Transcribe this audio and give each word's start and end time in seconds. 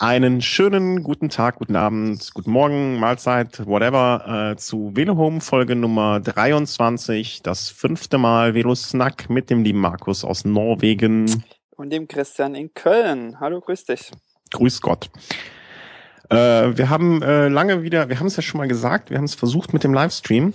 Einen 0.00 0.42
schönen 0.42 1.04
guten 1.04 1.28
Tag, 1.28 1.56
guten 1.56 1.76
Abend, 1.76 2.32
guten 2.34 2.50
Morgen, 2.50 2.98
Mahlzeit, 2.98 3.64
whatever, 3.64 4.50
äh, 4.52 4.56
zu 4.56 4.90
Velohome 4.96 5.40
Folge 5.40 5.76
Nummer 5.76 6.18
23, 6.18 7.42
das 7.42 7.70
fünfte 7.70 8.18
Mal 8.18 8.54
Velo 8.54 8.74
Snack 8.74 9.30
mit 9.30 9.50
dem 9.50 9.62
lieben 9.62 9.78
Markus 9.78 10.24
aus 10.24 10.44
Norwegen. 10.44 11.44
Und 11.70 11.90
dem 11.90 12.08
Christian 12.08 12.56
in 12.56 12.74
Köln. 12.74 13.38
Hallo, 13.38 13.60
grüß 13.60 13.84
dich. 13.84 14.10
Grüß 14.50 14.80
Gott. 14.80 15.10
Äh, 16.28 16.76
wir 16.76 16.90
haben 16.90 17.22
äh, 17.22 17.46
lange 17.46 17.84
wieder, 17.84 18.08
wir 18.08 18.18
haben 18.18 18.26
es 18.26 18.34
ja 18.34 18.42
schon 18.42 18.58
mal 18.58 18.68
gesagt, 18.68 19.10
wir 19.10 19.18
haben 19.18 19.24
es 19.24 19.36
versucht 19.36 19.72
mit 19.72 19.84
dem 19.84 19.94
Livestream. 19.94 20.54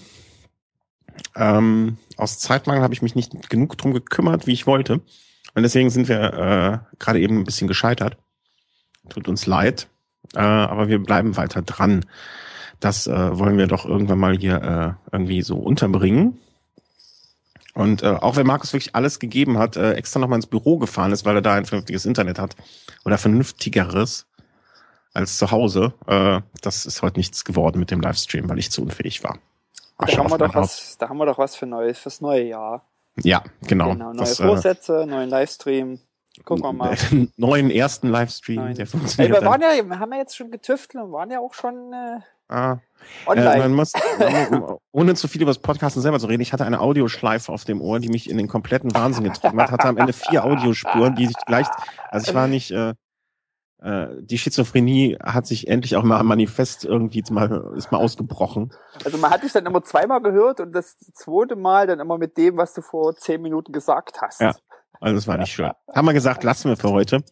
Ähm, 1.37 1.97
aus 2.17 2.39
Zeitmangel 2.39 2.83
habe 2.83 2.93
ich 2.93 3.01
mich 3.01 3.15
nicht 3.15 3.49
genug 3.49 3.77
drum 3.77 3.93
gekümmert, 3.93 4.47
wie 4.47 4.53
ich 4.53 4.67
wollte. 4.67 4.99
Und 5.55 5.63
deswegen 5.63 5.89
sind 5.89 6.09
wir 6.09 6.83
äh, 6.91 6.95
gerade 6.99 7.21
eben 7.21 7.37
ein 7.37 7.43
bisschen 7.45 7.69
gescheitert. 7.69 8.17
Tut 9.09 9.27
uns 9.27 9.45
leid, 9.45 9.87
äh, 10.35 10.39
aber 10.39 10.87
wir 10.87 10.99
bleiben 10.99 11.37
weiter 11.37 11.61
dran. 11.61 12.05
Das 12.79 13.07
äh, 13.07 13.37
wollen 13.37 13.57
wir 13.57 13.67
doch 13.67 13.85
irgendwann 13.85 14.19
mal 14.19 14.37
hier 14.37 14.97
äh, 15.11 15.11
irgendwie 15.11 15.41
so 15.41 15.57
unterbringen. 15.57 16.39
Und 17.73 18.03
äh, 18.03 18.07
auch 18.07 18.35
wenn 18.35 18.47
Markus 18.47 18.73
wirklich 18.73 18.95
alles 18.95 19.19
gegeben 19.19 19.57
hat, 19.57 19.77
äh, 19.77 19.93
extra 19.93 20.19
nochmal 20.19 20.37
ins 20.37 20.47
Büro 20.47 20.77
gefahren 20.77 21.11
ist, 21.11 21.25
weil 21.25 21.35
er 21.35 21.41
da 21.41 21.53
ein 21.53 21.65
vernünftiges 21.65 22.05
Internet 22.05 22.39
hat 22.39 22.55
oder 23.05 23.17
vernünftigeres 23.17 24.25
als 25.13 25.37
zu 25.37 25.51
Hause, 25.51 25.93
äh, 26.07 26.41
das 26.61 26.85
ist 26.85 27.01
heute 27.01 27.19
nichts 27.19 27.45
geworden 27.45 27.79
mit 27.79 27.91
dem 27.91 28.01
Livestream, 28.01 28.49
weil 28.49 28.59
ich 28.59 28.71
zu 28.71 28.81
unfähig 28.81 29.23
war. 29.23 29.39
Da 29.97 30.17
haben, 30.17 30.29
wir 30.29 30.37
doch 30.37 30.55
was, 30.55 30.97
da 30.97 31.09
haben 31.09 31.17
wir 31.17 31.25
doch 31.25 31.37
was 31.37 31.55
für 31.55 31.65
Neues 31.65 31.99
fürs 31.99 32.21
neue 32.21 32.43
Jahr. 32.43 32.85
Ja, 33.21 33.43
genau. 33.61 33.91
genau 33.91 34.13
neue 34.13 34.17
das, 34.17 34.39
äh, 34.39 34.45
Vorsätze, 34.45 35.01
äh, 35.01 35.05
neuen 35.05 35.29
Livestream. 35.29 35.99
Gucken 36.45 36.63
wir 36.63 36.73
mal. 36.73 36.95
neuen 37.37 37.69
ersten 37.69 38.09
Livestream, 38.09 38.61
Nein. 38.61 38.75
der 38.75 38.87
funktioniert. 38.87 39.35
Ey, 39.35 39.41
wir 39.41 39.47
waren 39.47 39.61
ja, 39.61 39.69
wir 39.83 39.99
haben 39.99 40.11
ja 40.13 40.19
jetzt 40.19 40.35
schon 40.35 40.51
getüftelt 40.51 41.03
und 41.03 41.11
waren 41.11 41.29
ja 41.31 41.39
auch 41.39 41.53
schon 41.53 41.93
äh, 41.93 42.19
ah. 42.49 42.77
online. 43.25 43.55
Äh, 43.55 43.59
man 43.59 43.73
muss, 43.73 43.93
ohne 44.91 45.15
zu 45.15 45.27
viel 45.27 45.41
über 45.41 45.51
das 45.51 45.59
Podcasten 45.59 46.01
selber 46.01 46.19
zu 46.19 46.27
reden, 46.27 46.41
ich 46.41 46.53
hatte 46.53 46.65
eine 46.65 46.79
Audioschleife 46.79 47.51
auf 47.51 47.65
dem 47.65 47.81
Ohr, 47.81 47.99
die 47.99 48.09
mich 48.09 48.29
in 48.29 48.37
den 48.37 48.47
kompletten 48.47 48.93
Wahnsinn 48.93 49.25
getrieben 49.25 49.61
hat. 49.61 49.71
Hatte 49.71 49.87
am 49.87 49.97
Ende 49.97 50.13
vier 50.13 50.43
Audiospuren, 50.45 51.15
die 51.15 51.27
sich 51.27 51.37
gleich, 51.45 51.67
also 52.09 52.29
ich 52.29 52.35
war 52.35 52.47
nicht, 52.47 52.71
äh, 52.71 52.93
äh, 53.81 54.07
die 54.19 54.37
Schizophrenie 54.37 55.17
hat 55.23 55.47
sich 55.47 55.67
endlich 55.67 55.95
auch 55.95 56.03
mal 56.03 56.21
manifest 56.23 56.83
irgendwie 56.83 57.23
mal, 57.29 57.73
ist 57.77 57.91
mal 57.91 57.99
ausgebrochen. 57.99 58.73
Also 59.05 59.17
man 59.17 59.31
hat 59.31 59.43
dich 59.43 59.53
dann 59.53 59.65
immer 59.65 59.83
zweimal 59.83 60.21
gehört 60.21 60.59
und 60.59 60.73
das 60.73 60.97
zweite 61.13 61.55
Mal 61.55 61.87
dann 61.87 61.99
immer 61.99 62.17
mit 62.17 62.37
dem, 62.37 62.57
was 62.57 62.73
du 62.73 62.81
vor 62.81 63.15
zehn 63.15 63.41
Minuten 63.41 63.71
gesagt 63.71 64.21
hast. 64.21 64.41
Ja, 64.41 64.53
also 64.99 65.15
das 65.15 65.27
war 65.27 65.37
nicht 65.37 65.51
schön. 65.51 65.71
Haben 65.93 66.07
wir 66.07 66.13
gesagt, 66.13 66.43
lassen 66.43 66.69
wir 66.69 66.77
für 66.77 66.91
heute. 66.91 67.23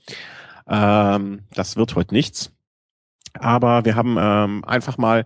Ähm, 0.67 1.43
das 1.53 1.75
wird 1.75 1.95
heute 1.95 2.13
nichts. 2.13 2.51
Aber 3.39 3.85
wir 3.85 3.95
haben 3.95 4.17
ähm, 4.19 4.65
einfach 4.65 4.97
mal 4.97 5.25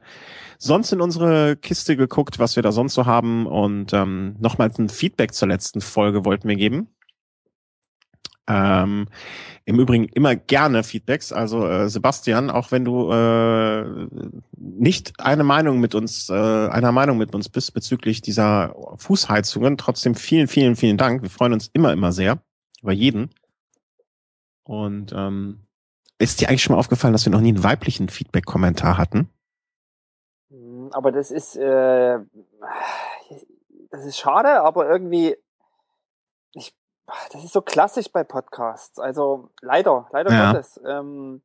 sonst 0.57 0.91
in 0.91 1.01
unsere 1.01 1.55
Kiste 1.55 1.95
geguckt, 1.95 2.39
was 2.39 2.55
wir 2.55 2.63
da 2.63 2.71
sonst 2.71 2.93
so 2.93 3.05
haben 3.05 3.45
und 3.45 3.93
ähm, 3.93 4.35
nochmals 4.39 4.77
ein 4.79 4.89
Feedback 4.89 5.33
zur 5.33 5.47
letzten 5.47 5.81
Folge 5.81 6.25
wollten 6.25 6.47
wir 6.47 6.55
geben. 6.55 6.89
Ähm, 8.51 9.07
Im 9.63 9.79
Übrigen 9.79 10.05
immer 10.09 10.35
gerne 10.35 10.83
Feedbacks. 10.83 11.31
Also 11.31 11.65
äh, 11.67 11.89
Sebastian, 11.89 12.49
auch 12.49 12.71
wenn 12.71 12.83
du 12.83 13.11
äh, 13.11 14.07
nicht 14.57 15.13
eine 15.19 15.43
Meinung 15.43 15.79
mit 15.79 15.95
uns, 15.95 16.29
äh, 16.29 16.33
einer 16.33 16.91
Meinung 16.91 17.17
mit 17.17 17.33
uns 17.33 17.47
bist 17.47 17.73
bezüglich 17.73 18.21
dieser 18.21 18.75
Fußheizungen, 18.97 19.77
trotzdem 19.77 20.15
vielen, 20.15 20.47
vielen, 20.47 20.75
vielen 20.75 20.97
Dank. 20.97 21.21
Wir 21.21 21.29
freuen 21.29 21.53
uns 21.53 21.69
immer, 21.71 21.93
immer 21.93 22.11
sehr 22.11 22.39
über 22.81 22.91
jeden. 22.91 23.29
Und 24.63 25.13
ähm, 25.15 25.61
ist 26.17 26.41
dir 26.41 26.49
eigentlich 26.49 26.63
schon 26.63 26.75
mal 26.75 26.79
aufgefallen, 26.79 27.13
dass 27.13 27.25
wir 27.25 27.31
noch 27.31 27.41
nie 27.41 27.49
einen 27.49 27.63
weiblichen 27.63 28.09
Feedback-Kommentar 28.09 28.97
hatten? 28.97 29.29
Aber 30.91 31.11
das 31.11 31.31
ist 31.31 31.55
äh, 31.55 32.19
das 33.91 34.05
ist 34.05 34.17
schade, 34.17 34.61
aber 34.61 34.89
irgendwie 34.89 35.35
das 37.31 37.43
ist 37.43 37.53
so 37.53 37.61
klassisch 37.61 38.11
bei 38.11 38.23
Podcasts. 38.23 38.99
Also 38.99 39.49
leider, 39.61 40.07
leider 40.11 40.31
ja. 40.31 40.51
Gottes. 40.51 40.79
Ähm, 40.85 41.41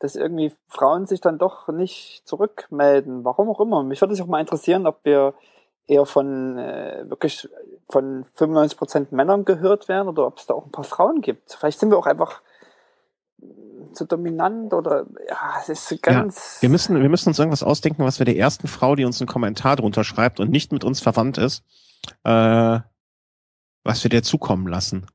dass 0.00 0.14
irgendwie 0.14 0.52
Frauen 0.68 1.06
sich 1.06 1.20
dann 1.20 1.38
doch 1.38 1.68
nicht 1.68 2.22
zurückmelden. 2.24 3.24
Warum 3.24 3.48
auch 3.48 3.60
immer. 3.60 3.82
Mich 3.82 4.00
würde 4.00 4.14
es 4.14 4.20
auch 4.20 4.26
mal 4.26 4.40
interessieren, 4.40 4.86
ob 4.86 5.04
wir 5.04 5.34
eher 5.88 6.06
von 6.06 6.56
äh, 6.58 7.04
wirklich 7.08 7.48
von 7.88 8.24
95 8.34 8.78
Prozent 8.78 9.12
Männern 9.12 9.44
gehört 9.44 9.88
werden 9.88 10.08
oder 10.08 10.26
ob 10.26 10.38
es 10.38 10.46
da 10.46 10.54
auch 10.54 10.66
ein 10.66 10.70
paar 10.70 10.84
Frauen 10.84 11.20
gibt. 11.20 11.52
Vielleicht 11.52 11.80
sind 11.80 11.90
wir 11.90 11.98
auch 11.98 12.06
einfach 12.06 12.42
zu 13.92 14.04
dominant 14.04 14.74
oder 14.74 15.06
ja, 15.28 15.54
es 15.60 15.68
ist 15.68 16.02
ganz. 16.02 16.56
Ja, 16.56 16.62
wir 16.62 16.68
müssen, 16.68 17.00
wir 17.00 17.08
müssen 17.08 17.30
uns 17.30 17.38
irgendwas 17.38 17.62
ausdenken, 17.62 18.04
was 18.04 18.18
wir 18.18 18.26
der 18.26 18.36
ersten 18.36 18.68
Frau, 18.68 18.94
die 18.94 19.04
uns 19.04 19.20
einen 19.20 19.28
Kommentar 19.28 19.76
drunter 19.76 20.04
schreibt 20.04 20.40
und 20.40 20.50
nicht 20.50 20.72
mit 20.72 20.84
uns 20.84 21.00
verwandt 21.00 21.38
ist, 21.38 21.64
äh, 22.24 22.80
was 23.84 24.02
wir 24.02 24.10
dir 24.10 24.22
zukommen 24.22 24.66
lassen. 24.66 25.06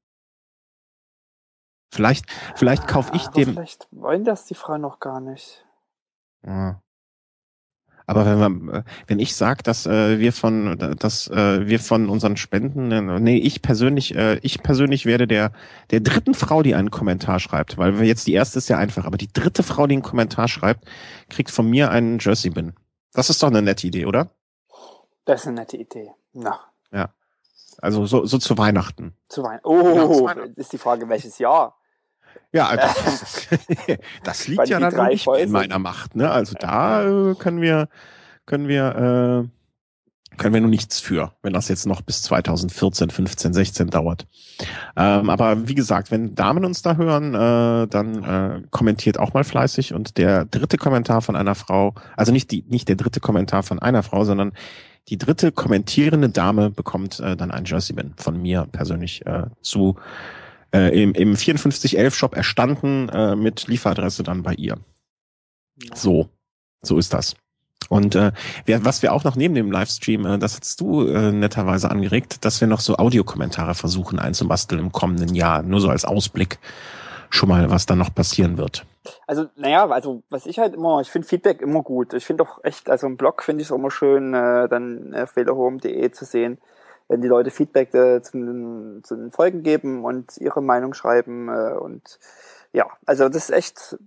Vielleicht, 1.94 2.25
vielleicht 2.56 2.88
kaufe 2.88 3.16
ich 3.16 3.28
dem. 3.28 3.53
Vielleicht 3.53 3.88
wollen 3.91 4.24
das 4.24 4.46
die 4.46 4.56
Frauen 4.56 4.81
noch 4.81 5.00
gar 5.00 5.19
nicht. 5.19 5.63
Ja. 6.46 6.81
Aber 8.06 8.25
wenn 8.25 8.66
wir, 8.66 8.84
wenn 9.07 9.19
ich 9.19 9.35
sage, 9.35 9.63
dass 9.63 9.85
äh, 9.85 10.19
wir 10.19 10.34
von, 10.34 10.78
dass 11.00 11.28
äh, 11.29 11.68
wir 11.68 11.79
von 11.79 12.09
unseren 12.09 12.35
Spenden, 12.35 12.91
äh, 12.91 13.19
nee, 13.19 13.38
ich 13.38 13.62
persönlich, 13.62 14.13
äh, 14.16 14.40
ich 14.41 14.62
persönlich 14.62 15.06
werde 15.06 15.25
der 15.25 15.53
der 15.91 16.02
dritten 16.02 16.34
Frau, 16.34 16.63
die 16.63 16.75
einen 16.75 16.91
Kommentar 16.91 17.40
schreibt, 17.40 17.78
weil 17.78 18.00
wir 18.00 18.06
jetzt 18.06 18.28
die 18.28 18.34
erste 18.34 18.57
ist 18.57 18.68
ja 18.68 18.78
einfach, 18.78 19.06
aber 19.06 19.18
die 19.18 19.31
dritte 19.31 19.63
Frau, 19.63 19.88
die 19.88 19.96
einen 19.96 20.03
Kommentar 20.03 20.47
schreibt, 20.47 20.85
kriegt 21.29 21.52
von 21.52 21.69
mir 21.69 21.91
einen 21.91 22.19
Jersey 22.19 22.52
Bin. 22.52 22.73
Das 23.13 23.29
ist 23.29 23.41
doch 23.41 23.50
eine 23.50 23.62
nette 23.62 23.88
Idee, 23.88 24.06
oder? 24.06 24.31
Das 25.25 25.41
ist 25.41 25.47
eine 25.47 25.62
nette 25.62 25.78
Idee. 25.78 26.12
Na. 26.34 26.59
Ja. 26.91 27.13
Also 27.81 28.06
so, 28.06 28.25
so 28.25 28.38
zu 28.38 28.57
Weihnachten. 28.57 29.13
Zu 29.29 29.44
Weihnachten. 29.44 29.67
Oh, 29.67 29.95
ja, 29.95 30.35
Weihnachten. 30.35 30.53
ist 30.56 30.73
die 30.73 30.78
Frage, 30.78 31.07
welches 31.09 31.38
Jahr? 31.39 31.75
Ja, 32.51 32.75
das, 32.75 33.47
das 34.23 34.47
liegt 34.47 34.67
ja 34.67 34.79
dann 34.79 35.07
nicht 35.07 35.28
in 35.28 35.51
meiner 35.51 35.79
Macht. 35.79 36.16
Ne? 36.16 36.29
Also 36.29 36.56
da 36.59 37.03
äh, 37.03 37.35
können 37.35 37.61
wir, 37.61 37.89
können 38.45 38.67
wir, 38.67 39.50
äh, 39.50 40.38
können 40.38 40.53
wir 40.53 40.61
nur 40.61 40.69
nichts 40.69 41.00
für, 41.00 41.34
wenn 41.41 41.53
das 41.53 41.67
jetzt 41.67 41.85
noch 41.85 42.01
bis 42.01 42.23
2014, 42.23 43.09
15, 43.09 43.53
16 43.53 43.90
dauert. 43.90 44.25
Ähm, 44.95 45.29
aber 45.29 45.67
wie 45.67 45.75
gesagt, 45.75 46.11
wenn 46.11 46.35
Damen 46.35 46.66
uns 46.66 46.81
da 46.81 46.95
hören, 46.95 47.34
äh, 47.34 47.88
dann 47.88 48.23
äh, 48.23 48.61
kommentiert 48.72 49.19
auch 49.19 49.34
mal 49.34 49.44
fleißig. 49.44 49.94
Und 49.94 50.17
der 50.17 50.45
dritte 50.45 50.78
Kommentar 50.78 51.22
von 51.22 51.35
einer 51.35 51.55
Frau, 51.55 51.94
also 52.17 52.31
nicht 52.31 52.51
die, 52.51 52.63
nicht 52.67 52.88
der 52.88 52.95
dritte 52.95 53.19
Kommentar 53.19 53.63
von 53.63 53.79
einer 53.79 54.03
Frau, 54.03 54.23
sondern 54.25 54.53
die 55.09 55.18
dritte 55.18 55.52
kommentierende 55.52 56.30
Dame 56.30 56.69
bekommt 56.69 57.19
äh, 57.19 57.36
dann 57.36 57.52
ein 57.52 57.66
Jersey-Bin 57.66 58.14
von 58.18 58.41
mir 58.41 58.68
persönlich 58.72 59.25
äh, 59.25 59.47
zu 59.62 59.97
äh, 60.74 61.02
im, 61.02 61.14
im 61.14 61.36
5411-Shop 61.36 62.36
erstanden 62.36 63.09
äh, 63.09 63.36
mit 63.36 63.68
Lieferadresse 63.68 64.24
dann 64.24 64.44
bei 64.44 64.53
ihr. 64.53 64.78
So, 65.94 66.30
so 66.81 66.97
ist 66.97 67.14
das. 67.14 67.36
Und 67.90 68.16
äh, 68.16 68.31
wir, 68.66 68.86
was 68.86 69.02
wir 69.02 69.14
auch 69.14 69.24
noch 69.24 69.36
neben 69.36 69.56
dem 69.56 69.72
Livestream, 69.72 70.25
äh, 70.25 70.40
das 70.40 70.59
hast 70.59 70.80
du 70.80 71.06
äh, 71.06 71.31
netterweise 71.31 71.91
angeregt, 71.91 72.46
dass 72.46 72.62
wir 72.62 72.68
noch 72.68 72.80
so 72.80 72.96
Audiokommentare 72.96 73.75
versuchen 73.75 74.20
einzubasteln 74.20 74.80
im 74.80 74.91
kommenden 74.91 75.35
Jahr, 75.35 75.64
nur 75.64 75.81
so 75.81 75.90
als 75.90 76.06
Ausblick 76.06 76.59
schon 77.33 77.49
mal, 77.49 77.69
was 77.69 77.85
dann 77.85 77.97
noch 77.97 78.13
passieren 78.13 78.57
wird. 78.57 78.85
Also, 79.27 79.47
naja, 79.55 79.88
also 79.89 80.23
was 80.29 80.45
ich 80.45 80.59
halt 80.59 80.75
immer, 80.75 81.01
ich 81.01 81.09
finde 81.09 81.27
Feedback 81.27 81.61
immer 81.61 81.81
gut. 81.81 82.13
Ich 82.13 82.25
finde 82.25 82.44
auch 82.44 82.63
echt, 82.63 82.89
also 82.89 83.07
im 83.07 83.17
Blog 83.17 83.44
finde 83.44 83.61
ich 83.61 83.69
es 83.69 83.75
immer 83.75 83.91
schön, 83.91 84.33
äh, 84.33 84.69
dann 84.69 85.13
auf 85.16 85.31
fehlerhome.de 85.31 86.11
zu 86.11 86.25
sehen, 86.25 86.59
wenn 87.07 87.22
die 87.22 87.27
Leute 87.27 87.51
Feedback 87.51 87.93
äh, 87.93 88.22
zu, 88.22 88.38
den, 88.38 89.01
zu 89.03 89.16
den 89.16 89.31
Folgen 89.31 89.63
geben 89.63 90.05
und 90.05 90.38
ihre 90.38 90.61
Meinung 90.61 90.93
schreiben 90.93 91.49
äh, 91.49 91.73
und 91.73 92.19
ja, 92.72 92.88
also 93.05 93.29
das 93.29 93.49
ist 93.49 93.51
echt, 93.51 93.97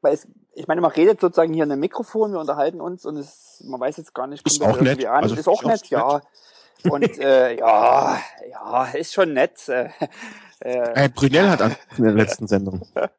weil 0.00 0.14
es, 0.14 0.26
ich 0.54 0.66
meine, 0.66 0.80
man 0.80 0.90
redet 0.90 1.20
sozusagen 1.20 1.52
hier 1.52 1.64
in 1.64 1.72
einem 1.72 1.80
Mikrofon, 1.80 2.32
wir 2.32 2.40
unterhalten 2.40 2.80
uns 2.80 3.06
und 3.06 3.16
es, 3.16 3.62
man 3.64 3.80
weiß 3.80 3.96
jetzt 3.96 4.14
gar 4.14 4.26
nicht, 4.26 4.46
ist 4.46 4.62
auch 4.62 4.80
nett. 4.80 5.04
An. 5.04 5.22
Also 5.22 5.36
ist 5.36 5.48
auch 5.48 5.62
nett, 5.62 5.86
ja. 5.86 6.14
Nett. 6.14 6.92
Und 6.92 7.18
äh, 7.18 7.56
ja, 7.58 8.18
ja, 8.50 8.84
ist 8.86 9.14
schon 9.14 9.34
nett. 9.34 9.68
Äh, 10.60 11.04
äh, 11.04 11.08
Brunel 11.08 11.50
hat 11.50 11.62
an 11.62 11.74
in 11.96 12.04
der 12.04 12.12
letzten 12.12 12.46
Sendung. 12.46 12.82
man 12.94 13.10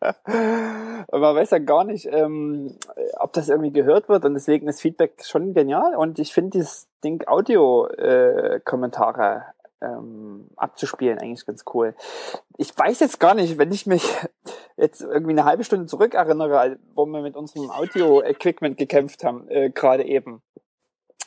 weiß 1.12 1.50
ja 1.52 1.60
gar 1.60 1.86
nicht, 1.86 2.08
ähm, 2.12 2.76
ob 3.18 3.34
das 3.34 3.50
irgendwie 3.50 3.72
gehört 3.72 4.10
wird 4.10 4.26
und 4.26 4.34
deswegen 4.34 4.68
ist 4.68 4.82
Feedback 4.82 5.24
schon 5.24 5.54
genial 5.54 5.96
und 5.96 6.18
ich 6.20 6.34
finde 6.34 6.50
dieses 6.52 6.88
Ding 7.04 7.24
Audio-Kommentare 7.28 9.36
äh, 9.36 9.42
ähm, 9.82 10.50
abzuspielen 10.58 11.20
eigentlich 11.20 11.46
ganz 11.46 11.64
cool. 11.74 11.96
Ich 12.58 12.78
weiß 12.78 13.00
jetzt 13.00 13.22
gar 13.22 13.34
nicht, 13.34 13.58
wenn 13.58 13.72
ich 13.72 13.86
mich 13.86 14.04
jetzt 14.78 15.00
irgendwie 15.02 15.32
eine 15.32 15.46
halbe 15.46 15.64
Stunde 15.64 15.86
zurück 15.86 16.14
erinnere, 16.14 16.78
wo 16.94 17.06
wir 17.06 17.22
mit 17.22 17.38
unserem 17.38 17.72
Audio-Equipment 17.72 18.76
gekämpft 18.78 19.24
haben, 19.24 19.48
äh, 19.50 19.70
gerade 19.70 20.04
eben 20.06 20.42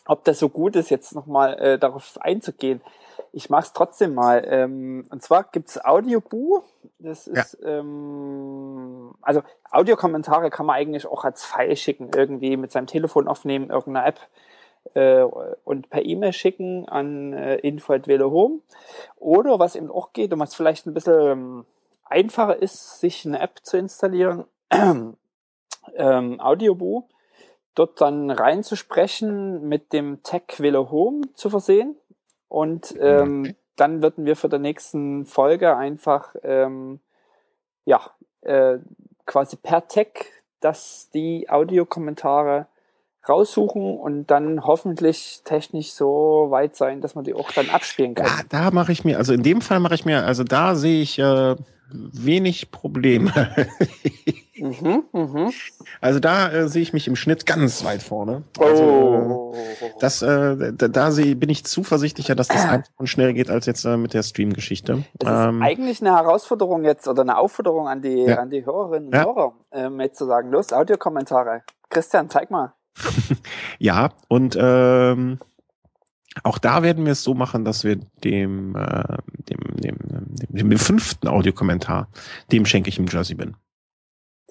ob 0.06 0.25
das 0.25 0.38
so 0.38 0.49
gut 0.49 0.76
ist, 0.76 0.90
jetzt 0.90 1.14
nochmal 1.14 1.58
äh, 1.58 1.78
darauf 1.78 2.19
einzugehen. 2.20 2.81
Ich 3.32 3.49
mache 3.49 3.62
es 3.62 3.72
trotzdem 3.72 4.14
mal. 4.14 4.44
Ähm, 4.46 5.06
und 5.10 5.22
zwar 5.22 5.44
gibt's 5.44 5.82
Audioboo. 5.82 6.62
Das 6.99 7.26
ist, 7.26 7.58
ja. 7.62 7.69
ähm, 7.69 9.14
also 9.22 9.43
Audiokommentare 9.70 10.50
kann 10.50 10.66
man 10.66 10.76
eigentlich 10.76 11.06
auch 11.06 11.25
als 11.25 11.44
File 11.44 11.76
schicken, 11.76 12.10
irgendwie 12.14 12.56
mit 12.56 12.72
seinem 12.72 12.87
Telefon 12.87 13.28
aufnehmen, 13.28 13.70
irgendeiner 13.70 14.06
App 14.06 14.20
äh, 14.94 15.22
und 15.22 15.88
per 15.90 16.05
E-Mail 16.05 16.32
schicken 16.32 16.88
an 16.88 17.32
äh. 17.32 17.72
Oder 19.16 19.58
was 19.58 19.76
eben 19.76 19.90
auch 19.90 20.12
geht 20.12 20.32
und 20.32 20.40
was 20.40 20.55
vielleicht 20.55 20.87
ein 20.87 20.94
bisschen 20.94 21.20
ähm, 21.20 21.64
einfacher 22.05 22.60
ist, 22.60 23.00
sich 23.00 23.26
eine 23.26 23.40
App 23.40 23.60
zu 23.62 23.78
installieren, 23.78 24.44
ähm, 24.70 26.40
Audioboo, 26.40 27.08
dort 27.74 28.00
dann 28.00 28.30
reinzusprechen, 28.30 29.69
mit 29.69 29.92
dem 29.92 30.22
Tag 30.22 30.60
Velo 30.60 30.90
Home 30.90 31.22
zu 31.34 31.50
versehen 31.50 31.96
und 32.48 32.94
ähm, 33.00 33.40
okay. 33.40 33.56
dann 33.76 34.02
würden 34.02 34.24
wir 34.24 34.36
für 34.36 34.48
der 34.48 34.58
nächsten 34.58 35.26
Folge 35.26 35.76
einfach 35.76 36.34
ähm, 36.42 37.00
ja 37.84 38.00
äh, 38.42 38.78
quasi 39.26 39.56
per 39.56 39.88
Tag, 39.88 40.26
dass 40.60 41.10
die 41.14 41.48
Audiokommentare 41.48 42.66
raussuchen 43.28 43.98
und 43.98 44.26
dann 44.26 44.64
hoffentlich 44.64 45.42
technisch 45.44 45.92
so 45.92 46.48
weit 46.50 46.74
sein, 46.76 47.00
dass 47.00 47.14
man 47.14 47.24
die 47.24 47.34
auch 47.34 47.52
dann 47.52 47.70
abspielen 47.70 48.14
kann. 48.14 48.26
Ja, 48.26 48.40
da 48.48 48.70
mache 48.70 48.92
ich 48.92 49.04
mir, 49.04 49.19
also 49.19 49.32
in 49.32 49.42
dem 49.42 49.60
Fall 49.60 49.80
mache 49.80 49.94
ich 49.94 50.04
mir, 50.04 50.24
also 50.24 50.42
da 50.42 50.74
sehe 50.74 51.02
ich 51.02 51.19
äh, 51.19 51.56
wenig 51.92 52.70
Probleme. 52.70 53.32
mhm, 54.56 55.04
mh. 55.12 55.50
Also 56.00 56.20
da 56.20 56.50
äh, 56.50 56.69
sehe 56.69 56.82
ich 56.82 56.93
mich 56.93 57.08
im 57.08 57.16
Schnitt 57.16 57.46
ganz 57.46 57.84
weit 57.84 58.02
vorne. 58.02 58.43
Also, 58.58 58.82
oh. 58.84 59.54
das, 60.00 60.22
äh, 60.22 60.72
da, 60.72 60.88
da 60.88 61.10
seh, 61.10 61.34
bin 61.34 61.49
ich 61.50 61.64
zuversichtlicher, 61.64 62.34
dass 62.34 62.49
das 62.49 62.64
einfach 62.64 62.90
und 62.96 63.08
schnell 63.08 63.34
geht 63.34 63.50
als 63.50 63.66
jetzt 63.66 63.84
äh, 63.84 63.96
mit 63.96 64.14
der 64.14 64.22
Stream-Geschichte. 64.22 65.04
Das 65.14 65.49
ähm, 65.49 65.62
ist 65.62 65.69
eigentlich 65.69 66.00
eine 66.00 66.16
Herausforderung 66.16 66.84
jetzt 66.84 67.08
oder 67.08 67.22
eine 67.22 67.37
Aufforderung 67.37 67.88
an 67.88 68.02
die, 68.02 68.25
ja. 68.25 68.38
an 68.38 68.50
die 68.50 68.64
Hörerinnen 68.64 69.08
und 69.08 69.14
ja. 69.14 69.25
Hörer, 69.25 69.54
ähm, 69.72 70.00
jetzt 70.00 70.19
zu 70.19 70.26
sagen, 70.26 70.50
los, 70.50 70.72
Audiokommentare. 70.72 71.62
Christian, 71.88 72.31
zeig 72.31 72.50
mal. 72.50 72.72
ja, 73.78 74.10
und 74.28 74.56
ähm, 74.60 75.38
auch 76.44 76.58
da 76.58 76.82
werden 76.82 77.05
wir 77.05 77.12
es 77.12 77.22
so 77.22 77.34
machen, 77.34 77.64
dass 77.64 77.84
wir 77.84 77.96
dem, 77.96 78.75
äh, 78.76 79.19
dem, 79.50 79.76
dem, 79.76 79.96
dem, 80.48 80.70
dem 80.70 80.78
fünften 80.78 81.28
Audiokommentar, 81.28 82.08
dem 82.50 82.64
schenke 82.64 82.88
ich 82.88 82.98
im 82.98 83.06
Jersey 83.06 83.34
bin. 83.34 83.56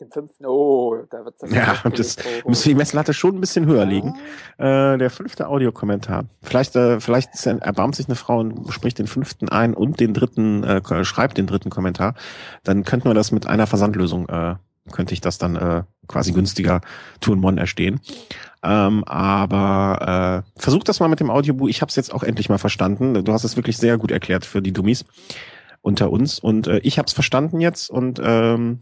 Dem 0.01 0.11
fünften, 0.11 0.47
oh, 0.47 1.05
da 1.11 1.23
wird 1.23 1.35
das. 1.39 1.51
Ja, 1.51 1.75
das 1.95 2.17
oh, 2.43 2.49
müsste 2.49 2.69
die 2.69 2.75
Messlatte 2.75 3.13
schon 3.13 3.35
ein 3.35 3.39
bisschen 3.39 3.67
höher 3.67 3.85
liegen. 3.85 4.15
Äh, 4.57 4.97
der 4.97 5.11
fünfte 5.11 5.47
Audiokommentar. 5.47 6.25
Vielleicht, 6.41 6.75
äh, 6.75 6.99
vielleicht 6.99 7.45
erbarmt 7.45 7.95
sich 7.95 8.07
eine 8.07 8.15
Frau 8.15 8.39
und 8.39 8.73
spricht 8.73 8.97
den 8.97 9.05
fünften 9.05 9.49
ein 9.49 9.75
und 9.75 9.99
den 9.99 10.15
dritten, 10.15 10.63
äh, 10.63 11.05
schreibt 11.05 11.37
den 11.37 11.45
dritten 11.45 11.69
Kommentar. 11.69 12.15
Dann 12.63 12.83
könnten 12.83 13.09
wir 13.09 13.13
das 13.13 13.31
mit 13.31 13.45
einer 13.45 13.67
Versandlösung 13.67 14.27
äh, 14.27 14.55
könnte 14.91 15.13
ich 15.13 15.21
das 15.21 15.37
dann 15.37 15.55
äh, 15.55 15.83
quasi 16.07 16.31
günstiger 16.31 16.81
Mon 17.27 17.59
erstehen. 17.59 18.01
Ähm, 18.63 19.03
aber 19.03 20.43
äh, 20.57 20.59
versuch 20.59 20.83
das 20.83 20.99
mal 20.99 21.07
mit 21.07 21.19
dem 21.19 21.29
Audiobuch. 21.29 21.69
Ich 21.69 21.81
habe 21.81 21.89
es 21.89 21.95
jetzt 21.95 22.11
auch 22.11 22.23
endlich 22.23 22.49
mal 22.49 22.57
verstanden. 22.57 23.23
Du 23.23 23.31
hast 23.31 23.43
es 23.43 23.55
wirklich 23.55 23.77
sehr 23.77 23.99
gut 23.99 24.11
erklärt 24.11 24.45
für 24.45 24.63
die 24.63 24.73
Dummies 24.73 25.05
unter 25.81 26.11
uns. 26.11 26.39
Und 26.39 26.67
äh, 26.67 26.79
ich 26.79 26.97
habe 26.97 27.05
es 27.05 27.13
verstanden 27.13 27.61
jetzt. 27.61 27.91
Und 27.91 28.19
ähm, 28.23 28.79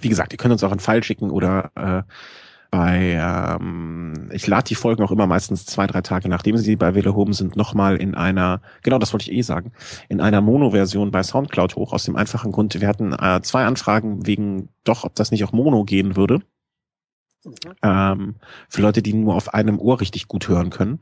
wie 0.00 0.08
gesagt, 0.08 0.32
ihr 0.32 0.38
könnt 0.38 0.52
uns 0.52 0.64
auch 0.64 0.70
einen 0.70 0.80
Pfeil 0.80 1.02
schicken 1.02 1.30
oder 1.30 1.70
äh, 1.74 2.02
bei, 2.72 3.18
ähm, 3.20 4.30
ich 4.32 4.46
lade 4.46 4.64
die 4.64 4.74
Folgen 4.74 5.04
auch 5.04 5.10
immer 5.10 5.26
meistens 5.26 5.66
zwei, 5.66 5.86
drei 5.86 6.00
Tage, 6.00 6.30
nachdem 6.30 6.56
sie 6.56 6.74
bei 6.76 6.94
Velehoben 6.94 7.34
sind, 7.34 7.54
nochmal 7.54 7.96
in 7.96 8.14
einer, 8.14 8.62
genau 8.82 8.98
das 8.98 9.12
wollte 9.12 9.30
ich 9.30 9.36
eh 9.36 9.42
sagen, 9.42 9.72
in 10.08 10.22
einer 10.22 10.40
Mono-Version 10.40 11.10
bei 11.10 11.22
Soundcloud 11.22 11.76
hoch, 11.76 11.92
aus 11.92 12.04
dem 12.04 12.16
einfachen 12.16 12.50
Grund, 12.50 12.80
wir 12.80 12.88
hatten 12.88 13.12
äh, 13.12 13.42
zwei 13.42 13.66
Anfragen 13.66 14.26
wegen 14.26 14.70
doch, 14.84 15.04
ob 15.04 15.14
das 15.14 15.30
nicht 15.30 15.44
auch 15.44 15.52
Mono 15.52 15.84
gehen 15.84 16.16
würde. 16.16 16.40
Mhm. 17.44 17.52
Ähm, 17.82 18.34
für 18.70 18.80
Leute, 18.80 19.02
die 19.02 19.12
nur 19.12 19.34
auf 19.34 19.52
einem 19.52 19.78
Ohr 19.78 20.00
richtig 20.00 20.26
gut 20.26 20.48
hören 20.48 20.70
können. 20.70 21.00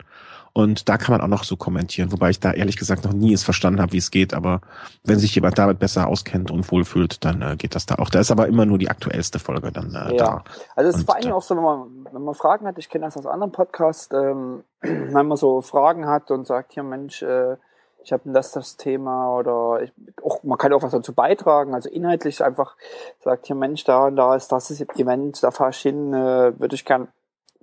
Und 0.52 0.88
da 0.88 0.98
kann 0.98 1.12
man 1.12 1.20
auch 1.20 1.28
noch 1.28 1.44
so 1.44 1.56
kommentieren, 1.56 2.10
wobei 2.12 2.30
ich 2.30 2.40
da 2.40 2.52
ehrlich 2.52 2.76
gesagt 2.76 3.04
noch 3.04 3.12
nie 3.12 3.32
es 3.32 3.44
verstanden 3.44 3.80
habe, 3.80 3.92
wie 3.92 3.98
es 3.98 4.10
geht. 4.10 4.34
Aber 4.34 4.60
wenn 5.04 5.18
sich 5.18 5.34
jemand 5.34 5.58
damit 5.58 5.78
besser 5.78 6.08
auskennt 6.08 6.50
und 6.50 6.70
wohlfühlt, 6.72 7.24
dann 7.24 7.42
äh, 7.42 7.56
geht 7.56 7.74
das 7.74 7.86
da 7.86 7.96
auch. 7.96 8.10
Da 8.10 8.20
ist 8.20 8.30
aber 8.30 8.48
immer 8.48 8.66
nur 8.66 8.78
die 8.78 8.90
aktuellste 8.90 9.38
Folge 9.38 9.70
dann 9.70 9.90
äh, 9.94 10.16
ja. 10.16 10.16
da. 10.16 10.44
Also 10.74 10.90
es 10.90 10.96
ist 10.96 11.06
vor 11.06 11.16
allem 11.16 11.32
auch 11.32 11.42
so, 11.42 11.56
wenn 11.56 11.62
man, 11.62 12.06
wenn 12.12 12.22
man 12.22 12.34
Fragen 12.34 12.66
hat, 12.66 12.78
ich 12.78 12.88
kenne 12.88 13.04
das 13.04 13.16
aus 13.16 13.26
anderen 13.26 13.52
Podcasts, 13.52 14.08
ähm, 14.12 14.64
wenn 14.80 15.26
man 15.26 15.36
so 15.36 15.60
Fragen 15.60 16.06
hat 16.06 16.30
und 16.30 16.46
sagt, 16.46 16.72
hier 16.72 16.82
Mensch, 16.82 17.22
äh, 17.22 17.56
ich 18.02 18.12
habe 18.12 18.32
das 18.32 18.52
das 18.52 18.76
Thema 18.76 19.36
oder 19.36 19.82
ich, 19.82 19.92
auch, 20.22 20.42
man 20.42 20.58
kann 20.58 20.72
auch 20.72 20.82
was 20.82 20.92
dazu 20.92 21.14
beitragen, 21.14 21.74
also 21.74 21.88
inhaltlich 21.90 22.42
einfach 22.42 22.76
sagt 23.20 23.46
hier 23.46 23.56
Mensch, 23.56 23.84
da 23.84 24.06
und 24.06 24.16
da 24.16 24.34
ist 24.34 24.50
das 24.52 24.70
ist 24.70 24.80
Event, 24.98 25.42
da 25.42 25.50
fahr 25.50 25.70
ich 25.70 25.78
hin, 25.78 26.12
äh, 26.14 26.58
würde 26.58 26.74
ich 26.74 26.84
gern 26.84 27.08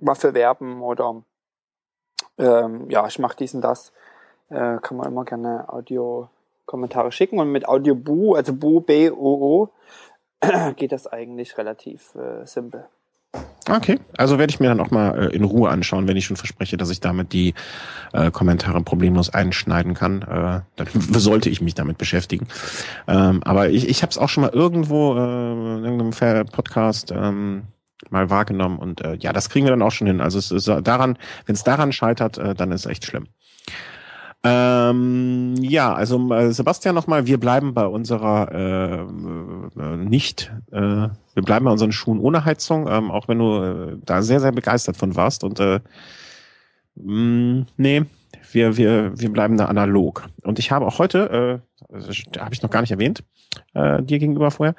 mal 0.00 0.14
für 0.14 0.34
werben 0.34 0.82
oder 0.82 1.22
ähm, 2.38 2.88
ja, 2.90 3.06
ich 3.06 3.18
mache 3.18 3.36
dies 3.38 3.54
und 3.54 3.60
das, 3.60 3.92
äh, 4.50 4.78
kann 4.80 4.96
man 4.96 5.08
immer 5.08 5.24
gerne 5.24 5.68
Audio-Kommentare 5.68 7.12
schicken. 7.12 7.38
Und 7.38 7.52
mit 7.52 7.68
Audio 7.68 7.94
Bu, 7.94 8.34
also 8.34 8.52
Bu, 8.52 8.80
B, 8.80 9.10
O, 9.10 9.14
O, 9.16 9.68
geht 10.76 10.92
das 10.92 11.06
eigentlich 11.06 11.58
relativ 11.58 12.14
äh, 12.14 12.46
simpel. 12.46 12.86
Okay, 13.68 14.00
also 14.16 14.38
werde 14.38 14.50
ich 14.50 14.60
mir 14.60 14.68
dann 14.68 14.80
auch 14.80 14.90
mal 14.90 15.28
äh, 15.28 15.36
in 15.36 15.44
Ruhe 15.44 15.68
anschauen, 15.68 16.08
wenn 16.08 16.16
ich 16.16 16.24
schon 16.24 16.38
verspreche, 16.38 16.78
dass 16.78 16.88
ich 16.88 17.00
damit 17.00 17.34
die 17.34 17.52
äh, 18.14 18.30
Kommentare 18.30 18.80
problemlos 18.80 19.28
einschneiden 19.34 19.92
kann. 19.92 20.22
Äh, 20.22 20.60
dann 20.76 20.88
sollte 21.12 21.50
ich 21.50 21.60
mich 21.60 21.74
damit 21.74 21.98
beschäftigen. 21.98 22.48
Ähm, 23.06 23.42
aber 23.44 23.68
ich, 23.68 23.86
ich 23.86 24.00
habe 24.00 24.10
es 24.10 24.16
auch 24.16 24.30
schon 24.30 24.42
mal 24.42 24.50
irgendwo 24.54 25.14
äh, 25.14 25.52
in 25.78 25.84
irgendeinem 25.84 26.46
Podcast 26.46 27.12
ähm, 27.12 27.64
mal 28.10 28.30
wahrgenommen 28.30 28.78
und 28.78 29.00
äh, 29.00 29.16
ja, 29.16 29.32
das 29.32 29.50
kriegen 29.50 29.66
wir 29.66 29.70
dann 29.70 29.82
auch 29.82 29.90
schon 29.90 30.06
hin. 30.06 30.20
Also 30.20 30.38
es 30.38 30.50
ist 30.50 30.68
daran, 30.68 31.18
wenn 31.46 31.54
es 31.54 31.64
daran 31.64 31.92
scheitert, 31.92 32.38
äh, 32.38 32.54
dann 32.54 32.72
ist 32.72 32.86
echt 32.86 33.04
schlimm. 33.04 33.26
Ähm, 34.44 35.56
ja, 35.58 35.92
also 35.92 36.32
äh, 36.32 36.52
Sebastian 36.52 36.94
nochmal, 36.94 37.26
wir 37.26 37.40
bleiben 37.40 37.74
bei 37.74 37.86
unserer 37.86 38.52
äh, 38.52 39.80
äh, 39.80 39.96
nicht, 39.96 40.52
äh, 40.70 40.78
wir 40.78 41.42
bleiben 41.42 41.64
bei 41.64 41.72
unseren 41.72 41.90
Schuhen 41.90 42.20
ohne 42.20 42.44
Heizung, 42.44 42.86
ähm, 42.88 43.10
auch 43.10 43.26
wenn 43.26 43.38
du 43.38 43.62
äh, 43.62 43.96
da 44.04 44.22
sehr, 44.22 44.38
sehr 44.40 44.52
begeistert 44.52 44.96
von 44.96 45.16
warst 45.16 45.42
und 45.42 45.58
äh, 45.58 45.80
mh, 46.94 47.12
mm, 47.12 47.66
nee, 47.78 48.04
wir, 48.52 48.76
wir, 48.76 49.18
wir 49.18 49.32
bleiben 49.32 49.56
da 49.56 49.66
analog. 49.66 50.28
Und 50.42 50.60
ich 50.60 50.70
habe 50.70 50.86
auch 50.86 50.98
heute, 51.00 51.62
äh, 51.92 52.38
habe 52.38 52.54
ich 52.54 52.62
noch 52.62 52.70
gar 52.70 52.80
nicht 52.80 52.92
erwähnt, 52.92 53.24
äh, 53.74 54.02
dir 54.02 54.18
gegenüber 54.18 54.50
vorher, 54.50 54.74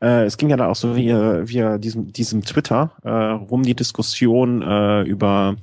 äh, 0.00 0.24
es 0.24 0.36
ging 0.36 0.50
ja 0.50 0.56
da 0.56 0.68
auch 0.68 0.76
so 0.76 0.96
wie, 0.96 1.10
wie 1.10 1.78
diesem, 1.78 2.12
diesem 2.12 2.42
Twitter 2.42 2.92
äh, 3.02 3.10
rum 3.10 3.62
die 3.62 3.74
Diskussion 3.74 4.62
äh, 4.62 5.02
über, 5.02 5.56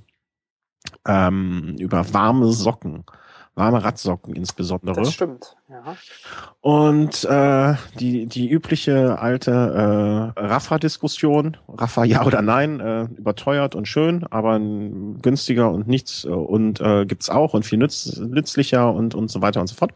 ähm, 1.07 1.75
über 1.79 2.13
warme 2.13 2.51
Socken 2.51 3.03
warme 3.55 3.83
Radsocken 3.83 4.33
insbesondere. 4.33 4.95
Das 4.95 5.13
stimmt, 5.13 5.57
ja. 5.69 5.95
Und 6.61 7.25
äh, 7.25 7.75
die, 7.99 8.25
die 8.25 8.49
übliche 8.49 9.19
alte 9.19 9.51
äh, 9.51 10.39
Rafa-Diskussion, 10.39 11.57
Rafa 11.67 12.05
ja 12.05 12.25
oder 12.25 12.41
nein, 12.41 12.79
äh, 12.79 13.03
überteuert 13.17 13.75
und 13.75 13.87
schön, 13.87 14.25
aber 14.29 14.59
günstiger 14.59 15.69
und 15.69 15.87
nichts 15.87 16.23
äh, 16.23 16.29
und 16.29 16.79
äh, 16.79 17.05
gibt's 17.05 17.29
auch 17.29 17.53
und 17.53 17.65
viel 17.65 17.79
nütz, 17.79 18.17
nützlicher 18.17 18.93
und, 18.93 19.15
und 19.15 19.29
so 19.29 19.41
weiter 19.41 19.59
und 19.59 19.67
so 19.67 19.75
fort. 19.75 19.91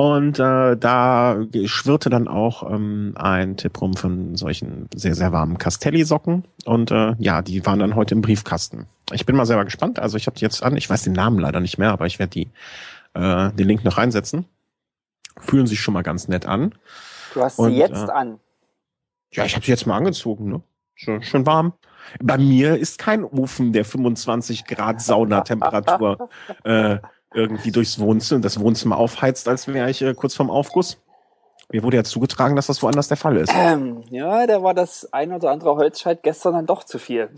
Und 0.00 0.38
äh, 0.38 0.78
da 0.78 1.44
schwirrte 1.66 2.08
dann 2.08 2.26
auch 2.26 2.62
ähm, 2.70 3.12
ein 3.16 3.58
Tipp 3.58 3.78
rum 3.82 3.92
von 3.92 4.34
solchen 4.34 4.88
sehr, 4.94 5.14
sehr 5.14 5.30
warmen 5.30 5.58
Castelli-Socken. 5.58 6.44
Und 6.64 6.90
äh, 6.90 7.14
ja, 7.18 7.42
die 7.42 7.66
waren 7.66 7.80
dann 7.80 7.94
heute 7.94 8.14
im 8.14 8.22
Briefkasten. 8.22 8.86
Ich 9.12 9.26
bin 9.26 9.36
mal 9.36 9.44
selber 9.44 9.66
gespannt. 9.66 9.98
Also 9.98 10.16
ich 10.16 10.26
habe 10.26 10.38
die 10.38 10.44
jetzt 10.46 10.62
an. 10.62 10.74
Ich 10.78 10.88
weiß 10.88 11.02
den 11.02 11.12
Namen 11.12 11.38
leider 11.38 11.60
nicht 11.60 11.76
mehr, 11.76 11.92
aber 11.92 12.06
ich 12.06 12.18
werde 12.18 12.30
die 12.30 12.48
äh, 13.12 13.52
den 13.52 13.68
Link 13.68 13.84
noch 13.84 13.98
reinsetzen. 13.98 14.46
Fühlen 15.38 15.66
sich 15.66 15.80
schon 15.80 15.92
mal 15.92 16.02
ganz 16.02 16.28
nett 16.28 16.46
an. 16.46 16.74
Du 17.34 17.42
hast 17.42 17.58
Und, 17.58 17.72
sie 17.72 17.76
jetzt 17.76 18.08
äh, 18.08 18.12
an. 18.12 18.40
Ja, 19.34 19.44
ich 19.44 19.54
habe 19.54 19.66
sie 19.66 19.70
jetzt 19.70 19.86
mal 19.86 19.98
angezogen. 19.98 20.48
Ne? 20.48 20.62
Schön, 20.94 21.22
schön 21.22 21.44
warm. 21.44 21.74
Bei 22.22 22.38
mir 22.38 22.78
ist 22.78 22.98
kein 22.98 23.22
Ofen 23.22 23.74
der 23.74 23.84
25 23.84 24.64
Grad 24.64 25.02
Saunatemperatur 25.02 26.30
äh, 26.64 27.00
irgendwie 27.34 27.70
durchs 27.70 27.98
Wohnzimmer, 27.98 28.40
das 28.40 28.60
Wohnzimmer 28.60 28.96
aufheizt, 28.96 29.48
als 29.48 29.68
wäre 29.68 29.90
ich 29.90 30.02
äh, 30.02 30.14
kurz 30.14 30.34
vorm 30.34 30.50
Aufguss. 30.50 30.98
Mir 31.72 31.84
wurde 31.84 31.98
ja 31.98 32.04
zugetragen, 32.04 32.56
dass 32.56 32.66
das 32.66 32.82
woanders 32.82 33.06
der 33.06 33.16
Fall 33.16 33.36
ist. 33.36 33.52
Ähm, 33.54 34.02
ja, 34.10 34.44
da 34.48 34.60
war 34.62 34.74
das 34.74 35.12
ein 35.12 35.32
oder 35.32 35.52
andere 35.52 35.76
Holzscheit 35.76 36.24
gestern 36.24 36.54
dann 36.54 36.66
doch 36.66 36.82
zu 36.82 36.98
viel. 36.98 37.30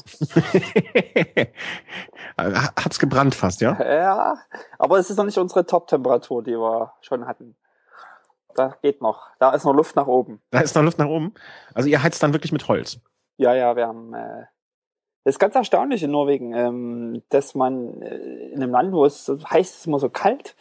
Hat's 2.38 2.98
gebrannt 2.98 3.34
fast, 3.34 3.60
ja? 3.60 3.78
Ja, 3.78 4.36
aber 4.78 4.98
es 4.98 5.10
ist 5.10 5.18
noch 5.18 5.26
nicht 5.26 5.36
unsere 5.36 5.66
Top-Temperatur, 5.66 6.42
die 6.42 6.52
wir 6.56 6.94
schon 7.02 7.26
hatten. 7.26 7.56
Da 8.54 8.74
geht 8.80 9.02
noch. 9.02 9.28
Da 9.38 9.50
ist 9.50 9.64
noch 9.64 9.74
Luft 9.74 9.96
nach 9.96 10.06
oben. 10.06 10.40
Da 10.50 10.60
ist 10.60 10.74
noch 10.74 10.82
Luft 10.82 10.98
nach 10.98 11.08
oben. 11.08 11.34
Also 11.74 11.90
ihr 11.90 12.02
heizt 12.02 12.22
dann 12.22 12.32
wirklich 12.32 12.52
mit 12.52 12.68
Holz. 12.68 13.00
Ja, 13.36 13.54
ja, 13.54 13.76
wir 13.76 13.86
haben 13.86 14.14
äh, 14.14 14.44
Das 15.24 15.36
ist 15.36 15.38
ganz 15.38 15.54
erstaunlich 15.54 16.02
in 16.02 16.10
Norwegen, 16.10 16.52
ähm, 16.52 17.22
dass 17.28 17.54
man 17.54 18.02
äh, 18.02 18.48
in 18.48 18.62
einem 18.62 18.72
Land, 18.72 18.92
wo 18.92 19.04
es 19.04 19.28
heißt, 19.28 19.72
es 19.72 19.80
ist 19.80 19.86
immer 19.86 20.00
so 20.00 20.08
kalt, 20.08 20.56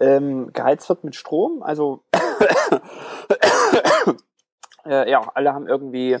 ähm, 0.00 0.52
geheizt 0.52 0.88
wird 0.88 1.04
mit 1.04 1.14
Strom. 1.14 1.62
Also 1.62 2.02
äh, 4.84 5.10
ja, 5.10 5.30
alle 5.34 5.54
haben 5.54 5.68
irgendwie 5.68 6.16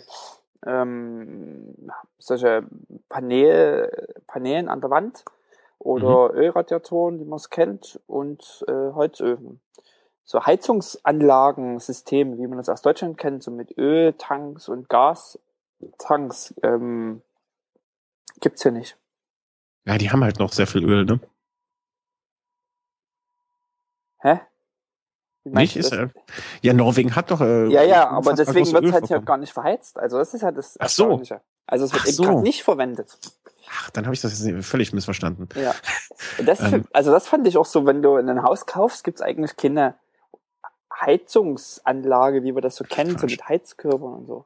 ähm, 0.66 1.74
solche 2.18 2.64
Panel, 3.08 4.06
Paneelen 4.26 4.68
an 4.68 4.80
der 4.80 4.90
Wand 4.90 5.24
oder 5.78 6.32
mhm. 6.32 6.38
Ölradiatoren, 6.38 7.18
wie 7.18 7.24
man 7.24 7.38
es 7.38 7.50
kennt, 7.50 8.00
und 8.06 8.64
äh, 8.68 8.92
Holzöfen. 8.92 9.60
So 10.24 10.46
Heizungsanlagensysteme, 10.46 12.38
wie 12.38 12.46
man 12.46 12.58
das 12.58 12.68
aus 12.68 12.82
Deutschland 12.82 13.18
kennt, 13.18 13.42
so 13.42 13.50
mit 13.50 13.76
Öltanks 13.76 14.68
und 14.68 14.88
Gastanks, 14.88 16.54
ähm, 16.62 17.22
gibt's 18.40 18.62
hier 18.62 18.72
nicht. 18.72 18.96
Ja, 19.84 19.98
die 19.98 20.10
haben 20.10 20.22
halt 20.22 20.38
noch 20.38 20.52
sehr 20.52 20.66
viel 20.66 20.84
Öl, 20.84 21.04
ne? 21.04 21.20
Hä? 24.20 24.40
Nicht? 25.44 25.76
Ist, 25.76 25.92
äh, 25.92 26.08
ja, 26.60 26.74
Norwegen 26.74 27.16
hat 27.16 27.30
doch. 27.30 27.40
Äh, 27.40 27.68
ja, 27.68 27.82
ja, 27.82 28.08
aber 28.08 28.34
deswegen 28.34 28.70
wird 28.72 28.84
es 28.84 28.92
halt 28.92 29.08
ja 29.08 29.18
gar 29.18 29.38
nicht 29.38 29.52
verheizt. 29.52 29.98
Also 29.98 30.18
das 30.18 30.34
ist 30.34 30.42
halt 30.42 30.58
das 30.58 30.76
Ach 30.78 30.88
so. 30.88 31.22
Also 31.66 31.84
es 31.86 31.92
wird 31.92 32.02
Ach 32.02 32.06
eben 32.06 32.16
so. 32.16 32.22
gerade 32.24 32.42
nicht 32.42 32.62
verwendet. 32.62 33.18
Ach, 33.70 33.90
dann 33.90 34.04
habe 34.04 34.14
ich 34.14 34.20
das 34.20 34.44
jetzt 34.44 34.66
völlig 34.66 34.92
missverstanden. 34.92 35.48
Ja. 35.54 35.74
Das, 36.44 36.60
ähm. 36.72 36.84
also 36.92 37.10
das 37.10 37.26
fand 37.26 37.46
ich 37.46 37.56
auch 37.56 37.64
so, 37.64 37.86
wenn 37.86 38.02
du 38.02 38.16
in 38.16 38.28
ein 38.28 38.42
Haus 38.42 38.66
kaufst, 38.66 39.02
gibt's 39.04 39.22
eigentlich 39.22 39.56
keine 39.56 39.94
Heizungsanlage, 41.00 42.42
wie 42.42 42.54
wir 42.54 42.60
das 42.60 42.76
so 42.76 42.84
kennen, 42.84 43.16
so 43.16 43.26
mit 43.26 43.48
Heizkörpern 43.48 44.12
und 44.12 44.26
so. 44.26 44.44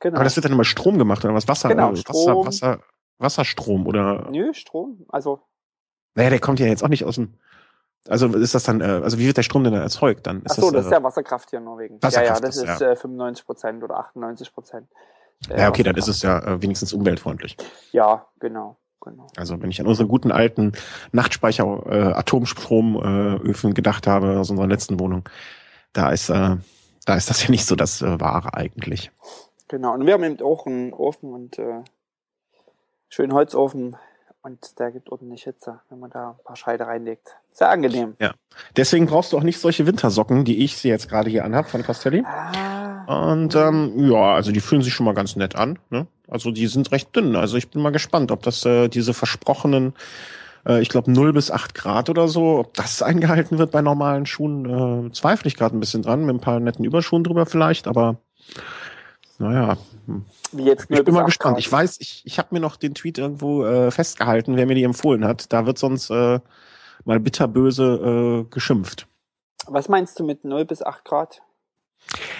Genau. 0.00 0.16
Aber 0.16 0.24
das 0.24 0.36
wird 0.36 0.44
dann 0.44 0.52
immer 0.52 0.64
Strom 0.64 0.98
gemacht 0.98 1.24
oder 1.24 1.34
was? 1.34 1.48
Wasser, 1.48 1.68
genau, 1.68 1.92
äh, 1.92 1.96
Strom. 1.96 2.46
Wasser, 2.46 2.68
Wasser, 2.68 2.80
Wasserstrom 3.18 3.86
oder? 3.86 4.28
Nö, 4.30 4.52
Strom. 4.52 5.06
Also. 5.08 5.40
Naja, 6.14 6.30
der 6.30 6.40
kommt 6.40 6.60
ja 6.60 6.66
jetzt 6.66 6.84
auch 6.84 6.88
nicht 6.88 7.04
aus 7.04 7.16
dem. 7.16 7.34
Also 8.08 8.28
ist 8.28 8.54
das 8.54 8.62
dann, 8.62 8.80
äh, 8.80 8.84
also 8.84 9.18
wie 9.18 9.26
wird 9.26 9.36
der 9.36 9.42
Strom 9.42 9.64
denn 9.64 9.72
erzeugt 9.72 10.26
dann? 10.26 10.42
Ist 10.42 10.52
Ach 10.52 10.56
so, 10.56 10.70
das, 10.70 10.72
das 10.72 10.86
ist 10.86 10.92
ja 10.92 11.02
Wasserkraft 11.02 11.50
hier 11.50 11.58
in 11.58 11.64
Norwegen. 11.64 11.98
ja, 12.02 12.22
ja, 12.22 12.38
das 12.38 12.56
ist 12.56 12.80
ja. 12.80 12.94
95 12.94 13.44
Prozent 13.44 13.82
oder 13.82 13.98
98 13.98 14.52
Prozent. 14.52 14.88
Äh, 15.48 15.60
ja, 15.60 15.68
okay, 15.68 15.82
dann 15.82 15.96
ist 15.96 16.08
es 16.08 16.22
ja 16.22 16.38
äh, 16.38 16.62
wenigstens 16.62 16.92
umweltfreundlich. 16.92 17.56
Ja, 17.92 18.26
genau. 18.38 18.76
Genau. 19.00 19.26
Also 19.36 19.60
wenn 19.60 19.70
ich 19.70 19.80
an 19.80 19.86
unsere 19.86 20.08
guten 20.08 20.32
alten 20.32 20.72
Nachtspeicher 21.12 21.82
äh, 21.86 22.12
Atomstromöfen 22.14 23.70
äh, 23.70 23.74
gedacht 23.74 24.06
habe 24.06 24.38
aus 24.38 24.50
unserer 24.50 24.66
letzten 24.66 24.98
Wohnung, 24.98 25.28
da 25.92 26.10
ist 26.10 26.28
äh, 26.28 26.56
da 27.06 27.14
ist 27.14 27.30
das 27.30 27.42
ja 27.42 27.50
nicht 27.50 27.66
so 27.66 27.76
das 27.76 28.02
äh, 28.02 28.20
Wahre 28.20 28.54
eigentlich. 28.54 29.12
Genau. 29.68 29.94
Und 29.94 30.06
wir 30.06 30.14
haben 30.14 30.24
eben 30.24 30.40
auch 30.42 30.66
einen 30.66 30.92
Ofen 30.92 31.32
und 31.32 31.58
äh, 31.58 31.82
schönen 33.08 33.32
Holzofen 33.32 33.96
und 34.42 34.78
der 34.78 34.92
gibt 34.92 35.10
ordentlich 35.10 35.42
Hitze, 35.42 35.80
wenn 35.90 35.98
man 35.98 36.10
da 36.10 36.30
ein 36.30 36.44
paar 36.44 36.54
Scheide 36.54 36.86
reinlegt. 36.86 37.36
Sehr 37.50 37.68
angenehm. 37.68 38.14
Ja. 38.20 38.32
Deswegen 38.76 39.06
brauchst 39.06 39.32
du 39.32 39.38
auch 39.38 39.42
nicht 39.42 39.58
solche 39.58 39.86
Wintersocken, 39.86 40.44
die 40.44 40.62
ich 40.62 40.76
sie 40.76 40.88
jetzt 40.88 41.08
gerade 41.08 41.28
hier 41.28 41.44
anhab 41.44 41.68
von 41.68 41.82
Castelli. 41.82 42.22
Ah. 42.24 43.32
Und 43.32 43.56
ähm, 43.56 43.92
ja, 44.10 44.34
also 44.34 44.52
die 44.52 44.60
fühlen 44.60 44.82
sich 44.82 44.92
schon 44.92 45.06
mal 45.06 45.14
ganz 45.14 45.34
nett 45.34 45.56
an. 45.56 45.80
Ne? 45.90 46.06
Also 46.28 46.52
die 46.52 46.68
sind 46.68 46.92
recht 46.92 47.14
dünn. 47.16 47.34
Also 47.34 47.56
ich 47.56 47.70
bin 47.70 47.82
mal 47.82 47.90
gespannt, 47.90 48.30
ob 48.30 48.42
das 48.42 48.64
äh, 48.64 48.88
diese 48.88 49.14
versprochenen, 49.14 49.94
äh, 50.64 50.80
ich 50.80 50.90
glaube 50.90 51.10
0 51.10 51.32
bis 51.32 51.50
8 51.50 51.74
Grad 51.74 52.08
oder 52.08 52.28
so, 52.28 52.58
ob 52.58 52.74
das 52.74 53.02
eingehalten 53.02 53.58
wird 53.58 53.72
bei 53.72 53.82
normalen 53.82 54.26
Schuhen, 54.26 55.08
äh, 55.08 55.12
zweifle 55.12 55.48
ich 55.48 55.56
gerade 55.56 55.76
ein 55.76 55.80
bisschen 55.80 56.02
dran, 56.02 56.24
mit 56.24 56.36
ein 56.36 56.40
paar 56.40 56.60
netten 56.60 56.84
Überschuhen 56.84 57.24
drüber 57.24 57.46
vielleicht, 57.46 57.88
aber 57.88 58.18
naja. 59.38 59.76
Wie 60.52 60.64
jetzt 60.64 60.86
ich 60.88 61.04
bin 61.04 61.14
mal 61.14 61.24
gespannt. 61.24 61.58
Ich 61.58 61.70
weiß, 61.70 61.98
ich, 62.00 62.22
ich 62.24 62.38
habe 62.38 62.48
mir 62.52 62.60
noch 62.60 62.76
den 62.76 62.94
Tweet 62.94 63.18
irgendwo 63.18 63.64
äh, 63.64 63.90
festgehalten, 63.90 64.56
wer 64.56 64.66
mir 64.66 64.74
die 64.74 64.84
empfohlen 64.84 65.24
hat. 65.24 65.52
Da 65.52 65.66
wird 65.66 65.78
sonst 65.78 66.10
äh, 66.10 66.40
mal 67.04 67.20
bitterböse 67.20 68.44
äh, 68.46 68.50
geschimpft. 68.50 69.06
Was 69.66 69.88
meinst 69.88 70.18
du 70.18 70.24
mit 70.24 70.44
0 70.44 70.64
bis 70.64 70.82
8 70.82 71.04
Grad? 71.04 71.42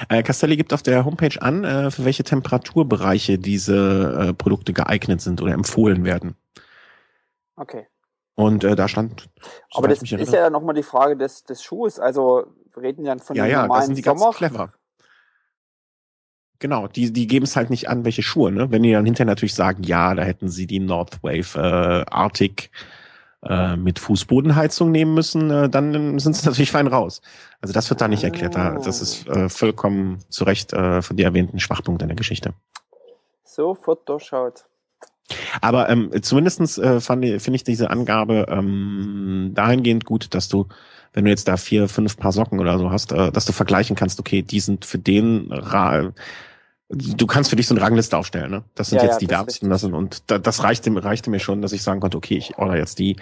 Äh, 0.08 0.22
Castelli 0.22 0.56
gibt 0.56 0.72
auf 0.72 0.82
der 0.82 1.04
Homepage 1.04 1.40
an, 1.40 1.64
äh, 1.64 1.90
für 1.90 2.04
welche 2.04 2.24
Temperaturbereiche 2.24 3.38
diese 3.38 4.28
äh, 4.28 4.34
Produkte 4.34 4.72
geeignet 4.72 5.20
sind 5.20 5.42
oder 5.42 5.52
empfohlen 5.52 6.04
werden. 6.04 6.36
Okay. 7.56 7.86
Und 8.34 8.64
äh, 8.64 8.76
da 8.76 8.86
stand. 8.86 9.28
Aber 9.72 9.88
das 9.88 10.02
ist 10.02 10.32
ja 10.32 10.50
nochmal 10.50 10.74
die 10.74 10.82
Frage 10.82 11.16
des, 11.16 11.44
des 11.44 11.62
Schuhs. 11.62 11.98
Also 11.98 12.46
wir 12.74 12.82
reden 12.82 13.04
ja 13.04 13.16
von 13.16 13.34
ja, 13.34 13.44
dem 13.44 13.50
ja, 13.50 13.62
normalen 13.62 13.80
das 13.80 13.86
sind 13.86 13.98
die 13.98 14.02
Sommer. 14.02 14.24
ganz 14.26 14.36
clever. 14.36 14.72
Genau, 16.58 16.88
die, 16.88 17.12
die 17.12 17.26
geben 17.26 17.44
es 17.44 17.56
halt 17.56 17.70
nicht 17.70 17.88
an, 17.88 18.04
welche 18.04 18.22
Schuhe, 18.22 18.50
ne? 18.50 18.70
Wenn 18.70 18.82
die 18.82 18.92
dann 18.92 19.04
hinterher 19.04 19.26
natürlich 19.26 19.54
sagen, 19.54 19.82
ja, 19.82 20.14
da 20.14 20.22
hätten 20.22 20.48
sie 20.48 20.66
die 20.66 20.80
Northwave 20.80 21.58
äh, 21.58 22.10
Arctic 22.10 22.70
äh, 23.42 23.76
mit 23.76 23.98
Fußbodenheizung 23.98 24.90
nehmen 24.90 25.14
müssen, 25.14 25.50
äh, 25.50 25.68
dann 25.68 26.18
sind 26.18 26.34
sie 26.34 26.46
natürlich 26.46 26.70
fein 26.70 26.86
raus. 26.86 27.20
Also 27.60 27.74
das 27.74 27.90
wird 27.90 28.00
da 28.00 28.08
nicht 28.08 28.24
erklärt. 28.24 28.54
Das 28.54 29.00
ist 29.02 29.28
äh, 29.28 29.48
vollkommen 29.48 30.18
zu 30.30 30.44
Recht 30.44 30.72
äh, 30.72 31.02
von 31.02 31.16
dir 31.16 31.26
erwähnten 31.26 31.60
Schwachpunkt 31.60 32.02
in 32.02 32.08
der 32.08 32.16
Geschichte. 32.16 32.54
Sofort 33.44 34.08
durchschaut. 34.08 34.64
Aber 35.60 35.88
ähm, 35.88 36.10
zumindestens 36.22 36.78
äh, 36.78 37.00
finde 37.00 37.38
ich 37.38 37.64
diese 37.64 37.90
Angabe 37.90 38.46
ähm, 38.48 39.52
dahingehend 39.54 40.04
gut, 40.04 40.34
dass 40.34 40.48
du 40.48 40.66
wenn 41.16 41.24
du 41.24 41.30
jetzt 41.30 41.48
da 41.48 41.56
vier, 41.56 41.88
fünf 41.88 42.18
Paar 42.18 42.30
Socken 42.30 42.60
oder 42.60 42.78
so 42.78 42.90
hast, 42.90 43.10
äh, 43.10 43.32
dass 43.32 43.46
du 43.46 43.52
vergleichen 43.52 43.96
kannst, 43.96 44.20
okay, 44.20 44.42
die 44.42 44.60
sind 44.60 44.84
für 44.84 44.98
den 44.98 45.50
Ra 45.50 46.12
du 46.88 47.26
kannst 47.26 47.50
für 47.50 47.56
dich 47.56 47.66
so 47.66 47.74
eine 47.74 47.82
Rangliste 47.82 48.16
aufstellen, 48.16 48.50
ne? 48.50 48.64
Das 48.76 48.90
sind 48.90 48.98
ja, 48.98 49.04
jetzt 49.04 49.14
ja, 49.14 49.18
die 49.18 49.26
Darts 49.26 49.58
das 49.58 49.80
sind, 49.80 49.94
und 49.94 50.30
da, 50.30 50.38
das 50.38 50.62
reichte, 50.62 50.92
reichte 51.02 51.30
mir 51.30 51.40
schon, 51.40 51.60
dass 51.60 51.72
ich 51.72 51.82
sagen 51.82 51.98
konnte, 51.98 52.16
okay, 52.16 52.36
ich 52.36 52.58
order 52.58 52.76
jetzt 52.76 53.00
die, 53.00 53.16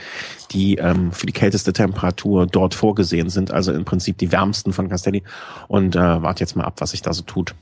die 0.51 0.75
ähm, 0.75 1.13
für 1.13 1.25
die 1.25 1.33
kälteste 1.33 1.73
Temperatur 1.73 2.47
dort 2.47 2.75
vorgesehen 2.75 3.31
sind, 3.31 3.53
also 3.53 3.73
im 3.73 3.87
Prinzip 3.87 4.19
die 4.19 4.33
wärmsten 4.33 4.75
von 4.75 4.91
Castelli 4.91 5.23
und 5.69 5.97
äh, 5.97 6.23
warte 6.23 6.41
jetzt 6.41 6.57
mal 6.57 6.65
ab, 6.65 6.75
was 6.79 6.91
sich 6.91 7.01
da 7.01 7.15
so 7.15 7.23
tut 7.23 7.55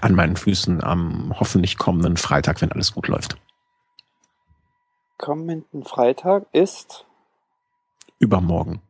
an 0.00 0.14
meinen 0.14 0.36
Füßen 0.36 0.82
am 0.82 1.34
hoffentlich 1.38 1.76
kommenden 1.76 2.16
Freitag, 2.16 2.62
wenn 2.62 2.72
alles 2.72 2.94
gut 2.94 3.08
läuft. 3.08 3.36
Kommenden 5.18 5.84
Freitag 5.84 6.46
ist 6.52 7.04
übermorgen. 8.20 8.80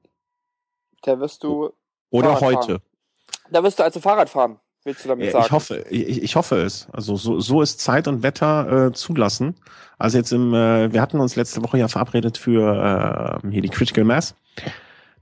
Da 1.03 1.19
wirst 1.21 1.43
du. 1.43 1.73
Oder 2.11 2.37
Fahrrad 2.37 2.43
heute. 2.43 2.67
Fahren. 2.67 2.83
Da 3.51 3.63
wirst 3.63 3.79
du 3.79 3.83
also 3.83 4.01
Fahrrad 4.01 4.29
fahren, 4.31 4.61
willst 4.85 5.05
du 5.05 5.09
damit 5.09 5.27
ja, 5.27 5.33
sagen? 5.33 5.45
Ich 5.47 5.53
hoffe, 5.53 5.85
ich, 5.91 6.23
ich 6.23 6.37
hoffe 6.37 6.57
es. 6.57 6.89
Also 6.93 7.17
so, 7.17 7.41
so 7.41 7.63
ist 7.63 7.81
Zeit 7.81 8.07
und 8.07 8.23
Wetter 8.23 8.87
äh, 8.87 8.93
zulassen. 8.93 9.57
Also 9.99 10.19
jetzt 10.19 10.33
im, 10.33 10.55
äh, 10.55 10.93
wir 10.93 11.01
hatten 11.01 11.21
uns 11.21 11.37
letzte 11.37 11.63
Woche 11.63 11.79
ja 11.79 11.89
verabredet 11.89 12.39
für 12.39 13.41
äh, 13.43 13.51
hier 13.51 13.63
die 13.63 13.69
Critical 13.69 14.05
Mass. 14.05 14.35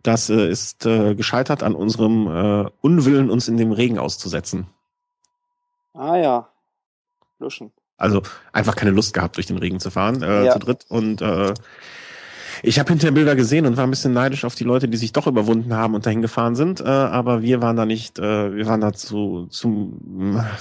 Das 0.02 0.30
äh, 0.30 0.48
ist 0.48 0.86
äh, 0.86 1.14
gescheitert 1.14 1.62
an 1.62 1.74
unserem 1.74 2.26
äh, 2.26 2.70
Unwillen, 2.80 3.30
uns 3.30 3.48
in 3.48 3.56
dem 3.56 3.72
Regen 3.72 3.98
auszusetzen. 3.98 4.68
Ah 5.94 6.16
ja. 6.16 6.48
Luschen. 7.38 7.72
Also 7.96 8.22
einfach 8.52 8.76
keine 8.76 8.92
Lust 8.92 9.12
gehabt, 9.12 9.36
durch 9.36 9.46
den 9.46 9.58
Regen 9.58 9.80
zu 9.80 9.90
fahren, 9.90 10.22
äh, 10.22 10.44
ja. 10.44 10.52
zu 10.52 10.60
dritt. 10.60 10.86
Und 10.88 11.20
äh, 11.20 11.54
ich 12.62 12.78
habe 12.78 12.90
hinterher 12.90 13.12
Bilder 13.12 13.36
gesehen 13.36 13.66
und 13.66 13.76
war 13.76 13.84
ein 13.84 13.90
bisschen 13.90 14.12
neidisch 14.12 14.44
auf 14.44 14.54
die 14.54 14.64
Leute, 14.64 14.88
die 14.88 14.96
sich 14.96 15.12
doch 15.12 15.26
überwunden 15.26 15.74
haben 15.74 15.94
und 15.94 16.06
dahin 16.06 16.22
gefahren 16.22 16.54
sind. 16.54 16.80
Äh, 16.80 16.84
aber 16.84 17.42
wir 17.42 17.62
waren 17.62 17.76
da 17.76 17.86
nicht, 17.86 18.18
äh, 18.18 18.54
wir 18.54 18.66
waren 18.66 18.80
da 18.80 18.92
zu, 18.92 19.46
zu, 19.50 19.98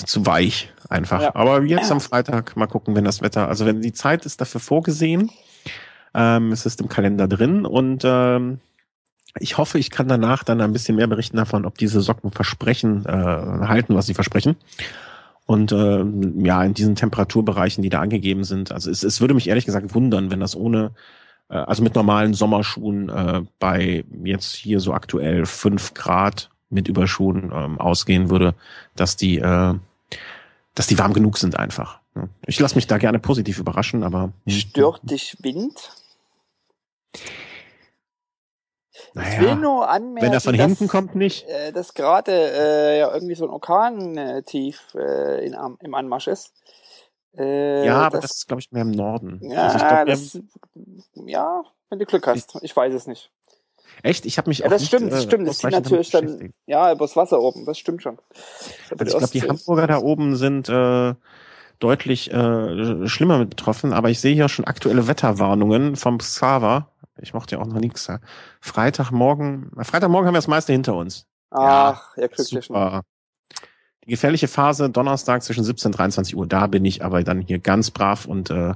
zu 0.06 0.26
weich 0.26 0.72
einfach. 0.90 1.22
Ja. 1.22 1.36
Aber 1.36 1.64
jetzt 1.64 1.92
am 1.92 2.02
Freitag 2.02 2.56
mal 2.56 2.68
gucken, 2.68 2.96
wenn 2.96 3.04
das 3.04 3.22
Wetter, 3.22 3.48
also 3.48 3.66
wenn 3.66 3.82
die 3.82 3.94
Zeit 3.94 4.26
ist 4.26 4.42
dafür 4.42 4.62
vorgesehen, 4.62 5.32
ähm, 6.14 6.52
es 6.52 6.66
ist 6.66 6.82
im 6.82 6.90
Kalender 6.90 7.28
drin 7.28 7.66
und 7.66 8.04
ähm, 8.06 8.60
ich 9.40 9.58
hoffe, 9.58 9.78
ich 9.78 9.92
kann 9.92 10.08
danach 10.08 10.44
dann 10.44 10.62
ein 10.62 10.74
bisschen 10.74 10.96
mehr 10.96 11.08
berichten 11.08 11.38
davon, 11.38 11.66
ob 11.66 11.78
diese 11.78 12.02
Socken 12.02 12.32
versprechen, 12.32 13.06
äh, 13.06 13.12
halten, 13.12 13.96
was 13.96 14.08
sie 14.08 14.14
versprechen. 14.14 14.56
Und 15.46 15.72
äh, 15.72 16.04
ja, 16.44 16.64
in 16.64 16.74
diesen 16.74 16.96
Temperaturbereichen, 16.96 17.82
die 17.82 17.90
da 17.90 18.02
angegeben 18.02 18.44
sind, 18.44 18.72
also 18.72 18.92
es, 18.92 19.04
es 19.04 19.22
würde 19.22 19.34
mich 19.34 19.48
ehrlich 19.48 19.66
gesagt 19.66 19.94
wundern, 19.96 20.30
wenn 20.30 20.40
das 20.40 20.56
ohne 20.56 20.92
äh, 21.50 21.56
also 21.56 21.84
mit 21.84 21.96
normalen 21.96 22.34
Sommerschuhen 22.34 23.10
äh, 23.10 23.42
bei 23.60 24.04
jetzt 24.24 24.56
hier 24.56 24.80
so 24.80 24.94
aktuell 24.94 25.46
fünf 25.46 25.94
Grad 25.94 26.50
mit 26.70 26.88
Überschuhen 26.88 27.52
ähm, 27.54 27.80
ausgehen 27.80 28.30
würde, 28.30 28.54
dass 28.96 29.16
die, 29.16 29.38
äh, 29.38 29.74
dass 30.76 30.88
die 30.88 31.00
warm 31.00 31.14
genug 31.14 31.38
sind 31.38 31.58
einfach. 31.58 32.00
Ich 32.46 32.60
lasse 32.60 32.76
mich 32.76 32.88
da 32.88 32.98
gerne 32.98 33.20
positiv 33.20 33.60
überraschen, 33.60 34.04
aber. 34.04 34.32
Hm. 34.46 34.54
Stört 34.54 35.02
dich 35.04 35.38
Wind? 35.42 35.92
Naja, 39.14 39.30
ich 39.32 39.40
will 39.40 39.56
nur 39.56 39.90
anmerken, 39.90 40.28
wenn 40.28 40.34
er 40.34 40.42
von 40.42 40.54
hinten 40.54 40.86
dass, 40.86 40.92
kommt, 40.92 41.16
nicht. 41.16 41.48
Äh, 41.48 41.72
dass 41.72 41.94
gerade 41.94 42.32
äh, 42.32 43.00
ja 43.00 43.14
irgendwie 43.14 43.36
so 43.36 43.46
ein 43.46 43.50
Orkan 43.50 44.18
äh, 44.18 44.44
tief 44.44 44.94
äh, 44.96 45.46
in, 45.46 45.56
im 45.80 45.94
Anmarsch 45.94 46.28
ist. 46.28 46.54
Äh, 47.38 47.86
ja, 47.86 48.02
aber 48.02 48.20
das, 48.20 48.32
das 48.32 48.38
ist, 48.40 48.48
glaube 48.48 48.62
ich, 48.62 48.72
mehr 48.72 48.82
im 48.82 48.92
Norden. 48.92 49.40
Ja, 49.42 49.68
also 49.68 49.78
glaub, 49.78 50.06
das, 50.06 50.40
ja, 51.26 51.64
wenn 51.90 52.00
du 52.00 52.06
Glück 52.06 52.26
hast. 52.28 52.58
Ich 52.62 52.76
weiß 52.76 52.94
es 52.94 53.08
nicht. 53.08 53.32
Echt? 54.04 54.26
Ich 54.26 54.38
habe 54.38 54.50
mich 54.50 54.60
ja, 54.60 54.66
auch 54.66 54.70
das 54.70 54.82
nicht, 54.82 54.90
stimmt, 54.90 55.12
das 55.12 55.20
äh, 55.20 55.24
stimmt. 55.24 55.48
Das 55.48 55.60
sieht 55.60 55.72
natürlich 55.72 56.10
dann, 56.10 56.54
ja, 56.66 56.92
übers 56.92 57.16
Wasser 57.16 57.42
oben. 57.42 57.66
Das 57.66 57.78
stimmt 57.78 58.02
schon. 58.04 58.18
Also 58.92 59.04
ich 59.06 59.18
glaube, 59.18 59.28
die 59.32 59.42
Hamburger 59.44 59.88
da 59.88 59.98
oben 60.00 60.36
sind, 60.36 60.70
äh, 60.70 61.16
deutlich 61.80 62.32
äh, 62.32 63.08
schlimmer 63.08 63.40
mit 63.40 63.52
betroffen. 63.52 63.94
Aber 63.94 64.10
ich 64.10 64.20
sehe 64.20 64.34
hier 64.34 64.50
schon 64.50 64.66
aktuelle 64.66 65.08
Wetterwarnungen 65.08 65.96
vom 65.96 66.18
Xaver. 66.18 66.92
Ich 67.20 67.34
mochte 67.34 67.56
ja 67.56 67.62
auch 67.62 67.66
noch 67.66 67.80
nichts. 67.80 68.08
Freitagmorgen, 68.62 69.72
Freitagmorgen 69.82 70.28
haben 70.28 70.36
wir 70.36 70.40
das 70.40 70.48
meiste 70.48 70.74
hinter 70.74 70.96
uns. 70.96 71.26
Ach, 71.50 72.16
ja, 72.18 72.28
glücklich. 72.28 72.66
Super. 72.66 73.02
Die 74.08 74.12
gefährliche 74.12 74.48
Phase 74.48 74.90
Donnerstag 74.90 75.44
zwischen 75.44 75.66
17 75.66 75.90
und 75.90 75.98
23 75.98 76.38
Uhr, 76.38 76.48
da 76.48 76.68
bin 76.68 76.86
ich 76.86 77.04
aber 77.04 77.24
dann 77.24 77.42
hier 77.42 77.60
ganz 77.60 77.92
brav 77.92 78.26
und 78.26 78.50
äh, 78.50 78.74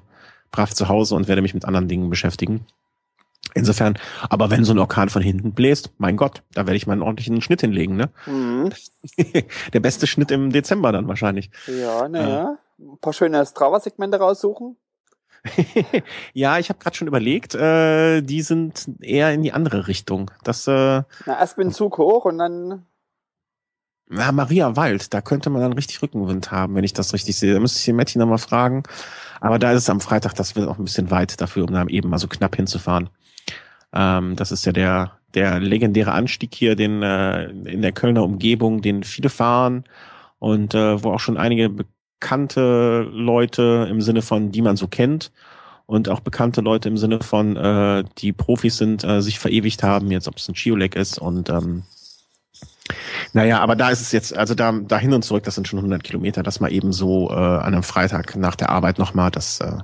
brav 0.51 0.73
zu 0.73 0.89
Hause 0.89 1.15
und 1.15 1.29
werde 1.29 1.41
mich 1.41 1.53
mit 1.53 1.63
anderen 1.63 1.87
Dingen 1.87 2.09
beschäftigen. 2.09 2.65
Insofern, 3.53 3.97
aber 4.29 4.49
wenn 4.49 4.65
so 4.65 4.73
ein 4.73 4.79
Orkan 4.79 5.09
von 5.09 5.21
hinten 5.21 5.53
bläst, 5.53 5.91
mein 5.97 6.17
Gott, 6.17 6.43
da 6.53 6.67
werde 6.67 6.75
ich 6.75 6.85
mal 6.85 6.93
einen 6.93 7.01
ordentlichen 7.01 7.41
Schnitt 7.41 7.61
hinlegen, 7.61 7.95
ne? 7.95 8.09
Mhm. 8.25 8.71
Der 9.73 9.79
beste 9.79 10.05
Schnitt 10.05 10.31
im 10.31 10.51
Dezember 10.51 10.91
dann 10.91 11.07
wahrscheinlich. 11.07 11.49
Ja, 11.67 12.07
naja. 12.07 12.57
Äh. 12.79 12.83
Ein 12.83 12.97
paar 12.99 13.13
schöne 13.13 13.45
Strava-Segmente 13.45 14.17
raussuchen. 14.17 14.75
ja, 16.33 16.59
ich 16.59 16.69
habe 16.69 16.79
gerade 16.79 16.95
schon 16.95 17.07
überlegt, 17.07 17.55
äh, 17.55 18.21
die 18.21 18.41
sind 18.41 18.89
eher 19.01 19.33
in 19.33 19.43
die 19.43 19.53
andere 19.53 19.87
Richtung. 19.87 20.29
Das, 20.43 20.67
äh, 20.67 20.71
Na, 20.71 21.39
erst 21.39 21.57
mit 21.57 21.65
dem 21.65 21.73
Zug 21.73 21.97
hoch 21.97 22.25
und 22.25 22.37
dann. 22.37 22.85
Na, 24.13 24.33
Maria 24.33 24.75
Wald, 24.75 25.13
da 25.13 25.21
könnte 25.21 25.49
man 25.49 25.61
dann 25.61 25.71
richtig 25.71 26.01
Rückenwind 26.01 26.51
haben, 26.51 26.75
wenn 26.75 26.83
ich 26.83 26.91
das 26.91 27.13
richtig 27.13 27.37
sehe. 27.37 27.53
Da 27.53 27.61
müsste 27.61 27.79
ich 27.79 27.85
den 27.85 27.95
Matti 27.95 28.19
nochmal 28.19 28.39
fragen. 28.39 28.83
Aber 29.39 29.57
da 29.57 29.71
ist 29.71 29.83
es 29.83 29.89
am 29.89 30.01
Freitag, 30.01 30.35
das 30.35 30.53
wird 30.57 30.67
auch 30.67 30.77
ein 30.77 30.83
bisschen 30.83 31.11
weit 31.11 31.39
dafür, 31.39 31.63
um 31.63 31.73
da 31.73 31.85
eben 31.85 32.09
mal 32.09 32.17
so 32.17 32.27
knapp 32.27 32.57
hinzufahren. 32.57 33.09
Ähm, 33.93 34.35
das 34.35 34.51
ist 34.51 34.65
ja 34.65 34.73
der, 34.73 35.13
der 35.33 35.61
legendäre 35.61 36.11
Anstieg 36.11 36.53
hier, 36.53 36.75
den 36.75 37.01
äh, 37.03 37.45
in 37.45 37.81
der 37.81 37.93
Kölner 37.93 38.23
Umgebung, 38.23 38.81
den 38.81 39.03
viele 39.03 39.29
fahren 39.29 39.85
und 40.39 40.75
äh, 40.75 41.01
wo 41.01 41.11
auch 41.11 41.21
schon 41.21 41.37
einige 41.37 41.69
bekannte 41.69 43.07
Leute 43.13 43.87
im 43.89 44.01
Sinne 44.01 44.21
von, 44.21 44.51
die 44.51 44.61
man 44.61 44.75
so 44.75 44.87
kennt 44.89 45.31
und 45.85 46.09
auch 46.09 46.19
bekannte 46.19 46.59
Leute 46.59 46.89
im 46.89 46.97
Sinne 46.97 47.21
von, 47.21 47.55
äh, 47.55 48.03
die 48.17 48.33
Profis 48.33 48.77
sind, 48.77 49.05
äh, 49.05 49.21
sich 49.21 49.39
verewigt 49.39 49.83
haben, 49.83 50.11
jetzt 50.11 50.27
ob 50.27 50.35
es 50.35 50.49
ein 50.49 50.55
Chiolek 50.55 50.97
ist 50.97 51.17
und 51.17 51.49
ähm, 51.49 51.83
naja, 53.33 53.59
aber 53.59 53.75
da 53.75 53.89
ist 53.89 54.01
es 54.01 54.11
jetzt, 54.11 54.35
also 54.37 54.55
da, 54.55 54.71
da 54.71 54.97
hin 54.97 55.13
und 55.13 55.23
zurück, 55.23 55.43
das 55.43 55.55
sind 55.55 55.67
schon 55.67 55.79
100 55.79 56.03
Kilometer, 56.03 56.43
das 56.43 56.59
mal 56.59 56.71
eben 56.71 56.93
so 56.93 57.29
äh, 57.29 57.33
an 57.33 57.73
einem 57.73 57.83
Freitag 57.83 58.35
nach 58.35 58.55
der 58.55 58.69
Arbeit 58.69 58.99
nochmal, 58.99 59.31
das 59.31 59.59
äh, 59.59 59.77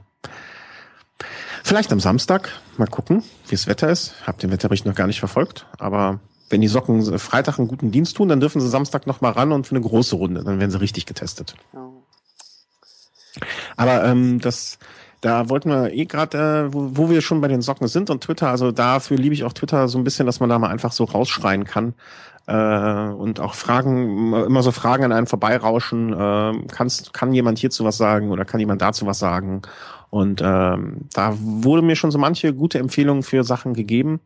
Vielleicht 1.68 1.92
am 1.92 2.00
Samstag. 2.00 2.50
Mal 2.78 2.88
gucken, 2.88 3.24
wie 3.48 3.56
das 3.56 3.68
Wetter 3.68 3.90
ist. 3.90 4.14
Hab 4.26 4.40
den 4.40 4.52
Wetterbericht 4.52 4.86
noch 4.86 4.96
gar 4.96 5.06
nicht 5.06 5.20
verfolgt. 5.20 5.66
Aber 5.80 6.22
wenn 6.50 6.62
die 6.62 6.70
Socken 6.70 7.20
Freitag 7.20 7.60
einen 7.60 7.68
guten 7.68 7.92
Dienst 7.92 8.16
tun, 8.16 8.30
dann 8.30 8.40
dürfen 8.40 8.62
sie 8.62 8.70
Samstag 8.70 9.06
noch 9.06 9.20
mal 9.20 9.34
ran 9.34 9.52
und 9.52 9.68
für 9.68 9.76
eine 9.76 9.82
große 9.82 10.16
Runde. 10.16 10.46
Dann 10.46 10.62
werden 10.62 10.72
sie 10.72 10.80
richtig 10.80 11.06
getestet. 11.06 11.56
Oh. 11.74 12.04
Aber 13.76 14.06
ähm, 14.06 14.40
das, 14.40 14.80
da 15.20 15.50
wollten 15.50 15.70
wir 15.70 15.92
eh 15.92 16.06
gerade, 16.06 16.70
äh, 16.70 16.74
wo, 16.74 16.92
wo 16.94 17.10
wir 17.10 17.22
schon 17.22 17.42
bei 17.42 17.50
den 17.50 17.62
Socken 17.62 17.90
sind 17.90 18.10
und 18.10 18.24
Twitter, 18.24 18.50
also 18.50 18.72
dafür 18.72 19.18
liebe 19.18 19.36
ich 19.36 19.44
auch 19.44 19.52
Twitter 19.52 19.90
so 19.90 19.98
ein 19.98 20.06
bisschen, 20.06 20.26
dass 20.26 20.40
man 20.40 20.48
da 20.48 20.58
mal 20.60 20.70
einfach 20.70 20.94
so 20.94 21.04
rausschreien 21.04 21.66
kann 21.66 21.96
äh, 22.48 23.10
und 23.10 23.40
auch 23.40 23.54
Fragen, 23.54 24.34
immer 24.34 24.64
so 24.64 24.72
Fragen 24.72 25.04
an 25.04 25.12
einen 25.12 25.28
vorbeirauschen. 25.28 26.14
Äh, 26.14 26.68
kannst, 26.72 27.14
kann 27.14 27.34
jemand 27.34 27.60
hierzu 27.60 27.84
was 27.84 27.98
sagen 27.98 28.32
oder 28.32 28.46
kann 28.46 28.60
jemand 28.60 28.82
dazu 28.82 29.06
was 29.06 29.20
sagen? 29.20 29.62
Und 30.10 30.42
ähm, 30.42 31.02
da 31.14 31.36
wurde 31.38 31.82
mir 31.82 31.98
schon 31.98 32.12
so 32.12 32.18
manche 32.18 32.54
gute 32.54 32.80
Empfehlungen 32.80 33.24
für 33.24 33.44
Sachen 33.44 33.74
gegeben, 33.74 34.22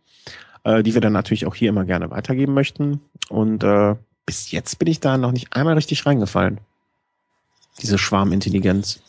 äh, 0.63 0.83
die 0.83 0.93
wir 0.93 1.01
dann 1.01 1.13
natürlich 1.13 1.47
auch 1.47 1.55
hier 1.55 1.69
immer 1.69 1.85
gerne 1.85 2.11
weitergeben 2.11 2.53
möchten. 2.53 3.01
Und 3.29 3.63
äh, 3.63 3.95
bis 4.27 4.51
jetzt 4.51 4.77
bin 4.77 4.87
ich 4.87 4.99
da 4.99 5.17
noch 5.17 5.31
nicht 5.31 5.53
einmal 5.53 5.73
richtig 5.73 6.05
reingefallen. 6.05 6.59
Diese 7.81 7.97
Schwarmintelligenz. 7.97 9.01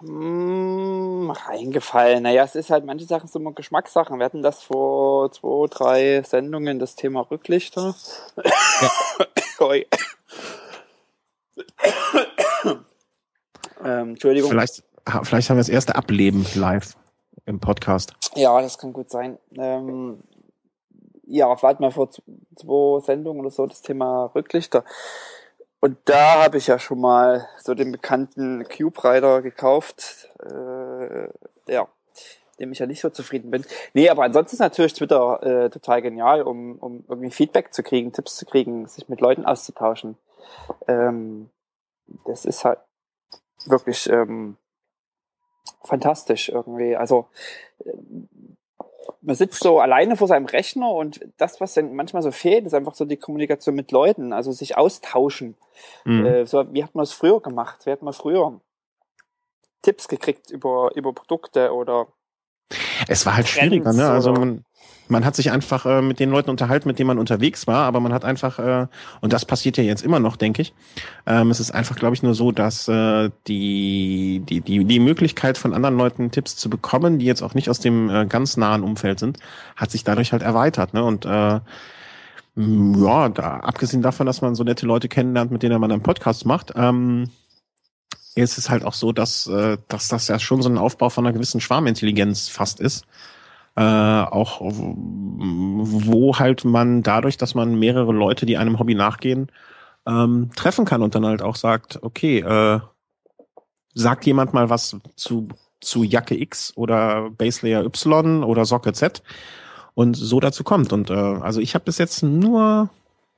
Mm, 0.00 0.89
reingefallen. 1.28 2.22
Naja, 2.22 2.44
es 2.44 2.54
ist 2.54 2.70
halt, 2.70 2.84
manche 2.86 3.04
Sachen 3.04 3.28
sind 3.28 3.42
immer 3.42 3.52
Geschmackssachen. 3.52 4.18
Wir 4.18 4.24
hatten 4.24 4.42
das 4.42 4.62
vor 4.62 5.32
zwei, 5.32 5.66
drei 5.68 6.22
Sendungen, 6.22 6.78
das 6.78 6.94
Thema 6.94 7.20
Rücklichter. 7.20 7.94
Ja. 9.58 9.86
ähm, 13.84 14.10
Entschuldigung. 14.10 14.50
Vielleicht, 14.50 14.84
vielleicht 15.24 15.50
haben 15.50 15.56
wir 15.56 15.62
das 15.62 15.68
erste 15.68 15.96
Ableben 15.96 16.46
live 16.54 16.96
im 17.46 17.60
Podcast. 17.60 18.14
Ja, 18.34 18.60
das 18.62 18.78
kann 18.78 18.92
gut 18.92 19.10
sein. 19.10 19.38
Ähm, 19.56 20.22
ja, 21.26 21.54
hatten 21.54 21.82
mal 21.82 21.90
vor 21.90 22.10
zwei 22.10 23.00
Sendungen 23.04 23.40
oder 23.40 23.50
so 23.50 23.66
das 23.66 23.82
Thema 23.82 24.26
Rücklichter. 24.34 24.84
Und 25.80 25.96
da 26.04 26.44
habe 26.44 26.58
ich 26.58 26.66
ja 26.66 26.78
schon 26.78 27.00
mal 27.00 27.48
so 27.58 27.74
den 27.74 27.90
bekannten 27.90 28.64
Cube 28.64 29.02
Rider 29.02 29.40
gekauft. 29.40 30.28
Äh, 30.40 30.89
ja, 31.68 31.88
dem 32.58 32.72
ich 32.72 32.78
ja 32.78 32.86
nicht 32.86 33.00
so 33.00 33.10
zufrieden 33.10 33.50
bin. 33.50 33.64
Nee, 33.94 34.08
aber 34.08 34.24
ansonsten 34.24 34.56
ist 34.56 34.60
natürlich 34.60 34.92
Twitter 34.92 35.42
äh, 35.42 35.70
total 35.70 36.02
genial, 36.02 36.42
um, 36.42 36.76
um 36.78 37.04
irgendwie 37.08 37.30
Feedback 37.30 37.72
zu 37.72 37.82
kriegen, 37.82 38.12
Tipps 38.12 38.36
zu 38.36 38.46
kriegen, 38.46 38.86
sich 38.86 39.08
mit 39.08 39.20
Leuten 39.20 39.44
auszutauschen. 39.44 40.16
Ähm, 40.86 41.50
das 42.26 42.44
ist 42.44 42.64
halt 42.64 42.78
wirklich 43.66 44.08
ähm, 44.08 44.56
fantastisch 45.82 46.48
irgendwie. 46.48 46.96
Also 46.96 47.28
man 49.22 49.36
sitzt 49.36 49.62
so 49.62 49.80
alleine 49.80 50.16
vor 50.16 50.28
seinem 50.28 50.46
Rechner 50.46 50.90
und 50.90 51.20
das, 51.36 51.60
was 51.60 51.74
dann 51.74 51.94
manchmal 51.94 52.22
so 52.22 52.30
fehlt, 52.30 52.66
ist 52.66 52.74
einfach 52.74 52.94
so 52.94 53.04
die 53.04 53.16
Kommunikation 53.16 53.74
mit 53.74 53.92
Leuten, 53.92 54.32
also 54.32 54.52
sich 54.52 54.76
austauschen. 54.76 55.56
Mhm. 56.04 56.26
Äh, 56.26 56.46
so, 56.46 56.72
wie 56.72 56.82
hat 56.84 56.94
man 56.94 57.02
das 57.02 57.12
früher 57.12 57.40
gemacht? 57.40 57.86
Wie 57.86 57.90
hat 57.90 58.02
man 58.02 58.14
früher 58.14 58.60
Tipps 59.82 60.08
gekriegt 60.08 60.50
über, 60.50 60.90
über 60.94 61.12
Produkte 61.12 61.72
oder 61.72 62.08
es 63.08 63.26
war 63.26 63.36
halt 63.36 63.48
schwieriger, 63.48 63.92
ne? 63.92 64.08
Also 64.08 64.32
man, 64.32 64.64
man 65.08 65.24
hat 65.24 65.34
sich 65.34 65.50
einfach 65.50 65.86
äh, 65.86 66.02
mit 66.02 66.20
den 66.20 66.30
Leuten 66.30 66.50
unterhalten, 66.50 66.88
mit 66.88 66.98
denen 66.98 67.08
man 67.08 67.18
unterwegs 67.18 67.66
war, 67.66 67.84
aber 67.84 68.00
man 68.00 68.12
hat 68.12 68.24
einfach, 68.24 68.58
äh, 68.58 68.86
und 69.20 69.32
das 69.32 69.44
passiert 69.44 69.76
ja 69.76 69.82
jetzt 69.82 70.04
immer 70.04 70.20
noch, 70.20 70.36
denke 70.36 70.62
ich, 70.62 70.72
ähm, 71.26 71.50
es 71.50 71.58
ist 71.60 71.72
einfach, 71.72 71.96
glaube 71.96 72.14
ich, 72.14 72.22
nur 72.22 72.34
so, 72.34 72.52
dass 72.52 72.86
äh, 72.88 73.30
die, 73.48 74.42
die, 74.48 74.60
die, 74.60 74.84
die 74.84 75.00
Möglichkeit 75.00 75.58
von 75.58 75.74
anderen 75.74 75.96
Leuten 75.96 76.30
Tipps 76.30 76.56
zu 76.56 76.70
bekommen, 76.70 77.18
die 77.18 77.26
jetzt 77.26 77.42
auch 77.42 77.54
nicht 77.54 77.68
aus 77.68 77.80
dem 77.80 78.08
äh, 78.08 78.26
ganz 78.26 78.56
nahen 78.56 78.84
Umfeld 78.84 79.18
sind, 79.18 79.38
hat 79.76 79.90
sich 79.90 80.04
dadurch 80.04 80.32
halt 80.32 80.42
erweitert. 80.42 80.94
Ne? 80.94 81.02
Und 81.02 81.24
äh, 81.24 81.60
ja, 82.56 83.28
da, 83.28 83.56
abgesehen 83.60 84.02
davon, 84.02 84.26
dass 84.26 84.42
man 84.42 84.54
so 84.54 84.64
nette 84.64 84.86
Leute 84.86 85.08
kennenlernt, 85.08 85.50
mit 85.50 85.62
denen 85.62 85.80
man 85.80 85.90
einen 85.90 86.02
Podcast 86.02 86.46
macht, 86.46 86.72
ähm, 86.76 87.30
ist 88.34 88.58
es 88.58 88.70
halt 88.70 88.84
auch 88.84 88.94
so, 88.94 89.12
dass, 89.12 89.46
äh, 89.46 89.78
dass 89.88 90.08
das 90.08 90.28
ja 90.28 90.38
schon 90.38 90.62
so 90.62 90.68
ein 90.68 90.78
Aufbau 90.78 91.10
von 91.10 91.26
einer 91.26 91.32
gewissen 91.32 91.60
Schwarmintelligenz 91.60 92.48
fast 92.48 92.80
ist 92.80 93.06
äh, 93.76 93.82
auch 93.82 94.60
wo 94.60 96.38
halt 96.38 96.64
man 96.64 97.02
dadurch, 97.02 97.36
dass 97.36 97.54
man 97.54 97.78
mehrere 97.78 98.12
Leute, 98.12 98.46
die 98.46 98.58
einem 98.58 98.78
Hobby 98.78 98.94
nachgehen, 98.94 99.50
ähm, 100.06 100.50
treffen 100.56 100.84
kann 100.84 101.02
und 101.02 101.14
dann 101.14 101.24
halt 101.24 101.42
auch 101.42 101.56
sagt, 101.56 102.02
okay, 102.02 102.40
äh, 102.40 102.80
sagt 103.94 104.26
jemand 104.26 104.52
mal 104.52 104.70
was 104.70 104.96
zu, 105.16 105.48
zu 105.80 106.02
Jacke 106.02 106.38
X 106.38 106.72
oder 106.76 107.30
Baselayer 107.30 107.84
Y 107.84 108.44
oder 108.44 108.64
Socke 108.64 108.92
Z 108.92 109.22
und 109.94 110.14
so 110.14 110.40
dazu 110.40 110.64
kommt. 110.64 110.92
Und 110.92 111.10
äh, 111.10 111.14
also 111.14 111.60
ich 111.60 111.74
habe 111.74 111.84
bis 111.84 111.98
jetzt 111.98 112.22
nur 112.22 112.90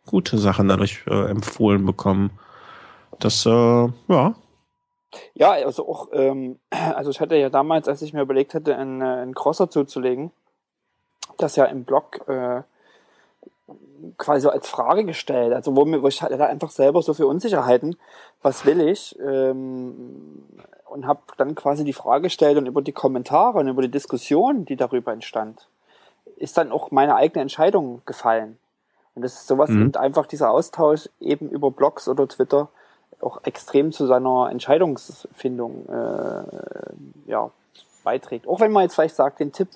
gute 0.06 0.38
Sachen 0.38 0.68
dadurch 0.68 1.02
äh, 1.06 1.30
empfohlen 1.30 1.84
bekommen. 1.84 2.30
Das, 3.20 3.46
äh, 3.46 3.50
ja, 4.08 4.34
ja, 5.34 5.52
also 5.52 5.88
auch, 5.88 6.08
ähm, 6.12 6.58
also 6.70 7.10
ich 7.10 7.20
hatte 7.20 7.36
ja 7.36 7.50
damals, 7.50 7.88
als 7.88 8.02
ich 8.02 8.12
mir 8.12 8.22
überlegt 8.22 8.54
hatte, 8.54 8.76
einen, 8.76 9.00
äh, 9.00 9.04
einen 9.04 9.34
Crosser 9.34 9.70
zuzulegen, 9.70 10.30
das 11.38 11.56
ja 11.56 11.64
im 11.64 11.84
Blog 11.84 12.26
äh, 12.28 12.62
quasi 14.18 14.42
so 14.42 14.50
als 14.50 14.68
Frage 14.68 15.04
gestellt, 15.04 15.52
also 15.52 15.76
wo, 15.76 15.84
mir, 15.84 16.02
wo 16.02 16.08
ich 16.08 16.22
hatte 16.22 16.44
einfach 16.46 16.70
selber 16.70 17.02
so 17.02 17.14
viel 17.14 17.24
Unsicherheiten, 17.24 17.96
was 18.42 18.66
will 18.66 18.80
ich, 18.80 19.18
ähm, 19.20 20.44
und 20.86 21.06
habe 21.06 21.20
dann 21.38 21.54
quasi 21.54 21.84
die 21.84 21.92
Frage 21.92 22.24
gestellt 22.24 22.58
und 22.58 22.66
über 22.66 22.82
die 22.82 22.92
Kommentare 22.92 23.58
und 23.58 23.68
über 23.68 23.82
die 23.82 23.90
Diskussion, 23.90 24.64
die 24.64 24.76
darüber 24.76 25.12
entstand, 25.12 25.68
ist 26.36 26.58
dann 26.58 26.72
auch 26.72 26.90
meine 26.90 27.14
eigene 27.14 27.42
Entscheidung 27.42 28.02
gefallen. 28.04 28.58
Und 29.14 29.22
das 29.22 29.34
ist 29.34 29.46
sowas 29.46 29.70
mhm. 29.70 29.82
und 29.82 29.96
einfach 29.96 30.26
dieser 30.26 30.50
Austausch 30.50 31.08
eben 31.20 31.48
über 31.50 31.70
Blogs 31.70 32.08
oder 32.08 32.28
Twitter 32.28 32.68
auch 33.22 33.40
extrem 33.44 33.92
zu 33.92 34.06
seiner 34.06 34.50
Entscheidungsfindung 34.50 35.86
äh, 35.88 37.30
ja, 37.30 37.50
beiträgt. 38.04 38.48
Auch 38.48 38.60
wenn 38.60 38.72
man 38.72 38.82
jetzt 38.82 38.94
vielleicht 38.94 39.16
sagt, 39.16 39.40
den 39.40 39.52
Tipp, 39.52 39.68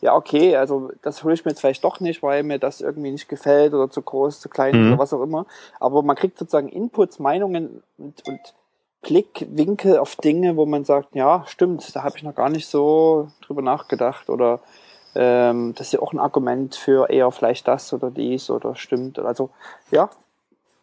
ja 0.00 0.14
okay, 0.14 0.56
also 0.56 0.90
das 1.02 1.24
hole 1.24 1.34
ich 1.34 1.44
mir 1.44 1.50
jetzt 1.50 1.60
vielleicht 1.60 1.84
doch 1.84 2.00
nicht, 2.00 2.22
weil 2.22 2.42
mir 2.42 2.58
das 2.58 2.80
irgendwie 2.80 3.10
nicht 3.10 3.28
gefällt 3.28 3.72
oder 3.74 3.90
zu 3.90 4.02
groß, 4.02 4.40
zu 4.40 4.48
klein 4.48 4.78
mhm. 4.78 4.88
oder 4.88 4.98
was 4.98 5.12
auch 5.12 5.22
immer. 5.22 5.46
Aber 5.80 6.02
man 6.02 6.16
kriegt 6.16 6.38
sozusagen 6.38 6.68
Inputs, 6.68 7.18
Meinungen 7.18 7.82
und, 7.98 8.26
und 8.28 8.54
Blickwinkel 9.02 9.98
auf 9.98 10.16
Dinge, 10.16 10.56
wo 10.56 10.64
man 10.64 10.84
sagt, 10.84 11.14
ja, 11.14 11.44
stimmt, 11.46 11.94
da 11.94 12.04
habe 12.04 12.16
ich 12.16 12.22
noch 12.22 12.34
gar 12.34 12.50
nicht 12.50 12.68
so 12.68 13.28
drüber 13.44 13.62
nachgedacht 13.62 14.30
oder 14.30 14.60
ähm, 15.14 15.74
das 15.76 15.88
ist 15.88 15.92
ja 15.92 16.00
auch 16.00 16.12
ein 16.12 16.20
Argument 16.20 16.74
für 16.74 17.10
eher 17.10 17.30
vielleicht 17.32 17.68
das 17.68 17.92
oder 17.92 18.10
dies 18.10 18.48
oder 18.48 18.76
stimmt. 18.76 19.18
Also 19.18 19.50
ja, 19.90 20.08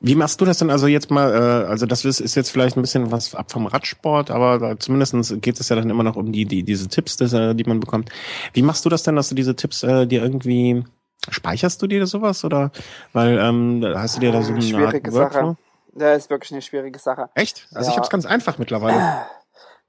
Wie 0.01 0.15
machst 0.15 0.39
du 0.39 0.45
das 0.45 0.59
denn 0.59 0.69
also 0.69 0.87
jetzt 0.87 1.11
mal, 1.11 1.33
äh, 1.33 1.67
also 1.67 1.85
das 1.85 2.05
ist, 2.05 2.21
ist 2.21 2.35
jetzt 2.35 2.51
vielleicht 2.51 2.77
ein 2.77 2.81
bisschen 2.81 3.11
was 3.11 3.35
ab 3.35 3.51
vom 3.51 3.65
Radsport, 3.65 4.31
aber 4.31 4.79
zumindest 4.79 5.41
geht 5.41 5.59
es 5.59 5.67
ja 5.67 5.75
dann 5.75 5.89
immer 5.89 6.03
noch 6.03 6.15
um 6.15 6.31
die, 6.31 6.45
die 6.45 6.63
diese 6.63 6.87
Tipps, 6.87 7.17
das, 7.17 7.33
äh, 7.33 7.53
die 7.53 7.65
man 7.65 7.81
bekommt. 7.81 8.09
Wie 8.53 8.61
machst 8.61 8.85
du 8.85 8.89
das 8.89 9.03
denn, 9.03 9.17
dass 9.17 9.27
du 9.27 9.35
diese 9.35 9.57
Tipps 9.57 9.83
äh, 9.83 10.07
dir 10.07 10.21
irgendwie, 10.21 10.85
speicherst 11.29 11.81
du 11.81 11.87
dir 11.87 12.07
sowas 12.07 12.45
oder, 12.45 12.71
weil 13.11 13.37
ähm, 13.39 13.83
hast 13.93 14.15
du 14.15 14.21
dir 14.21 14.31
da 14.31 14.41
so 14.41 14.53
eine 14.53 14.61
Schwierige 14.61 15.09
Art 15.09 15.33
Sache. 15.33 15.57
Ja, 15.95 16.13
ist 16.13 16.29
wirklich 16.29 16.53
eine 16.53 16.61
schwierige 16.61 16.99
Sache. 16.99 17.29
Echt? 17.35 17.67
Also 17.73 17.87
ja. 17.87 17.91
ich 17.91 17.97
habe 17.97 18.05
es 18.05 18.09
ganz 18.09 18.25
einfach 18.25 18.57
mittlerweile. 18.57 19.25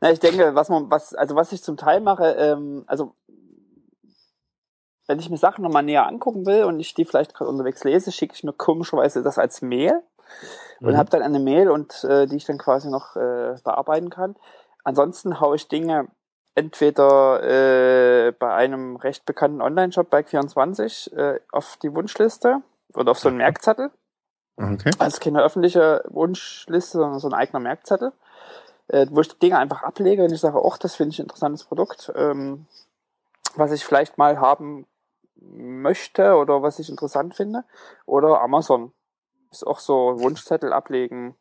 Na, 0.01 0.11
ich 0.11 0.19
denke, 0.19 0.55
was 0.55 0.71
man, 0.71 0.91
was, 0.91 1.15
also 1.15 1.37
was 1.37 1.53
ich 1.53 1.63
zum 1.63 1.77
Teil 1.77 2.01
mache, 2.01 2.25
ähm, 2.25 2.85
also 2.87 3.15
wenn 5.11 5.19
ich 5.19 5.29
mir 5.29 5.39
Sachen 5.39 5.63
nochmal 5.63 5.83
näher 5.83 6.07
angucken 6.07 6.47
will 6.47 6.63
und 6.63 6.79
ich 6.79 6.95
die 6.95 7.05
vielleicht 7.05 7.35
gerade 7.35 7.51
unterwegs 7.51 7.83
lese, 7.83 8.13
schicke 8.13 8.35
ich 8.37 8.45
mir 8.45 8.53
komischerweise 8.53 9.25
das 9.25 9.39
als 9.39 9.61
Mail 9.61 10.01
und 10.81 10.93
mhm. 10.93 10.97
habe 10.97 11.11
dann 11.11 11.23
eine 11.23 11.41
Mail 11.41 11.69
und 11.69 12.05
äh, 12.05 12.29
die 12.29 12.37
ich 12.37 12.45
dann 12.45 12.59
quasi 12.59 12.89
noch 12.89 13.17
äh, 13.17 13.57
bearbeiten 13.65 14.09
kann. 14.09 14.37
Ansonsten 14.85 15.41
haue 15.41 15.57
ich 15.57 15.67
Dinge 15.67 16.07
entweder 16.55 17.43
äh, 17.43 18.31
bei 18.31 18.55
einem 18.55 18.95
recht 18.95 19.27
bekannten 19.27 19.61
Online-Shop 19.61 20.15
Bike24 20.15 21.13
äh, 21.17 21.41
auf 21.51 21.77
die 21.83 21.93
Wunschliste 21.93 22.63
oder 22.95 23.11
auf 23.11 23.19
so 23.19 23.31
einen 23.31 23.39
Merkzettel. 23.39 23.91
Okay. 24.57 24.93
Also 25.01 25.19
keine 25.19 25.43
öffentliche 25.43 26.05
Wunschliste, 26.09 26.99
sondern 26.99 27.19
so 27.19 27.27
ein 27.27 27.35
eigener 27.35 27.59
Merkzettel, 27.59 28.13
äh, 28.87 29.09
wo 29.11 29.23
ich 29.23 29.29
die 29.29 29.39
Dinge 29.41 29.59
einfach 29.59 29.83
ablege 29.83 30.23
und 30.23 30.31
ich 30.31 30.41
sage, 30.41 30.63
ach, 30.65 30.79
das 30.79 30.95
finde 30.95 31.15
ich 31.15 31.19
ein 31.19 31.25
interessantes 31.25 31.65
Produkt, 31.65 32.13
ähm, 32.15 32.67
was 33.57 33.73
ich 33.73 33.85
vielleicht 33.85 34.17
mal 34.17 34.39
haben 34.39 34.87
möchte 35.41 36.35
oder 36.35 36.63
was 36.63 36.79
ich 36.79 36.89
interessant 36.89 37.35
finde. 37.35 37.65
Oder 38.07 38.41
Amazon. 38.41 38.93
Ist 39.51 39.67
auch 39.67 39.81
so 39.81 40.17
Wunschzettel 40.19 40.73
ablegen. 40.73 41.35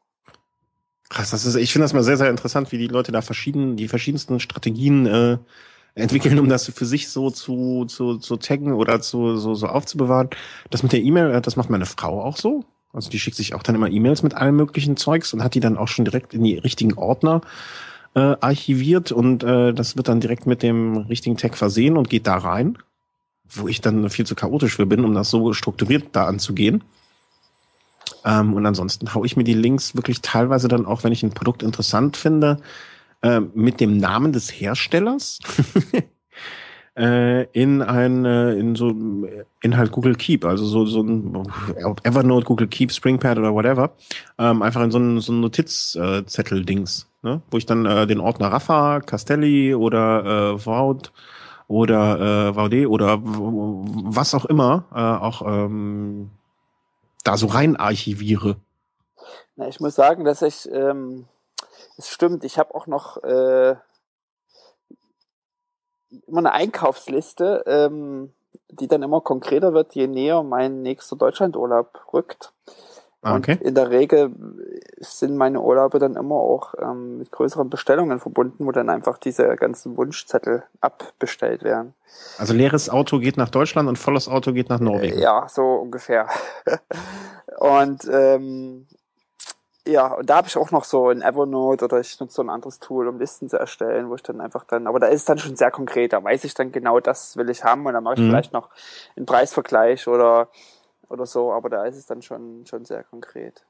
Krass, 1.10 1.32
das 1.32 1.46
ist, 1.46 1.56
ich 1.56 1.72
finde 1.72 1.86
das 1.86 1.94
mal 1.94 2.04
sehr, 2.04 2.18
sehr 2.18 2.30
interessant, 2.30 2.72
wie 2.72 2.78
die 2.78 2.88
Leute 2.88 3.12
da 3.12 3.22
verschieden, 3.22 3.76
die 3.76 3.88
verschiedensten 3.88 4.40
Strategien 4.40 5.06
äh, 5.08 5.38
entwickeln, 5.96 6.40
um 6.40 6.50
das 6.50 6.72
für 6.72 6.86
sich 6.86 7.10
so 7.10 7.32
zu, 7.32 7.86
zu, 7.86 8.18
zu 8.18 8.38
taggen 8.38 8.74
oder 8.74 9.02
zu, 9.02 9.38
so, 9.38 9.56
so 9.56 9.68
aufzubewahren. 9.68 10.30
Das 10.70 10.84
mit 10.84 10.92
der 10.92 11.02
E-Mail, 11.02 11.32
äh, 11.32 11.42
das 11.42 11.56
macht 11.56 11.70
meine 11.70 11.86
Frau 11.86 12.24
auch 12.24 12.38
so. 12.38 12.64
Also 12.94 13.10
die 13.10 13.20
schickt 13.20 13.38
sich 13.38 13.54
auch 13.54 13.64
dann 13.64 13.76
immer 13.76 13.90
E-Mails 13.90 14.24
mit 14.24 14.34
allem 14.34 14.56
möglichen 14.56 14.98
Zeugs 14.98 15.34
und 15.34 15.44
hat 15.44 15.54
die 15.54 15.60
dann 15.60 15.78
auch 15.78 15.88
schon 15.88 16.06
direkt 16.06 16.34
in 16.34 16.44
die 16.44 16.58
richtigen 16.58 16.94
Ordner 16.94 17.42
äh, 18.16 18.36
archiviert 18.40 19.12
und 19.12 19.44
äh, 19.44 19.74
das 19.74 19.96
wird 19.96 20.08
dann 20.08 20.20
direkt 20.20 20.48
mit 20.48 20.64
dem 20.64 20.98
richtigen 20.98 21.38
Tag 21.38 21.56
versehen 21.56 21.98
und 21.98 22.10
geht 22.10 22.26
da 22.26 22.38
rein 22.38 22.80
wo 23.52 23.68
ich 23.68 23.82
dann 23.82 24.10
viel 24.10 24.26
zu 24.26 24.36
chaotisch 24.36 24.76
für 24.76 24.86
bin, 24.86 25.06
um 25.06 25.14
das 25.14 25.30
so 25.30 25.54
strukturiert 25.54 26.08
da 26.14 26.26
anzugehen. 26.26 26.84
Ähm, 28.26 28.54
und 28.54 28.66
ansonsten 28.66 29.14
haue 29.14 29.26
ich 29.26 29.38
mir 29.38 29.44
die 29.44 29.54
Links 29.54 29.96
wirklich 29.96 30.22
teilweise 30.22 30.68
dann 30.68 30.86
auch, 30.86 31.04
wenn 31.04 31.12
ich 31.12 31.24
ein 31.24 31.32
Produkt 31.32 31.64
interessant 31.64 32.18
finde, 32.18 32.58
äh, 33.22 33.40
mit 33.40 33.80
dem 33.80 33.98
Namen 33.98 34.34
des 34.34 34.50
Herstellers 34.50 35.40
äh, 36.98 37.44
in 37.52 37.82
ein 37.82 38.26
äh, 38.26 38.54
in 38.54 38.76
so 38.76 38.90
in 39.62 39.78
halt 39.78 39.92
Google 39.92 40.16
Keep, 40.16 40.46
also 40.46 40.66
so 40.66 40.86
so 40.86 41.02
ein 41.02 41.48
Evernote, 42.04 42.46
Google 42.46 42.68
Keep, 42.68 42.92
Springpad 42.92 43.38
oder 43.38 43.54
whatever, 43.54 43.92
ähm, 44.38 44.62
einfach 44.62 44.82
in 44.84 44.92
so 44.92 45.00
ein 45.00 45.20
so 45.20 45.32
ein 45.32 45.42
Notizzettel-Dings, 45.42 47.08
ne? 47.24 47.42
wo 47.52 47.58
ich 47.58 47.66
dann 47.66 47.86
äh, 47.86 48.08
den 48.08 48.20
Ordner 48.20 48.52
Rafa, 48.52 49.02
Castelli 49.02 49.76
oder 49.76 50.54
äh, 50.54 50.58
Vault 50.60 51.12
oder 51.70 52.50
äh, 52.50 52.54
VD 52.54 52.88
oder 52.88 53.20
was 53.22 54.34
auch 54.34 54.46
immer 54.46 54.86
äh, 54.92 55.24
auch 55.24 55.44
ähm, 55.44 56.32
da 57.24 57.38
so 57.38 57.46
rein 57.46 57.78
archiviere. 57.78 58.58
Na, 59.56 59.68
ich 59.68 59.80
muss 59.80 59.94
sagen, 59.94 60.26
dass 60.26 60.42
ich, 60.42 60.70
ähm, 60.72 61.28
es 61.98 62.10
stimmt, 62.10 62.44
ich 62.44 62.58
habe 62.58 62.74
auch 62.74 62.88
noch 62.88 63.24
äh, 63.24 63.76
immer 66.26 66.40
eine 66.40 66.54
Einkaufsliste, 66.54 67.64
ähm, 67.68 68.34
die 68.72 68.88
dann 68.88 69.04
immer 69.04 69.22
konkreter 69.22 69.74
wird, 69.74 69.94
je 69.94 70.08
näher 70.08 70.42
mein 70.42 70.82
nächster 70.82 71.16
Deutschlandurlaub 71.18 72.14
rückt. 72.14 72.52
Ah, 73.22 73.36
okay. 73.36 73.54
Und 73.60 73.64
in 73.64 73.76
der 73.76 73.90
Regel 73.90 74.32
sind 75.00 75.36
meine 75.36 75.62
Urlaube 75.62 76.00
dann 76.00 76.16
immer 76.16 76.36
auch 76.36 76.74
ähm, 76.82 77.18
mit 77.18 77.32
größeren 77.32 77.70
Bestellungen 77.70 78.20
verbunden, 78.20 78.66
wo 78.66 78.72
dann 78.72 78.90
einfach 78.90 79.18
diese 79.18 79.56
ganzen 79.56 79.98
Wunschzettel 79.98 80.64
abbestellt 80.80 81.64
werden. 81.64 81.94
Also 82.38 82.54
leeres 82.54 82.90
Auto 82.90 83.20
geht 83.20 83.36
nach 83.36 83.50
Deutschland 83.50 83.90
und 83.90 83.98
volles 83.98 84.30
Auto 84.30 84.54
geht 84.54 84.70
nach 84.70 84.80
Norwegen. 84.80 85.20
Ja, 85.20 85.48
so 85.50 85.64
ungefähr. 85.64 86.28
und 87.60 88.10
ähm, 88.10 88.88
ja, 89.86 90.14
und 90.14 90.30
da 90.30 90.38
habe 90.38 90.48
ich 90.48 90.56
auch 90.56 90.72
noch 90.72 90.84
so 90.84 91.10
ein 91.10 91.22
Evernote 91.22 91.86
oder 91.86 92.00
ich 92.00 92.20
nutze 92.20 92.36
so 92.36 92.42
ein 92.42 92.50
anderes 92.50 92.80
Tool, 92.80 93.08
um 93.08 93.20
Listen 93.20 93.50
zu 93.50 93.58
erstellen, 93.58 94.10
wo 94.10 94.16
ich 94.16 94.24
dann 94.24 94.40
einfach 94.40 94.64
dann, 94.64 94.88
aber 94.88 95.00
da 95.00 95.08
ist 95.08 95.22
es 95.22 95.26
dann 95.26 95.40
schon 95.40 95.56
sehr 95.56 95.72
konkret, 95.72 96.14
da 96.14 96.24
weiß 96.24 96.44
ich 96.44 96.54
dann 96.54 96.72
genau, 96.72 97.00
das 97.00 97.36
will 97.38 97.50
ich 97.50 97.64
haben 97.64 97.86
und 97.86 97.94
dann 97.94 98.04
mache 98.04 98.16
ich 98.16 98.22
mhm. 98.22 98.30
vielleicht 98.30 98.54
noch 98.54 98.70
einen 99.16 99.26
Preisvergleich 99.26 100.08
oder 100.08 100.50
oder 101.10 101.26
so, 101.26 101.52
aber 101.52 101.70
da 101.70 101.86
ist 101.86 101.98
es 101.98 102.06
dann 102.06 102.22
schon, 102.22 102.66
schon 102.66 102.86
sehr 102.86 103.04
konkret. 103.04 103.66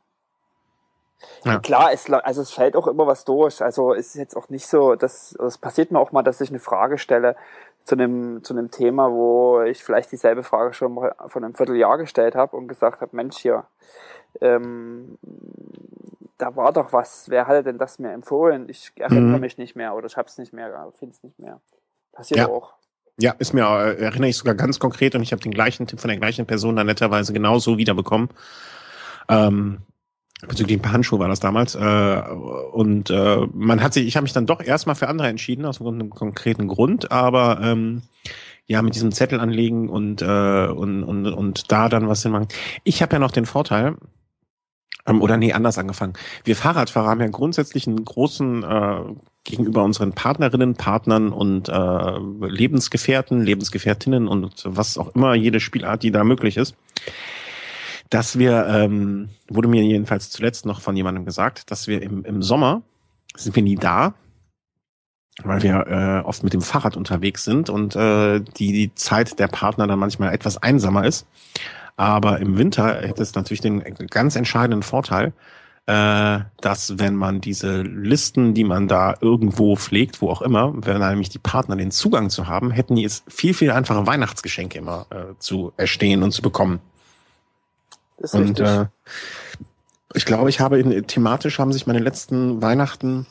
Ja. 1.43 1.59
Klar, 1.59 1.91
es, 1.91 2.09
also 2.09 2.41
es 2.41 2.51
fällt 2.51 2.75
auch 2.75 2.87
immer 2.87 3.05
was 3.05 3.25
durch. 3.25 3.61
Also 3.61 3.93
es 3.93 4.07
ist 4.07 4.15
jetzt 4.15 4.37
auch 4.37 4.49
nicht 4.49 4.67
so, 4.67 4.95
dass 4.95 5.33
es 5.35 5.57
passiert 5.57 5.91
mir 5.91 5.99
auch 5.99 6.11
mal, 6.11 6.23
dass 6.23 6.39
ich 6.39 6.49
eine 6.49 6.59
Frage 6.59 6.97
stelle 6.97 7.35
zu 7.83 7.95
einem 7.95 8.43
zu 8.43 8.53
einem 8.53 8.71
Thema, 8.71 9.11
wo 9.11 9.61
ich 9.61 9.83
vielleicht 9.83 10.11
dieselbe 10.11 10.43
Frage 10.43 10.73
schon 10.73 10.93
mal 10.93 11.15
von 11.27 11.43
einem 11.43 11.55
Vierteljahr 11.55 11.97
gestellt 11.97 12.35
habe 12.35 12.55
und 12.55 12.67
gesagt 12.67 13.01
habe, 13.01 13.15
Mensch 13.15 13.37
hier, 13.37 13.65
ähm, 14.41 15.17
da 16.37 16.55
war 16.55 16.71
doch 16.71 16.93
was. 16.93 17.29
Wer 17.29 17.47
hatte 17.47 17.63
denn 17.63 17.77
das 17.77 17.99
mir 17.99 18.11
empfohlen? 18.11 18.69
Ich 18.69 18.93
erinnere 18.95 19.35
mhm. 19.35 19.41
mich 19.41 19.57
nicht 19.57 19.75
mehr 19.75 19.95
oder 19.95 20.05
ich 20.05 20.17
habe 20.17 20.27
es 20.27 20.37
nicht 20.37 20.53
mehr, 20.53 20.91
finde 20.97 21.15
es 21.15 21.23
nicht 21.23 21.37
mehr. 21.39 21.59
Passiert 22.13 22.39
ja. 22.39 22.47
auch. 22.47 22.73
Ja, 23.21 23.31
ist 23.37 23.53
mir, 23.53 23.63
äh, 23.63 24.01
erinnere 24.01 24.29
ich 24.29 24.37
sogar 24.37 24.55
ganz 24.55 24.79
konkret 24.79 25.13
und 25.15 25.21
ich 25.21 25.31
habe 25.31 25.41
den 25.41 25.51
gleichen 25.51 25.87
Tipp 25.87 25.99
von 25.99 26.07
der 26.09 26.17
gleichen 26.17 26.45
Person 26.45 26.75
dann 26.75 26.87
netterweise 26.87 27.33
genauso 27.33 27.77
wiederbekommen. 27.77 28.29
Ähm, 29.27 29.79
bezüglich 30.47 30.77
ein 30.77 30.81
paar 30.81 30.93
Handschuhe 30.93 31.19
war 31.19 31.27
das 31.27 31.41
damals. 31.41 31.75
Äh, 31.75 32.21
und 32.71 33.09
äh, 33.09 33.47
man 33.53 33.83
hat 33.83 33.93
sich, 33.93 34.07
ich 34.07 34.15
habe 34.15 34.23
mich 34.23 34.33
dann 34.33 34.45
doch 34.45 34.61
erstmal 34.61 34.95
für 34.95 35.09
andere 35.09 35.27
entschieden, 35.27 35.65
aus 35.65 35.81
einem 35.81 36.09
konkreten 36.09 36.67
Grund, 36.67 37.11
aber 37.11 37.59
ähm, 37.61 38.03
ja, 38.67 38.81
mit 38.81 38.95
diesem 38.95 39.11
Zettel 39.11 39.39
anlegen 39.39 39.89
und, 39.89 40.21
äh, 40.21 40.67
und, 40.67 41.03
und, 41.03 41.25
und 41.27 41.71
da 41.71 41.89
dann 41.89 42.07
was 42.07 42.23
hinmachen. 42.23 42.47
Ich 42.83 43.01
habe 43.01 43.13
ja 43.13 43.19
noch 43.19 43.31
den 43.31 43.45
Vorteil, 43.45 43.95
ähm, 45.07 45.21
oder 45.21 45.37
nee, 45.37 45.53
anders 45.53 45.77
angefangen. 45.77 46.13
Wir 46.43 46.55
Fahrradfahrer 46.55 47.09
haben 47.09 47.21
ja 47.21 47.27
grundsätzlich 47.27 47.87
einen 47.87 48.03
großen 48.03 48.63
äh, 48.63 49.01
gegenüber 49.43 49.83
unseren 49.83 50.13
Partnerinnen, 50.13 50.75
Partnern 50.75 51.31
und 51.31 51.69
äh, 51.69 52.19
Lebensgefährten, 52.47 53.41
Lebensgefährtinnen 53.41 54.27
und 54.27 54.63
was 54.65 54.97
auch 54.97 55.15
immer, 55.15 55.33
jede 55.35 55.59
Spielart, 55.59 56.03
die 56.03 56.11
da 56.11 56.23
möglich 56.23 56.57
ist, 56.57 56.75
dass 58.09 58.37
wir, 58.37 58.67
ähm, 58.67 59.29
wurde 59.49 59.67
mir 59.67 59.83
jedenfalls 59.83 60.29
zuletzt 60.29 60.65
noch 60.65 60.81
von 60.81 60.95
jemandem 60.95 61.25
gesagt, 61.25 61.71
dass 61.71 61.87
wir 61.87 62.01
im, 62.01 62.25
im 62.25 62.41
Sommer 62.41 62.81
sind 63.35 63.55
wir 63.55 63.63
nie 63.63 63.75
da, 63.75 64.13
weil 65.43 65.63
wir 65.63 65.87
äh, 65.87 66.27
oft 66.27 66.43
mit 66.43 66.53
dem 66.53 66.61
Fahrrad 66.61 66.97
unterwegs 66.97 67.43
sind 67.43 67.69
und 67.69 67.95
äh, 67.95 68.41
die, 68.41 68.73
die 68.73 68.95
Zeit 68.95 69.39
der 69.39 69.47
Partner 69.47 69.87
dann 69.87 69.99
manchmal 69.99 70.33
etwas 70.33 70.57
einsamer 70.57 71.05
ist. 71.05 71.27
Aber 71.95 72.39
im 72.39 72.57
Winter 72.57 73.01
hätte 73.01 73.21
es 73.21 73.35
natürlich 73.35 73.61
den 73.61 73.83
ganz 74.09 74.35
entscheidenden 74.35 74.83
Vorteil, 74.83 75.33
dass 75.91 76.99
wenn 76.99 77.15
man 77.15 77.41
diese 77.41 77.81
Listen, 77.81 78.53
die 78.53 78.63
man 78.63 78.87
da 78.87 79.15
irgendwo 79.21 79.75
pflegt, 79.75 80.21
wo 80.21 80.29
auch 80.29 80.43
immer, 80.43 80.71
wenn 80.75 80.99
nämlich 80.99 81.29
die 81.29 81.39
Partner 81.39 81.75
den 81.75 81.89
Zugang 81.89 82.29
zu 82.29 82.47
haben, 82.47 82.69
hätten 82.69 82.95
die 82.95 83.05
es 83.05 83.23
viel, 83.27 83.55
viel 83.55 83.71
einfacher, 83.71 84.05
Weihnachtsgeschenke 84.05 84.77
immer 84.77 85.07
äh, 85.09 85.37
zu 85.39 85.73
erstehen 85.77 86.21
und 86.21 86.31
zu 86.31 86.41
bekommen. 86.41 86.79
Und. 88.17 88.59
Äh, 88.59 88.85
ich 90.13 90.25
glaube, 90.25 90.49
ich 90.49 90.59
habe 90.59 90.79
in, 90.79 91.05
thematisch 91.07 91.59
haben 91.59 91.73
sich 91.73 91.87
meine 91.87 91.99
letzten 91.99 92.61
Weihnachten 92.61 93.25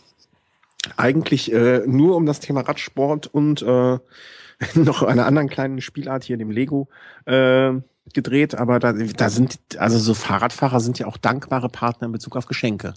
eigentlich 0.96 1.52
äh, 1.52 1.82
nur 1.86 2.16
um 2.16 2.26
das 2.26 2.40
Thema 2.40 2.60
Radsport 2.60 3.26
und 3.26 3.62
äh, 3.62 3.98
noch 4.74 5.02
einer 5.02 5.26
anderen 5.26 5.48
kleinen 5.48 5.80
Spielart 5.80 6.24
hier, 6.24 6.36
dem 6.36 6.50
Lego, 6.50 6.88
äh, 7.26 7.72
gedreht, 8.14 8.54
aber 8.54 8.78
da, 8.78 8.92
da 8.92 9.28
sind, 9.28 9.58
also 9.78 9.98
so 9.98 10.14
Fahrradfahrer 10.14 10.80
sind 10.80 10.98
ja 10.98 11.06
auch 11.06 11.16
dankbare 11.16 11.68
Partner 11.68 12.06
in 12.06 12.12
Bezug 12.12 12.36
auf 12.36 12.46
Geschenke. 12.46 12.94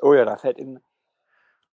Oh 0.00 0.14
ja, 0.14 0.24
da 0.24 0.36
fällt 0.36 0.58
ihnen 0.58 0.80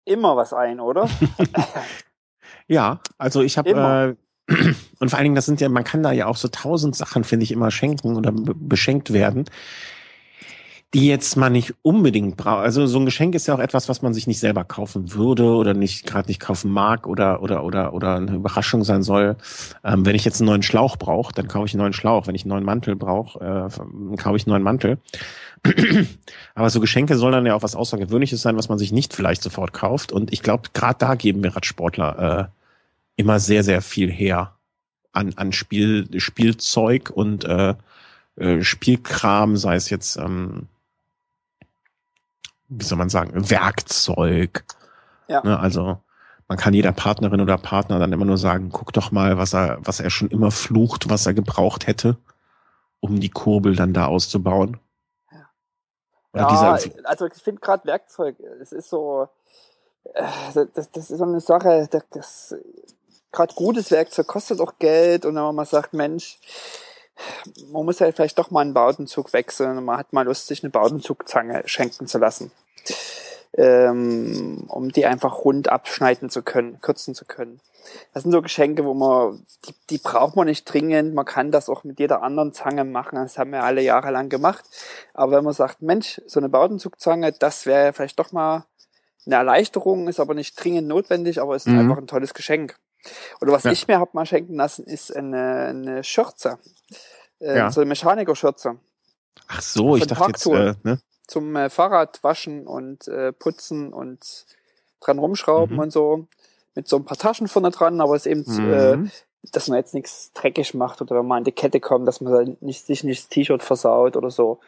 immer 0.05 0.35
was 0.35 0.53
ein, 0.53 0.79
oder? 0.79 1.09
ja, 2.67 2.99
also 3.17 3.41
ich 3.41 3.57
habe 3.57 4.17
äh, 4.49 4.53
und 4.99 5.09
vor 5.09 5.17
allen 5.17 5.25
Dingen, 5.25 5.35
das 5.35 5.45
sind 5.45 5.61
ja, 5.61 5.69
man 5.69 5.83
kann 5.83 6.03
da 6.03 6.11
ja 6.11 6.25
auch 6.25 6.35
so 6.35 6.47
tausend 6.47 6.95
Sachen, 6.95 7.23
finde 7.23 7.43
ich, 7.43 7.51
immer 7.51 7.71
schenken 7.71 8.15
oder 8.15 8.31
beschenkt 8.33 9.13
werden. 9.13 9.45
Die 10.93 11.07
jetzt 11.07 11.35
mal 11.37 11.51
nicht 11.51 11.75
unbedingt 11.83 12.35
braucht. 12.35 12.63
Also 12.63 12.87
so 12.87 12.97
ein 12.99 13.05
Geschenk 13.05 13.35
ist 13.35 13.45
ja 13.47 13.53
auch 13.53 13.59
etwas, 13.59 13.89
was 13.89 14.01
man 14.01 14.13
sich 14.15 14.25
nicht 14.25 14.39
selber 14.39 14.63
kaufen 14.63 15.13
würde 15.13 15.43
oder 15.43 15.75
nicht 15.75 16.07
gerade 16.07 16.27
nicht 16.27 16.39
kaufen 16.39 16.71
mag 16.71 17.05
oder 17.05 17.43
oder 17.43 17.63
oder 17.63 17.93
oder 17.93 18.15
eine 18.15 18.35
Überraschung 18.35 18.83
sein 18.83 19.03
soll. 19.03 19.35
Ähm, 19.83 20.05
wenn 20.05 20.15
ich 20.15 20.25
jetzt 20.25 20.41
einen 20.41 20.47
neuen 20.47 20.63
Schlauch 20.63 20.97
brauche, 20.97 21.31
dann 21.33 21.47
kaufe 21.47 21.67
ich 21.67 21.73
einen 21.73 21.81
neuen 21.81 21.93
Schlauch. 21.93 22.25
Wenn 22.25 22.33
ich 22.33 22.43
einen 22.43 22.49
neuen 22.49 22.63
Mantel 22.63 22.95
brauche, 22.95 23.39
äh, 23.39 24.17
kaufe 24.17 24.37
ich 24.37 24.47
einen 24.47 24.53
neuen 24.53 24.63
Mantel. 24.63 24.97
Aber 26.55 26.69
so 26.71 26.79
Geschenke 26.79 27.17
sollen 27.17 27.33
dann 27.33 27.45
ja 27.45 27.53
auch 27.53 27.63
was 27.63 27.75
Außergewöhnliches 27.75 28.41
sein, 28.41 28.57
was 28.57 28.69
man 28.69 28.79
sich 28.79 28.91
nicht 28.91 29.13
vielleicht 29.13 29.43
sofort 29.43 29.73
kauft. 29.73 30.11
Und 30.11 30.33
ich 30.33 30.41
glaube, 30.41 30.69
gerade 30.73 30.97
da 30.97 31.13
geben 31.13 31.43
wir 31.43 31.55
Radsportler 31.55 32.49
äh, 32.49 32.59
immer 33.15 33.39
sehr, 33.39 33.63
sehr 33.63 33.83
viel 33.83 34.09
her 34.09 34.55
an, 35.11 35.33
an 35.35 35.51
Spiel, 35.51 36.07
Spielzeug 36.19 37.11
und 37.13 37.43
äh, 37.43 37.75
äh, 38.37 38.63
Spielkram, 38.63 39.57
sei 39.57 39.75
es 39.75 39.89
jetzt, 39.89 40.17
ähm, 40.17 40.67
wie 42.69 42.85
soll 42.85 42.97
man 42.97 43.09
sagen, 43.09 43.49
Werkzeug. 43.49 44.63
Ja. 45.27 45.41
Ne, 45.43 45.59
also 45.59 45.97
man 46.47 46.57
kann 46.57 46.73
jeder 46.73 46.91
Partnerin 46.91 47.41
oder 47.41 47.57
Partner 47.57 47.99
dann 47.99 48.13
immer 48.13 48.25
nur 48.25 48.37
sagen, 48.37 48.69
guck 48.71 48.93
doch 48.93 49.11
mal, 49.11 49.37
was 49.37 49.53
er, 49.53 49.77
was 49.81 49.99
er 49.99 50.09
schon 50.09 50.29
immer 50.29 50.51
flucht, 50.51 51.09
was 51.09 51.25
er 51.25 51.33
gebraucht 51.33 51.85
hätte, 51.85 52.17
um 52.99 53.19
die 53.19 53.29
Kurbel 53.29 53.75
dann 53.75 53.93
da 53.93 54.07
auszubauen. 54.07 54.79
Ja, 56.33 56.77
also 57.05 57.25
ich 57.25 57.41
finde 57.41 57.59
gerade 57.59 57.85
Werkzeug, 57.85 58.39
es 58.61 58.71
ist 58.71 58.89
so, 58.89 59.27
äh, 60.13 60.23
das, 60.53 60.91
das 60.91 61.09
ist 61.09 61.17
so 61.17 61.23
eine 61.23 61.39
Sache, 61.39 61.87
das, 61.89 62.03
das 62.11 62.55
gerade 63.31 63.53
gutes 63.55 63.89
Werkzeug 63.89 64.27
kostet 64.27 64.59
auch 64.61 64.73
Geld 64.77 65.25
und 65.25 65.35
wenn 65.35 65.41
man 65.41 65.55
mal 65.55 65.65
sagt, 65.65 65.93
Mensch, 65.93 66.39
man 67.71 67.85
muss 67.85 67.99
ja 67.99 68.11
vielleicht 68.11 68.37
doch 68.37 68.51
mal 68.51 68.61
einen 68.61 68.73
Bautenzug 68.73 69.33
wechseln 69.33 69.77
und 69.77 69.85
man 69.85 69.97
hat 69.97 70.13
mal 70.13 70.25
Lust, 70.25 70.47
sich 70.47 70.63
eine 70.63 70.71
Bautenzugzange 70.71 71.63
schenken 71.65 72.07
zu 72.07 72.17
lassen, 72.17 72.51
ähm, 73.57 74.65
um 74.67 74.91
die 74.91 75.05
einfach 75.05 75.43
rund 75.45 75.69
abschneiden 75.69 76.29
zu 76.29 76.41
können, 76.41 76.79
kürzen 76.81 77.15
zu 77.15 77.25
können. 77.25 77.59
Das 78.13 78.23
sind 78.23 78.31
so 78.31 78.41
Geschenke, 78.41 78.85
wo 78.85 78.93
man, 78.93 79.43
die, 79.65 79.73
die 79.89 79.97
braucht 79.97 80.35
man 80.35 80.47
nicht 80.47 80.65
dringend. 80.65 81.13
Man 81.13 81.25
kann 81.25 81.51
das 81.51 81.69
auch 81.69 81.83
mit 81.83 81.99
jeder 81.99 82.21
anderen 82.21 82.53
Zange 82.53 82.83
machen. 82.83 83.15
Das 83.15 83.37
haben 83.37 83.51
wir 83.51 83.63
alle 83.63 83.81
Jahre 83.81 84.11
lang 84.11 84.29
gemacht. 84.29 84.63
Aber 85.13 85.37
wenn 85.37 85.43
man 85.43 85.53
sagt, 85.53 85.81
Mensch, 85.81 86.21
so 86.27 86.39
eine 86.39 86.49
Bautenzugzange, 86.49 87.31
das 87.31 87.65
wäre 87.65 87.93
vielleicht 87.93 88.19
doch 88.19 88.31
mal 88.31 88.65
eine 89.25 89.35
Erleichterung, 89.35 90.07
ist 90.07 90.19
aber 90.19 90.33
nicht 90.33 90.61
dringend 90.61 90.87
notwendig, 90.87 91.41
aber 91.41 91.55
ist 91.55 91.67
mhm. 91.67 91.79
einfach 91.79 91.97
ein 91.97 92.07
tolles 92.07 92.33
Geschenk. 92.33 92.77
Oder 93.41 93.53
was 93.53 93.63
ja. 93.63 93.71
ich 93.71 93.87
mir 93.87 93.99
hab 93.99 94.13
mal 94.13 94.25
schenken 94.25 94.55
lassen, 94.55 94.85
ist 94.85 95.15
eine, 95.15 95.67
eine 95.67 96.03
Schürze. 96.03 96.59
Äh, 97.39 97.57
ja. 97.57 97.71
So 97.71 97.81
eine 97.81 97.87
Mechanikerschürze. 97.87 98.77
Ach 99.47 99.61
so, 99.61 99.95
ich 99.95 100.05
dachte 100.07 100.27
jetzt, 100.27 100.45
äh, 100.45 100.75
ne? 100.83 100.99
Zum 101.27 101.55
äh, 101.55 101.69
Fahrrad 101.69 102.23
waschen 102.23 102.67
und 102.67 103.07
äh, 103.07 103.31
putzen 103.31 103.93
und 103.93 104.45
dran 104.99 105.19
rumschrauben 105.19 105.75
mhm. 105.75 105.81
und 105.81 105.91
so 105.91 106.27
mit 106.75 106.87
so 106.87 106.97
ein 106.97 107.05
paar 107.05 107.17
Taschen 107.17 107.47
vorne 107.47 107.71
dran, 107.71 108.01
aber 108.01 108.15
es 108.15 108.25
ist 108.25 108.31
eben, 108.31 108.43
mhm. 108.47 109.05
äh, 109.05 109.09
dass 109.51 109.67
man 109.67 109.77
jetzt 109.77 109.93
nichts 109.93 110.31
dreckig 110.33 110.73
macht 110.73 111.01
oder 111.01 111.15
wenn 111.17 111.25
man 111.25 111.39
an 111.39 111.43
die 111.43 111.51
Kette 111.51 111.79
kommt, 111.79 112.07
dass 112.07 112.21
man 112.21 112.57
nicht, 112.61 112.85
sich 112.85 113.03
nicht 113.03 113.23
das 113.23 113.29
T-Shirt 113.29 113.63
versaut 113.63 114.17
oder 114.17 114.29
so. 114.29 114.59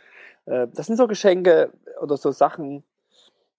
Äh, 0.46 0.68
das 0.74 0.88
sind 0.88 0.98
so 0.98 1.08
Geschenke 1.08 1.72
oder 2.02 2.18
so 2.18 2.32
Sachen, 2.32 2.84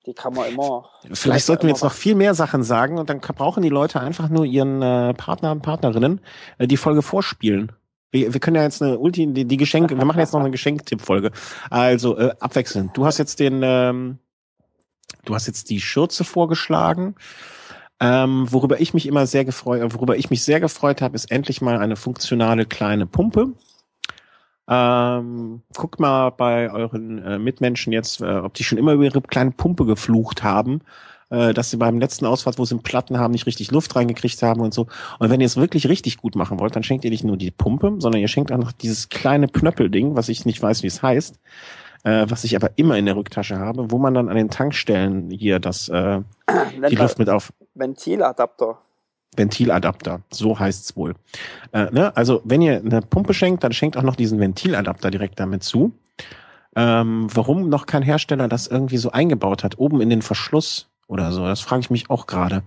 die 0.06 0.14
kann 0.14 0.34
man 0.34 0.48
immer. 0.48 0.90
Vielleicht 1.12 1.46
sollten 1.46 1.64
wir 1.64 1.70
jetzt 1.70 1.84
noch 1.84 1.92
viel 1.92 2.14
mehr 2.14 2.34
Sachen 2.34 2.62
sagen 2.62 2.98
und 2.98 3.08
dann 3.08 3.20
brauchen 3.20 3.62
die 3.62 3.68
Leute 3.68 4.00
einfach 4.00 4.28
nur 4.28 4.44
ihren 4.44 4.82
äh, 4.82 5.14
Partner 5.14 5.52
und 5.52 5.62
Partnerinnen 5.62 6.20
äh, 6.58 6.66
die 6.66 6.76
Folge 6.76 7.02
vorspielen. 7.02 7.72
Wir, 8.10 8.32
wir 8.32 8.40
können 8.40 8.56
ja 8.56 8.62
jetzt 8.62 8.82
eine 8.82 8.98
Ulti, 8.98 9.32
die, 9.32 9.44
die 9.44 9.56
Geschenke, 9.56 9.96
wir 9.96 10.04
machen 10.04 10.18
jetzt 10.18 10.32
noch 10.32 10.40
eine 10.40 10.50
Geschenktippfolge. 10.52 11.30
Also 11.70 12.18
äh, 12.18 12.34
abwechselnd. 12.40 12.96
Du 12.96 13.06
hast 13.06 13.18
jetzt 13.18 13.38
den, 13.38 13.60
ähm, 13.62 14.18
du 15.24 15.34
hast 15.34 15.46
jetzt 15.46 15.70
die 15.70 15.80
Schürze 15.80 16.24
vorgeschlagen. 16.24 17.14
Ähm, 18.00 18.50
worüber 18.50 18.80
ich 18.80 18.94
mich 18.94 19.06
immer 19.06 19.26
sehr 19.26 19.44
gefreut, 19.44 19.94
worüber 19.94 20.16
ich 20.16 20.28
mich 20.28 20.42
sehr 20.42 20.58
gefreut 20.58 21.00
habe, 21.00 21.14
ist 21.14 21.30
endlich 21.30 21.60
mal 21.60 21.78
eine 21.78 21.94
funktionale 21.94 22.66
kleine 22.66 23.06
Pumpe. 23.06 23.52
Ähm, 24.68 25.62
guckt 25.76 26.00
mal 26.00 26.30
bei 26.30 26.70
euren 26.70 27.18
äh, 27.18 27.38
Mitmenschen 27.38 27.92
jetzt, 27.92 28.20
äh, 28.20 28.36
ob 28.36 28.54
die 28.54 28.64
schon 28.64 28.78
immer 28.78 28.92
über 28.92 29.04
ihre 29.04 29.20
kleine 29.20 29.50
Pumpe 29.50 29.84
geflucht 29.84 30.42
haben, 30.42 30.82
äh, 31.30 31.52
dass 31.52 31.70
sie 31.70 31.76
beim 31.76 31.98
letzten 31.98 32.26
Ausfahrt, 32.26 32.58
wo 32.58 32.64
sie 32.64 32.74
einen 32.74 32.82
Platten 32.82 33.18
haben, 33.18 33.32
nicht 33.32 33.46
richtig 33.46 33.70
Luft 33.72 33.96
reingekriegt 33.96 34.42
haben 34.42 34.60
und 34.60 34.72
so. 34.72 34.86
Und 35.18 35.30
wenn 35.30 35.40
ihr 35.40 35.46
es 35.46 35.56
wirklich 35.56 35.88
richtig 35.88 36.18
gut 36.18 36.36
machen 36.36 36.60
wollt, 36.60 36.76
dann 36.76 36.84
schenkt 36.84 37.04
ihr 37.04 37.10
nicht 37.10 37.24
nur 37.24 37.36
die 37.36 37.50
Pumpe, 37.50 37.96
sondern 37.98 38.20
ihr 38.20 38.28
schenkt 38.28 38.52
auch 38.52 38.58
noch 38.58 38.72
dieses 38.72 39.08
kleine 39.08 39.48
Knöppelding, 39.48 40.14
was 40.14 40.28
ich 40.28 40.46
nicht 40.46 40.62
weiß, 40.62 40.82
wie 40.82 40.88
es 40.88 41.02
heißt 41.02 41.38
äh, 42.04 42.26
was 42.28 42.44
ich 42.44 42.56
aber 42.56 42.70
immer 42.76 42.96
in 42.98 43.06
der 43.06 43.16
Rücktasche 43.16 43.58
habe, 43.58 43.90
wo 43.90 43.98
man 43.98 44.14
dann 44.14 44.28
an 44.28 44.36
den 44.36 44.50
Tankstellen 44.50 45.30
hier 45.30 45.60
das 45.60 45.88
äh, 45.88 46.20
die 46.90 46.96
Luft 46.96 47.18
mit 47.18 47.28
auf. 47.28 47.52
Ventiladapter. 47.74 48.78
Ventiladapter, 49.36 50.20
so 50.30 50.58
heißt's 50.58 50.96
wohl. 50.96 51.14
Äh, 51.72 51.90
ne? 51.90 52.16
Also 52.16 52.42
wenn 52.44 52.62
ihr 52.62 52.80
eine 52.80 53.00
Pumpe 53.02 53.34
schenkt, 53.34 53.64
dann 53.64 53.72
schenkt 53.72 53.96
auch 53.96 54.02
noch 54.02 54.16
diesen 54.16 54.38
Ventiladapter 54.40 55.10
direkt 55.10 55.40
damit 55.40 55.62
zu. 55.62 55.92
Ähm, 56.74 57.28
warum 57.32 57.68
noch 57.68 57.86
kein 57.86 58.02
Hersteller 58.02 58.48
das 58.48 58.66
irgendwie 58.66 58.96
so 58.96 59.10
eingebaut 59.10 59.64
hat, 59.64 59.78
oben 59.78 60.00
in 60.00 60.10
den 60.10 60.22
Verschluss 60.22 60.88
oder 61.06 61.32
so, 61.32 61.44
das 61.44 61.60
frage 61.60 61.80
ich 61.80 61.90
mich 61.90 62.08
auch 62.08 62.26
gerade. 62.26 62.62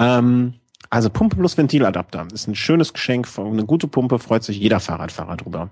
Ähm, 0.00 0.54
also 0.90 1.10
Pumpe 1.10 1.36
plus 1.36 1.56
Ventiladapter 1.56 2.26
ist 2.32 2.48
ein 2.48 2.54
schönes 2.54 2.92
Geschenk, 2.92 3.28
eine 3.36 3.64
gute 3.64 3.86
Pumpe 3.86 4.18
freut 4.18 4.42
sich 4.42 4.58
jeder 4.58 4.80
Fahrradfahrer 4.80 5.36
drüber 5.36 5.70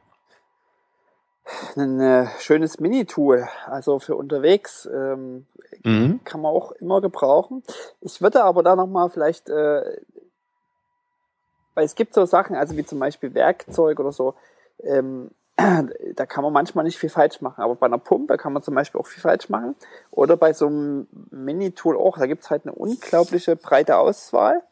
ein 1.77 2.01
äh, 2.01 2.27
schönes 2.39 2.81
Mini-Tool, 2.81 3.47
also 3.67 3.99
für 3.99 4.17
unterwegs 4.17 4.89
ähm, 4.93 5.47
mhm. 5.85 6.21
kann 6.25 6.41
man 6.41 6.53
auch 6.53 6.73
immer 6.73 7.01
gebrauchen. 7.01 7.63
Ich 8.01 8.21
würde 8.21 8.43
aber 8.45 8.63
da 8.63 8.77
nochmal 8.77 9.11
vielleicht, 9.11 9.49
äh, 9.49 9.83
weil 11.77 11.85
es 11.85 11.95
gibt 11.95 12.15
so 12.15 12.25
Sachen, 12.25 12.57
also 12.57 12.77
wie 12.77 12.85
zum 12.85 12.99
Beispiel 12.99 13.35
Werkzeug 13.35 14.01
oder 14.01 14.11
so, 14.11 14.35
ähm, 14.83 15.31
da 15.57 16.27
kann 16.27 16.43
man 16.43 16.53
manchmal 16.53 16.85
nicht 16.85 16.99
viel 16.99 17.11
falsch 17.11 17.41
machen, 17.41 17.63
aber 17.63 17.77
bei 17.77 17.87
einer 17.87 17.99
Pumpe 17.99 18.37
kann 18.39 18.53
man 18.53 18.63
zum 18.63 18.75
Beispiel 18.75 19.01
auch 19.01 19.07
viel 19.07 19.21
falsch 19.21 19.49
machen. 19.49 19.77
Oder 20.11 20.37
bei 20.37 20.53
so 20.53 20.67
einem 20.67 21.07
Mini-Tool 21.31 21.97
auch, 21.97 22.19
da 22.19 22.27
gibt's 22.27 22.51
halt 22.51 22.67
eine 22.67 22.75
unglaubliche 22.75 23.57
breite 23.57 23.99
Auswahl. 23.99 24.63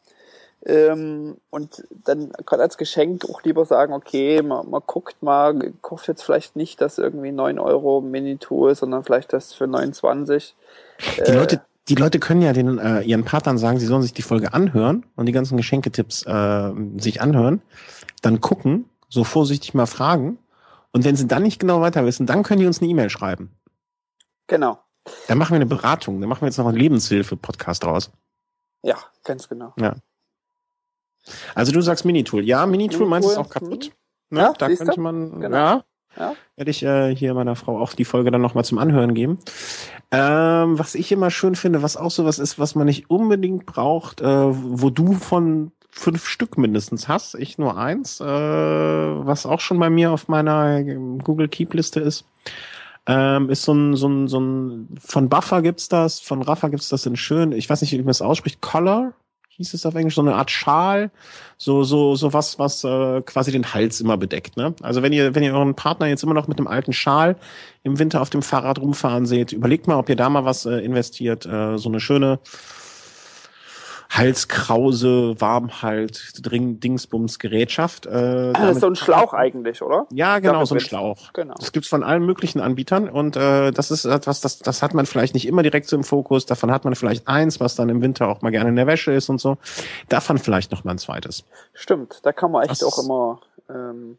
Ähm, 0.65 1.37
und 1.51 1.83
dann 1.91 2.31
gerade 2.43 2.63
als 2.63 2.77
Geschenk 2.77 3.23
auch 3.29 3.43
lieber 3.43 3.65
sagen, 3.65 3.93
okay, 3.93 4.41
man, 4.41 4.67
man 4.67 4.81
guckt 4.85 5.21
mal, 5.21 5.73
kauft 5.83 6.07
jetzt 6.07 6.23
vielleicht 6.23 6.55
nicht 6.55 6.81
das 6.81 6.97
irgendwie 6.97 7.31
9 7.31 7.59
Euro 7.59 8.01
Mini-Tool, 8.01 8.73
sondern 8.73 9.03
vielleicht 9.03 9.31
das 9.31 9.53
für 9.53 9.67
29. 9.67 10.55
Die 11.17 11.21
äh, 11.21 11.35
Leute, 11.35 11.61
die 11.87 11.95
Leute 11.95 12.19
können 12.19 12.41
ja 12.41 12.53
den, 12.53 12.79
äh, 12.79 13.01
ihren 13.01 13.25
Partnern 13.25 13.57
sagen, 13.57 13.79
sie 13.79 13.85
sollen 13.85 14.01
sich 14.01 14.13
die 14.13 14.23
Folge 14.23 14.53
anhören 14.53 15.05
und 15.15 15.27
die 15.27 15.31
ganzen 15.31 15.57
Geschenketipps 15.57 16.23
äh, 16.25 16.71
sich 16.97 17.21
anhören, 17.21 17.61
dann 18.21 18.41
gucken, 18.41 18.89
so 19.07 19.23
vorsichtig 19.23 19.73
mal 19.73 19.85
fragen. 19.85 20.39
Und 20.91 21.03
wenn 21.03 21.15
sie 21.15 21.27
dann 21.27 21.43
nicht 21.43 21.59
genau 21.59 21.81
weiter 21.81 22.05
wissen, 22.05 22.25
dann 22.25 22.43
können 22.43 22.61
die 22.61 22.67
uns 22.67 22.81
eine 22.81 22.89
E-Mail 22.89 23.09
schreiben. 23.09 23.51
Genau. 24.47 24.79
Dann 25.27 25.37
machen 25.37 25.51
wir 25.51 25.57
eine 25.57 25.65
Beratung, 25.67 26.19
dann 26.19 26.29
machen 26.29 26.41
wir 26.41 26.47
jetzt 26.47 26.57
noch 26.57 26.67
einen 26.67 26.77
Lebenshilfe-Podcast 26.77 27.83
draus. 27.83 28.11
Ja, 28.81 28.97
ganz 29.23 29.47
genau. 29.47 29.73
Ja. 29.79 29.95
Also 31.53 31.71
du 31.71 31.81
sagst 31.81 32.05
Minitool. 32.05 32.43
Ja, 32.43 32.65
Minitool, 32.65 33.07
Minitool 33.07 33.07
meinst 33.07 33.35
du 33.35 33.39
auch 33.39 33.49
kaputt? 33.49 33.91
Mhm. 34.29 34.37
Ne? 34.37 34.41
Ja, 34.41 34.53
da 34.53 34.67
könnte 34.75 34.99
man, 34.99 35.39
genau. 35.39 35.55
ja, 35.57 35.83
ja. 36.17 36.33
Werde 36.55 36.71
ich 36.71 36.83
äh, 36.83 37.15
hier 37.15 37.33
meiner 37.33 37.55
Frau 37.55 37.79
auch 37.79 37.93
die 37.93 38.05
Folge 38.05 38.31
dann 38.31 38.41
nochmal 38.41 38.65
zum 38.65 38.77
Anhören 38.77 39.13
geben. 39.13 39.39
Ähm, 40.11 40.79
was 40.79 40.95
ich 40.95 41.11
immer 41.11 41.31
schön 41.31 41.55
finde, 41.55 41.81
was 41.81 41.97
auch 41.97 42.11
sowas 42.11 42.39
ist, 42.39 42.59
was 42.59 42.75
man 42.75 42.85
nicht 42.85 43.09
unbedingt 43.09 43.65
braucht, 43.65 44.21
äh, 44.21 44.25
wo 44.25 44.89
du 44.89 45.13
von 45.13 45.71
fünf 45.89 46.27
Stück 46.27 46.57
mindestens 46.57 47.07
hast, 47.07 47.35
ich 47.35 47.57
nur 47.57 47.77
eins, 47.77 48.19
äh, 48.19 48.25
was 48.25 49.45
auch 49.45 49.61
schon 49.61 49.79
bei 49.79 49.89
mir 49.89 50.11
auf 50.11 50.27
meiner 50.27 50.83
Google 50.83 51.47
Keep 51.47 51.73
Liste 51.73 52.01
ist. 52.01 52.25
Ähm, 53.07 53.49
ist 53.49 53.63
so 53.63 53.73
ein, 53.73 53.95
so 53.95 54.07
ein, 54.07 54.27
so 54.27 54.39
ein, 54.39 54.95
von 54.99 55.29
Buffer 55.29 55.61
gibt's 55.61 55.89
das, 55.89 56.19
von 56.19 56.41
Rafa 56.41 56.69
gibt's 56.69 56.89
das 56.89 57.05
in 57.05 57.15
schön, 57.15 57.51
ich 57.51 57.69
weiß 57.69 57.81
nicht, 57.81 57.93
wie 57.93 57.99
man 57.99 58.09
es 58.09 58.21
ausspricht, 58.21 58.61
Color, 58.61 59.13
hieß 59.57 59.73
es 59.73 59.85
auf 59.85 59.95
Englisch, 59.95 60.15
so 60.15 60.21
eine 60.21 60.35
Art 60.35 60.51
Schal, 60.51 61.11
so 61.57 61.83
so 61.83 62.15
so 62.15 62.33
was 62.33 62.59
was 62.59 62.83
äh, 62.83 63.21
quasi 63.21 63.51
den 63.51 63.73
Hals 63.73 64.01
immer 64.01 64.17
bedeckt. 64.17 64.57
Ne? 64.57 64.75
Also 64.81 65.01
wenn 65.01 65.13
ihr 65.13 65.33
wenn 65.33 65.43
ihr 65.43 65.53
euren 65.53 65.75
Partner 65.75 66.07
jetzt 66.07 66.23
immer 66.23 66.33
noch 66.33 66.47
mit 66.47 66.57
einem 66.57 66.67
alten 66.67 66.93
Schal 66.93 67.37
im 67.83 67.97
Winter 67.97 68.21
auf 68.21 68.29
dem 68.29 68.41
Fahrrad 68.41 68.79
rumfahren 68.79 69.25
seht, 69.25 69.53
überlegt 69.53 69.87
mal, 69.87 69.97
ob 69.97 70.09
ihr 70.09 70.15
da 70.15 70.29
mal 70.29 70.45
was 70.45 70.65
äh, 70.65 70.79
investiert. 70.79 71.45
Äh, 71.45 71.77
so 71.77 71.89
eine 71.89 71.99
schöne 71.99 72.39
Halskrause, 74.09 75.35
Warmhalt, 75.39 76.45
Dring, 76.45 76.79
Dingsbums, 76.79 77.39
Gerätschaft. 77.39 78.05
Äh, 78.05 78.53
das 78.53 78.75
ist 78.75 78.81
so 78.81 78.87
ein 78.87 78.95
Schlauch 78.95 79.33
eigentlich, 79.33 79.81
oder? 79.81 80.07
Ja, 80.11 80.39
genau, 80.39 80.65
so 80.65 80.75
ein 80.75 80.81
Schlauch. 80.81 81.33
Genau. 81.33 81.55
Das 81.57 81.71
gibt's 81.71 81.89
von 81.89 82.03
allen 82.03 82.25
möglichen 82.25 82.59
Anbietern 82.59 83.09
und 83.09 83.35
äh, 83.35 83.71
das 83.71 83.91
ist 83.91 84.05
etwas, 84.05 84.41
das, 84.41 84.59
das 84.59 84.81
hat 84.81 84.93
man 84.93 85.05
vielleicht 85.05 85.33
nicht 85.33 85.47
immer 85.47 85.63
direkt 85.63 85.87
so 85.87 85.95
im 85.95 86.03
Fokus. 86.03 86.45
Davon 86.45 86.71
hat 86.71 86.85
man 86.85 86.95
vielleicht 86.95 87.27
eins, 87.27 87.59
was 87.59 87.75
dann 87.75 87.89
im 87.89 88.01
Winter 88.01 88.27
auch 88.27 88.41
mal 88.41 88.51
gerne 88.51 88.69
in 88.69 88.75
der 88.75 88.87
Wäsche 88.87 89.11
ist 89.11 89.29
und 89.29 89.39
so. 89.39 89.57
Davon 90.09 90.37
vielleicht 90.37 90.71
noch 90.71 90.83
mal 90.83 90.91
ein 90.91 90.97
zweites. 90.97 91.45
Stimmt, 91.73 92.19
da 92.23 92.31
kann 92.31 92.51
man 92.51 92.63
echt 92.63 92.71
das 92.71 92.83
auch 92.83 93.03
immer 93.03 93.41
ähm, 93.69 94.17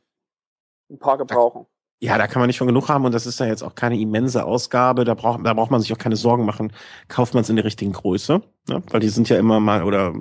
ein 0.90 0.98
paar 0.98 1.18
gebrauchen. 1.18 1.66
Ja, 1.98 2.18
da 2.18 2.26
kann 2.26 2.40
man 2.40 2.48
nicht 2.48 2.58
von 2.58 2.66
genug 2.66 2.90
haben 2.90 3.06
und 3.06 3.12
das 3.12 3.24
ist 3.24 3.40
ja 3.40 3.46
jetzt 3.46 3.62
auch 3.62 3.74
keine 3.74 3.98
immense 3.98 4.44
Ausgabe. 4.44 5.04
Da 5.04 5.14
braucht, 5.14 5.46
da 5.46 5.54
braucht 5.54 5.70
man 5.70 5.80
sich 5.80 5.92
auch 5.94 5.98
keine 5.98 6.16
Sorgen 6.16 6.44
machen. 6.44 6.72
Kauft 7.08 7.32
man 7.32 7.42
es 7.42 7.48
in 7.48 7.56
der 7.56 7.64
richtigen 7.64 7.92
Größe, 7.92 8.42
ne? 8.68 8.82
weil 8.90 9.00
die 9.00 9.08
sind 9.08 9.30
ja 9.30 9.38
immer 9.38 9.60
mal 9.60 9.82
oder 9.82 10.12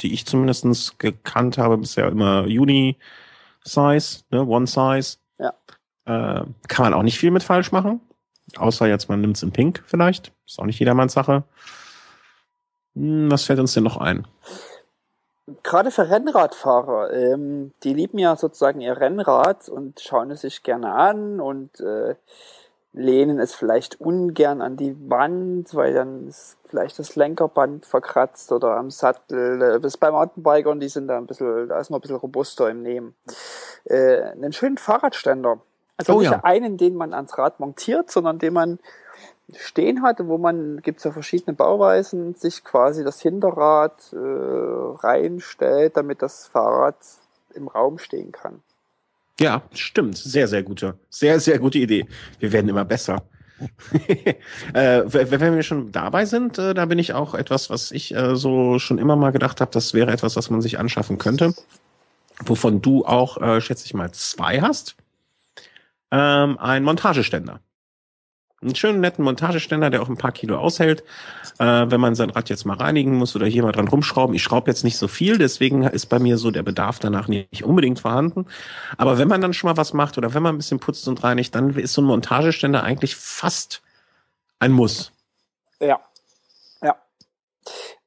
die 0.00 0.14
ich 0.14 0.24
zumindestens 0.24 0.96
gekannt 0.96 1.58
habe 1.58 1.76
bisher 1.76 2.08
immer 2.08 2.44
Uni 2.44 2.96
Size, 3.64 4.20
ne? 4.30 4.46
One 4.46 4.66
Size. 4.66 5.18
Ja. 5.38 5.52
Äh, 6.06 6.44
kann 6.68 6.84
man 6.86 6.94
auch 6.94 7.02
nicht 7.02 7.18
viel 7.18 7.30
mit 7.30 7.42
falsch 7.42 7.70
machen, 7.70 8.00
außer 8.56 8.88
jetzt 8.88 9.10
man 9.10 9.20
nimmt 9.20 9.36
es 9.36 9.42
in 9.42 9.52
Pink 9.52 9.82
vielleicht. 9.84 10.32
Ist 10.46 10.58
auch 10.58 10.64
nicht 10.64 10.78
jedermanns 10.78 11.12
Sache. 11.12 11.44
Hm, 12.94 13.30
was 13.30 13.44
fällt 13.44 13.60
uns 13.60 13.74
denn 13.74 13.84
noch 13.84 13.98
ein? 13.98 14.26
Gerade 15.62 15.90
für 15.90 16.08
Rennradfahrer, 16.10 17.12
ähm, 17.12 17.72
die 17.82 17.94
lieben 17.94 18.18
ja 18.18 18.36
sozusagen 18.36 18.80
ihr 18.80 18.96
Rennrad 18.96 19.68
und 19.68 20.00
schauen 20.00 20.30
es 20.30 20.42
sich 20.42 20.62
gerne 20.62 20.92
an 20.92 21.40
und 21.40 21.80
äh, 21.80 22.14
lehnen 22.92 23.38
es 23.38 23.54
vielleicht 23.54 24.00
ungern 24.00 24.60
an 24.60 24.76
die 24.76 24.96
Wand, 25.08 25.74
weil 25.74 25.94
dann 25.94 26.28
ist 26.28 26.56
vielleicht 26.64 26.98
das 26.98 27.14
Lenkerband 27.16 27.86
verkratzt 27.86 28.50
oder 28.52 28.76
am 28.76 28.90
Sattel. 28.90 29.62
Äh, 29.62 29.86
ist 29.86 29.98
bei 29.98 30.10
Mountainbikern, 30.10 30.80
die 30.80 30.88
sind 30.88 31.08
da 31.08 31.18
ein 31.18 31.26
bisschen, 31.26 31.68
da 31.68 31.78
ist 31.78 31.90
man 31.90 31.98
ein 31.98 32.02
bisschen 32.02 32.16
robuster 32.16 32.68
im 32.68 32.82
Nehmen. 32.82 33.14
Äh, 33.84 34.22
einen 34.22 34.52
schönen 34.52 34.78
Fahrradständer. 34.78 35.60
Also 35.96 36.14
oh, 36.14 36.20
nicht 36.20 36.30
ja. 36.30 36.40
einen, 36.42 36.78
den 36.78 36.94
man 36.94 37.12
ans 37.12 37.36
Rad 37.36 37.60
montiert, 37.60 38.10
sondern 38.10 38.38
den 38.38 38.54
man 38.54 38.78
stehen 39.58 40.02
hat, 40.02 40.18
wo 40.20 40.38
man, 40.38 40.80
gibt 40.82 40.98
es 40.98 41.04
ja 41.04 41.12
verschiedene 41.12 41.54
Bauweisen, 41.54 42.34
sich 42.34 42.64
quasi 42.64 43.04
das 43.04 43.20
Hinterrad 43.20 44.12
äh, 44.12 44.16
reinstellt, 44.16 45.96
damit 45.96 46.22
das 46.22 46.46
Fahrrad 46.46 46.96
im 47.54 47.68
Raum 47.68 47.98
stehen 47.98 48.32
kann. 48.32 48.62
Ja, 49.38 49.62
stimmt. 49.72 50.18
Sehr, 50.18 50.48
sehr 50.48 50.62
gute, 50.62 50.94
sehr, 51.08 51.40
sehr 51.40 51.58
gute 51.58 51.78
Idee. 51.78 52.06
Wir 52.38 52.52
werden 52.52 52.68
immer 52.68 52.84
besser. 52.84 53.22
äh, 54.74 55.02
wenn 55.06 55.54
wir 55.54 55.62
schon 55.62 55.92
dabei 55.92 56.24
sind, 56.24 56.58
äh, 56.58 56.72
da 56.72 56.86
bin 56.86 56.98
ich 56.98 57.12
auch 57.12 57.34
etwas, 57.34 57.68
was 57.68 57.90
ich 57.90 58.14
äh, 58.14 58.34
so 58.36 58.78
schon 58.78 58.98
immer 58.98 59.16
mal 59.16 59.32
gedacht 59.32 59.60
habe, 59.60 59.70
das 59.70 59.92
wäre 59.92 60.12
etwas, 60.12 60.36
was 60.36 60.48
man 60.48 60.62
sich 60.62 60.78
anschaffen 60.78 61.18
könnte, 61.18 61.54
wovon 62.44 62.80
du 62.80 63.04
auch, 63.04 63.36
äh, 63.40 63.60
schätze 63.60 63.84
ich 63.84 63.92
mal, 63.92 64.10
zwei 64.12 64.60
hast. 64.60 64.96
Ähm, 66.10 66.58
ein 66.58 66.82
Montageständer 66.84 67.60
einen 68.62 68.74
schönen 68.74 69.00
netten 69.00 69.24
Montageständer, 69.24 69.88
der 69.88 70.02
auch 70.02 70.08
ein 70.08 70.18
paar 70.18 70.32
Kilo 70.32 70.58
aushält, 70.58 71.02
äh, 71.58 71.64
wenn 71.64 72.00
man 72.00 72.14
sein 72.14 72.30
Rad 72.30 72.50
jetzt 72.50 72.66
mal 72.66 72.76
reinigen 72.76 73.16
muss 73.16 73.34
oder 73.34 73.46
hier 73.46 73.62
mal 73.62 73.72
dran 73.72 73.88
rumschrauben. 73.88 74.34
Ich 74.34 74.42
schraube 74.42 74.70
jetzt 74.70 74.84
nicht 74.84 74.98
so 74.98 75.08
viel, 75.08 75.38
deswegen 75.38 75.84
ist 75.84 76.06
bei 76.06 76.18
mir 76.18 76.36
so 76.36 76.50
der 76.50 76.62
Bedarf 76.62 76.98
danach 76.98 77.26
nicht 77.28 77.64
unbedingt 77.64 78.00
vorhanden. 78.00 78.46
Aber 78.98 79.18
wenn 79.18 79.28
man 79.28 79.40
dann 79.40 79.54
schon 79.54 79.70
mal 79.70 79.76
was 79.76 79.94
macht 79.94 80.18
oder 80.18 80.34
wenn 80.34 80.42
man 80.42 80.54
ein 80.54 80.58
bisschen 80.58 80.80
putzt 80.80 81.08
und 81.08 81.24
reinigt, 81.24 81.54
dann 81.54 81.74
ist 81.74 81.94
so 81.94 82.02
ein 82.02 82.06
Montageständer 82.06 82.82
eigentlich 82.82 83.16
fast 83.16 83.82
ein 84.58 84.72
Muss. 84.72 85.12
Ja, 85.80 86.00
ja. 86.82 86.96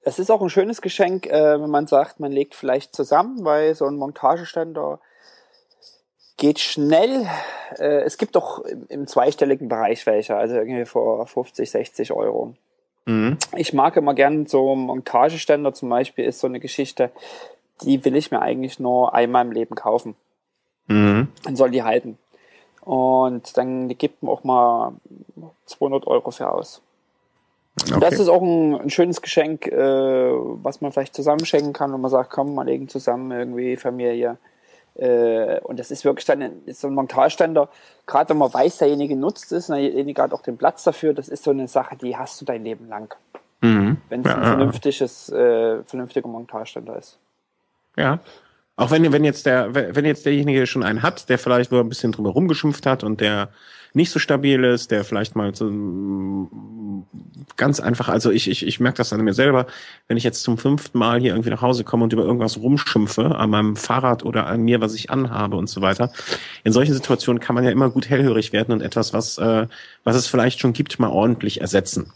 Es 0.02 0.20
ist 0.20 0.30
auch 0.30 0.42
ein 0.42 0.52
schönes 0.52 0.82
Geschenk, 0.82 1.26
äh, 1.26 1.60
wenn 1.60 1.70
man 1.72 1.88
sagt, 1.88 2.20
man 2.20 2.32
legt 2.32 2.54
vielleicht 2.54 2.96
zusammen, 2.96 3.44
weil 3.44 3.74
so 3.74 3.88
ein 3.88 3.96
Montageständer 3.96 5.00
geht 6.38 6.60
schnell. 6.60 7.28
Äh, 7.78 8.02
es 8.02 8.18
gibt 8.18 8.36
doch 8.36 8.60
im, 8.66 8.86
im, 8.90 9.08
zweistelligen 9.08 9.70
Bereich 9.70 10.06
welche, 10.06 10.36
also 10.36 10.56
irgendwie 10.56 10.86
vor 10.86 11.26
50, 11.26 11.70
60 11.70 12.12
Euro. 12.12 12.56
Mhm. 13.06 13.38
Ich 13.56 13.74
mag 13.74 13.96
immer 13.98 14.14
gern 14.14 14.46
so 14.46 14.76
Montageständer 14.76 15.74
zum 15.74 15.90
Beispiel 15.90 16.26
ist 16.26 16.40
so 16.40 16.48
eine 16.48 16.60
Geschichte, 16.60 17.12
die 17.82 18.04
will 18.06 18.16
ich 18.16 18.32
mir 18.32 18.42
eigentlich 18.42 18.80
nur 18.80 19.14
einmal 19.14 19.46
im 19.46 19.52
Leben 19.52 19.76
kaufen. 19.76 20.16
Mhm. 20.88 21.30
Dann 21.44 21.56
soll 21.56 21.72
die 21.72 21.84
halten. 21.84 22.18
Und 22.82 23.58
dann 23.58 23.88
gibt 23.90 24.24
man 24.24 24.34
auch 24.34 24.44
mal 24.44 24.94
200 25.66 26.06
Euro 26.08 26.32
für 26.32 26.52
aus. 26.52 26.82
Okay. 27.82 28.00
Das 28.00 28.20
ist 28.20 28.28
auch 28.28 28.42
ein, 28.42 28.76
ein 28.76 28.90
schönes 28.90 29.22
Geschenk, 29.22 29.68
äh, 29.68 30.32
was 30.32 30.82
man 30.82 30.92
vielleicht 30.92 31.16
zusammenschenken 31.16 31.74
kann, 31.74 31.92
wenn 31.92 32.02
man 32.02 32.12
sagt, 32.12 32.30
komm, 32.30 32.54
mal 32.54 32.66
legen 32.66 32.88
zusammen 32.88 33.32
irgendwie 33.32 33.78
Familie 33.78 34.38
äh, 34.96 35.60
und 35.62 35.80
das 35.80 35.92
ist 35.92 36.06
wirklich 36.06 36.26
dann 36.26 36.42
ein, 36.42 36.62
ist 36.66 36.82
so 36.82 36.88
ein 36.88 36.94
Montageständer, 36.94 37.70
gerade 38.06 38.30
wenn 38.30 38.38
man 38.38 38.54
weiß, 38.54 38.78
derjenige 38.78 39.16
nutzt 39.16 39.52
es, 39.52 39.68
derjenige 39.68 40.22
hat 40.22 40.34
auch 40.34 40.42
den 40.42 40.58
Platz 40.58 40.84
dafür, 40.84 41.14
das 41.14 41.30
ist 41.30 41.44
so 41.44 41.52
eine 41.52 41.68
Sache, 41.68 41.96
die 41.96 42.16
hast 42.16 42.40
du 42.42 42.46
dein 42.46 42.64
Leben 42.64 42.88
lang. 42.88 43.14
Mhm. 43.62 43.98
Wenn 44.10 44.22
es 44.22 44.28
ja, 44.28 44.36
ein 44.36 44.44
vernünftiges, 44.44 45.30
äh, 45.30 45.84
vernünftiger 45.84 46.28
Montageständer 46.28 46.98
ist. 46.98 47.18
Ja. 47.96 48.20
Auch 48.76 48.90
wenn, 48.90 49.12
wenn 49.12 49.24
jetzt 49.24 49.46
der, 49.46 49.76
wenn 49.76 50.06
jetzt 50.06 50.26
derjenige 50.26 50.66
schon 50.66 50.84
einen 50.84 51.04
hat, 51.04 51.30
der 51.30 51.38
vielleicht 51.38 51.72
nur 51.72 51.82
ein 51.82 51.90
bisschen 51.90 52.12
drüber 52.12 52.32
rumgeschimpft 52.32 52.86
hat 52.86 53.04
und 53.04 53.22
der 53.22 53.50
nicht 53.94 54.10
so 54.10 54.18
stabil 54.18 54.64
ist, 54.64 54.90
der 54.90 55.04
vielleicht 55.04 55.36
mal 55.36 55.54
so 55.54 55.70
ganz 57.58 57.80
einfach, 57.80 58.10
also 58.10 58.32
ich, 58.32 58.50
ich, 58.50 58.66
ich 58.66 58.80
merke 58.80 58.98
das 58.98 59.14
an 59.14 59.22
mir 59.22 59.34
selber, 59.34 59.68
wenn 60.08 60.18
ich 60.18 60.24
jetzt 60.24 60.42
zum 60.42 60.58
fünften 60.58 60.98
Mal 60.98 61.20
hier 61.20 61.34
irgendwie 61.34 61.52
nach 61.52 61.62
Hause 61.62 61.84
komme 61.84 62.04
und 62.04 62.14
über 62.14 62.24
irgendwas 62.24 62.58
rumschimpfe, 62.58 63.36
an 63.36 63.52
meinem 63.52 63.76
Fahrrad 63.76 64.26
oder 64.26 64.48
an 64.48 64.62
mir, 64.62 64.82
was 64.82 64.96
ich 64.96 65.12
anhabe 65.12 65.58
und 65.58 65.70
so 65.70 65.82
weiter. 65.82 66.12
In 66.64 66.72
solchen 66.74 66.94
Situationen 66.94 67.40
kann 67.40 67.54
man 67.54 67.64
ja 67.64 67.70
immer 67.70 67.92
gut 67.92 68.10
hellhörig 68.10 68.54
werden 68.54 68.72
und 68.72 68.82
etwas, 68.82 69.14
was, 69.14 69.38
äh, 69.38 69.68
was 70.04 70.16
es 70.16 70.26
vielleicht 70.26 70.60
schon 70.60 70.74
gibt, 70.74 70.98
mal 70.98 71.10
ordentlich 71.10 71.62
ersetzen. 71.62 72.12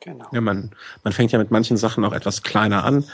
Genau. 0.00 0.26
Ja, 0.32 0.40
man, 0.40 0.70
man 1.04 1.12
fängt 1.12 1.32
ja 1.32 1.38
mit 1.38 1.50
manchen 1.50 1.76
Sachen 1.76 2.04
auch 2.06 2.14
etwas 2.14 2.42
kleiner 2.42 2.84
an. 2.84 3.04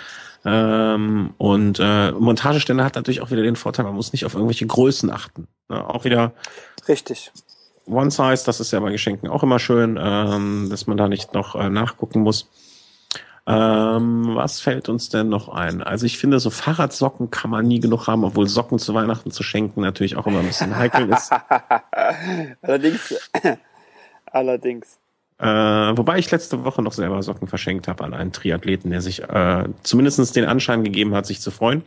Ähm, 0.48 1.34
und 1.38 1.80
äh, 1.80 2.12
Montageständer 2.12 2.84
hat 2.84 2.94
natürlich 2.94 3.20
auch 3.20 3.32
wieder 3.32 3.42
den 3.42 3.56
Vorteil, 3.56 3.84
man 3.84 3.96
muss 3.96 4.12
nicht 4.12 4.24
auf 4.24 4.34
irgendwelche 4.34 4.66
Größen 4.66 5.10
achten. 5.10 5.48
Ja, 5.68 5.88
auch 5.88 6.04
wieder. 6.04 6.34
Richtig. 6.86 7.32
One 7.86 8.12
Size, 8.12 8.44
das 8.46 8.60
ist 8.60 8.70
ja 8.70 8.78
bei 8.78 8.92
Geschenken 8.92 9.28
auch 9.28 9.42
immer 9.42 9.58
schön, 9.58 9.98
ähm, 10.00 10.68
dass 10.70 10.86
man 10.86 10.96
da 10.96 11.08
nicht 11.08 11.34
noch 11.34 11.56
äh, 11.56 11.68
nachgucken 11.68 12.20
muss. 12.20 12.48
Ähm, 13.48 14.34
was 14.34 14.60
fällt 14.60 14.88
uns 14.88 15.08
denn 15.08 15.28
noch 15.28 15.48
ein? 15.48 15.82
Also 15.82 16.06
ich 16.06 16.18
finde, 16.18 16.38
so 16.38 16.50
Fahrradsocken 16.50 17.30
kann 17.30 17.50
man 17.50 17.66
nie 17.66 17.80
genug 17.80 18.06
haben, 18.06 18.22
obwohl 18.22 18.48
Socken 18.48 18.78
zu 18.78 18.94
Weihnachten 18.94 19.32
zu 19.32 19.42
schenken 19.42 19.80
natürlich 19.80 20.16
auch 20.16 20.28
immer 20.28 20.40
ein 20.40 20.46
bisschen 20.46 20.76
heikel 20.76 21.08
ist. 21.10 21.32
allerdings, 22.62 23.30
allerdings. 24.26 24.98
Äh, 25.38 25.46
wobei 25.46 26.18
ich 26.18 26.30
letzte 26.30 26.64
Woche 26.64 26.82
noch 26.82 26.92
selber 26.92 27.22
Socken 27.22 27.48
verschenkt 27.48 27.88
habe 27.88 28.04
an 28.04 28.14
einen 28.14 28.32
Triathleten, 28.32 28.90
der 28.90 29.02
sich 29.02 29.22
äh, 29.22 29.64
zumindest 29.82 30.34
den 30.34 30.46
Anschein 30.46 30.82
gegeben 30.82 31.14
hat, 31.14 31.26
sich 31.26 31.40
zu 31.40 31.50
freuen. 31.50 31.84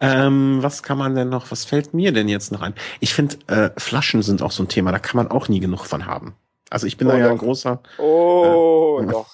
Ähm, 0.00 0.62
was 0.62 0.82
kann 0.82 0.98
man 0.98 1.14
denn 1.14 1.28
noch, 1.28 1.50
was 1.50 1.64
fällt 1.64 1.92
mir 1.94 2.12
denn 2.12 2.28
jetzt 2.28 2.52
noch 2.52 2.62
ein? 2.62 2.74
Ich 3.00 3.14
finde, 3.14 3.36
äh, 3.48 3.70
Flaschen 3.78 4.22
sind 4.22 4.42
auch 4.42 4.50
so 4.50 4.62
ein 4.62 4.68
Thema, 4.68 4.92
da 4.92 4.98
kann 4.98 5.16
man 5.16 5.30
auch 5.30 5.48
nie 5.48 5.60
genug 5.60 5.84
von 5.84 6.06
haben. 6.06 6.34
Also 6.70 6.86
ich 6.86 6.96
bin 6.96 7.08
oh, 7.08 7.10
da 7.10 7.18
ja 7.18 7.24
doch. 7.24 7.32
ein 7.32 7.38
großer. 7.38 7.82
Oh, 7.98 9.00
äh, 9.02 9.06
doch. 9.06 9.28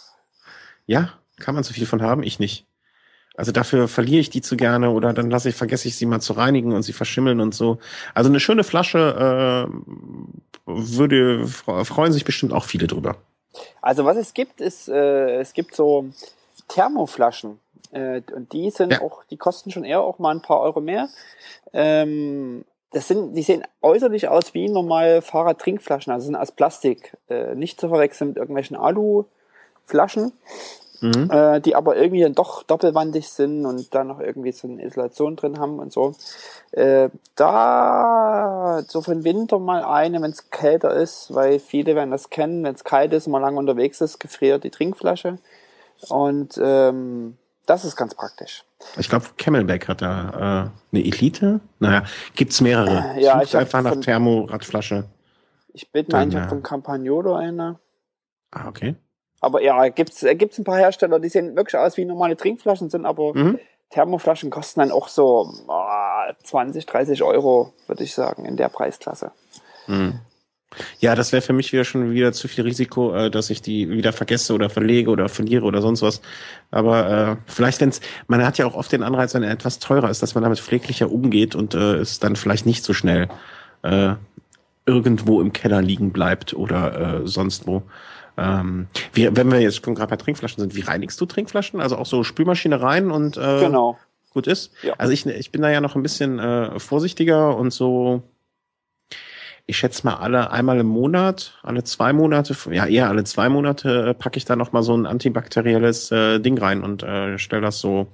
Ja, 0.87 1.13
kann 1.39 1.55
man 1.55 1.65
so 1.65 1.73
viel 1.73 1.87
von 1.87 2.03
haben? 2.03 2.23
Ich 2.23 2.39
nicht. 2.39 2.67
Also 3.37 3.53
dafür 3.53 3.88
verliere 3.88 4.20
ich 4.20 4.31
die 4.31 4.40
zu 4.40 4.57
gerne 4.57 4.90
oder 4.90 5.12
dann 5.12 5.31
lasse 5.31 5.49
ich, 5.49 5.55
vergesse 5.55 5.88
ich 5.88 5.96
sie 5.96 6.07
mal 6.07 6.20
zu 6.20 6.33
reinigen 6.33 6.72
und 6.72 6.83
sie 6.83 6.92
verschimmeln 6.92 7.40
und 7.40 7.55
so. 7.55 7.79
Also 8.14 8.31
eine 8.31 8.40
schöne 8.40 8.64
Flasche 8.64 9.68
äh, 9.68 10.66
würde 10.66 11.46
freuen 11.46 12.12
sich 12.12 12.25
bestimmt 12.25 12.53
auch 12.53 12.64
viele 12.64 12.87
drüber. 12.87 13.16
Also 13.83 14.05
was 14.05 14.16
es 14.16 14.35
gibt, 14.35 14.61
ist 14.61 14.88
äh, 14.88 15.40
es 15.40 15.53
gibt 15.53 15.75
so 15.75 16.07
Thermoflaschen. 16.68 17.61
Äh, 17.92 18.22
und 18.35 18.53
die 18.53 18.70
sind 18.70 18.92
ja. 18.92 19.01
auch, 19.01 19.25
die 19.25 19.37
kosten 19.37 19.70
schon 19.70 19.85
eher 19.85 20.01
auch 20.01 20.18
mal 20.18 20.35
ein 20.35 20.42
paar 20.42 20.61
Euro 20.61 20.81
mehr. 20.81 21.09
Ähm, 21.72 22.64
das 22.92 23.09
sind, 23.09 23.35
die 23.35 23.42
sehen 23.42 23.62
äußerlich 23.83 24.29
aus 24.29 24.55
wie 24.55 24.68
normal 24.68 25.20
Fahrradtrinkflaschen, 25.20 26.12
also 26.12 26.27
sind 26.27 26.37
aus 26.37 26.53
Plastik, 26.53 27.16
äh, 27.29 27.55
nicht 27.55 27.81
zu 27.81 27.88
verwechseln 27.88 28.29
mit 28.29 28.37
irgendwelchen 28.37 28.77
Aluflaschen, 28.77 30.33
mhm. 31.01 31.31
äh, 31.31 31.61
die 31.61 31.75
aber 31.75 31.97
irgendwie 31.97 32.23
dann 32.23 32.35
doch 32.35 32.63
doppelwandig 32.63 33.29
sind 33.29 33.67
und 33.67 33.95
da 33.95 34.05
noch 34.05 34.21
irgendwie 34.21 34.53
so 34.53 34.69
eine 34.69 34.85
Isolation 34.85 35.37
drin 35.37 35.59
haben 35.59 35.79
und 35.79 35.93
so. 35.93 36.15
Äh, 36.73 37.11
da 37.35 38.83
so 38.87 39.01
für 39.03 39.13
den 39.13 39.25
Winter 39.25 39.59
mal 39.59 39.85
eine, 39.85 40.21
wenn 40.23 40.31
es 40.31 40.51
kälter 40.51 40.95
ist, 40.95 41.35
weil 41.35 41.59
viele 41.59 41.95
werden 41.95 42.11
das 42.11 42.31
kennen, 42.31 42.65
wenn 42.65 42.75
es 42.75 42.85
kalt 42.85 43.13
ist 43.13 43.27
und 43.27 43.33
man 43.33 43.43
lange 43.43 43.59
unterwegs 43.59 44.01
ist, 44.01 44.19
gefriert 44.19 44.65
die 44.65 44.71
Trinkflasche. 44.71 45.39
Und 46.09 46.61
ähm, 46.63 47.37
das 47.67 47.85
ist 47.85 47.97
ganz 47.97 48.15
praktisch. 48.15 48.65
Ich 48.97 49.09
glaube, 49.09 49.27
Camelback 49.37 49.89
hat 49.89 50.03
da 50.03 50.71
äh, 50.93 50.97
eine 50.97 51.05
Elite. 51.05 51.61
Naja, 51.79 52.05
gibt's 52.35 52.61
mehrere. 52.61 53.17
Äh, 53.17 53.23
ja, 53.23 53.43
ich 53.43 53.57
einfach 53.57 53.83
nach 53.83 53.97
Thermoradflasche. 53.97 55.05
Ich 55.73 55.91
bin 55.91 56.07
mir 56.09 56.19
eigentlich 56.19 56.45
von 56.45 56.63
Campagnolo 56.63 57.35
eine. 57.35 57.79
Ah, 58.51 58.69
okay. 58.69 58.95
Aber 59.40 59.62
ja, 59.62 59.88
gibt's 59.88 60.22
äh, 60.22 60.35
gibt's 60.35 60.59
ein 60.59 60.64
paar 60.64 60.79
Hersteller, 60.79 61.20
die 61.20 61.29
sehen 61.29 61.57
wirklich 61.57 61.77
aus 61.77 61.96
wie 61.96 62.05
normale 62.05 62.37
Trinkflaschen, 62.37 62.90
sind 62.90 63.05
aber 63.05 63.35
mhm. 63.35 63.59
Thermoflaschen 63.90 64.51
kosten 64.51 64.81
dann 64.81 64.90
auch 64.90 65.09
so 65.09 65.53
oh, 65.68 66.33
20, 66.44 66.87
30 66.87 67.22
Euro, 67.22 67.72
würde 67.87 68.05
ich 68.05 68.14
sagen, 68.14 68.44
in 68.44 68.57
der 68.57 68.68
Preisklasse. 68.68 69.31
Mhm. 69.87 70.21
Ja, 70.98 71.15
das 71.15 71.33
wäre 71.33 71.42
für 71.42 71.52
mich 71.52 71.73
wieder 71.73 71.85
schon 71.85 72.13
wieder 72.13 72.33
zu 72.33 72.48
viel 72.48 72.65
Risiko, 72.65 73.15
äh, 73.15 73.31
dass 73.31 73.50
ich 73.50 73.63
die 73.63 73.88
wieder 73.88 74.13
vergesse 74.13 74.52
oder 74.52 74.69
verlege 74.69 75.11
oder 75.11 75.29
verliere 75.29 75.65
oder 75.65 75.81
sonst 75.81 76.02
was. 76.02 76.21
Aber 76.71 77.11
äh, 77.11 77.37
vielleicht, 77.46 77.81
wenn's, 77.81 78.00
man 78.27 78.44
hat 78.44 78.58
ja 78.58 78.67
auch 78.67 78.75
oft 78.75 78.90
den 78.92 79.02
Anreiz, 79.02 79.33
wenn 79.35 79.42
er 79.42 79.52
etwas 79.52 79.79
teurer 79.79 80.11
ist, 80.11 80.23
dass 80.23 80.35
man 80.35 80.42
damit 80.42 80.58
pfleglicher 80.58 81.11
umgeht 81.11 81.54
und 81.54 81.75
äh, 81.75 81.94
es 81.94 82.19
dann 82.19 82.37
vielleicht 82.37 82.67
nicht 82.67 82.85
so 82.85 82.92
schnell 82.92 83.29
äh, 83.83 84.15
irgendwo 84.87 85.40
im 85.40 85.52
Keller 85.52 85.83
liegen 85.83 86.13
bleibt 86.13 86.54
oder 86.54 87.21
äh, 87.23 87.27
sonst 87.27 87.67
wo. 87.67 87.83
Ähm, 88.37 88.87
wie, 89.15 89.35
wenn 89.35 89.51
wir 89.51 89.61
jetzt 89.61 89.83
gerade 89.83 90.07
bei 90.07 90.17
Trinkflaschen 90.17 90.61
sind, 90.61 90.75
wie 90.75 90.83
reinigst 90.83 91.21
du 91.21 91.27
Trinkflaschen? 91.27 91.81
Also 91.81 91.97
auch 91.97 92.07
so 92.07 92.23
Spülmaschine 92.23 92.81
rein 92.81 93.11
und 93.11 93.37
äh, 93.37 93.61
genau. 93.61 93.99
gut 94.31 94.47
ist? 94.47 94.73
Ja. 94.83 94.95
Also 94.99 95.13
ich, 95.13 95.27
ich 95.27 95.51
bin 95.51 95.63
da 95.63 95.71
ja 95.71 95.81
noch 95.81 95.97
ein 95.97 96.03
bisschen 96.03 96.39
äh, 96.39 96.79
vorsichtiger 96.79 97.57
und 97.57 97.73
so 97.73 98.23
ich 99.67 99.79
schätze 99.79 100.07
mal 100.07 100.15
alle 100.15 100.53
einmal 100.53 100.79
im 100.79 100.87
Monat, 100.87 101.59
alle 101.63 101.83
zwei 101.83 102.13
Monate, 102.13 102.57
ja 102.71 102.87
eher 102.87 103.09
alle 103.09 103.25
zwei 103.25 103.49
Monate 103.49 104.11
äh, 104.11 104.15
packe 104.15 104.39
ich 104.39 104.45
da 104.45 104.55
noch 104.55 104.73
mal 104.73 104.83
so 104.83 104.97
ein 104.97 105.07
antibakterielles 105.07 106.13
äh, 106.13 106.39
Ding 106.39 106.57
rein 106.57 106.83
und 106.83 107.03
äh, 107.03 107.37
stelle 107.39 107.63
das 107.63 107.81
so 107.81 108.07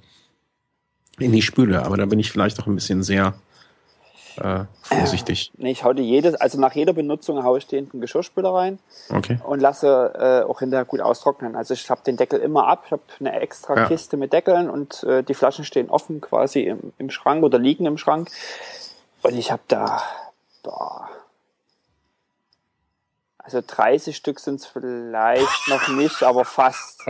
in 1.19 1.31
die 1.31 1.43
Spüle. 1.43 1.83
Aber 1.85 1.95
da 1.95 2.05
bin 2.07 2.19
ich 2.19 2.31
vielleicht 2.31 2.59
auch 2.59 2.65
ein 2.65 2.73
bisschen 2.73 3.03
sehr 3.03 3.35
äh, 4.37 4.65
vorsichtig. 4.81 5.51
Nee, 5.57 5.71
ich 5.71 5.83
hau 5.83 5.93
die 5.93 6.03
jedes, 6.03 6.35
also 6.35 6.59
nach 6.59 6.73
jeder 6.73 6.93
Benutzung 6.93 7.43
haue 7.43 7.57
ich 7.57 7.67
den 7.67 7.89
Geschirrspüler 7.89 8.53
rein 8.53 8.79
okay. 9.09 9.39
und 9.43 9.59
lasse 9.59 10.43
äh, 10.45 10.49
auch 10.49 10.59
hinterher 10.59 10.85
gut 10.85 11.01
austrocknen. 11.01 11.55
Also 11.55 11.73
ich 11.73 11.89
habe 11.89 12.01
den 12.05 12.17
Deckel 12.17 12.39
immer 12.39 12.67
ab, 12.67 12.83
ich 12.85 12.91
habe 12.91 13.03
eine 13.19 13.39
extra 13.39 13.75
ja. 13.75 13.85
Kiste 13.87 14.17
mit 14.17 14.33
Deckeln 14.33 14.69
und 14.69 15.03
äh, 15.03 15.23
die 15.23 15.33
Flaschen 15.33 15.65
stehen 15.65 15.89
offen 15.89 16.21
quasi 16.21 16.61
im, 16.61 16.93
im 16.97 17.09
Schrank 17.09 17.43
oder 17.43 17.59
liegen 17.59 17.85
im 17.85 17.97
Schrank. 17.97 18.29
Und 19.21 19.35
ich 19.35 19.51
habe 19.51 19.63
da, 19.67 20.01
boah, 20.63 21.09
also 23.37 23.61
30 23.65 24.15
Stück 24.15 24.39
sind 24.39 24.61
es 24.61 24.65
vielleicht 24.65 25.67
noch 25.67 25.89
nicht, 25.89 26.23
aber 26.23 26.45
fast. 26.45 27.03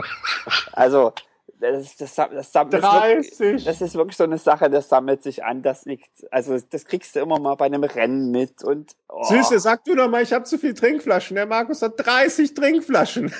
Also 0.72 1.12
das, 1.60 1.96
das, 1.96 2.14
das, 2.14 2.52
das, 2.52 2.68
30. 2.70 3.38
Wirklich, 3.38 3.64
das 3.64 3.80
ist 3.80 3.94
wirklich 3.94 4.16
so 4.16 4.24
eine 4.24 4.38
Sache, 4.38 4.68
das 4.70 4.88
sammelt 4.88 5.22
sich 5.22 5.44
an, 5.44 5.62
das 5.62 5.84
liegt, 5.84 6.10
also 6.30 6.58
das 6.58 6.84
kriegst 6.84 7.14
du 7.16 7.20
immer 7.20 7.38
mal 7.38 7.54
bei 7.54 7.66
einem 7.66 7.84
Rennen 7.84 8.30
mit 8.30 8.64
und 8.64 8.96
oh. 9.08 9.24
Süße, 9.24 9.58
sag 9.60 9.84
du 9.84 9.94
doch 9.94 10.08
mal, 10.08 10.22
ich 10.22 10.32
habe 10.32 10.44
zu 10.44 10.58
viel 10.58 10.74
Trinkflaschen. 10.74 11.36
Der 11.36 11.46
Markus 11.46 11.82
hat 11.82 11.94
30 11.96 12.54
Trinkflaschen. 12.54 13.32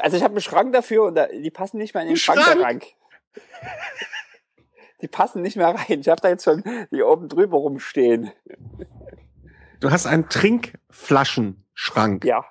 Also 0.00 0.16
ich 0.16 0.22
habe 0.22 0.32
einen 0.32 0.40
Schrank 0.40 0.72
dafür 0.72 1.04
und 1.04 1.14
da, 1.14 1.26
die 1.26 1.50
passen 1.50 1.78
nicht 1.78 1.94
mehr 1.94 2.02
in 2.02 2.08
den 2.08 2.16
Schrank. 2.16 2.84
Die 5.00 5.08
passen 5.08 5.42
nicht 5.42 5.56
mehr 5.56 5.68
rein. 5.68 6.00
Ich 6.00 6.08
habe 6.08 6.20
da 6.20 6.28
jetzt 6.28 6.44
schon 6.44 6.62
die 6.90 7.02
oben 7.02 7.28
drüber 7.28 7.58
rumstehen. 7.58 8.32
Du 9.80 9.90
hast 9.90 10.06
einen 10.06 10.28
Trinkflaschenschrank. 10.28 12.24
Ja. 12.24 12.44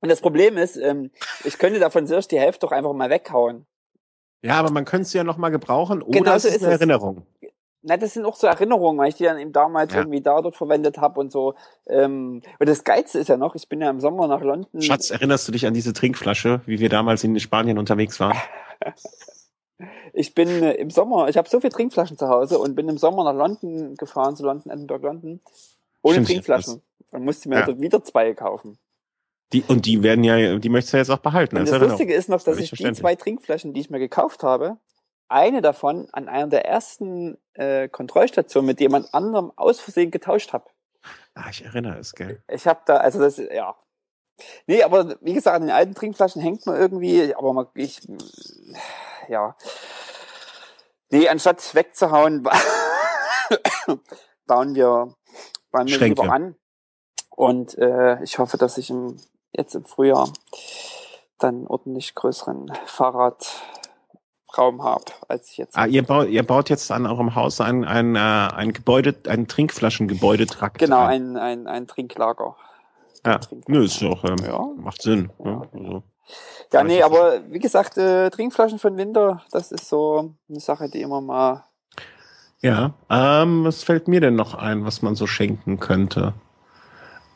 Und 0.00 0.08
das 0.08 0.20
Problem 0.20 0.56
ist, 0.56 0.76
ähm, 0.76 1.10
ich 1.44 1.58
könnte 1.58 1.78
davon 1.78 2.06
selbst 2.06 2.30
die 2.32 2.40
Hälfte 2.40 2.60
doch 2.66 2.72
einfach 2.72 2.92
mal 2.92 3.10
weghauen. 3.10 3.66
Ja, 4.42 4.54
aber 4.54 4.70
man 4.70 4.84
könnte 4.84 5.02
es 5.02 5.12
ja 5.12 5.24
noch 5.24 5.36
mal 5.36 5.50
gebrauchen 5.50 6.02
oder 6.02 6.18
genau 6.18 6.38
so 6.38 6.48
ist 6.48 6.62
eine 6.62 6.72
es. 6.72 6.80
Erinnerung. 6.80 7.26
Na, 7.82 7.96
das 7.96 8.12
sind 8.12 8.26
auch 8.26 8.36
so 8.36 8.46
Erinnerungen, 8.46 8.98
weil 8.98 9.08
ich 9.08 9.14
die 9.14 9.24
dann 9.24 9.38
eben 9.38 9.52
damals 9.52 9.92
ja. 9.92 10.00
irgendwie 10.00 10.20
da 10.20 10.40
dort 10.42 10.56
verwendet 10.56 10.98
habe 10.98 11.18
und 11.18 11.32
so. 11.32 11.54
Ähm, 11.86 12.42
und 12.58 12.68
das 12.68 12.84
Geilste 12.84 13.18
ist 13.18 13.28
ja 13.28 13.38
noch, 13.38 13.54
ich 13.54 13.68
bin 13.68 13.80
ja 13.80 13.88
im 13.88 14.00
Sommer 14.00 14.28
nach 14.28 14.42
London. 14.42 14.82
Schatz, 14.82 15.10
erinnerst 15.10 15.48
du 15.48 15.52
dich 15.52 15.66
an 15.66 15.72
diese 15.72 15.94
Trinkflasche, 15.94 16.60
wie 16.66 16.78
wir 16.78 16.90
damals 16.90 17.24
in 17.24 17.38
Spanien 17.40 17.78
unterwegs 17.78 18.20
waren? 18.20 18.36
ich 20.12 20.34
bin 20.34 20.48
äh, 20.62 20.72
im 20.72 20.90
Sommer, 20.90 21.28
ich 21.28 21.38
habe 21.38 21.48
so 21.48 21.60
viele 21.60 21.72
Trinkflaschen 21.72 22.18
zu 22.18 22.28
Hause 22.28 22.58
und 22.58 22.74
bin 22.74 22.88
im 22.88 22.98
Sommer 22.98 23.24
nach 23.24 23.34
London 23.34 23.94
gefahren, 23.94 24.36
zu 24.36 24.44
London, 24.44 24.70
Edinburgh, 24.70 25.06
London, 25.06 25.40
ohne 26.02 26.14
Stimmt, 26.14 26.28
Trinkflaschen. 26.28 26.82
Und 27.12 27.24
musste 27.24 27.48
mir 27.48 27.60
ja. 27.60 27.66
dort 27.66 27.80
wieder 27.80 28.04
zwei 28.04 28.34
kaufen. 28.34 28.78
Die, 29.52 29.62
und 29.62 29.86
die 29.86 30.02
werden 30.02 30.22
ja, 30.22 30.58
die 30.58 30.68
möchtest 30.68 30.94
du 30.94 30.98
jetzt 30.98 31.10
auch 31.10 31.18
behalten. 31.18 31.56
Und 31.56 31.68
das 31.68 31.80
Lustige 31.80 32.14
ist 32.14 32.28
noch, 32.28 32.42
dass 32.42 32.58
ich 32.58 32.70
die 32.70 32.92
zwei 32.92 33.16
Trinkflaschen, 33.16 33.72
die 33.72 33.80
ich 33.80 33.90
mir 33.90 33.98
gekauft 33.98 34.44
habe, 34.44 34.78
eine 35.28 35.60
davon 35.60 36.08
an 36.12 36.28
einer 36.28 36.48
der 36.48 36.66
ersten 36.66 37.38
äh, 37.54 37.88
Kontrollstationen 37.88 38.66
mit 38.66 38.80
jemand 38.80 39.12
anderem 39.14 39.52
aus 39.56 39.80
Versehen 39.80 40.10
getauscht 40.10 40.52
habe. 40.52 40.66
Ah, 41.34 41.48
ich 41.50 41.64
erinnere 41.64 41.98
es, 41.98 42.12
gell? 42.12 42.42
Ich 42.48 42.66
habe 42.66 42.80
da, 42.84 42.98
also 42.98 43.20
das, 43.20 43.38
ja. 43.38 43.74
Nee, 44.66 44.82
aber 44.82 45.16
wie 45.20 45.34
gesagt, 45.34 45.56
an 45.56 45.62
den 45.62 45.70
alten 45.70 45.94
Trinkflaschen 45.94 46.42
hängt 46.42 46.66
man 46.66 46.76
irgendwie, 46.76 47.34
aber 47.34 47.52
man, 47.52 47.66
ich, 47.74 48.00
ja. 49.28 49.56
Nee, 51.10 51.28
anstatt 51.28 51.74
wegzuhauen, 51.74 52.42
bauen 54.46 54.74
wir, 54.74 55.14
bauen 55.70 55.88
wir 55.88 55.98
lieber 55.98 56.32
an. 56.32 56.56
Und 57.30 57.76
äh, 57.78 58.22
ich 58.22 58.38
hoffe, 58.38 58.58
dass 58.58 58.78
ich 58.78 58.90
im, 58.90 59.16
jetzt 59.52 59.74
im 59.74 59.84
Frühjahr 59.84 60.30
dann 61.38 61.66
ordentlich 61.66 62.14
größeren 62.14 62.72
Fahrradraum 62.86 64.82
habe, 64.82 65.04
als 65.28 65.50
ich 65.50 65.58
jetzt. 65.58 65.76
Ah, 65.76 65.86
ihr 65.86 66.04
baut, 66.04 66.28
ihr 66.28 66.42
baut 66.42 66.70
jetzt 66.70 66.90
an 66.90 67.06
eurem 67.06 67.34
Haus 67.34 67.60
ein, 67.60 67.84
ein, 67.84 68.16
äh, 68.16 68.18
ein 68.18 68.72
Gebäude, 68.72 69.14
ein 69.28 69.48
Trinkflaschengebäudetrakt. 69.48 70.78
Genau, 70.78 71.04
ein, 71.04 71.36
ein, 71.36 71.66
ein 71.66 71.86
Trinklager. 71.86 72.56
Ja, 73.24 73.40
nö, 73.66 73.84
ist 73.84 74.02
auch, 74.02 74.24
ähm, 74.24 74.36
ja. 74.44 74.66
macht 74.76 75.02
Sinn. 75.02 75.30
Ja. 75.44 75.62
Also. 75.72 76.02
Ja, 76.72 76.84
nee, 76.84 77.02
aber 77.02 77.40
wie 77.50 77.58
gesagt, 77.58 77.98
äh, 77.98 78.30
Trinkflaschen 78.30 78.78
von 78.78 78.96
Winter, 78.96 79.42
das 79.50 79.72
ist 79.72 79.88
so 79.88 80.34
eine 80.48 80.60
Sache, 80.60 80.88
die 80.88 81.02
immer 81.02 81.20
mal. 81.20 81.64
Ja, 82.60 82.94
ähm, 83.08 83.64
was 83.64 83.82
fällt 83.82 84.06
mir 84.06 84.20
denn 84.20 84.36
noch 84.36 84.54
ein, 84.54 84.84
was 84.84 85.02
man 85.02 85.16
so 85.16 85.26
schenken 85.26 85.80
könnte? 85.80 86.34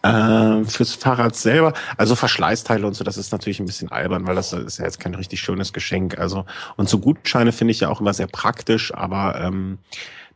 Ähm, 0.07 0.67
fürs 0.67 0.93
Fahrrad 0.93 1.35
selber, 1.35 1.73
also 1.97 2.15
Verschleißteile 2.15 2.87
und 2.87 2.93
so, 2.93 3.05
das 3.05 3.17
ist 3.17 3.33
natürlich 3.33 3.59
ein 3.59 3.65
bisschen 3.65 3.91
albern, 3.91 4.27
weil 4.27 4.35
das 4.35 4.53
ist 4.53 4.77
ja 4.77 4.85
jetzt 4.85 5.01
kein 5.01 5.15
richtig 5.15 5.41
schönes 5.41 5.73
Geschenk. 5.73 6.19
Also, 6.19 6.45
und 6.77 6.91
so 6.91 6.99
Gutscheine 6.99 7.53
finde 7.53 7.73
ich 7.73 7.81
ja 7.81 7.89
auch 7.89 8.03
immer 8.03 8.13
sehr 8.13 8.27
praktisch, 8.27 8.93
aber 8.93 9.41
ähm, 9.41 9.79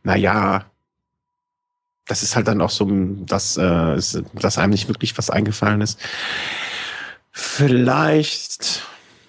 naja, 0.01 0.65
das 2.07 2.23
ist 2.23 2.35
halt 2.35 2.47
dann 2.47 2.61
auch 2.61 2.71
so, 2.71 2.87
dass, 3.25 3.57
äh, 3.57 4.01
dass 4.33 4.57
einem 4.57 4.71
nicht 4.71 4.87
wirklich 4.87 5.15
was 5.19 5.29
eingefallen 5.29 5.81
ist. 5.81 5.99
Vielleicht 7.31 8.81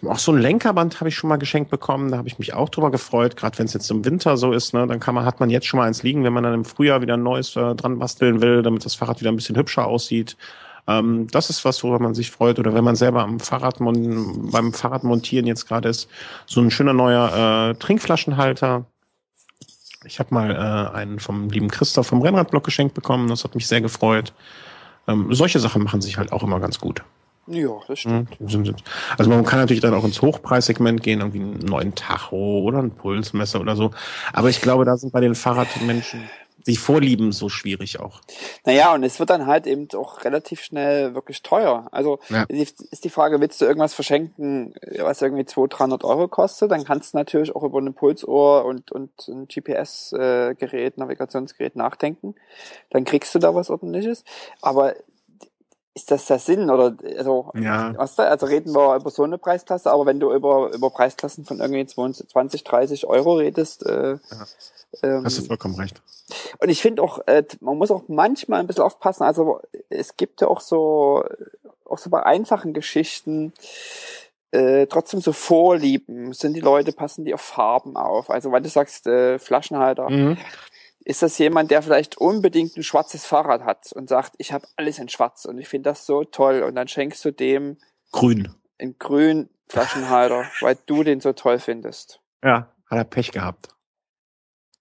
auch 0.07 0.19
so 0.19 0.33
ein 0.33 0.39
Lenkerband 0.39 1.01
habe 1.01 1.09
ich 1.09 1.15
schon 1.15 1.29
mal 1.29 1.37
geschenkt 1.37 1.71
bekommen, 1.71 2.11
da 2.11 2.19
habe 2.19 2.29
ich 2.29 2.39
mich 2.39 2.55
auch 2.55 2.69
drüber 2.69 2.91
gefreut, 2.91 3.37
gerade 3.37 3.59
wenn 3.59 3.67
es 3.67 3.75
jetzt 3.75 3.91
im 3.91 4.05
Winter 4.05 4.37
so 4.37 4.53
ist, 4.53 4.73
ne, 4.73 4.87
dann 4.87 5.01
kann 5.01 5.15
man, 5.15 5.25
hat 5.25 5.41
man 5.41 5.51
jetzt 5.51 5.67
schon 5.67 5.79
mal 5.79 5.87
eins 5.87 6.03
liegen, 6.03 6.25
wenn 6.25 6.33
man 6.33 6.45
dann 6.45 6.55
im 6.55 6.65
Frühjahr 6.65 7.03
wieder 7.03 7.15
ein 7.15 7.23
neues 7.23 7.57
äh, 7.57 7.75
dran 7.75 7.99
basteln 7.99 8.41
will, 8.41 8.63
damit 8.63 8.85
das 8.85 8.95
Fahrrad 8.95 9.21
wieder 9.21 9.31
ein 9.31 9.37
bisschen 9.37 9.57
hübscher 9.57 9.87
aussieht. 9.87 10.37
Ähm, 10.87 11.29
das 11.31 11.51
ist 11.51 11.65
was, 11.65 11.83
worüber 11.85 12.01
man 12.01 12.15
sich 12.15 12.31
freut. 12.31 12.59
Oder 12.59 12.75
wenn 12.75 12.85
man 12.85 12.97
selber 12.97 13.23
am 13.23 13.41
Fahrrad 13.41 13.79
beim 13.79 14.73
Fahrradmontieren 14.73 15.47
jetzt 15.47 15.67
gerade 15.67 15.89
ist, 15.89 16.09
so 16.47 16.61
ein 16.61 16.71
schöner 16.71 16.93
neuer 16.93 17.71
äh, 17.71 17.75
Trinkflaschenhalter. 17.75 18.85
Ich 20.05 20.19
habe 20.19 20.35
mal 20.35 20.51
äh, 20.51 20.97
einen 20.97 21.21
vom 21.21 21.51
lieben 21.51 21.69
Christoph 21.69 22.07
vom 22.07 22.23
Rennradblock 22.23 22.65
geschenkt 22.65 22.95
bekommen, 22.95 23.29
das 23.29 23.45
hat 23.45 23.55
mich 23.55 23.67
sehr 23.67 23.81
gefreut. 23.81 24.33
Ähm, 25.07 25.33
solche 25.35 25.61
Sachen 25.61 25.83
machen 25.83 26.01
sich 26.01 26.17
halt 26.17 26.33
auch 26.33 26.43
immer 26.43 26.59
ganz 26.59 26.79
gut. 26.81 27.03
Ja, 27.47 27.81
das 27.89 28.01
stimmt. 28.01 28.37
Also 29.19 29.31
man 29.31 29.45
kann 29.45 29.59
natürlich 29.59 29.81
dann 29.81 29.95
auch 29.95 30.05
ins 30.05 30.23
Hochpreissegment 30.23 31.03
gehen, 31.03 31.21
irgendwie 31.21 31.41
einen 31.41 31.59
neuen 31.59 31.95
Tacho 31.95 32.61
oder 32.61 32.79
ein 32.79 32.93
Pulsmesser 32.93 33.61
oder 33.61 33.77
so. 33.77 33.91
Aber 34.33 34.51
ich 34.51 34.61
glaube, 34.61 34.85
da 34.85 34.97
sind 34.97 35.13
bei 35.13 35.21
den 35.21 35.35
Fahrradmenschen 35.35 36.31
die 36.67 36.77
Vorlieben 36.77 37.33
so 37.33 37.49
schwierig 37.49 38.01
auch. 38.01 38.21
Naja, 38.65 38.95
und 38.95 39.03
es 39.03 39.19
wird 39.19 39.31
dann 39.31 39.47
halt 39.47 39.67
eben 39.67 39.89
auch 39.95 40.25
relativ 40.25 40.63
schnell 40.63 41.15
wirklich 41.15 41.43
teuer. 41.43 41.89
Also 41.93 42.19
ja. 42.29 42.45
ist 42.49 43.05
die 43.05 43.11
Frage, 43.11 43.41
willst 43.41 43.61
du 43.61 43.65
irgendwas 43.65 43.95
verschenken, 43.95 44.75
was 44.99 45.23
irgendwie 45.23 45.45
200, 45.45 45.79
300 45.79 46.05
Euro 46.05 46.29
kostet, 46.29 46.71
dann 46.71 46.85
kannst 46.85 47.15
du 47.15 47.19
natürlich 47.19 47.55
auch 47.55 47.63
über 47.63 47.79
eine 47.79 47.93
Pulsohr 47.93 48.65
und, 48.65 48.93
und 48.93 49.11
ein 49.29 49.49
GPS-Gerät, 49.49 50.99
Navigationsgerät 50.99 51.77
nachdenken. 51.77 52.35
Dann 52.91 53.05
kriegst 53.05 53.35
du 53.35 53.39
da 53.39 53.55
was 53.55 53.71
ordentliches. 53.71 54.25
Aber 54.61 54.95
ist 56.01 56.11
das 56.11 56.27
der 56.27 56.39
Sinn 56.39 56.71
oder 56.71 56.95
also 57.17 57.51
ja. 57.55 57.93
du, 57.93 57.99
also 57.99 58.47
reden 58.47 58.75
wir 58.75 58.97
über 58.97 59.11
so 59.11 59.23
eine 59.23 59.39
Preisklasse, 59.39 59.91
aber 59.91 60.07
wenn 60.07 60.19
du 60.19 60.33
über 60.33 60.73
über 60.73 60.91
Preisklassen 60.91 61.45
von 61.45 61.61
irgendwie 61.61 61.87
20, 61.87 62.65
30 62.65 63.07
Euro 63.07 63.35
redest, 63.35 63.87
äh, 63.87 64.13
ja. 64.13 64.19
ähm, 65.03 65.25
hast 65.25 65.39
du 65.39 65.43
vollkommen 65.45 65.75
recht. 65.77 66.01
Und 66.59 66.69
ich 66.69 66.81
finde 66.81 67.03
auch, 67.03 67.21
äh, 67.27 67.45
man 67.61 67.77
muss 67.77 67.91
auch 67.91 68.05
manchmal 68.09 68.61
ein 68.61 68.67
bisschen 68.67 68.85
aufpassen. 68.85 69.25
Also 69.25 69.61
es 69.89 70.17
gibt 70.17 70.41
ja 70.41 70.49
auch 70.49 70.61
so 70.61 71.25
auch 71.85 71.99
so 71.99 72.09
bei 72.09 72.23
einfachen 72.23 72.73
Geschichten 72.73 73.53
äh, 74.53 74.87
trotzdem 74.87 75.21
so 75.21 75.33
Vorlieben. 75.33 76.33
Sind 76.33 76.55
die 76.55 76.61
Leute 76.61 76.93
passen 76.93 77.25
die 77.25 77.35
auf 77.35 77.43
Farben 77.43 77.97
auf? 77.97 78.31
Also 78.31 78.51
weil 78.53 78.63
du 78.63 78.69
sagst 78.69 79.07
äh, 79.07 79.39
Flaschenhalter. 79.39 80.09
Mhm 80.09 80.39
ist 81.05 81.23
das 81.23 81.39
jemand, 81.39 81.71
der 81.71 81.83
vielleicht 81.83 82.19
unbedingt 82.19 82.77
ein 82.77 82.83
schwarzes 82.83 83.25
Fahrrad 83.25 83.65
hat 83.65 83.93
und 83.93 84.09
sagt, 84.09 84.35
ich 84.39 84.53
habe 84.53 84.67
alles 84.77 84.99
in 84.99 85.09
schwarz 85.09 85.45
und 85.45 85.59
ich 85.59 85.69
finde 85.69 85.91
das 85.91 86.07
so 86.07 86.25
toll 86.25 86.63
und 86.63 86.75
dann 86.75 86.89
schenkst 86.89 87.25
du 87.25 87.31
dem 87.33 87.79
grün 88.13 88.55
einen 88.81 88.99
grünen 88.99 89.51
Flaschenhalter, 89.69 90.45
weil 90.61 90.77
du 90.87 91.03
den 91.03 91.21
so 91.21 91.33
toll 91.33 91.59
findest. 91.59 92.21
Ja, 92.43 92.73
hat 92.87 92.99
er 92.99 93.05
Pech 93.05 93.33
gehabt. 93.33 93.69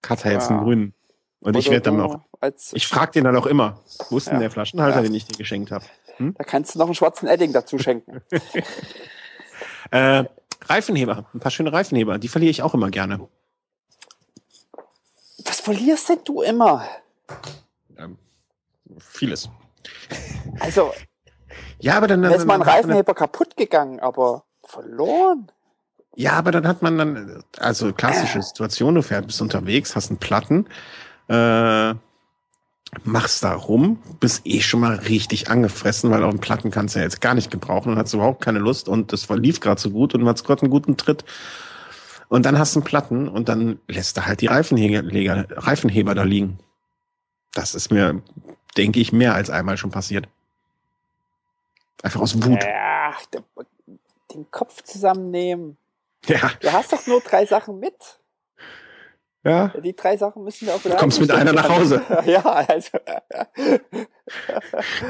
Hat 0.06 0.24
er 0.24 0.32
jetzt 0.32 0.50
einen 0.50 0.64
grünen. 0.64 0.94
Und 1.40 1.50
Oder 1.50 1.58
ich 1.58 1.70
werde 1.70 1.90
dann 1.90 2.00
auch, 2.00 2.20
ich 2.72 2.86
frage 2.86 3.12
den 3.12 3.24
dann 3.24 3.36
auch 3.36 3.46
immer, 3.46 3.82
wo 4.10 4.18
ist 4.18 4.26
denn 4.26 4.34
ja. 4.34 4.40
der 4.40 4.50
Flaschenhalter, 4.50 4.96
ja. 4.96 5.02
den 5.02 5.14
ich 5.14 5.26
dir 5.26 5.38
geschenkt 5.38 5.70
habe? 5.70 5.84
Hm? 6.16 6.34
Da 6.36 6.44
kannst 6.44 6.74
du 6.74 6.78
noch 6.78 6.86
einen 6.86 6.94
schwarzen 6.94 7.28
Edding 7.28 7.52
dazu 7.52 7.78
schenken. 7.78 8.20
äh, 9.90 10.24
Reifenheber, 10.66 11.26
ein 11.32 11.40
paar 11.40 11.50
schöne 11.50 11.72
Reifenheber, 11.72 12.18
die 12.18 12.28
verliere 12.28 12.50
ich 12.50 12.62
auch 12.62 12.74
immer 12.74 12.90
gerne 12.90 13.26
was 15.60 15.76
verlierst 15.76 16.08
denn 16.08 16.20
du 16.24 16.42
immer? 16.42 16.86
ähm, 17.96 18.16
vieles. 18.98 19.48
Also, 20.58 20.92
ja, 21.78 21.96
aber 21.96 22.06
dann, 22.06 22.22
dann 22.22 22.32
ist 22.32 22.46
mein 22.46 22.62
Reifenheber 22.62 23.14
kaputt 23.14 23.56
gegangen, 23.56 24.00
aber 24.00 24.44
verloren. 24.64 25.50
Ja, 26.16 26.32
aber 26.32 26.50
dann 26.50 26.66
hat 26.66 26.82
man 26.82 26.98
dann, 26.98 27.44
also 27.58 27.92
klassische 27.92 28.42
Situation, 28.42 28.94
du 28.94 29.02
fährst, 29.02 29.28
bist 29.28 29.40
unterwegs, 29.40 29.94
hast 29.94 30.10
einen 30.10 30.18
Platten, 30.18 30.66
äh, 31.28 31.94
machst 33.04 33.44
da 33.44 33.54
rum, 33.54 34.02
bist 34.18 34.42
eh 34.44 34.60
schon 34.60 34.80
mal 34.80 34.96
richtig 34.96 35.48
angefressen, 35.48 36.10
weil 36.10 36.24
auf 36.24 36.30
dem 36.30 36.40
Platten 36.40 36.70
kannst 36.70 36.94
du 36.94 36.98
ja 36.98 37.04
jetzt 37.04 37.20
gar 37.20 37.34
nicht 37.34 37.50
gebrauchen 37.50 37.92
und 37.92 37.98
hast 37.98 38.12
überhaupt 38.12 38.42
keine 38.42 38.58
Lust 38.58 38.88
und 38.88 39.12
das 39.12 39.28
lief 39.28 39.60
gerade 39.60 39.80
so 39.80 39.90
gut 39.90 40.14
und 40.14 40.22
du 40.22 40.28
hast 40.28 40.44
gerade 40.44 40.62
einen 40.62 40.70
guten 40.70 40.96
Tritt. 40.96 41.24
Und 42.30 42.46
dann 42.46 42.58
hast 42.58 42.76
du 42.76 42.78
einen 42.78 42.86
Platten 42.86 43.28
und 43.28 43.48
dann 43.48 43.80
lässt 43.88 44.16
du 44.16 44.24
halt 44.24 44.40
die 44.40 44.46
Reifenheber, 44.46 45.46
Reifenheber 45.66 46.14
da 46.14 46.22
liegen. 46.22 46.60
Das 47.52 47.74
ist 47.74 47.90
mir, 47.90 48.22
denke 48.76 49.00
ich, 49.00 49.12
mehr 49.12 49.34
als 49.34 49.50
einmal 49.50 49.76
schon 49.76 49.90
passiert. 49.90 50.28
Einfach 52.04 52.20
aus 52.20 52.40
Wut. 52.40 52.62
Ja, 52.62 53.16
den 54.32 54.48
Kopf 54.52 54.82
zusammennehmen. 54.84 55.76
Ja. 56.26 56.52
Du 56.60 56.72
hast 56.72 56.92
doch 56.92 57.04
nur 57.08 57.20
drei 57.20 57.46
Sachen 57.46 57.80
mit. 57.80 58.19
Ja. 59.42 59.72
Die 59.82 59.96
drei 59.96 60.18
Sachen 60.18 60.44
müssen 60.44 60.66
wir 60.66 60.74
auch. 60.74 60.82
Du 60.82 60.90
kommst 60.90 61.20
mit 61.20 61.30
einer 61.30 61.52
nach 61.52 61.68
Hause. 61.68 62.02
ja, 62.26 62.42
also. 62.42 62.98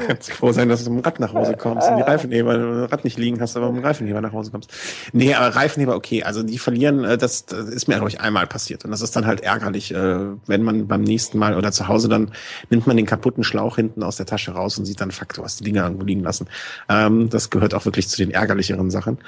Kannst 0.07 0.31
froh 0.31 0.51
sein, 0.51 0.69
dass 0.69 0.83
du 0.83 0.89
mit 0.89 1.03
dem 1.03 1.05
Rad 1.05 1.19
nach 1.19 1.33
Hause 1.33 1.55
kommst 1.55 1.89
und 1.89 1.97
die 1.97 2.01
Reifenheber, 2.01 2.53
wenn 2.53 2.61
du 2.61 2.91
Rad 2.91 3.03
nicht 3.03 3.17
liegen 3.17 3.39
hast, 3.39 3.55
aber 3.55 3.71
mit 3.71 3.81
dem 3.81 3.85
Reifenheber 3.85 4.21
nach 4.21 4.31
Hause 4.31 4.51
kommst. 4.51 4.71
Nee, 5.13 5.35
aber 5.35 5.55
Reifenheber, 5.55 5.95
okay. 5.95 6.23
Also 6.23 6.43
die 6.43 6.57
verlieren, 6.57 7.03
äh, 7.03 7.17
das, 7.17 7.45
das 7.45 7.67
ist 7.67 7.87
mir, 7.87 7.95
glaube 7.95 8.09
ich, 8.09 8.21
einmal 8.21 8.47
passiert. 8.47 8.85
Und 8.85 8.91
das 8.91 9.01
ist 9.01 9.15
dann 9.15 9.27
halt 9.27 9.41
ärgerlich, 9.41 9.93
äh, 9.93 10.19
wenn 10.47 10.63
man 10.63 10.87
beim 10.87 11.01
nächsten 11.01 11.37
Mal 11.37 11.55
oder 11.55 11.71
zu 11.71 11.87
Hause 11.87 12.09
dann 12.09 12.31
nimmt 12.69 12.87
man 12.87 12.97
den 12.97 13.05
kaputten 13.05 13.43
Schlauch 13.43 13.75
hinten 13.75 14.01
aus 14.01 14.15
der 14.15 14.25
Tasche 14.25 14.51
raus 14.51 14.77
und 14.77 14.85
sieht 14.85 15.01
dann, 15.01 15.11
fuck, 15.11 15.33
du 15.33 15.43
hast 15.43 15.59
die 15.59 15.65
Dinger 15.65 15.83
irgendwo 15.83 16.05
liegen 16.05 16.23
lassen. 16.23 16.47
Ähm, 16.89 17.29
das 17.29 17.49
gehört 17.49 17.73
auch 17.73 17.85
wirklich 17.85 18.09
zu 18.09 18.17
den 18.17 18.31
ärgerlicheren 18.31 18.89
Sachen. 18.89 19.19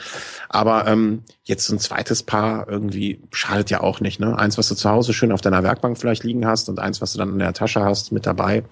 Aber 0.49 0.87
ähm, 0.87 1.23
jetzt 1.43 1.65
so 1.65 1.75
ein 1.75 1.79
zweites 1.79 2.23
Paar 2.23 2.67
irgendwie 2.67 3.21
schadet 3.31 3.69
ja 3.69 3.81
auch 3.81 3.99
nicht. 3.99 4.19
Ne? 4.19 4.37
Eins, 4.37 4.57
was 4.57 4.69
du 4.69 4.75
zu 4.75 4.89
Hause 4.89 4.92
schön 5.01 5.31
auf 5.31 5.41
deiner 5.41 5.63
Werkbank 5.63 5.97
vielleicht 5.97 6.23
liegen 6.23 6.45
hast 6.45 6.69
und 6.69 6.79
eins, 6.79 7.01
was 7.01 7.13
du 7.13 7.17
dann 7.17 7.29
in 7.29 7.39
der 7.39 7.53
Tasche 7.53 7.83
hast, 7.83 8.11
mit 8.11 8.27
dabei. 8.27 8.63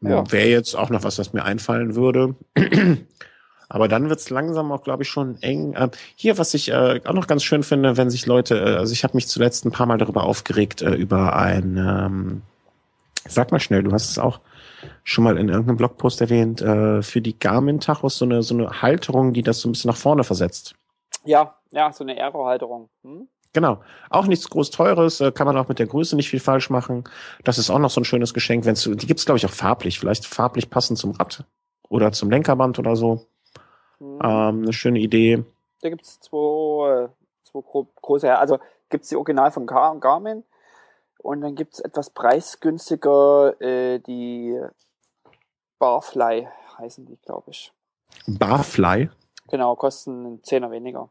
Ja. 0.00 0.30
Wäre 0.32 0.48
jetzt 0.48 0.74
auch 0.74 0.90
noch 0.90 1.04
was, 1.04 1.18
was 1.18 1.32
mir 1.32 1.44
einfallen 1.44 1.94
würde. 1.94 2.34
Aber 3.68 3.86
dann 3.86 4.08
wird's 4.08 4.30
langsam 4.30 4.72
auch, 4.72 4.82
glaube 4.82 5.04
ich, 5.04 5.08
schon 5.08 5.40
eng. 5.42 5.74
Äh, 5.74 5.90
hier, 6.16 6.38
was 6.38 6.54
ich 6.54 6.70
äh, 6.70 7.00
auch 7.04 7.12
noch 7.12 7.28
ganz 7.28 7.44
schön 7.44 7.62
finde, 7.62 7.96
wenn 7.96 8.10
sich 8.10 8.26
Leute, 8.26 8.58
äh, 8.58 8.76
also 8.76 8.92
ich 8.92 9.04
habe 9.04 9.16
mich 9.16 9.28
zuletzt 9.28 9.64
ein 9.64 9.70
paar 9.70 9.86
Mal 9.86 9.98
darüber 9.98 10.24
aufgeregt, 10.24 10.82
äh, 10.82 10.94
über 10.94 11.36
ein, 11.36 11.76
ähm, 11.76 12.42
sag 13.28 13.52
mal 13.52 13.60
schnell, 13.60 13.84
du 13.84 13.92
hast 13.92 14.10
es 14.10 14.18
auch 14.18 14.40
schon 15.04 15.22
mal 15.22 15.38
in 15.38 15.48
irgendeinem 15.48 15.76
Blogpost 15.76 16.20
erwähnt, 16.20 16.62
äh, 16.62 17.02
für 17.02 17.20
die 17.20 17.38
Garmin-Tachos 17.38 18.18
so 18.18 18.24
eine, 18.24 18.42
so 18.42 18.54
eine 18.54 18.82
Halterung, 18.82 19.32
die 19.32 19.42
das 19.42 19.60
so 19.60 19.68
ein 19.68 19.72
bisschen 19.72 19.90
nach 19.90 19.96
vorne 19.96 20.24
versetzt. 20.24 20.74
Ja, 21.24 21.54
ja, 21.70 21.92
so 21.92 22.02
eine 22.02 22.20
Aero-Halterung. 22.20 22.88
Hm? 23.02 23.28
Genau. 23.52 23.80
Auch 24.10 24.26
nichts 24.26 24.48
groß 24.48 24.70
teures, 24.70 25.20
äh, 25.20 25.32
kann 25.32 25.46
man 25.46 25.56
auch 25.56 25.68
mit 25.68 25.78
der 25.78 25.86
Größe 25.86 26.14
nicht 26.14 26.30
viel 26.30 26.40
falsch 26.40 26.70
machen. 26.70 27.04
Das 27.42 27.58
ist 27.58 27.70
auch 27.70 27.78
noch 27.78 27.90
so 27.90 28.00
ein 28.00 28.04
schönes 28.04 28.32
Geschenk, 28.32 28.64
wenn's 28.64 28.84
die 28.84 29.06
gibt's 29.06 29.24
glaube 29.24 29.38
ich 29.38 29.46
auch 29.46 29.50
farblich, 29.50 29.98
vielleicht 29.98 30.26
farblich 30.26 30.70
passend 30.70 30.98
zum 30.98 31.12
Rad 31.12 31.44
oder 31.88 32.12
zum 32.12 32.30
Lenkerband 32.30 32.78
oder 32.78 32.94
so. 32.94 33.26
Mhm. 33.98 34.18
Ähm, 34.22 34.62
eine 34.62 34.72
schöne 34.72 35.00
Idee. 35.00 35.44
Da 35.82 35.88
gibt's 35.88 36.20
zwei, 36.20 37.04
äh, 37.04 37.08
zwei 37.44 37.60
große, 38.00 38.38
also 38.38 38.58
gibt's 38.88 39.08
die 39.08 39.16
Original 39.16 39.50
von 39.50 39.66
Gar 39.66 39.98
Garmin 39.98 40.44
und 41.18 41.40
dann 41.40 41.56
gibt's 41.56 41.80
etwas 41.80 42.10
preisgünstiger 42.10 43.60
äh, 43.60 43.98
die 43.98 44.60
Barfly 45.78 46.46
heißen 46.78 47.06
die, 47.06 47.16
glaube 47.16 47.50
ich. 47.50 47.72
Barfly? 48.26 49.10
Genau, 49.48 49.74
kosten 49.76 50.26
einen 50.26 50.44
Zehner 50.44 50.70
weniger. 50.70 51.10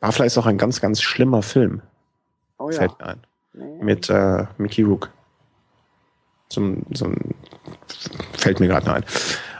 Barfly 0.00 0.26
ist 0.26 0.38
auch 0.38 0.46
ein 0.46 0.58
ganz, 0.58 0.80
ganz 0.80 1.02
schlimmer 1.02 1.42
Film. 1.42 1.82
Oh 2.58 2.70
ja. 2.70 2.78
Fällt 2.78 2.98
mir 2.98 3.06
ein. 3.06 3.26
Nee. 3.52 3.84
Mit 3.84 4.10
äh, 4.10 4.46
Mickey 4.58 4.82
Rook. 4.82 5.10
Zum, 6.48 6.84
zum, 6.94 7.16
fällt 8.32 8.60
mir 8.60 8.68
gerade 8.68 8.92
ein. 8.92 9.04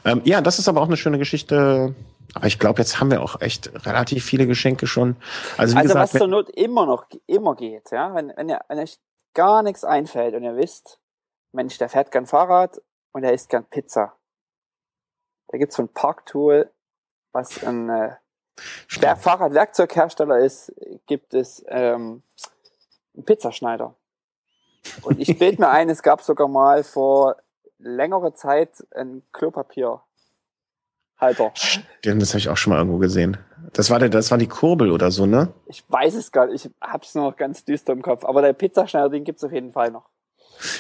Ähm, 0.04 0.22
ja, 0.24 0.40
das 0.40 0.58
ist 0.58 0.68
aber 0.68 0.80
auch 0.80 0.86
eine 0.86 0.96
schöne 0.96 1.18
Geschichte. 1.18 1.94
Aber 2.34 2.46
ich 2.46 2.58
glaube, 2.58 2.80
jetzt 2.80 3.00
haben 3.00 3.10
wir 3.10 3.22
auch 3.22 3.40
echt 3.40 3.70
relativ 3.86 4.24
viele 4.24 4.46
Geschenke 4.46 4.86
schon. 4.86 5.16
Also, 5.56 5.74
wie 5.74 5.78
also 5.78 5.88
gesagt, 5.94 6.14
was 6.14 6.18
zur 6.18 6.28
Not 6.28 6.50
immer 6.50 6.86
noch 6.86 7.06
immer 7.26 7.56
geht, 7.56 7.90
ja, 7.90 8.14
wenn, 8.14 8.32
wenn, 8.36 8.48
ihr, 8.48 8.60
wenn 8.68 8.78
euch 8.78 8.98
gar 9.34 9.62
nichts 9.62 9.84
einfällt 9.84 10.34
und 10.34 10.44
ihr 10.44 10.56
wisst, 10.56 11.00
Mensch, 11.52 11.78
der 11.78 11.88
fährt 11.88 12.12
gern 12.12 12.26
Fahrrad 12.26 12.80
und 13.12 13.24
er 13.24 13.32
isst 13.32 13.48
gern 13.48 13.64
Pizza. 13.64 14.16
Da 15.48 15.58
gibt's 15.58 15.76
so 15.76 15.82
ein 15.82 15.88
Parktool, 15.88 16.70
was 17.32 17.64
ein 17.64 17.88
äh, 17.88 18.14
der 19.02 19.16
Fahrradwerkzeughersteller 19.16 20.38
ist, 20.38 20.72
gibt 21.06 21.34
es 21.34 21.64
ähm, 21.68 22.22
einen 23.14 23.24
Pizzaschneider. 23.24 23.94
Und 25.02 25.20
ich 25.20 25.38
bild 25.38 25.58
mir 25.58 25.68
ein, 25.68 25.90
es 25.90 26.02
gab 26.02 26.22
sogar 26.22 26.48
mal 26.48 26.84
vor 26.84 27.36
längerer 27.78 28.34
Zeit 28.34 28.86
ein 28.94 29.22
Klopapierhalter. 29.32 30.02
Stimmt, 31.54 32.22
das 32.22 32.30
habe 32.30 32.38
ich 32.38 32.48
auch 32.48 32.56
schon 32.56 32.72
mal 32.72 32.78
irgendwo 32.78 32.98
gesehen. 32.98 33.36
Das 33.72 33.90
war 33.90 33.98
der, 33.98 34.08
das 34.08 34.30
war 34.30 34.38
die 34.38 34.48
Kurbel 34.48 34.90
oder 34.90 35.10
so, 35.10 35.26
ne? 35.26 35.52
Ich 35.66 35.84
weiß 35.88 36.14
es 36.14 36.32
gar 36.32 36.46
nicht. 36.46 36.64
Ich 36.64 36.72
hab's 36.80 37.14
noch 37.14 37.36
ganz 37.36 37.64
düster 37.64 37.92
im 37.92 38.02
Kopf. 38.02 38.24
Aber 38.24 38.42
der 38.42 38.52
Pizzaschneider, 38.52 39.10
den 39.10 39.24
gibt's 39.24 39.44
auf 39.44 39.52
jeden 39.52 39.72
Fall 39.72 39.90
noch. 39.90 40.08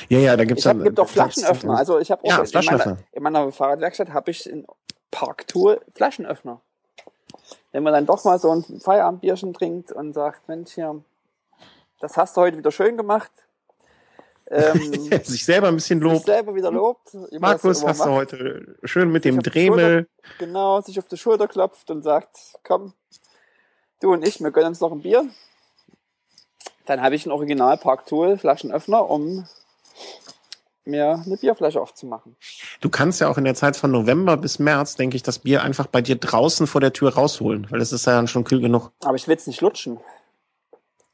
Ja, 0.08 0.18
ja, 0.18 0.36
da 0.36 0.44
gibt's 0.44 0.66
es. 0.66 0.74
Es 0.74 0.82
gibt 0.82 0.98
auch 1.00 1.08
Flaschenöffner. 1.08 1.76
Also 1.76 1.98
ich 1.98 2.10
habe 2.10 2.24
auch 2.24 2.28
ja, 2.28 2.60
in, 2.60 2.66
meiner, 2.66 2.98
in 3.12 3.22
meiner 3.22 3.52
Fahrradwerkstatt 3.52 4.10
habe 4.10 4.30
ich 4.30 4.48
in 4.48 4.66
Parktour 5.10 5.80
Flaschenöffner 5.94 6.60
wenn 7.72 7.82
man 7.82 7.92
dann 7.92 8.06
doch 8.06 8.24
mal 8.24 8.38
so 8.38 8.50
ein 8.50 8.64
Feierabendbierchen 8.80 9.52
trinkt 9.52 9.92
und 9.92 10.12
sagt, 10.12 10.48
Mensch, 10.48 10.72
hier, 10.74 11.02
das 12.00 12.16
hast 12.16 12.36
du 12.36 12.42
heute 12.42 12.58
wieder 12.58 12.70
schön 12.70 12.96
gemacht. 12.96 13.30
Ähm, 14.50 14.92
sich 15.24 15.44
selber 15.44 15.68
ein 15.68 15.76
bisschen 15.76 16.00
lobt. 16.00 16.16
Sich 16.16 16.26
selber 16.26 16.54
wieder 16.54 16.72
lobt. 16.72 17.14
Markus, 17.38 17.84
hast 17.84 18.04
du 18.04 18.10
heute 18.10 18.76
schön 18.82 19.10
mit 19.12 19.24
dem 19.24 19.40
Dremel. 19.40 20.08
genau, 20.38 20.80
sich 20.80 20.98
auf 20.98 21.06
die 21.06 21.16
Schulter 21.16 21.46
klopft 21.46 21.90
und 21.90 22.02
sagt, 22.02 22.36
komm, 22.64 22.92
du 24.00 24.12
und 24.12 24.26
ich, 24.26 24.40
wir 24.40 24.50
gönnen 24.50 24.70
uns 24.70 24.80
noch 24.80 24.90
ein 24.90 25.02
Bier. 25.02 25.28
Dann 26.86 27.00
habe 27.00 27.14
ich 27.14 27.26
ein 27.26 27.30
Original 27.30 27.76
Park 27.78 28.06
Tool 28.06 28.36
Flaschenöffner, 28.36 29.08
um 29.08 29.46
mir 30.84 31.22
eine 31.24 31.36
Bierflasche 31.36 31.80
aufzumachen. 31.80 32.36
Du 32.80 32.88
kannst 32.88 33.20
ja 33.20 33.28
auch 33.28 33.38
in 33.38 33.44
der 33.44 33.54
Zeit 33.54 33.76
von 33.76 33.90
November 33.90 34.36
bis 34.36 34.58
März, 34.58 34.96
denke 34.96 35.16
ich, 35.16 35.22
das 35.22 35.40
Bier 35.40 35.62
einfach 35.62 35.86
bei 35.86 36.00
dir 36.00 36.16
draußen 36.16 36.66
vor 36.66 36.80
der 36.80 36.92
Tür 36.92 37.14
rausholen, 37.14 37.66
weil 37.70 37.80
es 37.80 37.92
ist 37.92 38.06
ja 38.06 38.14
dann 38.14 38.28
schon 38.28 38.44
kühl 38.44 38.60
genug. 38.60 38.92
Aber 39.04 39.16
ich 39.16 39.28
will 39.28 39.36
es 39.36 39.46
nicht 39.46 39.60
lutschen. 39.60 40.00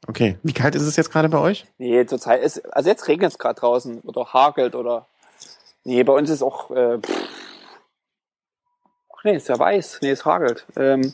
Okay. 0.07 0.37
Wie 0.43 0.53
kalt 0.53 0.75
ist 0.75 0.83
es 0.83 0.95
jetzt 0.95 1.11
gerade 1.11 1.29
bei 1.29 1.39
euch? 1.39 1.65
Nee, 1.77 2.05
zurzeit 2.05 2.41
ist, 2.41 2.65
also 2.73 2.89
jetzt 2.89 3.07
regnet 3.07 3.31
es 3.31 3.39
gerade 3.39 3.59
draußen 3.59 4.01
oder 4.01 4.33
hagelt 4.33 4.75
oder. 4.75 5.07
Nee, 5.83 6.03
bei 6.03 6.13
uns 6.13 6.29
ist 6.29 6.43
auch. 6.43 6.71
Äh, 6.71 6.99
Ach 9.13 9.23
nee, 9.23 9.35
ist 9.35 9.49
ja 9.49 9.57
weiß. 9.57 9.99
Nee, 10.01 10.11
es 10.11 10.25
hagelt. 10.25 10.65
Ähm, 10.75 11.13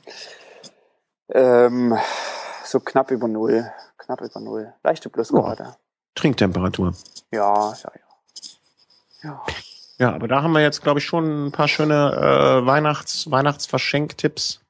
ähm, 1.30 1.98
so 2.66 2.80
knapp 2.80 3.12
über 3.12 3.28
Null. 3.28 3.72
Knapp 3.98 4.22
über 4.22 4.40
Null. 4.40 4.74
Leichte 4.84 5.10
Plusgrade. 5.10 5.68
Oh. 5.70 5.76
Trinktemperatur. 6.16 6.94
Ja, 7.32 7.74
ja, 7.74 7.92
ja. 7.96 8.03
Ja. 9.24 9.42
Ja, 10.00 10.14
aber 10.14 10.28
da 10.28 10.42
haben 10.42 10.54
wir 10.54 10.62
jetzt, 10.62 10.82
glaube 10.82 11.00
ich, 11.00 11.06
schon 11.06 11.48
ein 11.48 11.52
paar 11.52 11.68
schöne 11.68 11.94
äh, 11.94 12.66
Weihnachts 12.66 13.30
Weihnachtsverschenktipps 13.30 14.62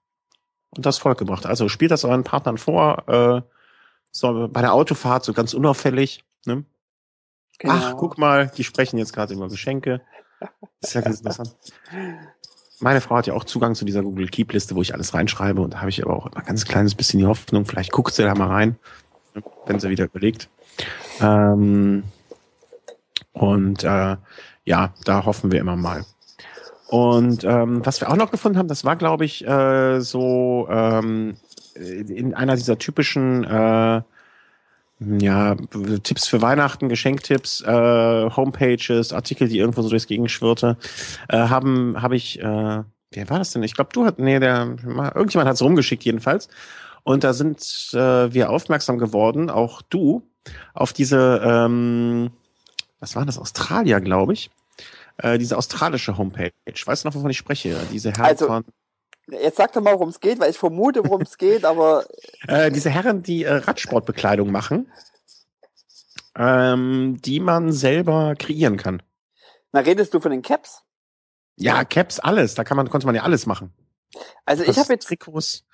und 0.76 0.86
das 0.86 0.98
Volk 0.98 1.18
gebracht. 1.18 1.46
Also 1.46 1.70
spielt 1.70 1.92
das 1.92 2.04
euren 2.04 2.24
Partnern 2.24 2.58
vor, 2.58 3.08
äh, 3.08 3.42
so 4.12 4.48
bei 4.50 4.62
der 4.62 4.74
Autofahrt 4.74 5.24
so 5.24 5.34
ganz 5.34 5.54
unauffällig. 5.54 6.24
Ne? 6.46 6.66
Genau. 7.60 7.74
Ach, 7.74 7.96
guck 7.98 8.18
mal, 8.18 8.52
die 8.58 8.64
sprechen 8.64 8.98
jetzt 8.98 9.14
gerade 9.14 9.34
über 9.34 9.48
Geschenke. 9.48 10.02
ist 10.82 10.94
ja 10.94 11.02
ganz 11.02 11.20
interessant. 11.20 11.56
Meine 12.80 13.00
Frau 13.00 13.16
hat 13.16 13.28
ja 13.28 13.34
auch 13.34 13.46
Zugang 13.46 13.76
zu 13.76 13.86
dieser 13.86 14.02
Google 14.02 14.28
Keep 14.28 14.52
Liste, 14.52 14.76
wo 14.76 14.82
ich 14.82 14.94
alles 14.94 15.14
reinschreibe 15.14 15.62
und 15.62 15.74
da 15.74 15.80
habe 15.80 15.90
ich 15.90 16.04
aber 16.04 16.16
auch 16.16 16.26
immer 16.26 16.38
ein 16.38 16.46
ganz 16.46 16.66
kleines 16.66 16.96
bisschen 16.96 17.20
die 17.20 17.26
Hoffnung, 17.26 17.66
vielleicht 17.66 17.92
guckt 17.92 18.14
sie 18.14 18.24
da 18.24 18.36
mal 18.36 18.50
rein, 18.50 18.78
wenn 19.66 19.80
sie 19.80 19.90
wieder 19.90 20.06
überlegt. 20.06 20.50
Ähm, 21.22 22.04
und 23.34 23.84
äh, 23.84 24.18
ja, 24.66 24.94
da 25.06 25.26
hoffen 25.26 25.52
wir 25.52 25.60
immer 25.60 25.76
mal. 25.76 26.06
Und 26.88 27.44
ähm, 27.44 27.86
was 27.86 28.00
wir 28.02 28.10
auch 28.10 28.16
noch 28.16 28.32
gefunden 28.32 28.58
haben, 28.58 28.68
das 28.68 28.86
war, 28.86 28.96
glaube 28.96 29.26
ich, 29.26 29.46
äh, 29.48 30.00
so 30.00 30.68
ähm, 30.70 31.36
in 31.76 32.36
einer 32.36 32.56
dieser 32.56 32.78
typischen 32.78 33.44
äh, 33.44 34.02
ja, 35.00 35.56
Tipps 36.04 36.28
für 36.28 36.42
Weihnachten, 36.42 36.90
Geschenktipps, 36.90 37.62
äh, 37.62 38.30
Homepages, 38.30 39.12
Artikel, 39.12 39.48
die 39.48 39.58
irgendwo 39.58 39.82
so 39.82 39.90
durchs 39.90 40.08
Gegend 40.08 40.32
schwirrte, 40.32 40.78
äh, 41.30 41.38
haben, 41.38 42.02
habe 42.02 42.16
ich, 42.16 42.40
äh, 42.40 42.44
wer 42.44 43.30
war 43.30 43.40
das 43.40 43.52
denn? 43.52 43.64
Ich 43.64 43.74
glaube, 43.74 43.90
du 43.94 44.06
hat, 44.06 44.20
nee, 44.20 44.40
der, 44.40 44.76
irgendjemand 45.16 45.50
hat 45.50 45.56
es 45.56 45.62
rumgeschickt 45.62 46.04
jedenfalls. 46.04 46.48
Und 47.04 47.24
da 47.24 47.34
sind 47.34 47.60
äh, 47.94 48.34
wir 48.34 48.50
aufmerksam 48.50 48.98
geworden, 48.98 49.50
auch 49.50 49.82
du, 49.82 50.24
auf 50.74 50.94
diese 50.94 51.42
ähm, 51.44 52.32
was 53.04 53.18
war 53.18 53.26
das, 53.26 53.38
Australier, 53.38 54.00
glaube 54.00 54.32
ich. 54.32 54.50
Äh, 55.18 55.38
diese 55.38 55.58
australische 55.58 56.18
Homepage. 56.18 56.54
Weißt 56.86 57.04
du 57.04 57.10
noch, 57.10 57.16
wovon 57.16 57.30
ich 57.30 57.38
spreche? 57.38 57.78
Diese 57.92 58.12
Herren 58.14 58.26
also, 58.26 58.48
von. 58.48 58.66
Jetzt 59.28 59.58
sag 59.58 59.74
doch 59.74 59.82
mal, 59.82 59.94
worum 59.94 60.10
es 60.10 60.22
geht, 60.22 60.40
weil 60.40 60.50
ich 60.50 60.58
vermute, 60.58 61.04
worum 61.04 61.22
es 61.22 61.38
geht, 61.38 61.66
aber. 61.66 62.06
Äh, 62.48 62.72
diese 62.72 62.90
Herren, 62.90 63.22
die 63.22 63.44
äh, 63.44 63.54
Radsportbekleidung 63.54 64.52
machen, 64.52 64.92
ähm, 66.36 67.18
die 67.22 67.40
man 67.40 67.72
selber 67.72 68.36
kreieren 68.38 68.78
kann. 68.78 69.02
Na, 69.72 69.82
redest 69.82 70.14
du 70.14 70.20
von 70.20 70.32
den 70.32 70.42
Caps? 70.42 70.84
Ja, 71.58 71.86
Caps, 71.86 72.20
alles. 72.20 72.56
Da 72.56 72.64
kann 72.64 72.78
man, 72.78 72.90
konnte 72.90 73.06
man 73.06 73.16
ja 73.16 73.24
alles 73.24 73.46
machen. 73.46 73.74
Also 74.46 74.64
ich 74.64 74.78
habe 74.78 74.94
jetzt 74.94 75.08
Trikots, 75.08 75.66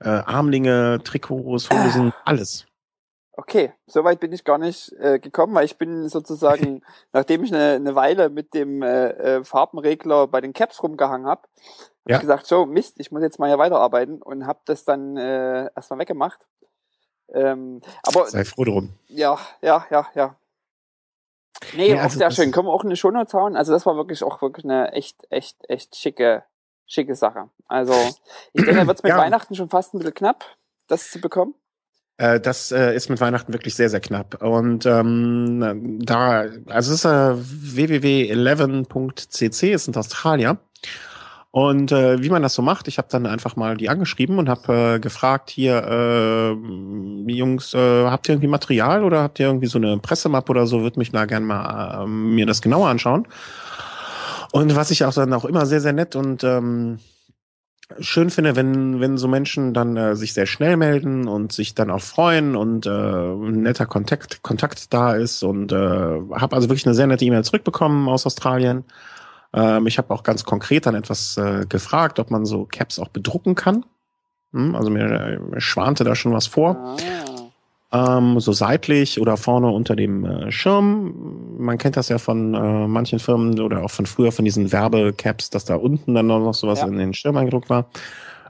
äh, 0.00 0.08
Armlinge, 0.08 1.00
Trikots, 1.04 1.70
Hosen, 1.70 2.12
alles. 2.24 2.66
Okay, 3.34 3.72
soweit 3.86 4.20
bin 4.20 4.32
ich 4.32 4.44
gar 4.44 4.58
nicht 4.58 4.92
äh, 5.00 5.18
gekommen, 5.18 5.54
weil 5.54 5.64
ich 5.64 5.78
bin 5.78 6.08
sozusagen, 6.08 6.82
nachdem 7.12 7.44
ich 7.44 7.52
eine, 7.52 7.76
eine 7.76 7.94
Weile 7.94 8.28
mit 8.28 8.52
dem 8.52 8.82
äh, 8.82 9.08
äh, 9.08 9.44
Farbenregler 9.44 10.26
bei 10.26 10.42
den 10.42 10.52
Caps 10.52 10.82
rumgehangen 10.82 11.26
habe, 11.26 11.48
ja. 12.06 12.16
habe 12.16 12.26
gesagt, 12.26 12.46
so 12.46 12.66
Mist, 12.66 13.00
ich 13.00 13.10
muss 13.10 13.22
jetzt 13.22 13.38
mal 13.38 13.48
hier 13.48 13.58
weiterarbeiten 13.58 14.20
und 14.20 14.46
habe 14.46 14.60
das 14.66 14.84
dann 14.84 15.16
äh, 15.16 15.70
erstmal 15.74 16.00
weggemacht. 16.00 16.46
Ähm, 17.32 17.80
aber 18.02 18.26
sei 18.26 18.44
froh 18.44 18.64
drum. 18.64 18.90
Ja, 19.08 19.38
ja, 19.62 19.86
ja, 19.90 20.06
ja. 20.14 20.36
Nee, 21.74 21.92
nee 21.92 21.98
also 21.98 22.16
auch 22.16 22.18
sehr 22.18 22.30
schön. 22.30 22.52
Können 22.52 22.66
wir 22.66 22.72
auch 22.72 22.84
eine 22.84 22.96
Shownotes 22.96 23.32
hauen? 23.32 23.56
Also 23.56 23.72
das 23.72 23.86
war 23.86 23.96
wirklich 23.96 24.22
auch 24.24 24.42
wirklich 24.42 24.64
eine 24.64 24.92
echt, 24.92 25.26
echt, 25.30 25.56
echt 25.70 25.96
schicke, 25.96 26.44
schicke 26.86 27.14
Sache. 27.14 27.48
Also 27.66 27.94
ich 28.52 28.64
denke, 28.64 28.80
da 28.80 28.86
wird 28.86 28.98
es 28.98 29.02
mit 29.02 29.10
ja. 29.10 29.18
Weihnachten 29.18 29.54
schon 29.54 29.70
fast 29.70 29.94
ein 29.94 29.98
bisschen 29.98 30.14
knapp, 30.14 30.44
das 30.88 31.10
zu 31.10 31.20
bekommen. 31.20 31.54
Äh, 32.22 32.38
das 32.38 32.70
äh, 32.70 32.94
ist 32.94 33.10
mit 33.10 33.20
Weihnachten 33.20 33.52
wirklich 33.52 33.74
sehr, 33.74 33.90
sehr 33.90 33.98
knapp. 33.98 34.40
Und 34.40 34.86
ähm, 34.86 35.98
da, 36.04 36.44
also 36.66 36.92
es 36.92 37.00
ist 37.00 37.04
äh, 37.04 37.34
www.11.cc, 37.36 39.72
ist 39.72 39.88
in 39.88 39.96
Australien. 39.96 40.58
Und 41.50 41.90
äh, 41.90 42.22
wie 42.22 42.30
man 42.30 42.42
das 42.42 42.54
so 42.54 42.62
macht, 42.62 42.86
ich 42.86 42.98
habe 42.98 43.08
dann 43.10 43.26
einfach 43.26 43.56
mal 43.56 43.76
die 43.76 43.88
angeschrieben 43.88 44.38
und 44.38 44.48
habe 44.48 44.94
äh, 44.94 45.00
gefragt, 45.00 45.50
hier, 45.50 45.82
äh, 45.82 46.52
Jungs, 47.32 47.74
äh, 47.74 48.04
habt 48.06 48.28
ihr 48.28 48.34
irgendwie 48.34 48.46
Material 48.46 49.02
oder 49.02 49.20
habt 49.20 49.40
ihr 49.40 49.46
irgendwie 49.46 49.66
so 49.66 49.78
eine 49.78 49.98
Pressemappe 49.98 50.50
oder 50.50 50.68
so, 50.68 50.82
würde 50.82 51.00
mich 51.00 51.10
da 51.10 51.24
gerne 51.24 51.44
mal 51.44 52.04
äh, 52.04 52.06
mir 52.06 52.46
das 52.46 52.62
genauer 52.62 52.86
anschauen. 52.88 53.26
Und 54.52 54.76
was 54.76 54.92
ich 54.92 55.04
auch 55.04 55.12
dann 55.12 55.32
auch 55.32 55.44
immer 55.44 55.66
sehr, 55.66 55.80
sehr 55.80 55.92
nett 55.92 56.14
und 56.14 56.44
ähm, 56.44 57.00
schön 58.00 58.30
finde, 58.30 58.56
wenn, 58.56 59.00
wenn 59.00 59.18
so 59.18 59.28
Menschen 59.28 59.74
dann 59.74 59.96
äh, 59.96 60.16
sich 60.16 60.32
sehr 60.32 60.46
schnell 60.46 60.76
melden 60.76 61.28
und 61.28 61.52
sich 61.52 61.74
dann 61.74 61.90
auch 61.90 62.00
freuen 62.00 62.56
und 62.56 62.86
äh, 62.86 62.90
ein 62.90 63.62
netter 63.62 63.86
Kontakt, 63.86 64.42
Kontakt 64.42 64.92
da 64.92 65.14
ist 65.14 65.42
und 65.42 65.72
äh, 65.72 65.76
habe 65.76 66.56
also 66.56 66.68
wirklich 66.68 66.86
eine 66.86 66.94
sehr 66.94 67.06
nette 67.06 67.24
E-Mail 67.24 67.44
zurückbekommen 67.44 68.08
aus 68.08 68.26
Australien. 68.26 68.84
Ähm, 69.52 69.86
ich 69.86 69.98
habe 69.98 70.12
auch 70.12 70.22
ganz 70.22 70.44
konkret 70.44 70.86
dann 70.86 70.94
etwas 70.94 71.36
äh, 71.36 71.66
gefragt, 71.68 72.18
ob 72.18 72.30
man 72.30 72.44
so 72.44 72.64
Caps 72.64 72.98
auch 72.98 73.08
bedrucken 73.08 73.54
kann. 73.54 73.84
Hm, 74.52 74.74
also 74.74 74.90
mir, 74.90 75.40
mir 75.50 75.60
schwante 75.60 76.04
da 76.04 76.14
schon 76.14 76.32
was 76.32 76.46
vor. 76.46 76.96
Ähm, 77.92 78.40
so 78.40 78.52
seitlich 78.52 79.20
oder 79.20 79.36
vorne 79.36 79.68
unter 79.68 79.94
dem 79.94 80.24
äh, 80.24 80.50
Schirm. 80.50 81.56
Man 81.58 81.76
kennt 81.76 81.96
das 81.96 82.08
ja 82.08 82.18
von 82.18 82.54
äh, 82.54 82.86
manchen 82.88 83.18
Firmen 83.18 83.60
oder 83.60 83.84
auch 83.84 83.90
von 83.90 84.06
früher 84.06 84.32
von 84.32 84.46
diesen 84.46 84.72
Werbecaps, 84.72 85.50
dass 85.50 85.66
da 85.66 85.76
unten 85.76 86.14
dann 86.14 86.26
noch 86.26 86.54
sowas 86.54 86.80
ja. 86.80 86.86
in 86.86 86.96
den 86.96 87.12
Schirm 87.12 87.36
eingedruckt 87.36 87.68
war. 87.68 87.90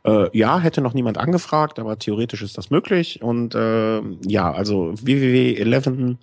Äh, 0.05 0.37
ja, 0.37 0.61
hätte 0.61 0.81
noch 0.81 0.95
niemand 0.95 1.19
angefragt, 1.19 1.81
aber 1.81 1.99
theoretisch 1.99 2.43
ist 2.43 2.57
das 2.57 2.71
möglich. 2.71 3.21
Und 3.21 3.57
äh, 3.57 4.01
ja, 4.25 4.53
also 4.53 4.95
www.11 4.95 6.17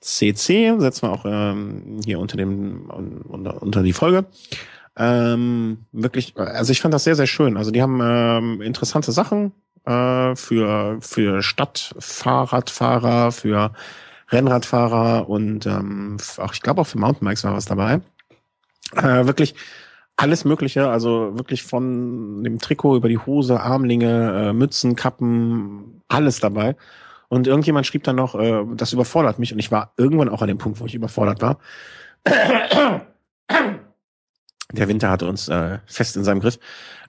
CC 0.00 0.74
setzen 0.78 1.08
wir 1.08 1.12
auch 1.12 1.24
ähm, 1.26 2.00
hier 2.04 2.18
unter 2.18 2.36
dem 2.36 2.90
unter, 3.26 3.62
unter 3.62 3.82
die 3.82 3.94
Folge. 3.94 4.26
Ähm, 4.96 5.78
wirklich, 5.92 6.36
also 6.36 6.72
ich 6.72 6.80
fand 6.80 6.92
das 6.92 7.04
sehr, 7.04 7.16
sehr 7.16 7.26
schön. 7.26 7.56
Also 7.56 7.70
die 7.70 7.80
haben 7.80 8.00
ähm, 8.02 8.60
interessante 8.60 9.12
Sachen 9.12 9.52
äh, 9.86 10.34
für, 10.36 10.98
für 11.00 11.42
Stadtfahrradfahrer, 11.42 13.32
für 13.32 13.72
Rennradfahrer 14.30 15.28
und 15.28 15.66
ähm, 15.66 16.16
auch, 16.38 16.52
ich 16.52 16.62
glaube 16.62 16.80
auch 16.80 16.86
für 16.86 16.98
Mountainbikes 16.98 17.44
war 17.44 17.54
was 17.54 17.66
dabei. 17.66 18.00
Äh, 18.96 19.26
wirklich 19.26 19.54
alles 20.16 20.44
Mögliche, 20.44 20.88
also 20.88 21.36
wirklich 21.36 21.64
von 21.64 22.44
dem 22.44 22.58
Trikot 22.58 22.96
über 22.96 23.08
die 23.08 23.18
Hose, 23.18 23.60
Armlinge, 23.60 24.48
äh, 24.48 24.52
Mützen, 24.52 24.96
Kappen, 24.96 26.02
alles 26.08 26.40
dabei. 26.40 26.76
Und 27.28 27.46
irgendjemand 27.46 27.86
schrieb 27.86 28.04
dann 28.04 28.16
noch, 28.16 28.34
äh, 28.34 28.64
das 28.74 28.92
überfordert 28.92 29.38
mich 29.38 29.52
und 29.52 29.58
ich 29.58 29.72
war 29.72 29.92
irgendwann 29.96 30.28
auch 30.28 30.42
an 30.42 30.48
dem 30.48 30.58
Punkt, 30.58 30.80
wo 30.80 30.86
ich 30.86 30.94
überfordert 30.94 31.42
war. 31.42 31.58
Der 34.74 34.88
Winter 34.88 35.10
hatte 35.10 35.26
uns 35.26 35.48
äh, 35.48 35.78
fest 35.86 36.16
in 36.16 36.24
seinem 36.24 36.40
Griff 36.40 36.58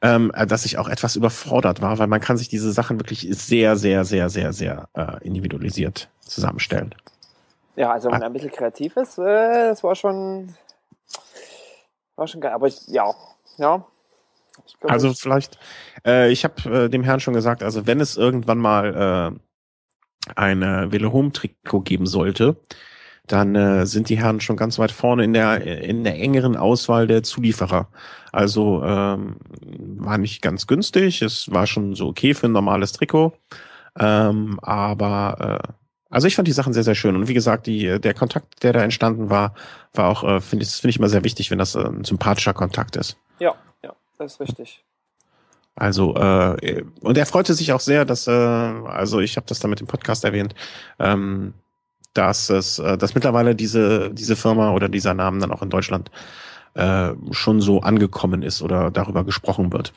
ähm, 0.05 0.31
äh, 0.35 0.45
dass 0.45 0.65
ich 0.65 0.77
auch 0.77 0.87
etwas 0.87 1.15
überfordert 1.15 1.81
war, 1.81 1.97
weil 1.97 2.07
man 2.07 2.21
kann 2.21 2.37
sich 2.37 2.47
diese 2.47 2.71
Sachen 2.71 2.99
wirklich 2.99 3.27
sehr, 3.31 3.75
sehr, 3.75 4.05
sehr, 4.05 4.29
sehr, 4.29 4.53
sehr 4.53 4.89
äh, 4.93 5.25
individualisiert 5.25 6.09
zusammenstellen. 6.19 6.93
Ja, 7.75 7.91
also 7.91 8.05
wenn 8.05 8.13
man 8.13 8.23
ah. 8.23 8.25
ein 8.27 8.33
bisschen 8.33 8.51
kreativ 8.51 8.95
ist, 8.97 9.17
äh, 9.17 9.69
das 9.69 9.83
war 9.83 9.95
schon, 9.95 10.53
war 12.15 12.27
schon 12.27 12.41
geil. 12.41 12.53
Aber 12.53 12.67
ich, 12.67 12.87
ja, 12.87 13.13
ja. 13.57 13.85
Glaub, 14.79 14.91
also 14.91 15.09
ich, 15.09 15.19
vielleicht, 15.19 15.57
äh, 16.05 16.31
ich 16.31 16.43
habe 16.43 16.85
äh, 16.85 16.89
dem 16.89 17.03
Herrn 17.03 17.19
schon 17.19 17.33
gesagt, 17.33 17.63
also 17.63 17.87
wenn 17.87 17.99
es 17.99 18.15
irgendwann 18.15 18.57
mal 18.59 19.35
äh, 19.35 20.31
ein 20.35 20.91
Velo 20.91 21.13
Home 21.13 21.31
Trikot 21.31 21.81
geben 21.81 22.07
sollte, 22.07 22.55
dann 23.27 23.55
äh, 23.55 23.85
sind 23.85 24.09
die 24.09 24.17
Herren 24.17 24.39
schon 24.39 24.57
ganz 24.57 24.77
weit 24.77 24.91
vorne 24.91 25.23
in 25.23 25.33
der 25.33 25.61
in 25.83 26.03
der 26.03 26.19
engeren 26.19 26.55
Auswahl 26.55 27.07
der 27.07 27.23
Zulieferer. 27.23 27.87
Also 28.31 28.83
ähm, 28.83 29.37
war 29.97 30.17
nicht 30.17 30.41
ganz 30.41 30.67
günstig, 30.67 31.21
es 31.21 31.51
war 31.51 31.67
schon 31.67 31.95
so 31.95 32.07
okay 32.07 32.33
für 32.33 32.47
ein 32.47 32.51
normales 32.51 32.91
Trikot, 32.91 33.33
ähm, 33.97 34.59
aber 34.61 35.61
äh, 35.63 35.73
also 36.09 36.27
ich 36.27 36.35
fand 36.35 36.47
die 36.47 36.51
Sachen 36.51 36.73
sehr 36.73 36.83
sehr 36.83 36.95
schön 36.95 37.15
und 37.15 37.27
wie 37.27 37.33
gesagt 37.33 37.67
die 37.67 37.99
der 37.99 38.13
Kontakt, 38.13 38.63
der 38.63 38.73
da 38.73 38.81
entstanden 38.81 39.29
war, 39.29 39.55
war 39.93 40.09
auch 40.09 40.23
äh, 40.23 40.41
finde 40.41 40.63
ich 40.63 40.71
finde 40.71 40.89
ich 40.89 40.97
immer 40.97 41.09
sehr 41.09 41.23
wichtig, 41.23 41.49
wenn 41.51 41.59
das 41.59 41.75
äh, 41.75 41.79
ein 41.79 42.03
sympathischer 42.03 42.53
Kontakt 42.53 42.95
ist. 42.95 43.17
Ja, 43.39 43.55
ja, 43.83 43.93
das 44.17 44.33
ist 44.33 44.41
richtig. 44.41 44.83
Also 45.75 46.15
äh, 46.15 46.83
und 47.01 47.17
er 47.17 47.25
freute 47.25 47.53
sich 47.53 47.73
auch 47.73 47.81
sehr, 47.81 48.05
dass 48.05 48.27
äh, 48.27 48.31
also 48.31 49.19
ich 49.19 49.35
habe 49.35 49.47
das 49.47 49.59
da 49.59 49.67
mit 49.67 49.79
dem 49.79 49.87
Podcast 49.87 50.23
erwähnt. 50.23 50.55
Ähm, 50.99 51.53
dass 52.15 52.49
es, 52.49 52.79
äh, 52.79 52.97
dass 52.97 53.13
mittlerweile 53.13 53.53
diese, 53.53 54.09
diese 54.11 54.35
Firma 54.35 54.71
oder 54.71 54.89
dieser 54.89 55.13
Namen 55.13 55.39
dann 55.39 55.51
auch 55.51 55.61
in 55.61 55.69
Deutschland 55.69 56.09
äh, 56.73 57.11
schon 57.31 57.61
so 57.61 57.81
angekommen 57.81 58.41
ist 58.41 58.61
oder 58.61 58.89
darüber 58.89 59.23
gesprochen 59.23 59.71
wird. 59.71 59.93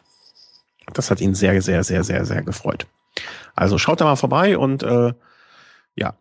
Das 0.92 1.10
hat 1.10 1.20
ihn 1.20 1.34
sehr, 1.34 1.60
sehr, 1.62 1.84
sehr, 1.84 2.04
sehr, 2.04 2.24
sehr 2.26 2.42
gefreut. 2.42 2.86
Also 3.54 3.78
schaut 3.78 4.00
da 4.00 4.04
mal 4.04 4.16
vorbei 4.16 4.58
und 4.58 4.82
äh, 4.82 5.12
ja, 5.96 6.14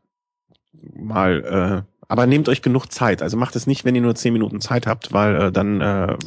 mal, 0.95 1.83
äh, 1.85 2.05
aber 2.07 2.25
nehmt 2.27 2.47
euch 2.47 2.61
genug 2.61 2.91
Zeit. 2.91 3.21
Also 3.21 3.35
macht 3.37 3.55
es 3.55 3.67
nicht, 3.67 3.83
wenn 3.83 3.95
ihr 3.95 4.01
nur 4.01 4.15
zehn 4.15 4.33
Minuten 4.33 4.61
Zeit 4.61 4.87
habt, 4.87 5.13
weil 5.13 5.35
äh, 5.35 5.51
dann 5.51 5.81
äh, 5.81 6.17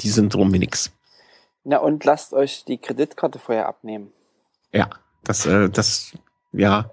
die 0.00 0.10
sind 0.10 0.34
drum 0.34 0.52
wie 0.52 0.58
nix. 0.58 0.90
Na 1.64 1.78
und 1.78 2.04
lasst 2.04 2.32
euch 2.32 2.64
die 2.64 2.78
Kreditkarte 2.78 3.38
vorher 3.38 3.66
abnehmen. 3.66 4.12
Ja, 4.72 4.90
das, 5.24 5.46
äh, 5.46 5.68
das, 5.68 6.12
ja, 6.52 6.90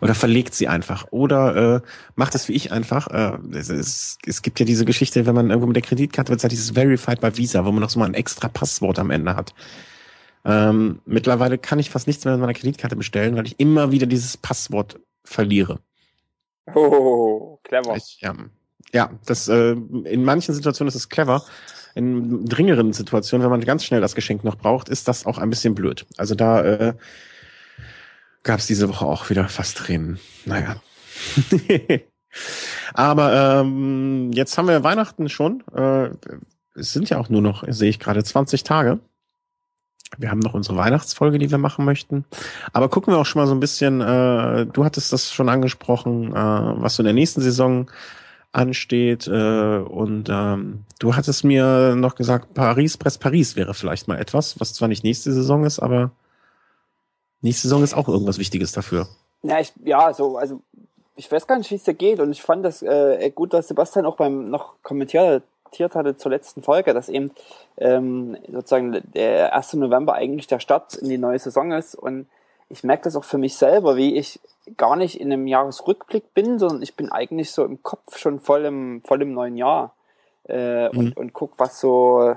oder 0.00 0.14
verlegt 0.14 0.54
sie 0.54 0.68
einfach. 0.68 1.06
Oder 1.10 1.76
äh, 1.76 1.80
macht 2.14 2.34
es 2.34 2.48
wie 2.48 2.52
ich 2.52 2.72
einfach. 2.72 3.08
Äh, 3.08 3.38
es, 3.52 3.68
es, 3.68 4.18
es 4.26 4.42
gibt 4.42 4.60
ja 4.60 4.66
diese 4.66 4.84
Geschichte, 4.84 5.26
wenn 5.26 5.34
man 5.34 5.50
irgendwo 5.50 5.66
mit 5.66 5.76
der 5.76 5.82
Kreditkarte 5.82 6.30
wird, 6.30 6.42
halt 6.42 6.52
dieses 6.52 6.72
Verified 6.72 7.20
by 7.20 7.36
Visa, 7.36 7.64
wo 7.64 7.72
man 7.72 7.80
noch 7.80 7.90
so 7.90 7.98
mal 7.98 8.06
ein 8.06 8.14
extra 8.14 8.48
Passwort 8.48 8.98
am 8.98 9.10
Ende 9.10 9.36
hat. 9.36 9.54
Ähm, 10.44 11.00
mittlerweile 11.06 11.58
kann 11.58 11.78
ich 11.78 11.90
fast 11.90 12.06
nichts 12.06 12.24
mehr 12.24 12.34
mit 12.34 12.40
meiner 12.42 12.54
Kreditkarte 12.54 12.96
bestellen, 12.96 13.36
weil 13.36 13.46
ich 13.46 13.58
immer 13.58 13.92
wieder 13.92 14.06
dieses 14.06 14.36
Passwort 14.36 15.00
verliere. 15.24 15.80
Oh, 16.74 17.58
clever. 17.62 17.96
Ich, 17.96 18.18
ja, 18.20 18.34
ja, 18.92 19.10
das 19.26 19.48
äh, 19.48 19.72
in 19.72 20.24
manchen 20.24 20.54
Situationen 20.54 20.88
ist 20.88 20.94
es 20.94 21.08
clever. 21.08 21.44
In 21.94 22.44
dringeren 22.44 22.92
Situationen, 22.92 23.44
wenn 23.44 23.50
man 23.50 23.60
ganz 23.60 23.84
schnell 23.84 24.00
das 24.00 24.14
Geschenk 24.14 24.44
noch 24.44 24.56
braucht, 24.56 24.88
ist 24.88 25.08
das 25.08 25.26
auch 25.26 25.38
ein 25.38 25.50
bisschen 25.50 25.74
blöd. 25.74 26.06
Also 26.16 26.34
da 26.34 26.62
äh, 26.62 26.94
gab 28.44 28.60
es 28.60 28.66
diese 28.66 28.88
Woche 28.88 29.04
auch 29.04 29.28
wieder 29.30 29.48
fast 29.48 29.78
Tränen. 29.78 30.20
Naja. 30.44 30.76
Aber 32.94 33.60
ähm, 33.60 34.30
jetzt 34.32 34.56
haben 34.56 34.68
wir 34.68 34.84
Weihnachten 34.84 35.28
schon. 35.28 35.62
Äh, 35.74 36.10
es 36.74 36.92
sind 36.92 37.10
ja 37.10 37.18
auch 37.18 37.28
nur 37.28 37.42
noch, 37.42 37.64
sehe 37.68 37.90
ich 37.90 37.98
gerade, 37.98 38.22
20 38.22 38.62
Tage. 38.62 39.00
Wir 40.18 40.30
haben 40.30 40.40
noch 40.40 40.54
unsere 40.54 40.76
Weihnachtsfolge, 40.76 41.38
die 41.38 41.50
wir 41.50 41.58
machen 41.58 41.84
möchten. 41.84 42.24
Aber 42.72 42.88
gucken 42.88 43.12
wir 43.12 43.18
auch 43.18 43.26
schon 43.26 43.40
mal 43.40 43.46
so 43.46 43.54
ein 43.54 43.60
bisschen, 43.60 44.00
äh, 44.00 44.66
du 44.66 44.84
hattest 44.84 45.12
das 45.12 45.32
schon 45.32 45.48
angesprochen, 45.48 46.32
äh, 46.32 46.34
was 46.34 46.96
so 46.96 47.02
in 47.02 47.06
der 47.06 47.14
nächsten 47.14 47.40
Saison 47.40 47.90
ansteht. 48.52 49.26
Äh, 49.26 49.78
und 49.78 50.28
ähm, 50.30 50.84
du 50.98 51.16
hattest 51.16 51.44
mir 51.44 51.96
noch 51.96 52.14
gesagt, 52.14 52.54
Paris, 52.54 52.96
Press 52.96 53.18
Paris 53.18 53.56
wäre 53.56 53.74
vielleicht 53.74 54.06
mal 54.06 54.18
etwas, 54.18 54.60
was 54.60 54.74
zwar 54.74 54.88
nicht 54.88 55.04
nächste 55.04 55.32
Saison 55.32 55.64
ist, 55.64 55.80
aber 55.80 56.12
Nächste 57.44 57.68
Saison 57.68 57.82
ist 57.82 57.92
auch 57.92 58.08
irgendwas 58.08 58.38
Wichtiges 58.38 58.72
dafür. 58.72 59.06
Ja, 59.42 59.60
ich, 59.60 59.74
ja, 59.84 60.14
so, 60.14 60.38
also 60.38 60.62
ich 61.14 61.30
weiß 61.30 61.46
gar 61.46 61.58
nicht, 61.58 61.70
wie 61.70 61.74
es 61.74 61.84
dir 61.84 61.92
geht. 61.92 62.18
Und 62.18 62.32
ich 62.32 62.40
fand 62.40 62.64
das 62.64 62.80
äh, 62.80 63.30
gut, 63.34 63.52
dass 63.52 63.68
Sebastian 63.68 64.06
auch 64.06 64.16
beim 64.16 64.48
noch 64.48 64.76
kommentiert 64.82 65.42
hatte 65.78 66.16
zur 66.16 66.30
letzten 66.30 66.62
Folge, 66.62 66.94
dass 66.94 67.10
eben 67.10 67.32
ähm, 67.76 68.38
sozusagen 68.50 69.02
der 69.12 69.54
1. 69.54 69.74
November 69.74 70.14
eigentlich 70.14 70.46
der 70.46 70.58
Start 70.58 70.94
in 70.94 71.10
die 71.10 71.18
neue 71.18 71.38
Saison 71.38 71.72
ist. 71.72 71.94
Und 71.94 72.28
ich 72.70 72.82
merke 72.82 73.04
das 73.04 73.16
auch 73.16 73.24
für 73.24 73.36
mich 73.36 73.56
selber, 73.56 73.96
wie 73.96 74.16
ich 74.16 74.40
gar 74.78 74.96
nicht 74.96 75.20
in 75.20 75.30
einem 75.30 75.46
Jahresrückblick 75.46 76.32
bin, 76.32 76.58
sondern 76.58 76.80
ich 76.80 76.96
bin 76.96 77.12
eigentlich 77.12 77.50
so 77.52 77.66
im 77.66 77.82
Kopf 77.82 78.16
schon 78.16 78.40
voll 78.40 78.64
im, 78.64 79.02
voll 79.04 79.20
im 79.20 79.34
neuen 79.34 79.58
Jahr 79.58 79.92
äh, 80.48 80.88
mhm. 80.88 80.98
und, 80.98 81.16
und 81.18 81.32
guck, 81.34 81.52
was 81.58 81.78
so 81.78 82.36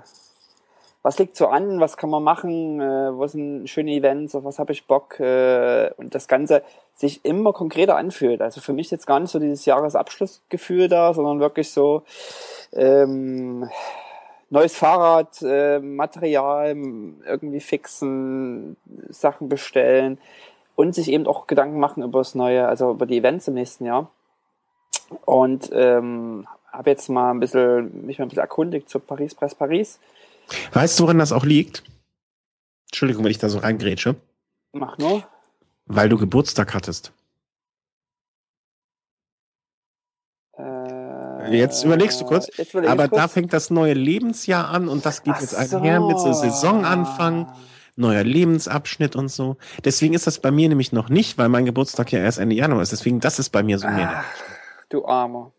was 1.08 1.20
liegt 1.20 1.38
so 1.38 1.48
an, 1.48 1.80
was 1.80 1.96
kann 1.96 2.10
man 2.10 2.22
machen, 2.22 2.82
äh, 2.82 3.18
was 3.18 3.32
sind 3.32 3.70
schöne 3.70 3.94
Events, 3.94 4.36
auf 4.36 4.44
was 4.44 4.60
habe 4.60 4.74
ich 4.74 4.88
Bock? 4.88 5.18
Äh, 5.22 5.90
und 5.96 6.14
das 6.14 6.28
Ganze 6.28 6.64
sich 6.96 7.24
immer 7.24 7.54
konkreter 7.54 7.96
anfühlt. 7.96 8.42
Also 8.42 8.60
für 8.60 8.74
mich 8.74 8.92
jetzt 8.92 9.08
gar 9.08 9.22
nicht 9.22 9.32
so 9.32 9.40
dieses 9.40 9.64
Jahresabschlussgefühl 9.64 10.90
da, 10.90 11.14
sondern 11.14 11.40
wirklich 11.40 11.72
so 11.72 12.04
ähm, 12.74 13.70
neues 14.50 14.76
Fahrrad, 14.76 15.42
äh, 15.44 15.80
Material 15.80 16.76
irgendwie 17.26 17.62
fixen, 17.62 18.76
Sachen 19.08 19.48
bestellen 19.48 20.18
und 20.76 20.94
sich 20.94 21.10
eben 21.10 21.26
auch 21.26 21.48
Gedanken 21.48 21.80
machen 21.80 22.04
über 22.04 22.20
das 22.20 22.36
neue, 22.36 22.68
also 22.68 22.92
über 22.92 23.06
die 23.06 23.20
Events 23.20 23.48
im 23.48 23.54
nächsten 23.54 23.86
Jahr. 23.86 24.12
Und 25.24 25.70
ähm, 25.72 26.48
habe 26.70 26.90
jetzt 26.90 27.08
mal 27.08 27.32
ein 27.32 27.40
bisschen 27.40 28.06
mich 28.06 28.20
mal 28.20 28.26
ein 28.26 28.28
bisschen 28.28 28.42
erkundigt 28.42 28.90
zu 28.90 29.00
Paris 29.00 29.36
Press 29.36 29.56
Paris 29.56 30.00
Weißt 30.74 31.00
du, 31.00 31.04
woran 31.04 31.20
das 31.20 31.32
auch 31.32 31.46
liegt? 31.46 31.84
Entschuldigung, 32.90 33.24
wenn 33.24 33.32
ich 33.32 33.38
da 33.38 33.50
so 33.50 33.60
reingrätsche. 33.60 34.16
Mach 34.72 34.98
nur. 34.98 35.24
Weil 35.86 36.10
du 36.10 36.18
Geburtstag 36.18 36.74
hattest. 36.74 37.12
Äh, 40.58 41.58
jetzt 41.58 41.84
überlegst 41.84 42.20
du 42.22 42.26
kurz. 42.26 42.48
Überleg 42.48 42.90
aber 42.90 43.08
kurz. 43.08 43.22
da 43.22 43.28
fängt 43.28 43.54
das 43.54 43.70
neue 43.70 43.94
Lebensjahr 43.94 44.70
an 44.70 44.88
und 44.88 45.06
das 45.06 45.24
geht 45.24 45.36
Ach 45.38 45.42
jetzt 45.42 45.56
einher 45.56 46.00
so. 46.00 46.08
mit 46.08 46.20
so 46.20 46.34
Saisonanfang, 46.34 47.52
neuer 47.96 48.24
Lebensabschnitt 48.24 49.16
und 49.16 49.30
so. 49.30 49.58
Deswegen 49.84 50.14
ist 50.14 50.28
das 50.28 50.40
bei 50.40 50.52
mir 50.52 50.70
nämlich 50.70 50.92
noch 50.92 51.10
nicht, 51.10 51.38
weil 51.38 51.50
mein 51.50 51.66
Geburtstag 51.66 52.12
ja 52.12 52.20
erst 52.20 52.40
Ende 52.40 52.56
Januar 52.56 52.82
ist. 52.82 52.92
Deswegen, 52.92 53.20
das 53.20 53.40
ist 53.40 53.50
bei 53.50 53.64
mir 53.64 53.80
so 53.80 53.88
mehr. 53.88 54.24
Du 54.90 55.06
Armer. 55.06 55.52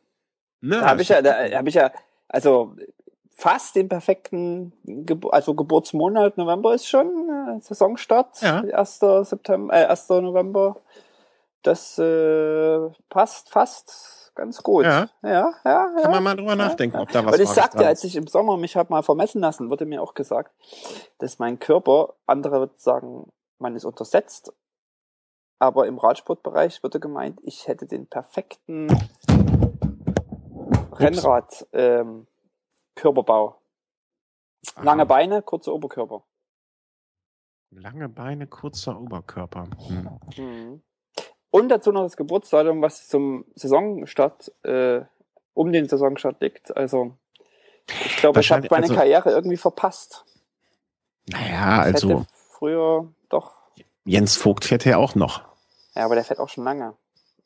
Ne, 0.61 0.81
da 0.81 0.87
habe 0.87 1.03
ich 1.03 1.09
ja, 1.09 1.23
da 1.23 1.51
habe 1.53 1.69
ich 1.69 1.77
ja, 1.77 1.93
also 2.29 2.75
fast 3.39 3.77
den 3.77 3.89
perfekten, 3.89 4.73
Ge 4.85 5.17
also 5.31 5.55
Geburtsmonat 5.55 6.37
November 6.37 6.75
ist 6.75 6.89
schon, 6.89 7.07
äh, 7.07 7.61
Saisonstart, 7.61 8.43
ja. 8.43 8.63
1. 8.63 8.99
September, 9.23 9.73
äh, 9.75 9.87
1. 9.87 10.09
November. 10.21 10.77
Das 11.63 11.99
äh, 11.99 12.81
passt 13.09 13.51
fast 13.51 14.33
ganz 14.35 14.63
gut. 14.63 14.85
Ja, 14.85 15.09
ja, 15.23 15.53
ja. 15.65 15.87
Kann 16.03 16.11
man 16.11 16.23
mal 16.23 16.37
drüber 16.37 16.57
nachdenken, 16.57 16.97
ob 16.97 17.11
da 17.11 17.25
was 17.25 17.35
Und 17.35 17.41
ich 17.41 17.49
sagte, 17.49 17.87
als 17.87 18.03
ich 18.03 18.17
im 18.17 18.27
Sommer 18.27 18.57
mich 18.57 18.77
habe 18.77 18.93
mal 18.93 19.03
vermessen 19.03 19.41
lassen, 19.41 19.71
wurde 19.71 19.87
mir 19.87 20.03
auch 20.03 20.15
gesagt, 20.15 20.53
dass 21.19 21.39
mein 21.39 21.61
Körper, 21.61 22.15
andere 22.27 22.59
würden 22.59 22.77
sagen, 22.77 23.33
man 23.59 23.77
ist 23.77 23.85
untersetzt, 23.85 24.53
aber 25.61 25.87
im 25.87 25.99
Radsportbereich 25.99 26.83
wurde 26.83 26.99
gemeint, 26.99 27.39
ich 27.43 27.69
hätte 27.69 27.87
den 27.87 28.07
perfekten 28.07 28.89
Rennrad 30.93 31.67
ähm, 31.73 32.27
Körperbau. 32.99 33.61
Lange 34.83 35.07
Beine, 35.07 35.41
kurzer 35.41 35.73
Oberkörper. 35.73 36.25
Lange 37.71 38.09
Beine, 38.09 38.47
kurzer 38.49 39.01
Oberkörper. 39.01 39.69
Hm. 39.87 40.19
Mhm. 40.37 40.83
Und 41.51 41.69
dazu 41.69 41.93
noch 41.93 42.03
das 42.03 42.17
Geburtsdatum, 42.17 42.83
was 42.83 43.07
zum 43.07 43.45
Saisonstart, 43.55 44.53
äh, 44.65 45.03
um 45.55 45.73
den 45.73 45.89
Saisonstart 45.89 46.41
liegt. 46.41 46.77
Also, 46.77 47.17
ich 47.87 48.17
glaube, 48.17 48.41
ich 48.41 48.51
habe 48.51 48.67
meine 48.71 48.85
also, 48.85 48.95
Karriere 48.95 49.31
irgendwie 49.31 49.57
verpasst. 49.57 50.25
Naja, 51.29 51.89
ich 51.89 51.95
also. 51.95 52.27
Früher 52.51 53.13
doch. 53.29 53.55
Jens 54.05 54.37
Vogt 54.37 54.65
fährt 54.65 54.85
ja 54.85 54.97
auch 54.97 55.15
noch. 55.15 55.43
Ja, 55.95 56.05
aber 56.05 56.17
der 56.17 56.25
fährt 56.25 56.41
auch 56.41 56.49
schon 56.49 56.65
lange. 56.65 56.97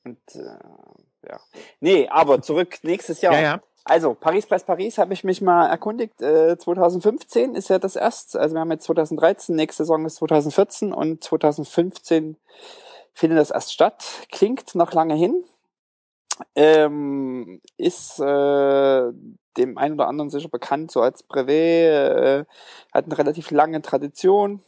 Und, 0.04 0.18
äh, 0.34 1.28
ja. 1.28 1.40
Nee, 1.80 2.08
aber 2.08 2.40
zurück 2.40 2.78
nächstes 2.82 3.20
Jahr. 3.20 3.34
Ja, 3.34 3.40
ja. 3.40 3.60
Also, 3.84 4.14
Paris 4.14 4.46
Preis 4.46 4.64
Paris 4.64 4.98
habe 4.98 5.12
ich 5.12 5.24
mich 5.24 5.40
mal 5.40 5.66
erkundigt. 5.66 6.20
Äh, 6.22 6.56
2015 6.56 7.54
ist 7.54 7.68
ja 7.68 7.78
das 7.78 7.96
erste. 7.96 8.38
Also 8.38 8.54
wir 8.54 8.60
haben 8.60 8.70
jetzt 8.70 8.84
2013, 8.84 9.56
nächste 9.56 9.82
Saison 9.82 10.06
ist 10.06 10.16
2014 10.16 10.92
und 10.92 11.22
2015 11.24 12.36
findet 13.12 13.38
das 13.38 13.50
erst 13.50 13.72
statt. 13.72 14.04
Klingt 14.30 14.74
noch 14.74 14.92
lange 14.92 15.14
hin. 15.14 15.44
Ähm, 16.54 17.60
ist 17.76 18.18
äh, 18.20 19.12
dem 19.56 19.78
einen 19.78 19.94
oder 19.94 20.08
anderen 20.08 20.30
sicher 20.30 20.48
bekannt, 20.48 20.90
so 20.90 21.00
als 21.00 21.22
Brevet, 21.22 21.52
äh, 21.52 22.44
hat 22.92 23.04
eine 23.04 23.18
relativ 23.18 23.50
lange 23.50 23.82
Tradition. 23.82 24.62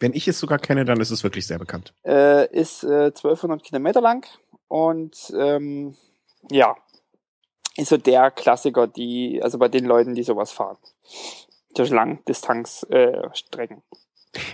Wenn 0.00 0.12
ich 0.12 0.26
es 0.26 0.40
sogar 0.40 0.58
kenne, 0.58 0.84
dann 0.84 1.00
ist 1.00 1.10
es 1.10 1.22
wirklich 1.22 1.46
sehr 1.46 1.58
bekannt. 1.58 1.94
Äh, 2.04 2.50
ist 2.52 2.82
äh, 2.82 3.06
1200 3.06 3.62
Kilometer 3.62 4.00
lang 4.00 4.26
und 4.68 5.32
ähm, 5.38 5.94
ja, 6.50 6.74
ist 7.76 7.88
so 7.88 7.96
der 7.96 8.30
Klassiker, 8.30 8.86
die, 8.86 9.40
also 9.42 9.58
bei 9.58 9.68
den 9.68 9.84
Leuten, 9.84 10.14
die 10.14 10.22
sowas 10.22 10.52
fahren. 10.52 10.78
Durch 11.74 11.90
Langdistanzstrecken. 11.90 13.78
Äh, 13.78 13.96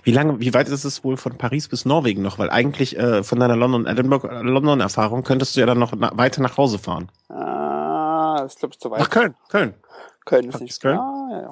wie 0.05 0.13
lange, 0.13 0.41
wie 0.41 0.53
weit 0.55 0.69
ist 0.69 0.85
es 0.85 1.05
wohl 1.05 1.17
von 1.17 1.39
Paris 1.39 1.69
bis 1.69 1.85
Norwegen 1.85 2.23
noch? 2.23 2.39
Weil 2.39 2.51
eigentlich 2.51 2.97
äh, 2.97 3.23
von 3.23 3.41
deiner 3.41 3.57
London 3.57 3.87
Edinburgh 3.87 4.29
äh, 4.29 4.43
London 4.43 4.81
Erfahrung 4.81 5.23
könntest 5.23 5.57
du 5.57 5.61
ja 5.61 5.67
dann 5.67 5.79
noch 5.79 5.93
na 5.97 6.11
weiter 6.17 6.43
nach 6.43 6.57
Hause 6.57 6.79
fahren. 6.79 7.11
Ah, 7.29 8.39
das 8.43 8.57
glaube 8.57 8.75
ich 8.75 8.81
zu 8.81 8.91
weit. 8.91 9.01
Ach 9.03 9.11
Köln, 9.11 9.35
Köln. 9.49 9.75
Köln 10.25 10.49
ist 10.49 10.61
nicht 10.61 10.81
Köln. 10.81 10.99
Ah, 10.99 11.29
ja, 11.31 11.43
ja. 11.43 11.51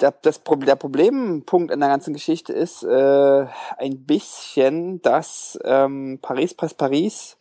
Der, 0.00 0.10
das, 0.10 0.42
der 0.44 0.76
Problempunkt 0.76 1.72
in 1.72 1.80
der 1.80 1.88
ganzen 1.88 2.12
Geschichte 2.12 2.52
ist 2.52 2.82
äh, 2.82 3.46
ein 3.78 4.04
bisschen, 4.04 5.00
dass 5.02 5.58
ähm, 5.64 6.18
Paris 6.20 6.54
Paris 6.54 6.74
Paris 6.74 7.36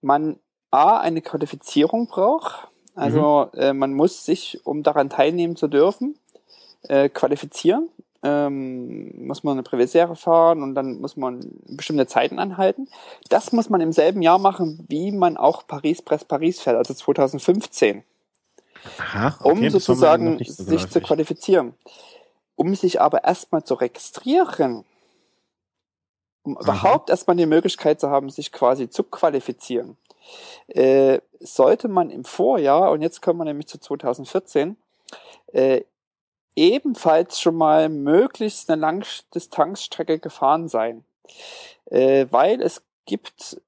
man 0.00 0.38
A, 0.74 0.98
eine 0.98 1.22
Qualifizierung 1.22 2.08
braucht. 2.08 2.68
Also 2.94 3.50
mhm. 3.52 3.60
äh, 3.60 3.72
man 3.72 3.94
muss 3.94 4.24
sich, 4.24 4.60
um 4.64 4.82
daran 4.82 5.08
teilnehmen 5.08 5.56
zu 5.56 5.68
dürfen, 5.68 6.18
äh, 6.88 7.08
qualifizieren. 7.08 7.88
Ähm, 8.22 9.26
muss 9.26 9.44
man 9.44 9.52
eine 9.52 9.62
Privatsphäre 9.62 10.16
fahren 10.16 10.62
und 10.62 10.74
dann 10.74 11.00
muss 11.00 11.16
man 11.16 11.40
bestimmte 11.66 12.06
Zeiten 12.06 12.38
anhalten. 12.38 12.88
Das 13.28 13.52
muss 13.52 13.68
man 13.68 13.82
im 13.82 13.92
selben 13.92 14.22
Jahr 14.22 14.38
machen, 14.38 14.84
wie 14.88 15.12
man 15.12 15.36
auch 15.36 15.66
Paris-Press-Paris 15.66 16.60
fährt, 16.60 16.76
also 16.76 16.94
2015. 16.94 18.02
Aha, 18.98 19.36
okay, 19.40 19.50
um 19.50 19.70
sozusagen 19.70 20.42
so 20.42 20.64
sich 20.64 20.88
zu 20.88 21.00
qualifizieren. 21.02 21.74
Um 22.56 22.74
sich 22.74 23.00
aber 23.00 23.24
erstmal 23.24 23.64
zu 23.64 23.74
registrieren, 23.74 24.84
um 26.44 26.56
Aha. 26.56 26.62
überhaupt 26.62 27.10
erstmal 27.10 27.36
die 27.36 27.46
Möglichkeit 27.46 28.00
zu 28.00 28.08
haben, 28.10 28.30
sich 28.30 28.52
quasi 28.52 28.88
zu 28.88 29.02
qualifizieren, 29.02 29.96
äh, 30.68 31.20
sollte 31.40 31.88
man 31.88 32.10
im 32.10 32.24
Vorjahr, 32.24 32.90
und 32.90 33.02
jetzt 33.02 33.22
kommen 33.22 33.40
wir 33.40 33.44
nämlich 33.44 33.66
zu 33.66 33.78
2014, 33.78 34.76
äh, 35.52 35.82
ebenfalls 36.56 37.40
schon 37.40 37.56
mal 37.56 37.88
möglichst 37.88 38.70
eine 38.70 38.80
Langdistanzstrecke 38.80 40.18
gefahren 40.18 40.68
sein. 40.68 41.04
Äh, 41.86 42.26
weil 42.30 42.62
es 42.62 42.82
gibt, 43.06 43.60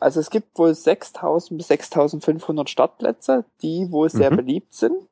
also 0.00 0.20
es 0.20 0.30
gibt 0.30 0.58
wohl 0.58 0.74
6000 0.74 1.58
bis 1.58 1.68
6500 1.68 2.68
Startplätze, 2.68 3.44
die 3.62 3.90
wohl 3.90 4.10
sehr 4.10 4.30
mhm. 4.30 4.36
beliebt 4.36 4.74
sind. 4.74 5.06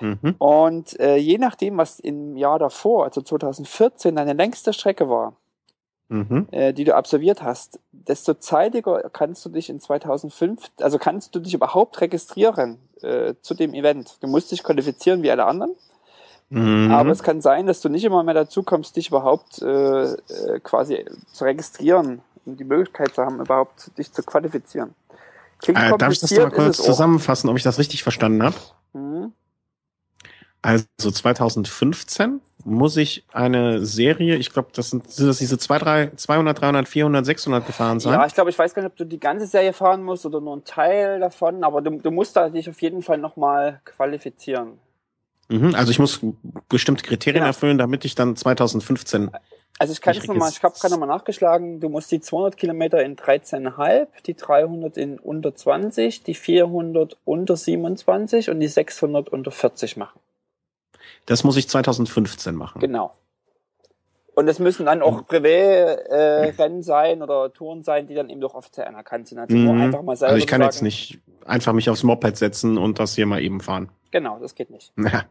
Mhm. 0.00 0.36
Und 0.38 0.98
äh, 1.00 1.16
je 1.16 1.38
nachdem, 1.38 1.76
was 1.76 2.00
im 2.00 2.36
Jahr 2.36 2.58
davor, 2.58 3.04
also 3.04 3.20
2014, 3.20 4.16
deine 4.16 4.32
längste 4.32 4.72
Strecke 4.72 5.08
war, 5.08 5.36
mhm. 6.10 6.46
äh, 6.50 6.72
die 6.72 6.84
du 6.84 6.94
absolviert 6.94 7.42
hast, 7.42 7.80
desto 7.92 8.34
zeitiger 8.34 9.08
kannst 9.12 9.44
du 9.44 9.48
dich 9.48 9.70
in 9.70 9.80
2005, 9.80 10.70
also 10.80 10.98
kannst 10.98 11.34
du 11.34 11.40
dich 11.40 11.54
überhaupt 11.54 12.00
registrieren 12.00 12.78
äh, 13.00 13.34
zu 13.40 13.54
dem 13.54 13.72
Event. 13.72 14.18
Du 14.20 14.26
musst 14.26 14.52
dich 14.52 14.62
qualifizieren 14.62 15.22
wie 15.22 15.30
alle 15.30 15.46
anderen. 15.46 15.72
Mhm. 16.50 16.90
Aber 16.90 17.10
es 17.10 17.22
kann 17.22 17.40
sein, 17.40 17.66
dass 17.66 17.80
du 17.80 17.88
nicht 17.88 18.04
immer 18.04 18.24
mehr 18.24 18.34
dazu 18.34 18.64
kommst, 18.64 18.96
dich 18.96 19.08
überhaupt 19.08 19.62
äh, 19.62 20.02
äh, 20.02 20.16
quasi 20.62 21.04
zu 21.32 21.44
registrieren 21.44 22.22
und 22.44 22.58
die 22.58 22.64
Möglichkeit 22.64 23.14
zu 23.14 23.22
haben, 23.22 23.40
überhaupt 23.40 23.96
dich 23.96 24.12
zu 24.12 24.22
qualifizieren. 24.24 24.94
Klingt 25.58 25.78
äh, 25.78 25.96
darf 25.96 26.12
ich 26.12 26.18
das 26.18 26.32
mal 26.32 26.50
kurz 26.50 26.78
zusammenfassen, 26.78 27.48
ob 27.48 27.56
ich 27.56 27.62
das 27.62 27.78
richtig 27.78 28.02
verstanden 28.02 28.42
habe? 28.42 28.56
Mhm. 28.94 29.32
Also 30.62 30.86
2015 30.98 32.40
muss 32.64 32.96
ich 32.98 33.24
eine 33.32 33.84
Serie, 33.84 34.36
ich 34.36 34.52
glaube, 34.52 34.68
das 34.74 34.90
sind, 34.90 35.10
sind 35.10 35.26
das 35.26 35.38
diese 35.38 35.58
200, 35.58 36.18
200, 36.20 36.60
300, 36.60 36.88
400, 36.88 37.24
600 37.24 37.66
gefahren 37.66 38.00
sein? 38.00 38.12
Ja, 38.12 38.26
ich 38.26 38.34
glaube, 38.34 38.50
ich 38.50 38.58
weiß 38.58 38.74
gar 38.74 38.82
nicht, 38.82 38.90
ob 38.90 38.96
du 38.96 39.04
die 39.04 39.20
ganze 39.20 39.46
Serie 39.46 39.72
fahren 39.72 40.02
musst 40.02 40.26
oder 40.26 40.40
nur 40.40 40.52
einen 40.52 40.64
Teil 40.64 41.20
davon, 41.20 41.64
aber 41.64 41.80
du, 41.80 41.98
du 41.98 42.10
musst 42.10 42.36
da 42.36 42.50
dich 42.50 42.68
auf 42.68 42.80
jeden 42.82 43.02
Fall 43.02 43.18
nochmal 43.18 43.80
qualifizieren. 43.84 44.78
Mhm, 45.48 45.74
also 45.74 45.90
ich 45.90 45.98
muss 45.98 46.20
bestimmte 46.68 47.04
Kriterien 47.04 47.40
genau. 47.40 47.48
erfüllen, 47.48 47.78
damit 47.78 48.04
ich 48.04 48.14
dann 48.14 48.36
2015 48.36 49.30
Also 49.78 49.92
ich 49.92 50.00
kann 50.00 50.16
es 50.16 50.26
nochmal, 50.26 50.50
ich 50.50 50.62
habe 50.62 50.78
gerade 50.78 50.92
nochmal 50.92 51.08
nachgeschlagen, 51.08 51.80
du 51.80 51.88
musst 51.88 52.12
die 52.12 52.20
200 52.20 52.56
Kilometer 52.56 53.02
in 53.02 53.16
13,5, 53.16 54.06
die 54.26 54.34
300 54.34 54.96
in 54.98 55.18
unter 55.18 55.54
20, 55.54 56.22
die 56.22 56.34
400 56.34 57.16
unter 57.24 57.56
27 57.56 58.50
und 58.50 58.60
die 58.60 58.68
600 58.68 59.30
unter 59.30 59.50
40 59.50 59.96
machen. 59.96 60.20
Das 61.26 61.44
muss 61.44 61.56
ich 61.56 61.68
2015 61.68 62.54
machen. 62.54 62.80
Genau. 62.80 63.14
Und 64.34 64.48
es 64.48 64.58
müssen 64.58 64.86
dann 64.86 65.02
auch 65.02 65.26
Privé-Rennen 65.26 66.80
äh, 66.80 66.82
sein 66.82 67.22
oder 67.22 67.52
Touren 67.52 67.82
sein, 67.82 68.06
die 68.06 68.14
dann 68.14 68.30
eben 68.30 68.40
doch 68.40 68.54
offiziell 68.54 68.86
anerkannt 68.86 69.28
sind. 69.28 69.38
Also, 69.38 69.54
mhm. 69.54 69.80
einfach 69.80 70.02
mal 70.02 70.16
selber 70.16 70.32
also 70.32 70.42
ich 70.42 70.46
kann 70.46 70.60
sagen, 70.60 70.70
jetzt 70.70 70.82
nicht 70.82 71.18
einfach 71.44 71.72
mich 71.72 71.90
aufs 71.90 72.02
Moped 72.02 72.36
setzen 72.36 72.78
und 72.78 72.98
das 72.98 73.14
hier 73.14 73.26
mal 73.26 73.42
eben 73.42 73.60
fahren. 73.60 73.90
Genau, 74.12 74.38
das 74.38 74.54
geht 74.54 74.70
nicht. 74.70 74.92
Ja. 74.96 75.24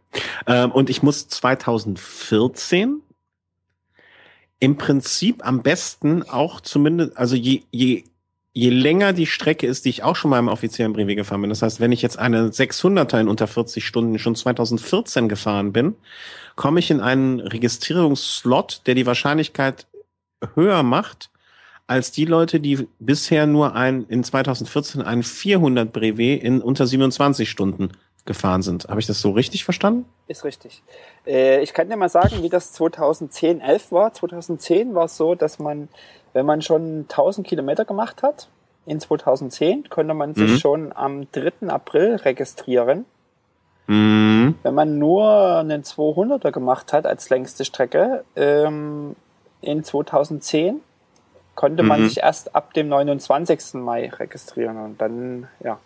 Ähm, 0.47 0.71
und 0.71 0.89
ich 0.89 1.03
muss 1.03 1.27
2014 1.27 3.01
im 4.59 4.77
Prinzip 4.77 5.45
am 5.45 5.61
besten 5.63 6.23
auch 6.23 6.61
zumindest, 6.61 7.17
also 7.17 7.35
je, 7.35 7.63
je, 7.71 8.03
je 8.53 8.69
länger 8.69 9.13
die 9.13 9.25
Strecke 9.25 9.67
ist, 9.67 9.85
die 9.85 9.89
ich 9.89 10.03
auch 10.03 10.15
schon 10.15 10.31
mal 10.31 10.39
im 10.39 10.47
offiziellen 10.47 10.93
Brevet 10.93 11.17
gefahren 11.17 11.41
bin. 11.41 11.49
Das 11.49 11.61
heißt, 11.61 11.79
wenn 11.79 11.91
ich 11.91 12.01
jetzt 12.01 12.17
eine 12.17 12.49
600er 12.49 13.19
in 13.19 13.27
unter 13.27 13.47
40 13.47 13.85
Stunden 13.85 14.19
schon 14.19 14.35
2014 14.35 15.29
gefahren 15.29 15.71
bin, 15.71 15.95
komme 16.55 16.79
ich 16.79 16.91
in 16.91 16.99
einen 16.99 17.39
Registrierungsslot, 17.39 18.81
der 18.85 18.95
die 18.95 19.05
Wahrscheinlichkeit 19.05 19.87
höher 20.55 20.83
macht, 20.83 21.29
als 21.87 22.11
die 22.11 22.25
Leute, 22.25 22.59
die 22.59 22.87
bisher 22.99 23.47
nur 23.47 23.75
ein, 23.75 24.05
in 24.09 24.23
2014 24.23 25.01
ein 25.01 25.23
400 25.23 25.91
Brevet 25.91 26.43
in 26.43 26.61
unter 26.61 26.85
27 26.85 27.49
Stunden 27.49 27.91
gefahren 28.25 28.61
sind. 28.61 28.87
Habe 28.87 28.99
ich 28.99 29.07
das 29.07 29.21
so 29.21 29.31
richtig 29.31 29.63
verstanden? 29.63 30.05
Ist 30.27 30.43
richtig. 30.43 30.83
Äh, 31.25 31.63
ich 31.63 31.73
kann 31.73 31.89
dir 31.89 31.97
mal 31.97 32.09
sagen, 32.09 32.43
wie 32.43 32.49
das 32.49 32.73
2010, 32.73 33.59
11 33.59 33.91
war. 33.91 34.13
2010 34.13 34.93
war 34.93 35.05
es 35.05 35.17
so, 35.17 35.33
dass 35.33 35.57
man, 35.57 35.87
wenn 36.33 36.45
man 36.45 36.61
schon 36.61 37.05
1000 37.09 37.45
Kilometer 37.45 37.85
gemacht 37.85 38.23
hat, 38.23 38.49
in 38.85 38.99
2010 38.99 39.89
konnte 39.89 40.13
man 40.13 40.33
sich 40.33 40.51
mhm. 40.51 40.57
schon 40.57 40.93
am 40.95 41.31
3. 41.31 41.67
April 41.67 42.15
registrieren. 42.15 43.05
Mhm. 43.87 44.55
Wenn 44.63 44.73
man 44.73 44.97
nur 44.97 45.57
einen 45.57 45.83
200er 45.83 46.51
gemacht 46.51 46.93
hat 46.93 47.05
als 47.05 47.29
längste 47.29 47.65
Strecke, 47.65 48.23
ähm, 48.35 49.15
in 49.61 49.83
2010 49.83 50.81
konnte 51.55 51.83
man 51.83 52.01
mhm. 52.01 52.07
sich 52.07 52.19
erst 52.19 52.55
ab 52.55 52.73
dem 52.73 52.87
29. 52.87 53.75
Mai 53.75 54.09
registrieren 54.09 54.77
und 54.77 55.01
dann, 55.01 55.47
ja, 55.63 55.77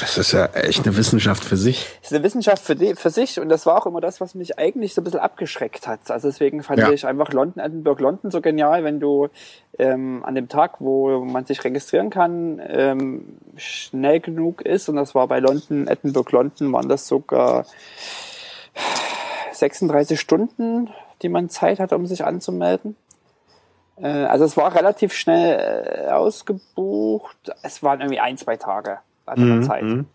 das 0.00 0.18
ist 0.18 0.32
ja 0.32 0.46
echt 0.46 0.86
eine 0.86 0.96
Wissenschaft 0.96 1.44
für 1.44 1.56
sich. 1.56 1.86
Das 2.00 2.10
ist 2.10 2.16
eine 2.16 2.24
Wissenschaft 2.24 2.62
für, 2.62 2.76
die, 2.76 2.94
für 2.94 3.10
sich 3.10 3.40
und 3.40 3.48
das 3.48 3.66
war 3.66 3.80
auch 3.80 3.86
immer 3.86 4.00
das, 4.00 4.20
was 4.20 4.34
mich 4.34 4.58
eigentlich 4.58 4.94
so 4.94 5.00
ein 5.00 5.04
bisschen 5.04 5.20
abgeschreckt 5.20 5.86
hat. 5.86 6.10
Also 6.10 6.28
deswegen 6.28 6.62
fand 6.62 6.80
ja. 6.80 6.90
ich 6.90 7.06
einfach 7.06 7.32
London, 7.32 7.62
Edinburgh, 7.62 8.02
London 8.02 8.30
so 8.30 8.40
genial, 8.40 8.84
wenn 8.84 9.00
du 9.00 9.28
ähm, 9.78 10.24
an 10.24 10.34
dem 10.34 10.48
Tag, 10.48 10.80
wo 10.80 11.20
man 11.20 11.46
sich 11.46 11.62
registrieren 11.64 12.10
kann, 12.10 12.60
ähm, 12.66 13.38
schnell 13.56 14.20
genug 14.20 14.62
ist 14.62 14.88
und 14.88 14.96
das 14.96 15.14
war 15.14 15.26
bei 15.28 15.38
London, 15.38 15.86
Edinburgh, 15.88 16.30
London, 16.32 16.72
waren 16.72 16.88
das 16.88 17.08
sogar 17.08 17.64
36 19.52 20.20
Stunden, 20.20 20.90
die 21.22 21.28
man 21.28 21.48
Zeit 21.48 21.80
hatte, 21.80 21.96
um 21.96 22.06
sich 22.06 22.24
anzumelden. 22.24 22.96
Äh, 23.96 24.06
also 24.06 24.44
es 24.44 24.56
war 24.56 24.74
relativ 24.74 25.12
schnell 25.12 26.06
äh, 26.06 26.10
ausgebucht. 26.10 27.52
Es 27.62 27.82
waren 27.82 28.00
irgendwie 28.00 28.20
ein, 28.20 28.36
zwei 28.36 28.56
Tage 28.56 28.98
man 29.36 29.58
mhm. 29.58 29.62
Zeit. 29.62 29.82
Mhm. 29.82 30.06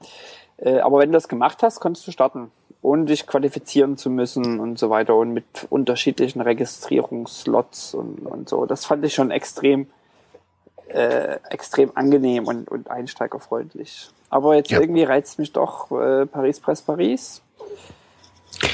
Äh, 0.57 0.79
aber 0.79 0.99
wenn 0.99 1.09
du 1.09 1.13
das 1.13 1.27
gemacht 1.27 1.61
hast, 1.63 1.79
konntest 1.79 2.07
du 2.07 2.11
starten, 2.11 2.51
ohne 2.81 3.05
dich 3.05 3.27
qualifizieren 3.27 3.97
zu 3.97 4.09
müssen 4.09 4.59
und 4.59 4.77
so 4.77 4.89
weiter 4.89 5.15
und 5.15 5.31
mit 5.31 5.45
unterschiedlichen 5.69 6.41
Registrierungsslots 6.41 7.93
und, 7.93 8.19
und 8.25 8.49
so. 8.49 8.65
Das 8.65 8.85
fand 8.85 9.05
ich 9.05 9.13
schon 9.13 9.31
extrem, 9.31 9.87
äh, 10.87 11.37
extrem 11.49 11.91
angenehm 11.95 12.47
und, 12.47 12.69
und 12.69 12.89
einsteigerfreundlich. 12.89 14.09
Aber 14.29 14.55
jetzt 14.55 14.71
ja. 14.71 14.81
irgendwie 14.81 15.03
reizt 15.03 15.39
mich 15.39 15.53
doch 15.53 15.91
äh, 15.91 16.25
Paris 16.25 16.59
Press 16.59 16.81
Paris. 16.81 17.41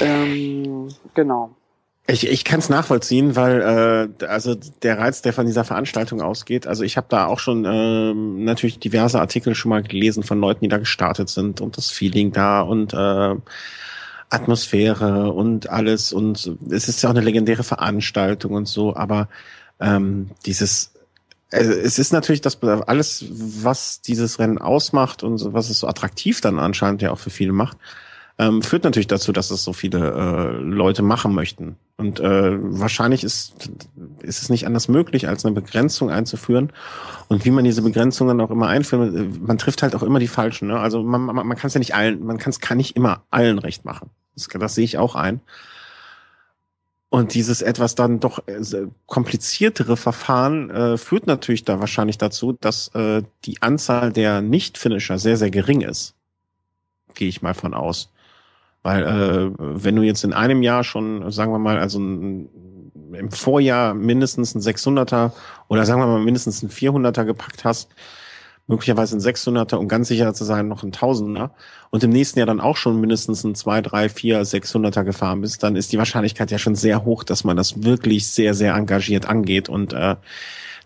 Ähm, 0.00 0.88
genau. 1.14 1.50
Ich, 2.10 2.26
ich 2.26 2.44
kann 2.44 2.58
es 2.58 2.68
nachvollziehen, 2.68 3.36
weil 3.36 4.10
äh, 4.20 4.24
also 4.26 4.56
der 4.82 4.98
Reiz, 4.98 5.22
der 5.22 5.32
von 5.32 5.46
dieser 5.46 5.64
Veranstaltung 5.64 6.20
ausgeht, 6.20 6.66
also 6.66 6.82
ich 6.82 6.96
habe 6.96 7.06
da 7.08 7.26
auch 7.26 7.38
schon 7.38 7.64
äh, 7.64 8.12
natürlich 8.12 8.78
diverse 8.80 9.20
Artikel 9.20 9.54
schon 9.54 9.70
mal 9.70 9.82
gelesen 9.82 10.22
von 10.22 10.40
Leuten, 10.40 10.64
die 10.64 10.68
da 10.68 10.78
gestartet 10.78 11.28
sind 11.28 11.60
und 11.60 11.76
das 11.76 11.90
Feeling 11.90 12.32
da 12.32 12.62
und 12.62 12.92
äh, 12.94 13.34
Atmosphäre 14.28 15.32
und 15.32 15.70
alles 15.70 16.12
und 16.12 16.56
es 16.70 16.88
ist 16.88 17.02
ja 17.02 17.10
auch 17.10 17.14
eine 17.14 17.24
legendäre 17.24 17.64
Veranstaltung 17.64 18.52
und 18.52 18.66
so, 18.66 18.96
aber 18.96 19.28
ähm, 19.80 20.30
dieses 20.46 20.92
also 21.52 21.72
es 21.72 21.98
ist 21.98 22.12
natürlich 22.12 22.40
das 22.40 22.62
alles, 22.62 23.24
was 23.28 24.02
dieses 24.02 24.38
Rennen 24.38 24.58
ausmacht 24.58 25.24
und 25.24 25.52
was 25.52 25.68
es 25.68 25.80
so 25.80 25.88
attraktiv 25.88 26.40
dann 26.40 26.60
anscheinend 26.60 27.02
ja 27.02 27.10
auch 27.10 27.18
für 27.18 27.30
viele 27.30 27.52
macht, 27.52 27.76
ähm, 28.40 28.62
führt 28.62 28.84
natürlich 28.84 29.06
dazu, 29.06 29.32
dass 29.32 29.50
es 29.50 29.62
so 29.62 29.74
viele 29.74 29.98
äh, 29.98 30.62
Leute 30.62 31.02
machen 31.02 31.34
möchten. 31.34 31.76
Und 31.98 32.20
äh, 32.20 32.56
wahrscheinlich 32.58 33.22
ist, 33.22 33.70
ist 34.22 34.40
es 34.40 34.48
nicht 34.48 34.66
anders 34.66 34.88
möglich, 34.88 35.28
als 35.28 35.44
eine 35.44 35.54
Begrenzung 35.54 36.10
einzuführen. 36.10 36.72
Und 37.28 37.44
wie 37.44 37.50
man 37.50 37.64
diese 37.64 37.82
Begrenzung 37.82 38.28
dann 38.28 38.40
auch 38.40 38.50
immer 38.50 38.68
einführt, 38.68 39.14
äh, 39.14 39.26
man 39.40 39.58
trifft 39.58 39.82
halt 39.82 39.94
auch 39.94 40.02
immer 40.02 40.18
die 40.18 40.26
Falschen. 40.26 40.68
Ne? 40.68 40.80
Also 40.80 41.02
man, 41.02 41.20
man, 41.20 41.46
man 41.46 41.56
kann 41.58 41.68
es 41.68 41.74
ja 41.74 41.80
nicht 41.80 41.94
allen, 41.94 42.24
man 42.24 42.38
kann 42.38 42.48
es 42.48 42.60
kann 42.60 42.78
nicht 42.78 42.96
immer 42.96 43.24
allen 43.30 43.58
recht 43.58 43.84
machen. 43.84 44.08
Das, 44.34 44.48
das 44.48 44.74
sehe 44.74 44.86
ich 44.86 44.96
auch 44.96 45.16
ein. 45.16 45.42
Und 47.10 47.34
dieses 47.34 47.60
etwas 47.60 47.94
dann 47.94 48.20
doch 48.20 48.46
äh, 48.48 48.86
kompliziertere 49.04 49.98
Verfahren 49.98 50.70
äh, 50.70 50.96
führt 50.96 51.26
natürlich 51.26 51.64
da 51.64 51.78
wahrscheinlich 51.78 52.16
dazu, 52.16 52.56
dass 52.58 52.88
äh, 52.94 53.22
die 53.44 53.60
Anzahl 53.60 54.14
der 54.14 54.40
Nicht-Finisher 54.40 55.18
sehr, 55.18 55.36
sehr 55.36 55.50
gering 55.50 55.82
ist. 55.82 56.14
Gehe 57.12 57.28
ich 57.28 57.42
mal 57.42 57.52
von 57.52 57.74
aus. 57.74 58.08
Weil 58.82 59.02
äh, 59.02 59.50
wenn 59.58 59.96
du 59.96 60.02
jetzt 60.02 60.24
in 60.24 60.32
einem 60.32 60.62
Jahr 60.62 60.84
schon, 60.84 61.30
sagen 61.30 61.52
wir 61.52 61.58
mal, 61.58 61.78
also 61.78 61.98
ein, 61.98 62.48
im 63.12 63.30
Vorjahr 63.30 63.94
mindestens 63.94 64.54
ein 64.54 64.60
600er 64.62 65.32
oder 65.68 65.84
sagen 65.84 66.00
wir 66.00 66.06
mal 66.06 66.20
mindestens 66.20 66.62
ein 66.62 66.70
400er 66.70 67.24
gepackt 67.24 67.64
hast, 67.64 67.90
möglicherweise 68.66 69.16
ein 69.16 69.20
600er, 69.20 69.74
um 69.74 69.88
ganz 69.88 70.08
sicher 70.08 70.32
zu 70.32 70.44
sein, 70.44 70.68
noch 70.68 70.82
ein 70.82 70.92
1000er 70.92 71.50
und 71.90 72.04
im 72.04 72.10
nächsten 72.10 72.38
Jahr 72.38 72.46
dann 72.46 72.60
auch 72.60 72.76
schon 72.76 73.00
mindestens 73.00 73.44
ein 73.44 73.54
2, 73.54 73.82
3, 73.82 74.08
4, 74.08 74.42
600er 74.42 75.04
gefahren 75.04 75.40
bist, 75.40 75.62
dann 75.62 75.76
ist 75.76 75.92
die 75.92 75.98
Wahrscheinlichkeit 75.98 76.50
ja 76.50 76.58
schon 76.58 76.76
sehr 76.76 77.04
hoch, 77.04 77.24
dass 77.24 77.44
man 77.44 77.56
das 77.56 77.82
wirklich 77.82 78.30
sehr, 78.30 78.54
sehr 78.54 78.74
engagiert 78.74 79.26
angeht 79.26 79.68
und 79.68 79.92
äh, 79.92 80.16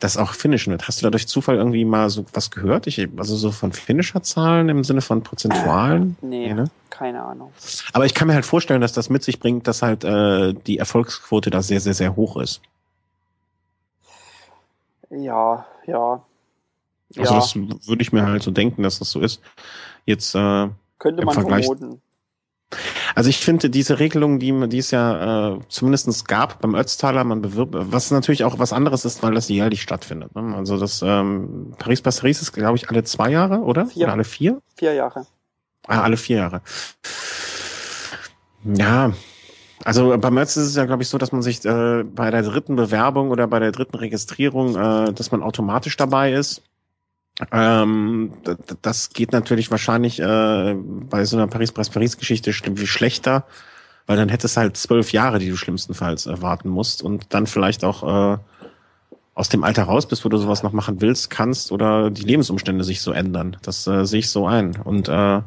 das 0.04 0.16
auch 0.18 0.34
finishen 0.34 0.70
wird. 0.70 0.86
Hast 0.86 1.00
du 1.00 1.06
da 1.06 1.10
durch 1.10 1.26
Zufall 1.26 1.56
irgendwie 1.56 1.84
mal 1.84 2.10
so 2.10 2.26
was 2.34 2.50
gehört? 2.50 2.86
Ich, 2.86 3.08
also 3.16 3.36
so 3.36 3.50
von 3.50 3.72
Finisher-Zahlen 3.72 4.68
im 4.68 4.84
Sinne 4.84 5.00
von 5.00 5.22
Prozentualen? 5.22 6.16
Äh, 6.22 6.26
nee, 6.26 6.46
nee 6.48 6.54
ne? 6.54 6.70
keine 6.90 7.22
Ahnung. 7.22 7.52
Aber 7.92 8.04
ich 8.04 8.14
kann 8.14 8.28
mir 8.28 8.34
halt 8.34 8.44
vorstellen, 8.44 8.82
dass 8.82 8.92
das 8.92 9.08
mit 9.08 9.24
sich 9.24 9.40
bringt, 9.40 9.66
dass 9.66 9.82
halt 9.82 10.04
äh, 10.04 10.52
die 10.52 10.78
Erfolgsquote 10.78 11.50
da 11.50 11.62
sehr, 11.62 11.80
sehr, 11.80 11.94
sehr 11.94 12.16
hoch 12.16 12.36
ist. 12.36 12.60
Ja, 15.10 15.66
ja. 15.86 16.22
Also 17.16 17.34
ja. 17.34 17.40
das 17.40 17.56
würde 17.56 18.02
ich 18.02 18.12
mir 18.12 18.26
halt 18.26 18.42
so 18.42 18.50
denken, 18.50 18.82
dass 18.82 18.98
das 18.98 19.10
so 19.10 19.20
ist. 19.20 19.40
Jetzt 20.04 20.34
äh, 20.34 20.68
könnte 20.98 21.24
man 21.24 21.34
Vergleich, 21.34 21.64
vermuten. 21.64 22.02
Also 23.14 23.30
ich 23.30 23.38
finde 23.38 23.70
diese 23.70 24.00
Regelung, 24.00 24.38
die, 24.38 24.68
die 24.68 24.78
es 24.78 24.90
ja 24.90 25.54
äh, 25.54 25.58
zumindest 25.68 26.26
gab 26.26 26.60
beim 26.60 26.74
Ötztaler, 26.74 27.22
man 27.24 27.42
bewirbt, 27.42 27.74
was 27.74 28.10
natürlich 28.10 28.44
auch 28.44 28.58
was 28.58 28.72
anderes 28.72 29.04
ist, 29.04 29.22
weil 29.22 29.34
das 29.34 29.48
jährlich 29.48 29.82
stattfindet. 29.82 30.34
Ne? 30.34 30.54
Also 30.56 30.78
das 30.78 31.02
ähm, 31.02 31.74
Paris 31.78 32.02
Paris 32.02 32.42
ist, 32.42 32.52
glaube 32.52 32.76
ich, 32.76 32.90
alle 32.90 33.04
zwei 33.04 33.30
Jahre, 33.30 33.60
oder? 33.60 33.86
Vier. 33.86 34.04
Oder 34.04 34.12
alle 34.14 34.24
vier? 34.24 34.60
Vier 34.76 34.94
Jahre. 34.94 35.26
Ah, 35.86 36.02
alle 36.02 36.16
vier 36.16 36.38
Jahre. 36.38 36.62
Ja, 38.64 39.12
also 39.84 40.16
beim 40.16 40.38
Ötz 40.38 40.56
ist 40.56 40.68
es 40.68 40.76
ja, 40.76 40.86
glaube 40.86 41.02
ich, 41.02 41.08
so, 41.08 41.18
dass 41.18 41.30
man 41.30 41.42
sich 41.42 41.64
äh, 41.64 42.04
bei 42.04 42.30
der 42.30 42.42
dritten 42.42 42.74
Bewerbung 42.74 43.30
oder 43.30 43.46
bei 43.46 43.58
der 43.58 43.70
dritten 43.70 43.96
Registrierung, 43.96 44.76
äh, 44.76 45.12
dass 45.12 45.30
man 45.30 45.42
automatisch 45.42 45.96
dabei 45.96 46.32
ist. 46.32 46.62
Ähm, 47.50 48.32
das 48.82 49.10
geht 49.10 49.32
natürlich 49.32 49.70
wahrscheinlich 49.70 50.20
äh, 50.20 50.74
bei 50.74 51.24
so 51.24 51.36
einer 51.36 51.48
Paris-Paris-Paris-Geschichte 51.48 52.52
schlechter, 52.52 53.44
weil 54.06 54.16
dann 54.16 54.28
hättest 54.28 54.56
halt 54.56 54.76
zwölf 54.76 55.12
Jahre, 55.12 55.38
die 55.38 55.50
du 55.50 55.56
schlimmstenfalls 55.56 56.26
erwarten 56.26 56.68
musst 56.68 57.02
und 57.02 57.26
dann 57.34 57.46
vielleicht 57.46 57.84
auch 57.84 58.34
äh, 58.34 58.38
aus 59.34 59.48
dem 59.48 59.64
Alter 59.64 59.84
raus 59.84 60.06
bist, 60.06 60.24
wo 60.24 60.28
du 60.28 60.36
sowas 60.36 60.62
noch 60.62 60.72
machen 60.72 61.00
willst, 61.00 61.28
kannst 61.28 61.72
oder 61.72 62.10
die 62.10 62.22
Lebensumstände 62.22 62.84
sich 62.84 63.00
so 63.00 63.10
ändern. 63.10 63.56
Das 63.62 63.86
äh, 63.86 64.06
sehe 64.06 64.20
ich 64.20 64.30
so 64.30 64.46
ein. 64.46 64.76
Und 64.76 65.08
äh, 65.08 65.40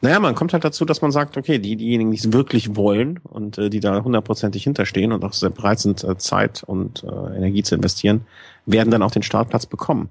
naja, 0.00 0.20
man 0.20 0.34
kommt 0.34 0.52
halt 0.52 0.64
dazu, 0.64 0.84
dass 0.84 1.02
man 1.02 1.12
sagt, 1.12 1.36
okay, 1.36 1.58
die, 1.60 1.76
diejenigen, 1.76 2.10
die 2.10 2.18
es 2.18 2.32
wirklich 2.32 2.74
wollen 2.74 3.20
und 3.22 3.58
äh, 3.58 3.70
die 3.70 3.80
da 3.80 4.02
hundertprozentig 4.02 4.64
hinterstehen 4.64 5.12
und 5.12 5.24
auch 5.24 5.32
sehr 5.32 5.50
bereit 5.50 5.78
sind, 5.78 6.02
äh, 6.02 6.18
Zeit 6.18 6.64
und 6.64 7.04
äh, 7.04 7.36
Energie 7.36 7.62
zu 7.62 7.76
investieren, 7.76 8.22
werden 8.66 8.90
dann 8.90 9.02
auch 9.02 9.12
den 9.12 9.22
Startplatz 9.22 9.66
bekommen. 9.66 10.10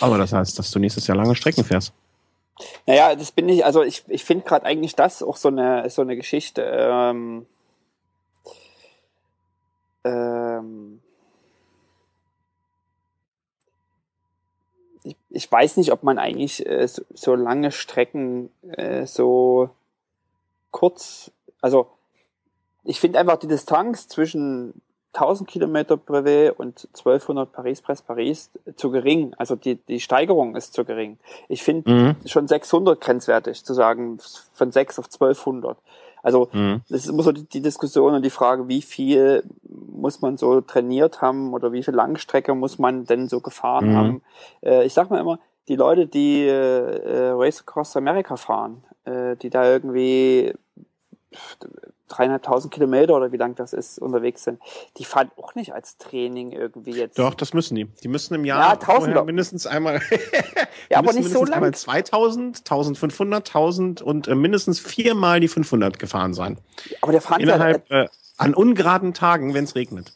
Aber 0.00 0.18
das 0.18 0.32
heißt, 0.32 0.58
dass 0.58 0.70
du 0.70 0.78
nächstes 0.78 1.06
Jahr 1.06 1.16
lange 1.16 1.34
Strecken 1.34 1.64
fährst. 1.64 1.92
Naja, 2.86 3.14
das 3.14 3.32
bin 3.32 3.48
ich, 3.48 3.64
also 3.64 3.82
ich, 3.82 4.04
ich 4.08 4.24
finde 4.24 4.44
gerade 4.44 4.66
eigentlich 4.66 4.94
das 4.94 5.22
auch 5.22 5.36
so 5.36 5.48
eine, 5.48 5.88
so 5.90 6.02
eine 6.02 6.16
Geschichte. 6.16 6.62
Ähm, 6.62 7.46
ähm, 10.04 11.00
ich, 15.02 15.16
ich 15.30 15.50
weiß 15.50 15.76
nicht, 15.76 15.92
ob 15.92 16.02
man 16.02 16.18
eigentlich 16.18 16.64
äh, 16.66 16.86
so, 16.86 17.02
so 17.12 17.34
lange 17.34 17.72
Strecken 17.72 18.50
äh, 18.68 19.06
so 19.06 19.70
kurz, 20.70 21.30
also 21.60 21.90
ich 22.84 23.00
finde 23.00 23.18
einfach 23.18 23.36
die 23.36 23.48
Distanz 23.48 24.08
zwischen 24.08 24.80
1000 25.14 25.48
Kilometer 25.48 25.96
Brevet 25.96 26.58
und 26.58 26.88
1200 26.94 27.52
Paris-Brest-Paris 27.52 28.50
zu 28.76 28.90
gering. 28.90 29.34
Also 29.36 29.56
die, 29.56 29.76
die 29.76 30.00
Steigerung 30.00 30.56
ist 30.56 30.72
zu 30.72 30.84
gering. 30.84 31.18
Ich 31.48 31.62
finde 31.62 31.90
mhm. 31.90 32.16
schon 32.26 32.48
600 32.48 33.00
grenzwertig 33.00 33.64
zu 33.64 33.74
sagen, 33.74 34.18
von 34.54 34.72
6 34.72 34.98
auf 34.98 35.06
1200. 35.06 35.76
Also 36.22 36.48
mhm. 36.52 36.82
das 36.88 37.04
ist 37.04 37.10
immer 37.10 37.22
so 37.22 37.32
die, 37.32 37.44
die, 37.44 37.60
Diskussion 37.60 38.14
und 38.14 38.22
die 38.22 38.30
Frage, 38.30 38.68
wie 38.68 38.80
viel 38.80 39.42
muss 39.68 40.22
man 40.22 40.36
so 40.36 40.60
trainiert 40.60 41.20
haben 41.20 41.52
oder 41.52 41.72
wie 41.72 41.82
viel 41.82 41.94
Langstrecke 41.94 42.54
muss 42.54 42.78
man 42.78 43.04
denn 43.04 43.28
so 43.28 43.40
gefahren 43.40 43.90
mhm. 43.90 43.96
haben. 43.96 44.22
Äh, 44.64 44.86
ich 44.86 44.94
sag 44.94 45.10
mal 45.10 45.20
immer, 45.20 45.40
die 45.68 45.76
Leute, 45.76 46.06
die 46.06 46.46
äh, 46.46 47.30
Race 47.30 47.60
Across 47.60 47.96
America 47.96 48.36
fahren, 48.36 48.84
äh, 49.04 49.36
die 49.36 49.50
da 49.50 49.64
irgendwie 49.68 50.54
dreieinhalbtausend 52.08 52.72
Kilometer 52.72 53.14
oder 53.14 53.32
wie 53.32 53.36
lang 53.36 53.54
das 53.54 53.72
ist, 53.72 53.98
unterwegs 53.98 54.44
sind, 54.44 54.60
die 54.98 55.04
fahren 55.04 55.30
auch 55.36 55.54
nicht 55.54 55.72
als 55.72 55.96
Training 55.98 56.52
irgendwie 56.52 56.92
jetzt. 56.92 57.18
Doch, 57.18 57.34
das 57.34 57.54
müssen 57.54 57.74
die. 57.74 57.86
Die 57.86 58.08
müssen 58.08 58.34
im 58.34 58.44
Jahr 58.44 58.78
ja, 58.80 59.24
mindestens 59.24 59.66
einmal. 59.66 60.00
ja, 60.90 60.98
aber 60.98 61.12
nicht 61.12 61.30
so 61.30 61.44
lang. 61.44 61.72
2000, 61.72 62.58
1500, 62.58 63.48
1000 63.48 64.02
und 64.02 64.28
äh, 64.28 64.34
mindestens 64.34 64.80
viermal 64.80 65.40
die 65.40 65.48
500 65.48 65.98
gefahren 65.98 66.34
sein. 66.34 66.58
Aber 67.00 67.12
der 67.12 67.20
fahren 67.20 67.40
Innerhalb, 67.40 67.88
ja, 67.90 68.02
äh, 68.02 68.08
an 68.36 68.54
ungeraden 68.54 69.14
Tagen, 69.14 69.54
wenn 69.54 69.64
es 69.64 69.74
regnet. 69.74 70.12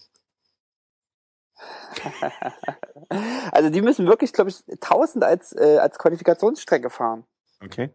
also 3.53 3.71
die 3.71 3.83
müssen 3.83 4.07
wirklich, 4.07 4.33
glaube 4.33 4.51
ich, 4.51 4.63
1000 4.69 5.25
als, 5.25 5.53
äh, 5.53 5.79
als 5.79 5.99
Qualifikationsstrecke 5.99 6.91
fahren. 6.91 7.25
Okay. 7.65 7.91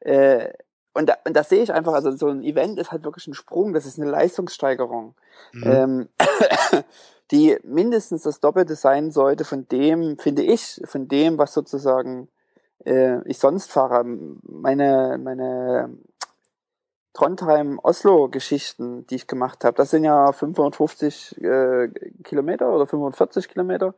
Äh, 0.00 0.52
und, 0.98 1.08
da, 1.08 1.16
und 1.24 1.36
das 1.36 1.48
sehe 1.48 1.62
ich 1.62 1.72
einfach, 1.72 1.92
also 1.92 2.10
so 2.10 2.26
ein 2.26 2.42
Event 2.42 2.76
ist 2.78 2.90
halt 2.90 3.04
wirklich 3.04 3.28
ein 3.28 3.34
Sprung, 3.34 3.72
das 3.72 3.86
ist 3.86 4.00
eine 4.00 4.10
Leistungssteigerung, 4.10 5.14
mhm. 5.52 5.62
ähm, 5.64 6.08
die 7.30 7.56
mindestens 7.62 8.24
das 8.24 8.40
Doppelte 8.40 8.74
sein 8.74 9.12
sollte 9.12 9.44
von 9.44 9.68
dem, 9.68 10.18
finde 10.18 10.42
ich, 10.42 10.80
von 10.86 11.06
dem, 11.06 11.38
was 11.38 11.54
sozusagen 11.54 12.28
äh, 12.84 13.22
ich 13.28 13.38
sonst 13.38 13.70
fahre. 13.70 14.02
Meine, 14.04 15.20
meine 15.22 15.96
Trondheim-Oslo-Geschichten, 17.12 19.06
die 19.06 19.14
ich 19.14 19.28
gemacht 19.28 19.64
habe, 19.64 19.76
das 19.76 19.90
sind 19.90 20.02
ja 20.02 20.32
550 20.32 21.40
äh, 21.40 21.88
Kilometer 22.24 22.72
oder 22.74 22.88
45 22.88 23.48
Kilometer. 23.48 23.94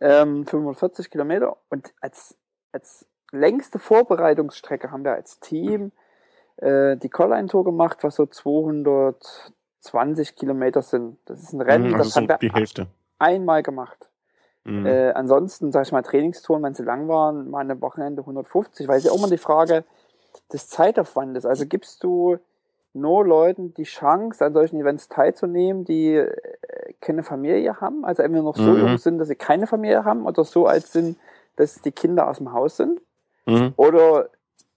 Ähm, 0.00 0.44
45 0.44 1.12
Kilometer 1.12 1.56
und 1.70 1.94
als, 2.00 2.36
als 2.72 3.06
längste 3.30 3.78
Vorbereitungsstrecke 3.78 4.90
haben 4.90 5.04
wir 5.04 5.12
als 5.12 5.38
Team 5.38 5.92
äh, 6.56 6.96
die 6.96 7.08
Colline-Tour 7.08 7.64
gemacht, 7.64 7.98
was 8.02 8.16
so 8.16 8.26
220 8.26 10.36
Kilometer 10.36 10.82
sind. 10.82 11.18
Das 11.24 11.42
ist 11.42 11.52
ein 11.52 11.60
Rennen, 11.60 11.88
mhm, 11.88 11.94
also 11.94 12.04
das 12.04 12.14
so 12.14 12.20
haben 12.20 12.28
wir 12.28 12.38
die 12.38 12.52
Hälfte. 12.52 12.86
einmal 13.18 13.62
gemacht. 13.62 14.08
Mhm. 14.64 14.86
Äh, 14.86 15.10
ansonsten, 15.10 15.72
sag 15.72 15.86
ich 15.86 15.92
mal, 15.92 16.02
Trainingstouren, 16.02 16.62
wenn 16.62 16.74
sie 16.74 16.84
lang 16.84 17.08
waren, 17.08 17.50
mal 17.50 17.60
eine 17.60 17.80
Wochenende 17.80 18.22
150, 18.22 18.88
weil 18.88 18.98
es 18.98 19.04
ja 19.04 19.12
auch 19.12 19.18
immer 19.18 19.28
die 19.28 19.38
Frage 19.38 19.84
des 20.52 20.68
Zeitaufwandes. 20.68 21.44
Also 21.44 21.66
gibst 21.66 22.02
du 22.02 22.38
nur 22.94 23.26
Leuten 23.26 23.74
die 23.74 23.82
Chance, 23.82 24.44
an 24.44 24.54
solchen 24.54 24.80
Events 24.80 25.08
teilzunehmen, 25.08 25.84
die 25.84 26.14
äh, 26.14 26.32
keine 27.00 27.22
Familie 27.22 27.80
haben, 27.80 28.04
also 28.04 28.22
entweder 28.22 28.44
noch 28.44 28.56
so 28.56 28.62
mhm. 28.62 28.78
jung 28.78 28.98
sind, 28.98 29.18
dass 29.18 29.28
sie 29.28 29.34
keine 29.34 29.66
Familie 29.66 30.04
haben, 30.04 30.26
oder 30.26 30.44
so 30.44 30.66
alt 30.66 30.86
sind, 30.86 31.18
dass 31.56 31.82
die 31.82 31.92
Kinder 31.92 32.28
aus 32.28 32.38
dem 32.38 32.52
Haus 32.52 32.76
sind. 32.76 33.00
Mhm. 33.46 33.74
Oder 33.76 34.30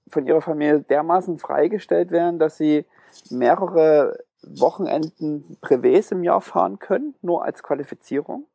von 0.10 0.26
ihrer 0.28 0.42
Familie 0.42 0.82
dermaßen 0.82 1.40
freigestellt 1.40 2.12
werden, 2.12 2.40
dass 2.40 2.58
sie 2.58 2.86
mehrere 3.30 4.20
Wochenenden 4.42 5.58
Privés 5.62 6.12
im 6.12 6.24
Jahr 6.24 6.42
fahren 6.42 6.80
können, 6.80 7.16
nur 7.22 7.44
als 7.44 7.64
Qualifizierung? 7.64 8.46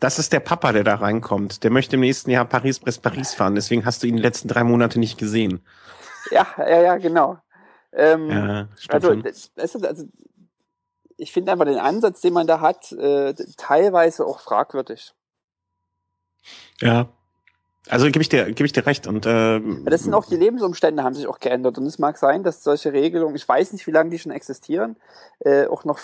Das 0.00 0.18
ist 0.18 0.32
der 0.32 0.40
Papa, 0.40 0.72
der 0.72 0.84
da 0.84 0.96
reinkommt. 0.96 1.62
Der 1.62 1.70
möchte 1.70 1.96
im 1.96 2.00
nächsten 2.00 2.30
Jahr 2.30 2.44
Paris-Brest-Paris 2.44 3.34
fahren. 3.34 3.54
Deswegen 3.54 3.84
hast 3.84 4.02
du 4.02 4.06
ihn 4.06 4.16
die 4.16 4.22
letzten 4.22 4.48
drei 4.48 4.64
Monate 4.64 4.98
nicht 4.98 5.18
gesehen. 5.18 5.64
Ja, 6.30 6.46
ja, 6.58 6.82
ja, 6.82 6.96
genau. 6.96 7.38
Ähm, 7.92 8.30
ja, 8.30 8.68
also, 8.88 9.14
das, 9.14 9.50
ist, 9.54 9.86
also, 9.86 10.06
ich 11.16 11.32
finde 11.32 11.52
einfach 11.52 11.66
den 11.66 11.78
Ansatz, 11.78 12.20
den 12.20 12.32
man 12.32 12.46
da 12.46 12.60
hat, 12.60 12.90
äh, 12.92 13.34
teilweise 13.56 14.26
auch 14.26 14.40
fragwürdig. 14.40 15.14
Ja, 16.80 17.08
also 17.88 18.06
gebe 18.06 18.20
ich 18.20 18.28
dir, 18.28 18.44
gebe 18.46 18.64
ich 18.64 18.72
dir 18.72 18.86
recht 18.86 19.06
und 19.06 19.26
äh, 19.26 19.60
das 19.84 20.04
sind 20.04 20.14
auch 20.14 20.24
die 20.24 20.36
Lebensumstände 20.36 21.02
haben 21.02 21.14
sich 21.14 21.26
auch 21.26 21.40
geändert 21.40 21.78
und 21.78 21.86
es 21.86 21.98
mag 21.98 22.16
sein, 22.16 22.44
dass 22.44 22.62
solche 22.62 22.92
Regelungen, 22.92 23.34
ich 23.34 23.48
weiß 23.48 23.72
nicht, 23.72 23.86
wie 23.86 23.90
lange 23.90 24.10
die 24.10 24.20
schon 24.20 24.30
existieren, 24.30 24.96
äh, 25.40 25.66
auch 25.66 25.84
noch 25.84 25.98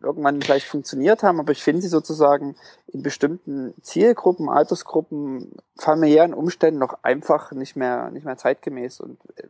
irgendwann 0.00 0.40
vielleicht 0.40 0.66
funktioniert 0.66 1.22
haben, 1.24 1.40
aber 1.40 1.52
ich 1.52 1.62
finde 1.62 1.82
sie 1.82 1.88
sozusagen 1.88 2.54
in 2.88 3.02
bestimmten 3.02 3.74
Zielgruppen, 3.82 4.48
Altersgruppen, 4.48 5.52
familiären 5.76 6.32
Umständen 6.32 6.78
noch 6.78 6.98
einfach 7.02 7.50
nicht 7.52 7.74
mehr 7.74 8.10
nicht 8.10 8.24
mehr 8.24 8.36
zeitgemäß 8.36 9.00
und 9.00 9.18
äh, 9.36 9.48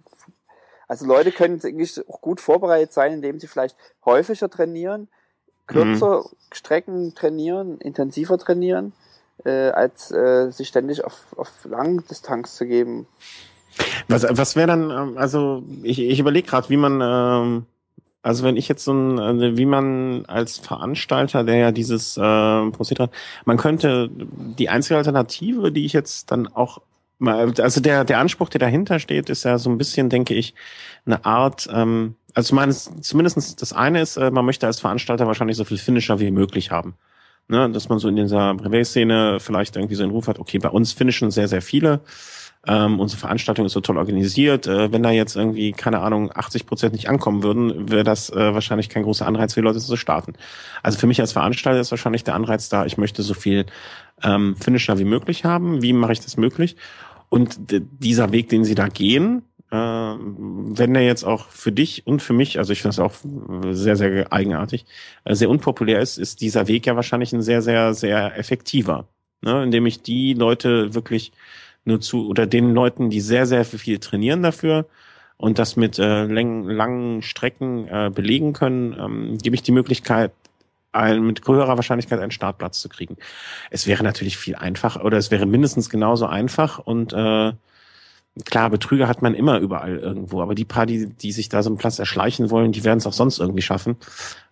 also 0.89 1.07
Leute 1.07 1.31
können 1.31 1.61
eigentlich 1.63 2.09
auch 2.09 2.21
gut 2.23 2.41
vorbereitet 2.41 2.93
sein, 2.93 3.13
indem 3.13 3.39
sie 3.39 3.47
vielleicht 3.47 3.77
häufiger 4.05 4.49
trainieren, 4.49 5.09
kürzer 5.67 6.21
mhm. 6.21 6.37
Strecken 6.53 7.15
trainieren, 7.15 7.79
intensiver 7.79 8.39
trainieren 8.39 8.93
äh, 9.45 9.70
als 9.70 10.11
äh, 10.11 10.51
sich 10.51 10.68
ständig 10.68 11.05
auf, 11.05 11.35
auf 11.37 11.51
Langdistanz 11.64 12.57
zu 12.57 12.66
geben. 12.66 13.07
Was, 14.09 14.26
was 14.28 14.57
wäre 14.57 14.66
dann, 14.66 14.91
ähm, 14.91 15.18
also 15.18 15.62
ich, 15.83 15.99
ich 15.99 16.18
überlege 16.18 16.49
gerade, 16.49 16.68
wie 16.68 16.76
man, 16.76 17.01
ähm, 17.03 17.66
also 18.22 18.45
wenn 18.45 18.57
ich 18.57 18.68
jetzt 18.68 18.85
so 18.85 18.93
ein, 18.93 19.18
also 19.18 19.57
wie 19.57 19.66
man 19.66 20.26
als 20.26 20.59
Veranstalter, 20.59 21.45
der 21.45 21.57
ja 21.57 21.72
dieses 21.72 22.16
äh, 22.16 22.20
Prozedere 22.70 23.11
man 23.45 23.57
könnte 23.57 24.11
die 24.12 24.68
einzige 24.68 24.99
Alternative, 24.99 25.72
die 25.72 25.87
ich 25.87 25.93
jetzt 25.93 26.30
dann 26.30 26.49
auch 26.49 26.80
also 27.28 27.80
der, 27.80 28.05
der 28.05 28.18
Anspruch, 28.18 28.49
der 28.49 28.59
dahinter 28.59 28.99
steht, 28.99 29.30
ist 29.30 29.45
ja 29.45 29.57
so 29.57 29.70
ein 29.70 29.78
bisschen, 29.78 30.09
denke 30.09 30.35
ich, 30.35 30.55
eine 31.07 31.24
Art, 31.24 31.68
ähm, 31.72 32.16
also 32.35 32.55
meines, 32.55 32.91
zumindestens 33.01 33.55
das 33.55 33.72
eine 33.72 34.01
ist, 34.01 34.16
äh, 34.16 34.33
man 34.33 34.45
möchte 34.45 34.66
als 34.66 34.80
Veranstalter 34.80 35.28
wahrscheinlich 35.28 35.57
so 35.57 35.64
viel 35.64 35.78
Finisher 35.78 36.18
wie 36.18 36.33
möglich 36.33 36.72
haben. 36.72 36.95
Ne, 37.49 37.68
dass 37.70 37.88
man 37.88 37.99
so 37.99 38.09
in 38.09 38.16
dieser 38.16 38.55
Privé-Szene 38.55 39.38
vielleicht 39.40 39.76
irgendwie 39.76 39.97
so 39.97 40.05
einen 40.05 40.12
Ruf 40.12 40.28
hat, 40.28 40.38
okay, 40.38 40.59
bei 40.59 40.70
uns 40.70 40.93
finishen 40.93 41.30
sehr, 41.30 41.49
sehr 41.49 41.61
viele. 41.61 42.01
Ähm, 42.64 43.01
unsere 43.01 43.18
Veranstaltung 43.18 43.66
ist 43.66 43.72
so 43.72 43.80
toll 43.80 43.99
organisiert. 43.99 44.68
Äh, 44.68 44.93
wenn 44.93 45.03
da 45.03 45.11
jetzt 45.11 45.34
irgendwie, 45.34 45.72
keine 45.72 45.99
Ahnung, 45.99 46.30
80 46.32 46.64
Prozent 46.66 46.93
nicht 46.93 47.09
ankommen 47.09 47.43
würden, 47.43 47.90
wäre 47.90 48.05
das 48.05 48.30
äh, 48.30 48.55
wahrscheinlich 48.55 48.88
kein 48.88 49.03
großer 49.03 49.26
Anreiz 49.26 49.55
für 49.55 49.61
die 49.61 49.66
Leute 49.66 49.80
zu 49.80 49.97
starten. 49.97 50.34
Also 50.82 50.99
für 50.99 51.09
mich 51.09 51.20
als 51.20 51.32
Veranstalter 51.32 51.80
ist 51.80 51.90
wahrscheinlich 51.90 52.22
der 52.22 52.36
Anreiz 52.36 52.68
da, 52.68 52.86
ich 52.86 52.99
möchte 52.99 53.22
so 53.22 53.34
viel 53.34 53.66
ähm, 54.22 54.55
Finisher 54.57 54.99
wie 54.99 55.05
möglich 55.05 55.45
haben. 55.45 55.82
Wie 55.82 55.93
mache 55.93 56.12
ich 56.12 56.20
das 56.20 56.36
möglich? 56.36 56.76
Und 57.28 57.57
dieser 57.68 58.30
Weg, 58.30 58.51
den 58.51 58.64
sie 58.64 58.74
da 58.74 58.88
gehen, 58.88 59.43
wenn 59.73 60.93
der 60.93 61.03
jetzt 61.03 61.25
auch 61.25 61.49
für 61.49 61.73
dich 61.73 62.07
und 62.07 62.20
für 62.20 62.35
mich, 62.35 62.59
also 62.59 62.75
ich 62.75 62.83
finde 62.83 62.97
das 62.97 63.05
auch 63.05 63.14
sehr, 63.70 63.97
sehr 63.97 64.31
eigenartig, 64.31 64.85
äh, 65.25 65.35
sehr 65.35 65.49
unpopulär 65.49 66.01
ist, 66.01 66.18
ist 66.18 66.43
dieser 66.43 66.68
Weg 66.68 66.87
ja 66.87 66.95
wahrscheinlich 66.95 67.33
ein 67.33 67.41
sehr, 67.41 67.62
sehr, 67.62 67.95
sehr 67.95 68.37
effektiver. 68.39 69.09
Ne? 69.41 69.62
Indem 69.62 69.87
ich 69.87 70.03
die 70.03 70.35
Leute 70.35 70.95
wirklich 70.95 71.33
nur 71.85 72.01
zu, 72.01 72.29
oder 72.29 72.47
den 72.47 72.75
Leuten, 72.75 73.09
die 73.09 73.23
sehr, 73.23 73.47
sehr 73.47 73.64
viel 73.64 73.99
trainieren 73.99 74.43
dafür 74.43 74.87
und 75.39 75.59
das 75.59 75.77
mit 75.77 75.99
äh, 75.99 76.27
lang, 76.27 76.64
langen 76.64 77.23
Strecken 77.23 77.89
äh, 77.89 78.11
belegen 78.14 78.53
können, 78.53 78.95
ähm, 78.99 79.39
gebe 79.39 79.57
ich 79.57 79.62
die 79.62 79.73
Möglichkeit, 79.73 80.33
ein, 80.93 81.23
mit 81.23 81.49
höherer 81.49 81.77
Wahrscheinlichkeit 81.77 82.20
einen 82.20 82.31
Startplatz 82.31 82.81
zu 82.81 82.91
kriegen. 82.91 83.16
Es 83.70 83.87
wäre 83.87 84.05
natürlich 84.05 84.37
viel 84.37 84.55
einfacher, 84.55 85.03
oder 85.03 85.16
es 85.16 85.31
wäre 85.31 85.47
mindestens 85.47 85.89
genauso 85.89 86.27
einfach 86.27 86.79
und 86.79 87.14
äh, 87.14 87.53
Klar, 88.47 88.70
Betrüger 88.70 89.09
hat 89.09 89.20
man 89.20 89.35
immer 89.35 89.59
überall 89.59 89.99
irgendwo, 89.99 90.41
aber 90.41 90.55
die 90.55 90.64
paar, 90.64 90.87
die, 90.87 91.07
die 91.07 91.33
sich 91.33 91.51
da 91.51 91.62
so 91.62 91.68
einen 91.68 91.76
Platz 91.76 91.99
erschleichen 91.99 92.51
wollen, 92.51 92.72
die 92.72 92.83
werden 92.83 92.97
es 92.97 93.07
auch 93.07 93.12
sonst 93.12 93.39
irgendwie 93.39 93.61
schaffen, 93.61 93.97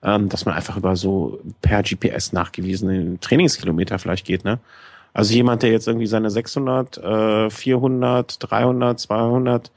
ähm, 0.03 0.29
dass 0.29 0.45
man 0.45 0.55
einfach 0.55 0.77
über 0.77 0.97
so 0.97 1.41
per 1.63 1.83
GPS 1.83 2.35
nachgewiesene 2.35 3.19
Trainingskilometer 3.21 3.99
vielleicht 3.99 4.27
geht, 4.27 4.45
ne? 4.45 4.59
Also 5.13 5.35
jemand, 5.35 5.63
der 5.63 5.71
jetzt 5.71 5.89
irgendwie 5.89 6.07
seine 6.07 6.31
600, 6.31 6.99
äh, 6.99 7.51
400, 7.51 8.37
300, 8.51 9.01
200, 9.01 9.73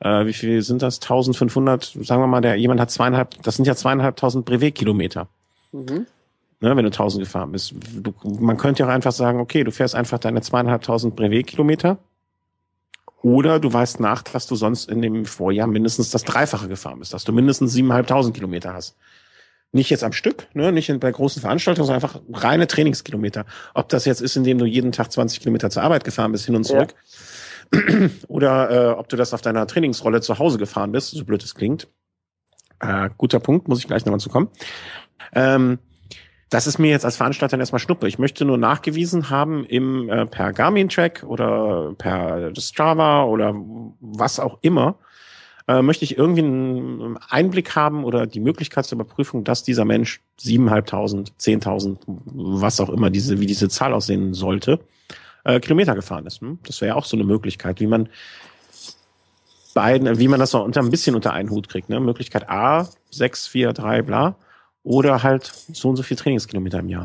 äh, 0.00 0.26
wie 0.26 0.32
viel 0.32 0.62
sind 0.62 0.80
das? 0.80 1.00
1500, 1.00 1.84
sagen 2.02 2.22
wir 2.22 2.26
mal, 2.26 2.40
der 2.40 2.54
jemand 2.54 2.80
hat 2.80 2.90
zweieinhalb, 2.90 3.42
das 3.42 3.56
sind 3.56 3.66
ja 3.66 3.74
zweieinhalbtausend 3.74 4.44
Brevet-Kilometer. 4.44 5.26
Mhm. 5.72 6.06
Ne, 6.60 6.76
wenn 6.76 6.84
du 6.84 6.90
1000 6.90 7.24
gefahren 7.24 7.52
bist. 7.52 7.74
Du, 7.94 8.12
man 8.40 8.56
könnte 8.56 8.82
ja 8.82 8.88
auch 8.88 8.92
einfach 8.92 9.12
sagen, 9.12 9.40
okay, 9.40 9.62
du 9.62 9.70
fährst 9.70 9.94
einfach 9.94 10.18
deine 10.18 10.40
zweieinhalbtausend 10.40 11.14
Brevet-Kilometer 11.14 11.98
oder 13.28 13.60
du 13.60 13.70
weißt 13.70 14.00
nach, 14.00 14.22
dass 14.22 14.46
du 14.46 14.56
sonst 14.56 14.88
in 14.88 15.02
dem 15.02 15.26
Vorjahr 15.26 15.66
mindestens 15.66 16.10
das 16.10 16.24
Dreifache 16.24 16.66
gefahren 16.66 16.98
bist, 16.98 17.12
dass 17.12 17.24
du 17.24 17.32
mindestens 17.32 17.74
7.500 17.74 18.32
Kilometer 18.32 18.72
hast. 18.72 18.96
Nicht 19.70 19.90
jetzt 19.90 20.02
am 20.02 20.12
Stück, 20.12 20.48
ne? 20.54 20.72
nicht 20.72 20.98
bei 20.98 21.12
großen 21.12 21.42
Veranstaltungen, 21.42 21.86
sondern 21.86 22.02
einfach 22.02 22.20
reine 22.32 22.66
Trainingskilometer. 22.66 23.44
Ob 23.74 23.90
das 23.90 24.06
jetzt 24.06 24.22
ist, 24.22 24.34
indem 24.36 24.56
du 24.56 24.64
jeden 24.64 24.92
Tag 24.92 25.12
20 25.12 25.40
Kilometer 25.40 25.68
zur 25.68 25.82
Arbeit 25.82 26.04
gefahren 26.04 26.32
bist, 26.32 26.46
hin 26.46 26.56
und 26.56 26.64
zurück, 26.64 26.94
ja. 27.74 28.08
oder 28.28 28.70
äh, 28.70 28.92
ob 28.94 29.10
du 29.10 29.16
das 29.16 29.34
auf 29.34 29.42
deiner 29.42 29.66
Trainingsrolle 29.66 30.22
zu 30.22 30.38
Hause 30.38 30.56
gefahren 30.56 30.92
bist, 30.92 31.10
so 31.10 31.22
blöd 31.22 31.44
es 31.44 31.54
klingt. 31.54 31.86
Äh, 32.80 33.10
guter 33.18 33.40
Punkt, 33.40 33.68
muss 33.68 33.80
ich 33.80 33.86
gleich 33.86 34.06
nochmal 34.06 34.20
zu 34.20 34.30
kommen. 34.30 34.48
Ähm, 35.34 35.78
das 36.50 36.66
ist 36.66 36.78
mir 36.78 36.90
jetzt 36.90 37.04
als 37.04 37.16
Veranstalter 37.16 37.58
erstmal 37.58 37.78
Schnuppe. 37.78 38.08
Ich 38.08 38.18
möchte 38.18 38.44
nur 38.44 38.58
nachgewiesen 38.58 39.30
haben 39.30 39.64
im 39.64 40.08
äh, 40.08 40.26
per 40.26 40.52
Garmin-Track 40.52 41.24
oder 41.26 41.94
per 41.98 42.52
Strava 42.56 43.24
oder 43.24 43.54
was 44.00 44.40
auch 44.40 44.58
immer, 44.62 44.96
äh, 45.68 45.82
möchte 45.82 46.04
ich 46.04 46.16
irgendwie 46.16 46.42
einen 46.42 47.18
Einblick 47.28 47.76
haben 47.76 48.04
oder 48.04 48.26
die 48.26 48.40
Möglichkeit 48.40 48.86
zur 48.86 48.96
Überprüfung, 48.96 49.44
dass 49.44 49.62
dieser 49.62 49.84
Mensch 49.84 50.20
7.500, 50.40 51.32
10.000, 51.38 51.98
was 52.06 52.80
auch 52.80 52.88
immer, 52.88 53.10
diese, 53.10 53.38
wie 53.40 53.46
diese 53.46 53.68
Zahl 53.68 53.92
aussehen 53.92 54.32
sollte, 54.32 54.80
äh, 55.44 55.60
Kilometer 55.60 55.94
gefahren 55.94 56.26
ist. 56.26 56.40
Hm? 56.40 56.58
Das 56.66 56.80
wäre 56.80 56.96
auch 56.96 57.04
so 57.04 57.16
eine 57.16 57.24
Möglichkeit, 57.24 57.80
wie 57.80 57.86
man 57.86 58.08
beiden, 59.74 60.18
wie 60.18 60.28
man 60.28 60.40
das 60.40 60.52
so 60.52 60.62
unter 60.62 60.80
ein 60.80 60.90
bisschen 60.90 61.14
unter 61.14 61.34
einen 61.34 61.50
Hut 61.50 61.68
kriegt. 61.68 61.90
Ne? 61.90 62.00
Möglichkeit 62.00 62.48
A, 62.48 62.88
6, 63.10 63.48
4, 63.48 63.74
3, 63.74 64.02
bla. 64.02 64.36
Oder 64.88 65.22
halt 65.22 65.44
so 65.44 65.90
und 65.90 65.96
so 65.96 66.02
viel 66.02 66.16
Trainingskilometer 66.16 66.78
im 66.78 66.88
Jahr. 66.88 67.04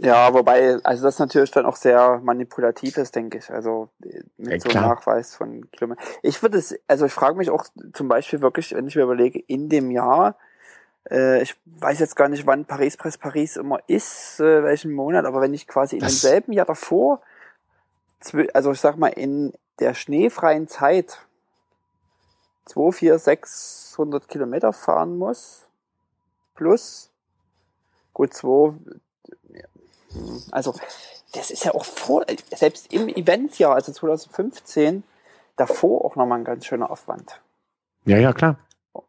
Ja, 0.00 0.32
wobei, 0.32 0.78
also 0.84 1.02
das 1.02 1.18
natürlich 1.18 1.50
dann 1.50 1.66
auch 1.66 1.74
sehr 1.74 2.20
manipulativ 2.22 2.96
ist, 2.96 3.16
denke 3.16 3.38
ich. 3.38 3.50
Also 3.50 3.88
mit 4.38 4.52
ja, 4.52 4.60
so 4.60 4.68
einem 4.68 4.88
Nachweis 4.88 5.34
von 5.34 5.68
Kilometern. 5.72 6.04
Ich 6.22 6.42
würde 6.42 6.58
es, 6.58 6.78
also 6.86 7.06
ich 7.06 7.12
frage 7.12 7.36
mich 7.36 7.50
auch 7.50 7.64
zum 7.92 8.06
Beispiel 8.06 8.40
wirklich, 8.40 8.72
wenn 8.72 8.86
ich 8.86 8.94
mir 8.94 9.02
überlege, 9.02 9.40
in 9.40 9.68
dem 9.68 9.90
Jahr, 9.90 10.36
äh, 11.10 11.42
ich 11.42 11.56
weiß 11.66 11.98
jetzt 11.98 12.14
gar 12.14 12.28
nicht, 12.28 12.46
wann 12.46 12.66
Paris 12.66 12.96
Press 12.96 13.18
Paris 13.18 13.56
immer 13.56 13.80
ist, 13.88 14.38
äh, 14.38 14.62
welchen 14.62 14.92
Monat, 14.92 15.24
aber 15.24 15.40
wenn 15.40 15.54
ich 15.54 15.66
quasi 15.66 15.96
in 15.96 16.02
das 16.02 16.20
demselben 16.20 16.52
Jahr 16.52 16.66
davor, 16.66 17.20
also 18.54 18.70
ich 18.70 18.80
sag 18.80 18.96
mal, 18.96 19.08
in 19.08 19.52
der 19.80 19.94
schneefreien 19.94 20.68
Zeit 20.68 21.18
2, 22.66 22.92
4, 22.92 23.18
600 23.18 24.28
Kilometer 24.28 24.72
fahren 24.72 25.18
muss, 25.18 25.66
plus, 26.60 27.10
gut, 28.12 28.34
2, 28.34 28.74
also, 30.50 30.74
das 31.32 31.50
ist 31.50 31.64
ja 31.64 31.72
auch 31.72 31.86
vor, 31.86 32.26
selbst 32.54 32.92
im 32.92 33.08
Eventjahr, 33.08 33.74
also 33.74 33.92
2015, 33.92 35.02
davor 35.56 36.04
auch 36.04 36.16
nochmal 36.16 36.38
ein 36.40 36.44
ganz 36.44 36.66
schöner 36.66 36.90
Aufwand. 36.90 37.40
Ja, 38.04 38.18
ja, 38.18 38.34
klar. 38.34 38.58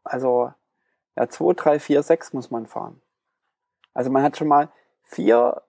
Also, 0.05 0.53
ja, 1.17 1.27
2, 1.27 1.53
3, 1.55 1.79
4, 1.79 2.03
6 2.03 2.31
muss 2.31 2.51
man 2.51 2.67
fahren. 2.67 3.01
Also 3.93 4.09
man 4.09 4.23
hat 4.23 4.37
schon 4.37 4.47
mal 4.47 4.69
4, 5.03 5.61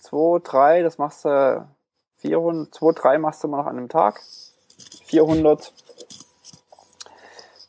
2, 0.00 0.40
3, 0.42 0.82
das 0.82 0.98
machst 0.98 1.24
du 1.24 1.68
400, 2.16 2.74
2, 2.74 2.92
3 2.92 3.18
machst 3.18 3.44
du 3.44 3.48
mal 3.48 3.58
noch 3.58 3.66
an 3.66 3.78
einem 3.78 3.88
Tag. 3.88 4.20
400 5.06 5.72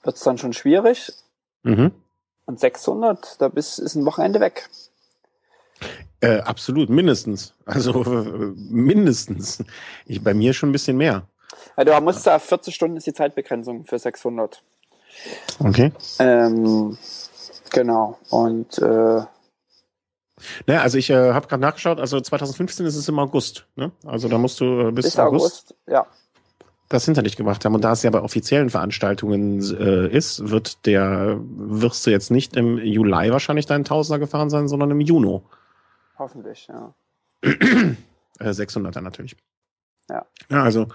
wird 0.02 0.16
es 0.16 0.24
dann 0.24 0.40
schon 0.40 0.54
schwierig. 0.54 1.14
Mhm. 1.62 1.92
Und 2.46 2.60
600, 2.60 3.42
da 3.42 3.48
bist, 3.48 3.80
ist 3.80 3.96
ein 3.96 4.06
Wochenende 4.06 4.40
weg. 4.40 4.70
Äh, 6.22 6.40
absolut, 6.40 6.90
mindestens. 6.90 7.54
Also 7.66 8.04
äh, 8.04 8.54
mindestens. 8.56 9.64
Ich, 10.06 10.24
bei 10.24 10.34
mir 10.34 10.54
schon 10.54 10.70
ein 10.70 10.72
bisschen 10.72 10.98
mehr. 10.98 11.28
Ja, 11.78 11.84
du 11.84 12.02
musst 12.02 12.26
da 12.26 12.40
40 12.40 12.74
Stunden 12.74 12.98
ist 12.98 13.08
die 13.08 13.14
Zeitbegrenzung 13.14 13.86
für 13.86 14.00
600. 14.00 14.64
Okay. 15.60 15.92
Ähm, 16.20 16.98
genau. 17.72 18.20
Und 18.30 18.78
äh, 18.80 19.22
naja, 20.68 20.82
also 20.82 20.98
ich 20.98 21.10
äh, 21.10 21.34
habe 21.34 21.48
gerade 21.48 21.62
nachgeschaut, 21.62 22.00
also 22.00 22.20
2015 22.20 22.86
ist 22.86 22.96
es 22.96 23.08
im 23.08 23.18
August, 23.20 23.68
ne? 23.76 23.92
Also 24.06 24.28
da 24.28 24.38
musst 24.38 24.60
du 24.60 24.88
äh, 24.88 24.92
bis, 24.92 25.06
bis 25.06 25.20
August, 25.20 25.44
August, 25.44 25.76
ja. 25.88 26.06
Das 26.90 27.06
hinter 27.06 27.24
dich 27.24 27.36
gemacht 27.36 27.66
haben. 27.66 27.76
Und 27.76 27.84
da 27.84 27.92
es 27.92 28.04
ja 28.04 28.10
bei 28.10 28.22
offiziellen 28.22 28.70
Veranstaltungen 28.70 29.60
äh, 29.62 30.08
ist, 30.08 30.50
wird 30.50 30.86
der, 30.86 31.40
wirst 31.42 32.06
du 32.06 32.12
jetzt 32.12 32.32
nicht 32.32 32.56
im 32.56 32.78
Juli 32.78 33.32
wahrscheinlich 33.32 33.66
deinen 33.66 33.86
Tausender 33.86 34.20
gefahren 34.20 34.50
sein, 34.50 34.68
sondern 34.68 34.92
im 34.92 35.02
Juni. 35.02 35.42
Hoffentlich, 36.18 36.68
ja. 36.68 36.94
600er 38.40 38.98
äh, 38.98 39.02
natürlich. 39.02 39.36
Ja. 40.10 40.26
Ja, 40.50 40.64
also, 40.64 40.88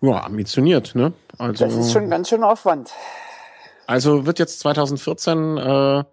ja, 0.00 0.22
ambitioniert, 0.24 0.94
ne? 0.94 1.12
Also, 1.38 1.64
das 1.64 1.74
ist 1.74 1.92
schon 1.92 2.08
ganz 2.08 2.28
schön 2.28 2.44
Aufwand. 2.44 2.92
Also 3.86 4.26
wird 4.26 4.38
jetzt 4.38 4.60
2014 4.60 5.58
äh, 5.58 6.04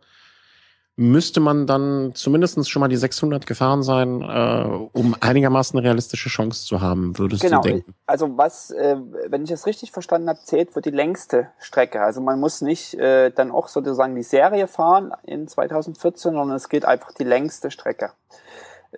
müsste 1.01 1.39
man 1.39 1.67
dann 1.67 2.11
zumindest 2.13 2.69
schon 2.69 2.79
mal 2.79 2.87
die 2.87 2.95
600 2.95 3.45
gefahren 3.47 3.83
sein, 3.83 4.21
äh, 4.21 4.87
um 4.93 5.15
einigermaßen 5.19 5.77
eine 5.77 5.85
realistische 5.85 6.29
Chance 6.29 6.65
zu 6.65 6.79
haben, 6.79 7.17
würdest 7.17 7.41
genau. 7.41 7.61
du 7.61 7.69
denken? 7.69 7.95
Also 8.05 8.37
was, 8.37 8.71
äh, 8.71 8.97
wenn 9.27 9.43
ich 9.43 9.49
das 9.49 9.65
richtig 9.65 9.91
verstanden 9.91 10.29
habe, 10.29 10.39
zählt 10.43 10.71
für 10.71 10.81
die 10.81 10.91
längste 10.91 11.49
Strecke. 11.57 12.01
Also 12.01 12.21
man 12.21 12.39
muss 12.39 12.61
nicht 12.61 12.93
äh, 12.93 13.31
dann 13.31 13.51
auch 13.51 13.67
sozusagen 13.67 14.15
die 14.15 14.23
Serie 14.23 14.67
fahren 14.67 15.11
in 15.23 15.47
2014, 15.47 16.33
sondern 16.33 16.55
es 16.55 16.69
geht 16.69 16.85
einfach 16.85 17.11
die 17.13 17.23
längste 17.23 17.71
Strecke. 17.71 18.11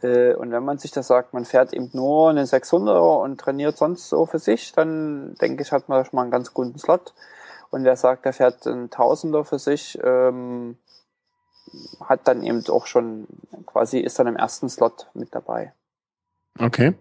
Äh, 0.02 0.34
und 0.34 0.52
wenn 0.52 0.64
man 0.64 0.78
sich 0.78 0.92
das 0.92 1.08
sagt, 1.08 1.34
man 1.34 1.46
fährt 1.46 1.74
eben 1.74 1.90
nur 1.94 2.30
eine 2.30 2.44
600er 2.44 3.24
und 3.24 3.40
trainiert 3.40 3.78
sonst 3.78 4.10
so 4.10 4.26
für 4.26 4.40
sich, 4.40 4.74
dann 4.74 5.36
denke 5.42 5.64
ich, 5.64 5.72
hat 5.72 5.90
man 5.90 6.04
schon 6.04 6.16
mal 6.16 6.24
einen 6.24 6.32
ganz 6.32 6.54
guten 6.54 6.78
Slot. 6.78 7.14
Und 7.70 7.86
wer 7.86 7.96
sagt, 7.96 8.26
er 8.26 8.34
fährt 8.34 8.68
einen 8.68 8.92
Tausender 8.92 9.46
für 9.46 9.58
sich, 9.58 9.98
ähm, 10.04 10.78
hat 12.04 12.28
dann 12.28 12.44
eben 12.44 12.64
auch 12.68 12.88
schon 12.88 13.28
quasi 13.66 14.00
ist 14.00 14.20
dann 14.20 14.28
im 14.28 14.36
ersten 14.36 14.70
Slot 14.70 15.08
mit 15.14 15.34
dabei. 15.34 15.74
Okay. 16.60 16.94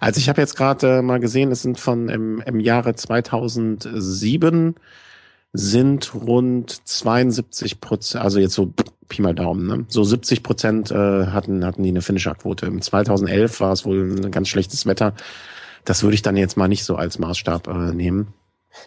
Also 0.00 0.18
ich 0.18 0.28
habe 0.28 0.40
jetzt 0.40 0.56
gerade 0.56 0.98
äh, 0.98 1.02
mal 1.02 1.20
gesehen, 1.20 1.52
es 1.52 1.62
sind 1.62 1.78
von 1.78 2.08
im, 2.08 2.40
im 2.40 2.60
Jahre 2.60 2.94
2007 2.94 4.74
sind 5.52 6.14
rund 6.14 6.86
72 6.88 7.80
Prozent, 7.80 8.22
also 8.22 8.38
jetzt 8.38 8.54
so 8.54 8.72
Pi 9.08 9.22
mal 9.22 9.34
Daumen, 9.34 9.66
ne? 9.66 9.84
so 9.88 10.04
70 10.04 10.42
Prozent 10.42 10.90
äh, 10.92 11.26
hatten 11.26 11.64
hatten 11.64 11.82
die 11.82 11.88
eine 11.88 12.02
Finisher-Quote. 12.02 12.66
Im 12.66 12.80
2011 12.80 13.60
war 13.60 13.72
es 13.72 13.84
wohl 13.84 14.16
ein 14.16 14.30
ganz 14.30 14.48
schlechtes 14.48 14.86
Wetter. 14.86 15.14
Das 15.84 16.02
würde 16.02 16.14
ich 16.14 16.22
dann 16.22 16.36
jetzt 16.36 16.56
mal 16.56 16.68
nicht 16.68 16.84
so 16.84 16.94
als 16.96 17.18
Maßstab 17.18 17.66
äh, 17.66 17.92
nehmen. 17.92 18.32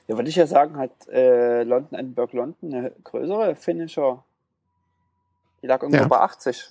Ja, 0.07 0.15
würde 0.15 0.29
ich 0.29 0.37
ja 0.37 0.47
sagen, 0.47 0.77
hat 0.77 0.91
äh, 1.09 1.63
London 1.63 1.99
Edinburgh 1.99 2.37
London 2.37 2.73
eine 2.73 2.91
größere 3.03 3.55
Finisher 3.55 4.23
die 5.63 5.67
lag 5.67 5.81
irgendwo 5.81 6.03
ja. 6.03 6.07
bei 6.07 6.19
80. 6.19 6.69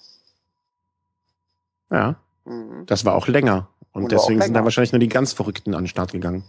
Ja. 1.91 2.17
Mhm. 2.45 2.85
Das 2.87 3.05
war 3.05 3.15
auch 3.15 3.27
länger. 3.27 3.69
Und, 3.93 4.05
Und 4.05 4.13
deswegen 4.13 4.41
sind 4.41 4.55
da 4.55 4.65
wahrscheinlich 4.65 4.93
nur 4.93 5.01
die 5.01 5.09
ganz 5.09 5.33
Verrückten 5.33 5.75
an 5.75 5.85
den 5.85 5.89
Start 5.89 6.13
gegangen. 6.13 6.45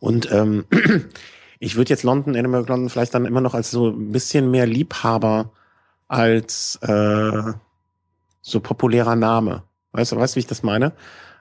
Und 0.00 0.30
ähm, 0.30 0.66
ich 1.58 1.76
würde 1.76 1.90
jetzt 1.90 2.02
London, 2.02 2.34
Edinburgh 2.34 2.68
London 2.68 2.90
vielleicht 2.90 3.14
dann 3.14 3.24
immer 3.24 3.40
noch 3.40 3.54
als 3.54 3.70
so 3.70 3.88
ein 3.88 4.12
bisschen 4.12 4.50
mehr 4.50 4.66
Liebhaber 4.66 5.50
als 6.08 6.78
äh, 6.82 7.52
so 8.42 8.60
populärer 8.60 9.16
Name. 9.16 9.62
Weißt 9.92 10.12
du, 10.12 10.16
weißt 10.16 10.34
du, 10.34 10.36
wie 10.36 10.40
ich 10.40 10.46
das 10.46 10.62
meine? 10.62 10.92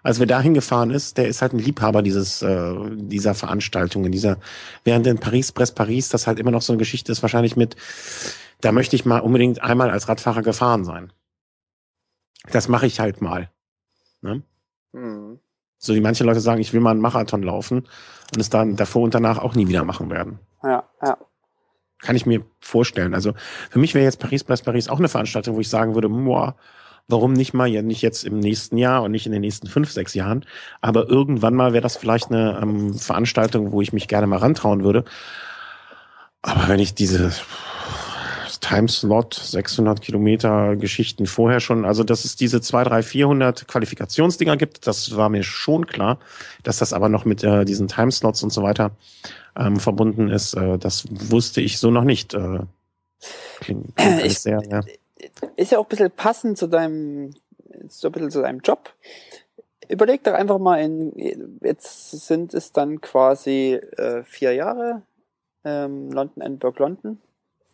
Als 0.03 0.19
wir 0.19 0.27
dahin 0.27 0.53
gefahren 0.53 0.91
ist, 0.91 1.17
der 1.17 1.29
ist 1.29 1.41
halt 1.41 1.53
ein 1.53 1.59
Liebhaber 1.59 2.01
dieses 2.01 2.41
äh, 2.41 2.75
dieser 2.91 3.33
Veranstaltungen, 3.33 4.11
dieser 4.11 4.37
während 4.83 5.07
in 5.07 5.17
Paris 5.17 5.53
Press 5.53 5.71
Paris 5.71 6.09
das 6.09 6.27
halt 6.27 6.39
immer 6.39 6.51
noch 6.51 6.61
so 6.61 6.73
eine 6.73 6.77
Geschichte 6.77 7.11
ist, 7.11 7.21
wahrscheinlich 7.21 7.55
mit 7.55 7.77
da 8.59 8.71
möchte 8.71 8.95
ich 8.95 9.05
mal 9.05 9.19
unbedingt 9.19 9.61
einmal 9.61 9.89
als 9.89 10.07
Radfahrer 10.07 10.41
gefahren 10.41 10.83
sein. 10.85 11.11
Das 12.51 12.67
mache 12.67 12.85
ich 12.85 12.99
halt 12.99 13.21
mal. 13.21 13.49
Ne? 14.21 14.43
Mhm. 14.91 15.39
So 15.77 15.95
wie 15.95 16.01
manche 16.01 16.23
Leute 16.23 16.39
sagen, 16.39 16.61
ich 16.61 16.73
will 16.73 16.79
mal 16.79 16.91
einen 16.91 17.01
Marathon 17.01 17.43
laufen 17.43 17.87
und 18.33 18.39
es 18.39 18.49
dann 18.49 18.75
davor 18.75 19.03
und 19.03 19.13
danach 19.13 19.37
auch 19.37 19.55
nie 19.55 19.67
wieder 19.67 19.83
machen 19.83 20.09
werden. 20.09 20.39
Ja, 20.63 20.87
ja. 21.01 21.17
Kann 21.99 22.15
ich 22.15 22.25
mir 22.25 22.45
vorstellen. 22.59 23.13
Also 23.13 23.33
für 23.69 23.79
mich 23.79 23.93
wäre 23.93 24.05
jetzt 24.05 24.19
Paris 24.19 24.43
Paris 24.43 24.61
Paris 24.61 24.89
auch 24.89 24.99
eine 24.99 25.09
Veranstaltung, 25.09 25.55
wo 25.55 25.61
ich 25.61 25.69
sagen 25.69 25.93
würde, 25.95 26.09
boah, 26.09 26.55
warum 27.07 27.33
nicht 27.33 27.53
mal, 27.53 27.67
ja 27.67 27.81
nicht 27.81 28.01
jetzt 28.01 28.23
im 28.23 28.39
nächsten 28.39 28.77
Jahr 28.77 29.03
und 29.03 29.11
nicht 29.11 29.25
in 29.25 29.31
den 29.31 29.41
nächsten 29.41 29.67
fünf, 29.67 29.91
sechs 29.91 30.13
Jahren, 30.13 30.45
aber 30.81 31.09
irgendwann 31.09 31.55
mal 31.55 31.73
wäre 31.73 31.81
das 31.83 31.97
vielleicht 31.97 32.31
eine 32.31 32.59
ähm, 32.61 32.93
Veranstaltung, 32.93 33.71
wo 33.71 33.81
ich 33.81 33.93
mich 33.93 34.07
gerne 34.07 34.27
mal 34.27 34.39
rantrauen 34.39 34.83
würde. 34.83 35.05
Aber 36.41 36.67
wenn 36.67 36.79
ich 36.79 36.93
diese 36.93 37.31
Timeslot, 38.63 39.33
600 39.33 40.01
Kilometer 40.01 40.75
Geschichten 40.77 41.25
vorher 41.25 41.59
schon. 41.59 41.85
Also, 41.85 42.03
dass 42.03 42.23
es 42.23 42.35
diese 42.35 42.61
2, 42.61 42.85
3, 42.85 43.03
400 43.03 43.67
Qualifikationsdinger 43.67 44.55
gibt, 44.55 44.87
das 44.87 45.15
war 45.15 45.29
mir 45.29 45.43
schon 45.43 45.85
klar. 45.85 46.19
Dass 46.63 46.77
das 46.77 46.93
aber 46.93 47.09
noch 47.09 47.25
mit 47.25 47.43
äh, 47.43 47.65
diesen 47.65 47.89
Timeslots 47.89 48.41
und 48.41 48.51
so 48.51 48.63
weiter 48.63 48.91
ähm, 49.57 49.77
verbunden 49.77 50.29
ist, 50.29 50.53
äh, 50.53 50.77
das 50.77 51.05
wusste 51.09 51.59
ich 51.59 51.77
so 51.77 51.91
noch 51.91 52.05
nicht. 52.05 52.33
Äh, 52.33 52.59
klingt, 53.59 53.95
klingt 53.97 54.25
ich, 54.25 54.39
sehr, 54.39 54.61
ja. 54.69 54.81
Ist 55.55 55.71
ja 55.71 55.79
auch 55.79 55.85
ein 55.85 55.89
bisschen 55.89 56.11
passend 56.11 56.57
zu 56.57 56.67
deinem, 56.67 57.33
so 57.87 58.07
ein 58.07 58.11
bisschen 58.11 58.31
zu 58.31 58.41
deinem 58.41 58.59
Job. 58.59 58.93
Überleg 59.89 60.23
doch 60.23 60.33
einfach 60.33 60.59
mal 60.59 60.77
in, 60.77 61.59
jetzt 61.61 62.11
sind 62.11 62.53
es 62.53 62.71
dann 62.71 63.01
quasi 63.01 63.73
äh, 63.73 64.23
vier 64.23 64.53
Jahre, 64.53 65.01
ähm, 65.65 66.11
London, 66.11 66.41
Edinburgh, 66.41 66.79
London 66.79 67.19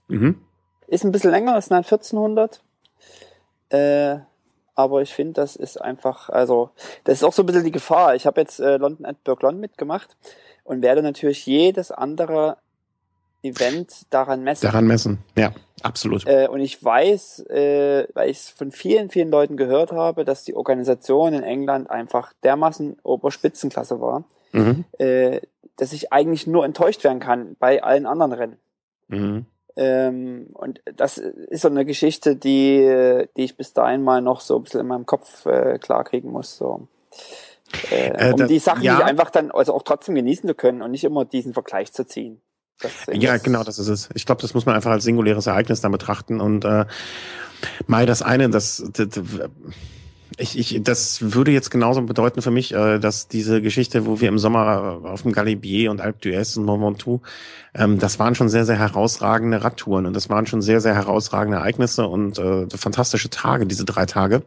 Mhm. 0.10 0.42
Ist 0.88 1.06
ein 1.06 1.12
bisschen 1.12 1.32
länger, 1.32 1.58
ist 1.58 1.72
ein 1.72 1.78
1400. 1.78 2.62
Äh, 3.70 4.18
aber 4.76 5.02
ich 5.02 5.14
finde, 5.14 5.34
das 5.34 5.56
ist 5.56 5.80
einfach, 5.80 6.30
also, 6.30 6.72
das 7.04 7.20
ist 7.20 7.24
auch 7.24 7.34
so 7.34 7.44
ein 7.44 7.46
bisschen 7.46 7.64
die 7.64 7.72
Gefahr. 7.72 8.16
Ich 8.16 8.26
habe 8.26 8.42
jetzt 8.42 8.60
äh, 8.60 8.78
London 8.78 9.06
at 9.06 9.18
London 9.26 9.60
mitgemacht 9.60 10.18
und 10.64 10.82
werde 10.82 11.04
natürlich 11.04 11.46
jedes 11.46 11.92
andere 11.92 12.58
Event 13.44 14.06
daran 14.10 14.44
messen. 14.44 14.66
Daran 14.66 14.88
messen, 14.88 15.20
ja, 15.38 15.54
absolut. 15.82 16.26
Äh, 16.28 16.48
und 16.48 16.60
ich 16.60 16.84
weiß, 16.84 17.46
äh, 17.50 18.08
weil 18.14 18.30
ich 18.30 18.38
es 18.38 18.50
von 18.50 18.72
vielen, 18.72 19.10
vielen 19.10 19.32
Leuten 19.32 19.58
gehört 19.58 19.92
habe, 19.92 20.26
dass 20.26 20.44
die 20.44 20.56
Organisation 20.56 21.34
in 21.34 21.44
England 21.44 21.90
einfach 21.90 22.34
dermaßen 22.44 22.98
Oberspitzenklasse 23.04 24.02
war, 24.02 24.24
mhm. 24.52 24.86
äh, 24.98 25.42
dass 25.78 25.94
ich 25.94 26.12
eigentlich 26.12 26.48
nur 26.48 26.66
enttäuscht 26.66 27.04
werden 27.04 27.20
kann 27.20 27.56
bei 27.60 27.82
allen 27.82 28.06
anderen 28.06 28.34
Rennen. 28.34 28.58
Mhm. 29.08 29.46
Ähm, 29.78 30.48
und 30.54 30.82
das 30.98 31.18
ist 31.18 31.62
so 31.62 31.70
eine 31.70 31.86
Geschichte, 31.86 32.36
die, 32.36 33.26
die 33.38 33.44
ich 33.44 33.56
bis 33.56 33.72
dahin 33.74 34.04
mal 34.04 34.22
noch 34.22 34.42
so 34.42 34.58
ein 34.58 34.64
bisschen 34.64 34.82
in 34.82 34.88
meinem 34.88 35.06
Kopf 35.06 35.46
äh, 35.46 35.80
klarkriegen 35.80 36.32
muss. 36.32 36.58
So. 36.58 36.88
Äh, 37.92 38.10
äh, 38.10 38.32
um 38.34 38.40
das, 38.40 38.48
die 38.48 38.60
Sachen 38.60 38.84
ja. 38.84 38.98
die 38.98 39.04
einfach 39.04 39.30
dann 39.30 39.52
also 39.52 39.74
auch 39.74 39.84
trotzdem 39.84 40.16
genießen 40.16 40.48
zu 40.48 40.56
können 40.56 40.82
und 40.82 40.92
nicht 40.92 41.04
immer 41.04 41.26
diesen 41.26 41.54
Vergleich 41.54 41.94
zu 41.94 42.06
ziehen. 42.06 42.42
Ja, 43.12 43.38
genau, 43.38 43.64
das 43.64 43.80
ist 43.80 43.88
es. 43.88 44.10
Ich 44.14 44.26
glaube, 44.26 44.42
das 44.42 44.54
muss 44.54 44.66
man 44.66 44.76
einfach 44.76 44.92
als 44.92 45.04
singuläres 45.04 45.48
Ereignis 45.48 45.82
dann 45.82 45.92
betrachten. 45.92 46.40
Und 46.40 46.66
äh, 46.66 46.86
mal 47.88 48.06
das 48.06 48.22
eine, 48.22 48.50
das, 48.50 48.84
das 48.94 49.08
ich, 50.38 50.58
ich, 50.58 50.84
das 50.84 51.34
würde 51.34 51.52
jetzt 51.52 51.70
genauso 51.70 52.02
bedeuten 52.02 52.42
für 52.42 52.52
mich, 52.52 52.74
äh, 52.74 53.00
dass 53.00 53.28
diese 53.28 53.62
Geschichte, 53.62 54.06
wo 54.06 54.22
wir 54.22 54.30
im 54.30 54.40
Sommer 54.40 55.02
auf 55.04 55.24
dem 55.24 55.32
Galibier 55.32 55.92
und 55.92 56.02
Alpe 56.02 56.30
d'Huez 56.30 56.58
und 56.58 56.66
Mont 56.66 56.82
Ventoux, 56.82 57.22
ähm, 57.74 58.00
das 58.00 58.20
waren 58.20 58.36
schon 58.36 58.50
sehr, 58.50 58.66
sehr 58.66 58.78
herausragende 58.78 59.64
Radtouren 59.64 60.06
und 60.06 60.14
das 60.14 60.30
waren 60.30 60.46
schon 60.46 60.62
sehr, 60.62 60.82
sehr 60.82 60.96
herausragende 60.96 61.58
Ereignisse 61.58 62.08
und 62.08 62.40
äh, 62.40 62.68
fantastische 62.70 63.30
Tage, 63.30 63.66
diese 63.66 63.86
drei 63.86 64.06
Tage. 64.06 64.44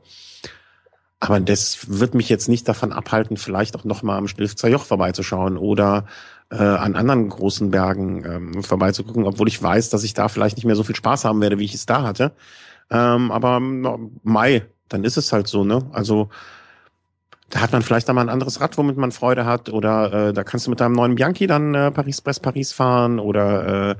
Aber 1.20 1.38
das 1.38 1.86
wird 1.88 2.14
mich 2.14 2.28
jetzt 2.28 2.48
nicht 2.48 2.66
davon 2.66 2.92
abhalten, 2.92 3.36
vielleicht 3.36 3.76
auch 3.76 3.84
nochmal 3.84 4.18
am 4.18 4.26
Stilfzer 4.26 4.68
Joch 4.68 4.84
vorbeizuschauen 4.84 5.56
oder 5.56 6.06
äh, 6.52 6.56
an 6.56 6.96
anderen 6.96 7.28
großen 7.30 7.70
Bergen 7.70 8.24
ähm, 8.24 8.62
vorbeizugucken, 8.62 9.24
obwohl 9.24 9.48
ich 9.48 9.62
weiß, 9.62 9.88
dass 9.88 10.04
ich 10.04 10.12
da 10.12 10.28
vielleicht 10.28 10.56
nicht 10.56 10.66
mehr 10.66 10.76
so 10.76 10.84
viel 10.84 10.96
Spaß 10.96 11.24
haben 11.24 11.40
werde, 11.40 11.58
wie 11.58 11.64
ich 11.64 11.74
es 11.74 11.86
da 11.86 12.02
hatte. 12.02 12.32
Ähm, 12.90 13.30
aber 13.30 13.58
Mai, 14.22 14.66
dann 14.88 15.04
ist 15.04 15.16
es 15.16 15.32
halt 15.32 15.48
so, 15.48 15.64
ne? 15.64 15.82
Also 15.92 16.28
da 17.48 17.60
hat 17.60 17.72
man 17.72 17.82
vielleicht 17.82 18.08
dann 18.08 18.16
mal 18.16 18.22
ein 18.22 18.28
anderes 18.28 18.60
Rad, 18.60 18.76
womit 18.76 18.98
man 18.98 19.12
Freude 19.12 19.46
hat, 19.46 19.70
oder 19.70 20.28
äh, 20.28 20.32
da 20.32 20.44
kannst 20.44 20.66
du 20.66 20.70
mit 20.70 20.80
deinem 20.80 20.92
neuen 20.92 21.14
Bianchi 21.14 21.46
dann 21.46 21.74
äh, 21.74 21.90
Paris-Brest-Paris 21.90 22.72
fahren, 22.72 23.18
oder 23.18 23.90
äh, 23.90 23.94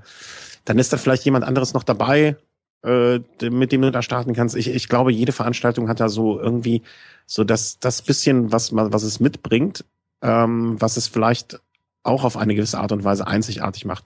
dann 0.65 0.79
ist 0.79 0.93
da 0.93 0.99
vielleicht 0.99 1.25
jemand 1.25 1.45
anderes 1.45 1.73
noch 1.73 1.85
dabei, 1.85 2.37
äh, 2.85 3.21
mit 3.49 3.73
dem 3.73 3.83
du 3.83 3.91
da 3.91 4.03
starten 4.03 4.35
kannst. 4.35 4.57
Ich, 4.57 4.69
ich 4.69 4.89
glaube, 4.89 5.13
jede 5.13 5.33
Veranstaltung 5.33 5.89
hat 5.89 6.01
da 6.01 6.09
so 6.11 6.39
irgendwie 6.39 6.83
so 7.27 7.45
das, 7.45 7.79
das 7.79 8.03
bisschen, 8.03 8.53
was, 8.53 8.75
was 8.75 9.03
es 9.03 9.21
mitbringt, 9.21 9.85
ähm, 10.23 10.77
was 10.81 10.99
es 10.99 11.09
vielleicht 11.09 11.61
auch 12.03 12.25
auf 12.25 12.37
eine 12.37 12.55
gewisse 12.55 12.79
Art 12.79 12.93
und 12.93 13.05
Weise 13.05 13.27
einzigartig 13.27 13.85
macht. 13.85 14.05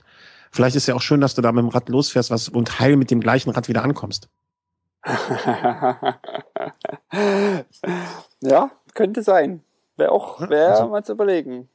Vielleicht 0.51 0.77
ist 0.77 0.86
ja 0.86 0.94
auch 0.94 1.02
schön, 1.02 1.20
dass 1.20 1.35
du 1.35 1.43
da 1.43 1.52
mit 1.52 1.62
dem 1.62 1.68
Rad 1.68 1.89
losfährst 1.89 2.31
was, 2.31 2.48
und 2.48 2.81
heil 2.81 2.97
mit 2.97 3.10
dem 3.10 3.20
gleichen 3.20 3.51
Rad 3.51 3.68
wieder 3.68 3.82
ankommst. 3.85 4.28
ja, 8.40 8.70
könnte 8.94 9.23
sein. 9.23 9.62
Wäre 9.97 10.12
auch, 10.12 10.40
wäre 10.48 10.73
also, 10.73 10.89
mal 10.89 11.05
zu 11.05 11.12
überlegen. 11.12 11.68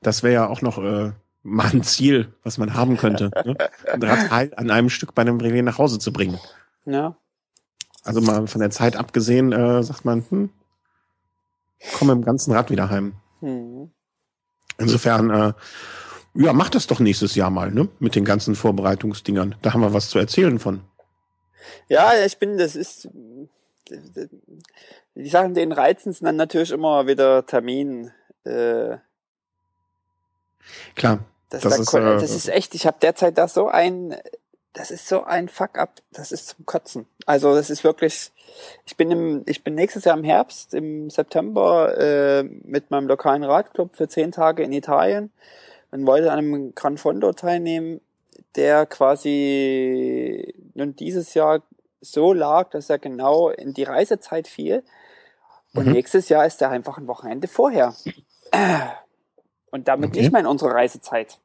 Das 0.00 0.22
wäre 0.22 0.34
ja 0.34 0.46
auch 0.48 0.60
noch 0.62 0.78
äh, 0.78 1.12
mal 1.42 1.70
ein 1.72 1.82
Ziel, 1.82 2.32
was 2.42 2.58
man 2.58 2.74
haben 2.74 2.96
könnte. 2.96 3.30
ne? 3.44 3.56
Ein 3.90 4.02
Rad 4.02 4.58
an 4.58 4.70
einem 4.70 4.90
Stück 4.90 5.14
bei 5.14 5.22
einem 5.22 5.38
Brevet 5.38 5.64
nach 5.64 5.78
Hause 5.78 5.98
zu 5.98 6.12
bringen. 6.12 6.38
Ja. 6.84 7.16
Also 8.04 8.20
mal 8.20 8.46
von 8.46 8.60
der 8.60 8.70
Zeit 8.70 8.96
abgesehen, 8.96 9.52
äh, 9.52 9.82
sagt 9.82 10.04
man, 10.04 10.24
hm, 10.28 10.50
komm 11.98 12.10
im 12.10 12.24
ganzen 12.24 12.52
Rad 12.52 12.70
wieder 12.70 12.90
heim. 12.90 13.14
Hm. 13.40 13.90
Insofern, 14.78 15.30
äh, 15.30 15.52
ja, 16.34 16.52
mach 16.52 16.70
das 16.70 16.86
doch 16.86 17.00
nächstes 17.00 17.34
Jahr 17.34 17.50
mal, 17.50 17.70
ne? 17.70 17.88
Mit 17.98 18.14
den 18.14 18.24
ganzen 18.24 18.54
Vorbereitungsdingern. 18.54 19.54
Da 19.62 19.72
haben 19.72 19.82
wir 19.82 19.92
was 19.92 20.08
zu 20.08 20.18
erzählen 20.18 20.58
von. 20.58 20.82
Ja, 21.88 22.12
ich 22.24 22.38
bin, 22.38 22.58
das 22.58 22.74
ist, 22.74 23.08
die 25.14 25.28
Sachen, 25.28 25.54
denen 25.54 25.72
reizen 25.72 26.12
sind 26.12 26.24
dann 26.24 26.36
natürlich 26.36 26.70
immer 26.70 27.06
wieder 27.06 27.46
Termin. 27.46 28.10
Äh, 28.44 28.96
Klar. 30.94 31.24
Das, 31.50 31.62
das, 31.62 31.76
da, 31.76 31.82
ist, 31.82 31.94
äh, 31.94 32.20
das 32.20 32.30
ist 32.30 32.48
echt, 32.48 32.74
ich 32.74 32.86
habe 32.86 32.96
derzeit 33.00 33.36
da 33.36 33.46
so 33.46 33.68
ein, 33.68 34.16
das 34.72 34.90
ist 34.90 35.06
so 35.06 35.24
ein 35.24 35.48
Fuck-up, 35.48 36.00
das 36.12 36.32
ist 36.32 36.48
zum 36.48 36.66
Kotzen. 36.66 37.06
Also 37.26 37.54
das 37.54 37.70
ist 37.70 37.84
wirklich, 37.84 38.32
ich 38.86 38.96
bin 38.96 39.10
im, 39.10 39.42
ich 39.46 39.62
bin 39.64 39.74
nächstes 39.74 40.04
Jahr 40.04 40.16
im 40.16 40.24
Herbst, 40.24 40.74
im 40.74 41.10
September 41.10 41.96
äh, 41.98 42.42
mit 42.42 42.90
meinem 42.90 43.06
lokalen 43.06 43.44
Radclub 43.44 43.96
für 43.96 44.08
zehn 44.08 44.32
Tage 44.32 44.62
in 44.62 44.72
Italien 44.72 45.30
und 45.90 46.06
wollte 46.06 46.32
an 46.32 46.38
einem 46.38 46.74
Gran 46.74 46.96
Fondo 46.96 47.32
teilnehmen 47.32 48.00
der 48.56 48.86
quasi 48.86 50.54
nun 50.74 50.94
dieses 50.96 51.34
Jahr 51.34 51.62
so 52.00 52.32
lag, 52.32 52.70
dass 52.70 52.90
er 52.90 52.98
genau 52.98 53.48
in 53.48 53.74
die 53.74 53.84
Reisezeit 53.84 54.48
fiel. 54.48 54.82
Und 55.74 55.86
mhm. 55.86 55.92
nächstes 55.92 56.28
Jahr 56.28 56.44
ist 56.44 56.60
er 56.60 56.70
einfach 56.70 56.98
ein 56.98 57.06
Wochenende 57.06 57.48
vorher. 57.48 57.94
Und 59.70 59.88
damit 59.88 60.10
okay. 60.10 60.20
nicht 60.20 60.32
mehr 60.32 60.42
in 60.42 60.46
unsere 60.46 60.74
Reisezeit. 60.74 61.38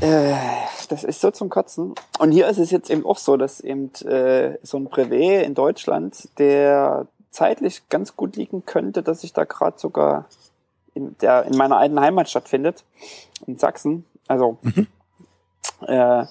Äh, 0.00 0.34
das 0.88 1.04
ist 1.04 1.20
so 1.20 1.30
zum 1.30 1.48
Kotzen. 1.48 1.94
Und 2.18 2.32
hier 2.32 2.48
ist 2.48 2.58
es 2.58 2.70
jetzt 2.70 2.90
eben 2.90 3.04
auch 3.04 3.18
so, 3.18 3.36
dass 3.36 3.60
eben 3.60 3.92
äh, 4.04 4.58
so 4.62 4.78
ein 4.78 4.86
Brevet 4.86 5.46
in 5.46 5.54
Deutschland, 5.54 6.28
der 6.38 7.06
zeitlich 7.30 7.88
ganz 7.88 8.16
gut 8.16 8.36
liegen 8.36 8.64
könnte, 8.64 9.02
dass 9.02 9.24
ich 9.24 9.32
da 9.32 9.44
gerade 9.44 9.78
sogar 9.78 10.26
in, 10.94 11.16
der, 11.18 11.44
in 11.44 11.56
meiner 11.56 11.76
alten 11.76 12.00
Heimat 12.00 12.30
stattfindet, 12.30 12.84
in 13.46 13.58
Sachsen. 13.58 14.04
Also 14.26 14.58
mhm. 14.62 14.86
Äh, 15.86 16.24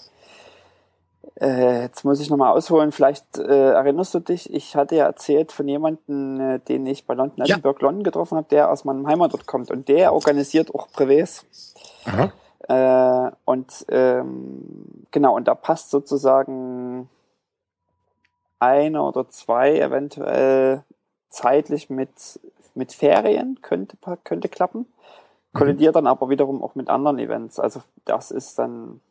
äh, 1.39 1.81
jetzt 1.83 2.05
muss 2.05 2.19
ich 2.19 2.29
nochmal 2.29 2.53
ausholen. 2.53 2.91
Vielleicht 2.91 3.37
äh, 3.37 3.71
erinnerst 3.71 4.13
du 4.13 4.19
dich, 4.19 4.51
ich 4.53 4.75
hatte 4.75 4.95
ja 4.95 5.05
erzählt 5.05 5.51
von 5.51 5.67
jemandem, 5.67 6.39
äh, 6.39 6.59
den 6.59 6.85
ich 6.85 7.05
bei 7.05 7.13
London 7.13 7.45
Edinburgh 7.45 7.79
ja. 7.81 7.87
London 7.87 8.03
getroffen 8.03 8.37
habe, 8.37 8.47
der 8.49 8.71
aus 8.71 8.85
meinem 8.85 9.05
Heimatort 9.07 9.45
kommt 9.45 9.69
und 9.69 9.87
der 9.87 10.13
organisiert 10.13 10.73
auch 10.73 10.87
Brevets. 10.87 11.45
Äh, 12.67 13.31
und 13.45 13.85
ähm, 13.89 15.05
genau, 15.11 15.35
und 15.35 15.47
da 15.47 15.55
passt 15.55 15.89
sozusagen 15.91 17.09
eine 18.59 19.01
oder 19.03 19.29
zwei 19.29 19.79
eventuell 19.79 20.83
zeitlich 21.29 21.89
mit, 21.89 22.39
mit 22.73 22.93
Ferien, 22.93 23.59
könnte, 23.61 23.97
könnte 24.23 24.49
klappen. 24.49 24.79
Mhm. 24.79 25.57
Kollidiert 25.57 25.95
dann 25.95 26.07
aber 26.07 26.29
wiederum 26.29 26.63
auch 26.63 26.75
mit 26.75 26.89
anderen 26.89 27.19
Events. 27.19 27.59
Also 27.59 27.81
das 28.05 28.31
ist 28.31 28.57
dann 28.57 29.01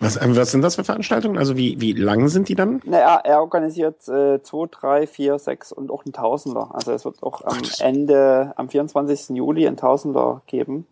was, 0.00 0.16
äh, 0.16 0.36
was 0.36 0.50
sind 0.50 0.62
das 0.62 0.76
für 0.76 0.84
Veranstaltungen? 0.84 1.38
Also 1.38 1.56
wie, 1.56 1.80
wie 1.80 1.92
lang 1.92 2.28
sind 2.28 2.48
die 2.48 2.54
dann? 2.54 2.80
Naja, 2.84 3.20
er 3.22 3.40
organisiert 3.40 4.08
äh, 4.08 4.42
2, 4.42 4.68
3, 4.70 5.06
4, 5.06 5.38
6 5.38 5.72
und 5.72 5.90
auch 5.90 6.04
ein 6.04 6.12
Tausender. 6.12 6.70
Also 6.72 6.92
es 6.92 7.04
wird 7.04 7.22
auch 7.22 7.42
am. 7.44 7.58
Ende, 7.80 8.52
am 8.56 8.68
24. 8.68 9.36
Juli 9.36 9.66
ein 9.66 9.76
Tausender 9.76 10.42
geben. 10.46 10.86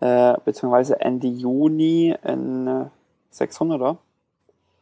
Äh, 0.00 0.34
beziehungsweise 0.44 1.00
Ende 1.00 1.26
Juni 1.26 2.16
ein 2.22 2.66
äh, 2.66 2.86
600er. 3.34 3.98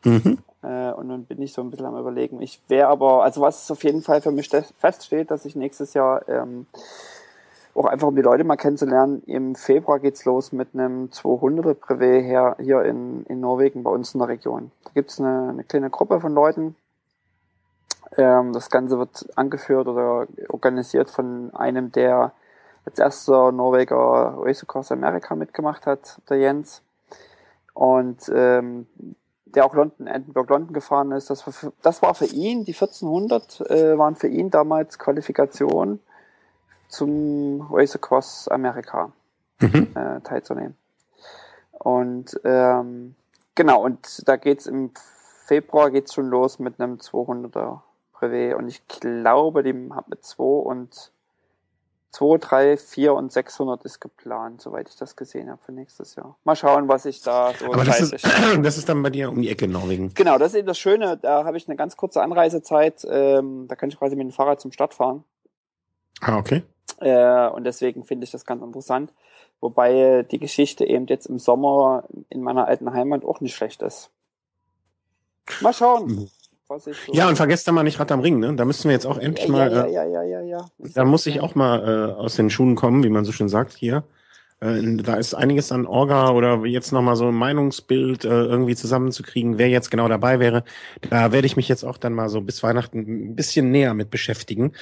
Mhm. 0.04 0.38
Äh, 0.62 0.92
und 0.92 1.08
dann 1.08 1.24
bin 1.24 1.42
ich 1.42 1.52
so 1.52 1.60
ein 1.60 1.70
bisschen 1.70 1.86
am 1.86 1.98
überlegen. 1.98 2.40
Ich 2.40 2.60
wäre 2.68 2.88
aber, 2.88 3.24
also 3.24 3.40
was 3.40 3.70
auf 3.70 3.82
jeden 3.84 4.02
Fall 4.02 4.20
für 4.20 4.30
mich 4.30 4.48
feststeht, 4.48 5.30
dass 5.30 5.44
ich 5.44 5.56
nächstes 5.56 5.94
Jahr 5.94 6.28
ähm, 6.28 6.66
auch 7.74 7.86
einfach 7.86 8.08
um 8.08 8.16
die 8.16 8.22
Leute 8.22 8.44
mal 8.44 8.56
kennenzulernen. 8.56 9.22
Im 9.26 9.54
Februar 9.54 10.00
geht's 10.00 10.24
los 10.24 10.52
mit 10.52 10.68
einem 10.74 11.06
200er 11.06 11.74
Privé 11.74 12.20
hier, 12.20 12.56
hier 12.60 12.82
in, 12.82 13.24
in 13.24 13.40
Norwegen 13.40 13.82
bei 13.82 13.90
uns 13.90 14.14
in 14.14 14.20
der 14.20 14.28
Region. 14.28 14.72
Da 14.84 14.90
gibt's 14.94 15.20
eine, 15.20 15.50
eine 15.50 15.64
kleine 15.64 15.90
Gruppe 15.90 16.20
von 16.20 16.34
Leuten. 16.34 16.76
Ähm, 18.16 18.52
das 18.52 18.70
Ganze 18.70 18.98
wird 18.98 19.26
angeführt 19.36 19.86
oder 19.86 20.26
organisiert 20.48 21.10
von 21.10 21.54
einem, 21.54 21.92
der 21.92 22.32
als 22.88 22.98
erster 22.98 23.52
Norweger 23.52 24.34
Race 24.38 24.62
Across 24.62 24.92
America 24.92 25.34
mitgemacht 25.34 25.86
hat, 25.86 26.20
der 26.30 26.38
Jens. 26.38 26.82
Und 27.74 28.30
ähm, 28.34 28.86
der 29.44 29.66
auch 29.66 29.74
London, 29.74 30.06
Edinburgh 30.06 30.52
London 30.52 30.72
gefahren 30.72 31.12
ist. 31.12 31.28
Das 31.30 31.46
war 31.46 31.52
für, 31.52 31.72
das 31.82 32.02
war 32.02 32.14
für 32.14 32.26
ihn, 32.26 32.64
die 32.64 32.72
1400 32.72 33.60
äh, 33.70 33.98
waren 33.98 34.16
für 34.16 34.28
ihn 34.28 34.50
damals 34.50 34.98
Qualifikation 34.98 36.00
zum 36.88 37.66
Race 37.70 37.94
Across 37.94 38.48
America 38.48 39.12
mhm. 39.60 39.88
äh, 39.94 40.20
teilzunehmen. 40.20 40.76
Und 41.72 42.40
ähm, 42.44 43.14
genau, 43.54 43.84
und 43.84 44.26
da 44.26 44.36
geht's 44.36 44.66
im 44.66 44.92
Februar 45.44 45.90
geht's 45.90 46.14
schon 46.14 46.28
los 46.28 46.58
mit 46.58 46.80
einem 46.80 46.96
200er 46.96 47.80
Privé 48.14 48.54
und 48.54 48.68
ich 48.68 48.86
glaube, 48.88 49.62
die 49.62 49.72
haben 49.72 50.04
mit 50.08 50.24
2 50.24 50.42
und 50.42 51.12
2, 52.12 52.38
3, 52.38 52.76
4 52.76 53.14
und 53.14 53.32
600 53.32 53.84
ist 53.84 54.00
geplant, 54.00 54.62
soweit 54.62 54.88
ich 54.88 54.96
das 54.96 55.14
gesehen 55.14 55.50
habe 55.50 55.62
für 55.62 55.72
nächstes 55.72 56.14
Jahr. 56.14 56.38
Mal 56.44 56.56
schauen, 56.56 56.88
was 56.88 57.04
ich 57.04 57.20
da 57.20 57.52
so 57.58 57.66
Aber 57.66 57.84
das 57.84 58.00
ist, 58.00 58.24
das 58.62 58.78
ist 58.78 58.88
dann 58.88 59.02
bei 59.02 59.10
dir 59.10 59.28
um 59.28 59.42
die 59.42 59.50
Ecke 59.50 59.66
in 59.66 59.72
Norwegen. 59.72 60.12
Genau, 60.14 60.38
das 60.38 60.52
ist 60.52 60.58
eben 60.58 60.66
das 60.66 60.78
Schöne. 60.78 61.18
Da 61.18 61.44
habe 61.44 61.56
ich 61.56 61.68
eine 61.68 61.76
ganz 61.76 61.96
kurze 61.96 62.22
Anreisezeit. 62.22 63.06
Ähm, 63.08 63.66
da 63.68 63.76
kann 63.76 63.90
ich 63.90 63.98
quasi 63.98 64.16
mit 64.16 64.26
dem 64.26 64.32
Fahrrad 64.32 64.60
zum 64.60 64.72
Start 64.72 64.94
fahren. 64.94 65.24
Ah, 66.20 66.38
okay. 66.38 66.62
Äh, 67.00 67.48
und 67.48 67.64
deswegen 67.64 68.04
finde 68.04 68.24
ich 68.24 68.30
das 68.30 68.46
ganz 68.46 68.62
interessant. 68.62 69.12
Wobei 69.60 70.24
die 70.30 70.38
Geschichte 70.38 70.84
eben 70.84 71.06
jetzt 71.06 71.26
im 71.26 71.38
Sommer 71.38 72.04
in 72.30 72.40
meiner 72.40 72.66
alten 72.66 72.92
Heimat 72.92 73.24
auch 73.24 73.40
nicht 73.40 73.54
schlecht 73.54 73.82
ist. 73.82 74.10
Mal 75.60 75.72
schauen. 75.72 76.30
Mhm. 76.68 76.76
So 77.06 77.12
ja, 77.12 77.28
und 77.28 77.36
vergesst 77.36 77.66
da 77.66 77.72
mal 77.72 77.82
nicht 77.82 77.98
Rad 77.98 78.12
am 78.12 78.20
Ring, 78.20 78.38
ne? 78.40 78.54
Da 78.54 78.64
müssen 78.64 78.84
wir 78.84 78.92
jetzt 78.92 79.06
auch 79.06 79.18
endlich 79.18 79.46
ja, 79.46 79.52
mal. 79.52 79.72
Ja, 79.72 79.86
ja, 79.86 80.04
ja, 80.04 80.22
ja, 80.22 80.40
ja. 80.40 80.66
Da 80.78 81.04
muss 81.04 81.26
ich 81.26 81.40
auch 81.40 81.54
mal 81.54 82.10
äh, 82.10 82.12
aus 82.12 82.36
den 82.36 82.50
Schuhen 82.50 82.74
kommen, 82.74 83.04
wie 83.04 83.08
man 83.08 83.24
so 83.24 83.32
schön 83.32 83.48
sagt 83.48 83.74
hier. 83.74 84.04
Äh, 84.60 84.96
da 84.96 85.14
ist 85.14 85.34
einiges 85.34 85.70
an 85.70 85.86
Orga 85.86 86.30
oder 86.30 86.64
jetzt 86.66 86.92
nochmal 86.92 87.16
so 87.16 87.28
ein 87.28 87.34
Meinungsbild 87.34 88.24
äh, 88.24 88.28
irgendwie 88.28 88.74
zusammenzukriegen, 88.74 89.56
wer 89.56 89.68
jetzt 89.68 89.90
genau 89.90 90.08
dabei 90.08 90.40
wäre. 90.40 90.64
Da 91.08 91.32
werde 91.32 91.46
ich 91.46 91.56
mich 91.56 91.68
jetzt 91.68 91.84
auch 91.84 91.96
dann 91.96 92.12
mal 92.12 92.28
so 92.28 92.40
bis 92.40 92.62
Weihnachten 92.62 92.98
ein 92.98 93.36
bisschen 93.36 93.70
näher 93.70 93.94
mit 93.94 94.10
beschäftigen. 94.10 94.72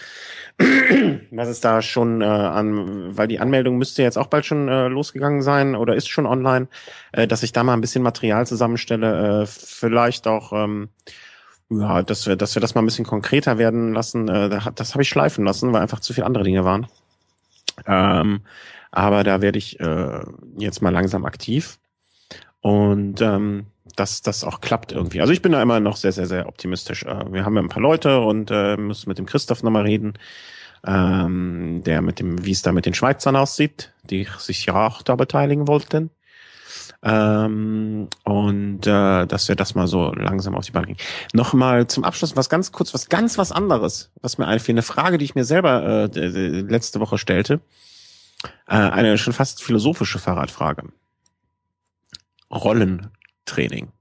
Was 1.31 1.49
ist 1.49 1.65
da 1.65 1.83
schon 1.83 2.23
äh, 2.23 2.25
an, 2.25 3.17
weil 3.17 3.29
die 3.29 3.39
Anmeldung 3.39 3.77
müsste 3.77 4.03
jetzt 4.03 4.17
auch 4.17 4.29
bald 4.29 4.47
schon 4.47 4.69
äh, 4.69 4.89
losgegangen 4.89 5.43
sein 5.43 5.77
oder 5.77 5.95
ist 5.95 6.09
schon 6.09 6.27
online, 6.27 6.69
äh, 7.13 7.29
dass 7.29 7.43
ich 7.43 7.53
da 7.53 7.63
mal 7.63 7.75
ein 7.75 7.83
bisschen 7.83 8.03
Material 8.03 8.47
zusammenstelle, 8.47 9.43
äh, 9.43 9.47
vielleicht 9.47 10.27
auch 10.27 10.53
ähm, 10.53 10.89
ja, 11.71 12.03
dass 12.03 12.27
wir, 12.27 12.37
dass 12.37 12.55
wir 12.55 12.61
das 12.61 12.75
mal 12.75 12.83
ein 12.83 12.87
bisschen 12.87 13.05
konkreter 13.05 13.59
werden 13.59 13.93
lassen. 13.93 14.29
Äh, 14.29 14.61
das 14.75 14.95
habe 14.95 15.03
ich 15.03 15.09
schleifen 15.09 15.45
lassen, 15.45 15.73
weil 15.73 15.83
einfach 15.83 16.01
zu 16.01 16.13
viele 16.13 16.27
andere 16.27 16.45
Dinge 16.45 16.65
waren. 16.65 16.87
Ähm, 17.87 18.41
aber 18.91 19.25
da 19.25 19.43
werde 19.43 19.59
ich 19.59 19.79
äh, 19.81 20.21
jetzt 20.57 20.81
mal 20.81 20.93
langsam 20.93 21.25
aktiv 21.25 21.79
und 22.61 23.21
ähm, 23.21 23.67
dass 23.97 24.23
das 24.23 24.45
auch 24.45 24.61
klappt 24.61 24.93
irgendwie. 24.93 25.21
Also 25.21 25.33
ich 25.33 25.43
bin 25.43 25.53
da 25.53 25.63
immer 25.63 25.81
noch 25.81 25.97
sehr, 25.97 26.13
sehr, 26.13 26.27
sehr 26.27 26.49
optimistisch. 26.49 27.03
Äh, 27.05 27.33
wir 27.33 27.45
haben 27.45 27.57
ja 27.57 27.63
ein 27.63 27.69
paar 27.69 27.83
Leute 27.83 28.21
und 28.21 28.51
äh, 28.51 28.77
müssen 28.77 29.09
mit 29.09 29.19
dem 29.19 29.27
Christoph 29.27 29.63
nochmal 29.63 29.83
reden, 29.83 30.15
ähm, 30.87 31.83
der 31.85 32.03
mit 32.03 32.21
dem, 32.21 32.45
wie 32.45 32.53
es 32.53 32.63
da 32.63 32.73
mit 32.73 32.87
den 32.87 32.95
Schweizern 32.95 33.37
aussieht, 33.37 33.93
die 34.05 34.27
sich 34.39 34.67
ja 34.67 34.87
auch 34.87 35.03
da 35.03 35.17
beteiligen 35.17 35.69
wollten. 35.69 36.11
Ähm, 37.03 38.09
und 38.25 38.87
äh, 38.87 39.27
dass 39.27 39.49
wir 39.49 39.57
das 39.57 39.75
mal 39.75 39.87
so 39.87 40.13
langsam 40.13 40.55
auf 40.55 40.65
die 40.65 40.73
Bahn 40.73 40.85
kriegen. 40.85 40.99
Nochmal 41.33 41.87
zum 41.87 42.05
Abschluss 42.05 42.37
was 42.37 42.49
ganz 42.49 42.73
kurz, 42.73 42.95
was 42.95 43.09
ganz 43.09 43.39
was 43.39 43.53
anderes, 43.53 44.11
was 44.23 44.39
mir 44.39 44.47
einfiel, 44.47 44.75
eine 44.75 44.83
Frage, 44.83 45.19
die 45.19 45.25
ich 45.25 45.35
mir 45.35 45.45
selber 45.45 46.11
äh, 46.15 46.61
letzte 46.61 47.01
Woche 47.01 47.19
stellte. 47.19 47.61
Äh, 48.67 48.77
eine 48.77 49.19
schon 49.19 49.33
fast 49.33 49.63
philosophische 49.63 50.19
Fahrradfrage. 50.19 50.85
Rollentraining. 52.51 53.93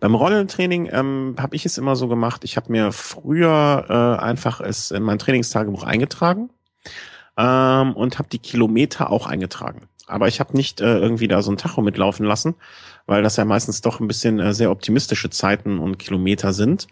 Beim 0.00 0.14
Rollentraining 0.14 0.88
ähm, 0.90 1.36
habe 1.38 1.54
ich 1.56 1.66
es 1.66 1.78
immer 1.78 1.96
so 1.96 2.08
gemacht, 2.08 2.44
ich 2.44 2.56
habe 2.56 2.72
mir 2.72 2.92
früher 2.92 3.86
äh, 3.88 4.22
einfach 4.22 4.60
es 4.60 4.90
in 4.90 5.02
mein 5.02 5.18
Trainingstagebuch 5.18 5.84
eingetragen 5.84 6.50
ähm, 7.36 7.94
und 7.94 8.18
habe 8.18 8.28
die 8.28 8.38
Kilometer 8.38 9.10
auch 9.10 9.26
eingetragen. 9.26 9.88
Aber 10.06 10.28
ich 10.28 10.40
habe 10.40 10.56
nicht 10.56 10.80
äh, 10.80 10.98
irgendwie 10.98 11.28
da 11.28 11.42
so 11.42 11.50
ein 11.50 11.56
Tacho 11.56 11.80
mitlaufen 11.82 12.26
lassen, 12.26 12.54
weil 13.06 13.22
das 13.22 13.36
ja 13.36 13.44
meistens 13.44 13.80
doch 13.80 14.00
ein 14.00 14.08
bisschen 14.08 14.40
äh, 14.40 14.52
sehr 14.52 14.70
optimistische 14.70 15.30
Zeiten 15.30 15.78
und 15.78 15.98
Kilometer 15.98 16.52
sind 16.52 16.88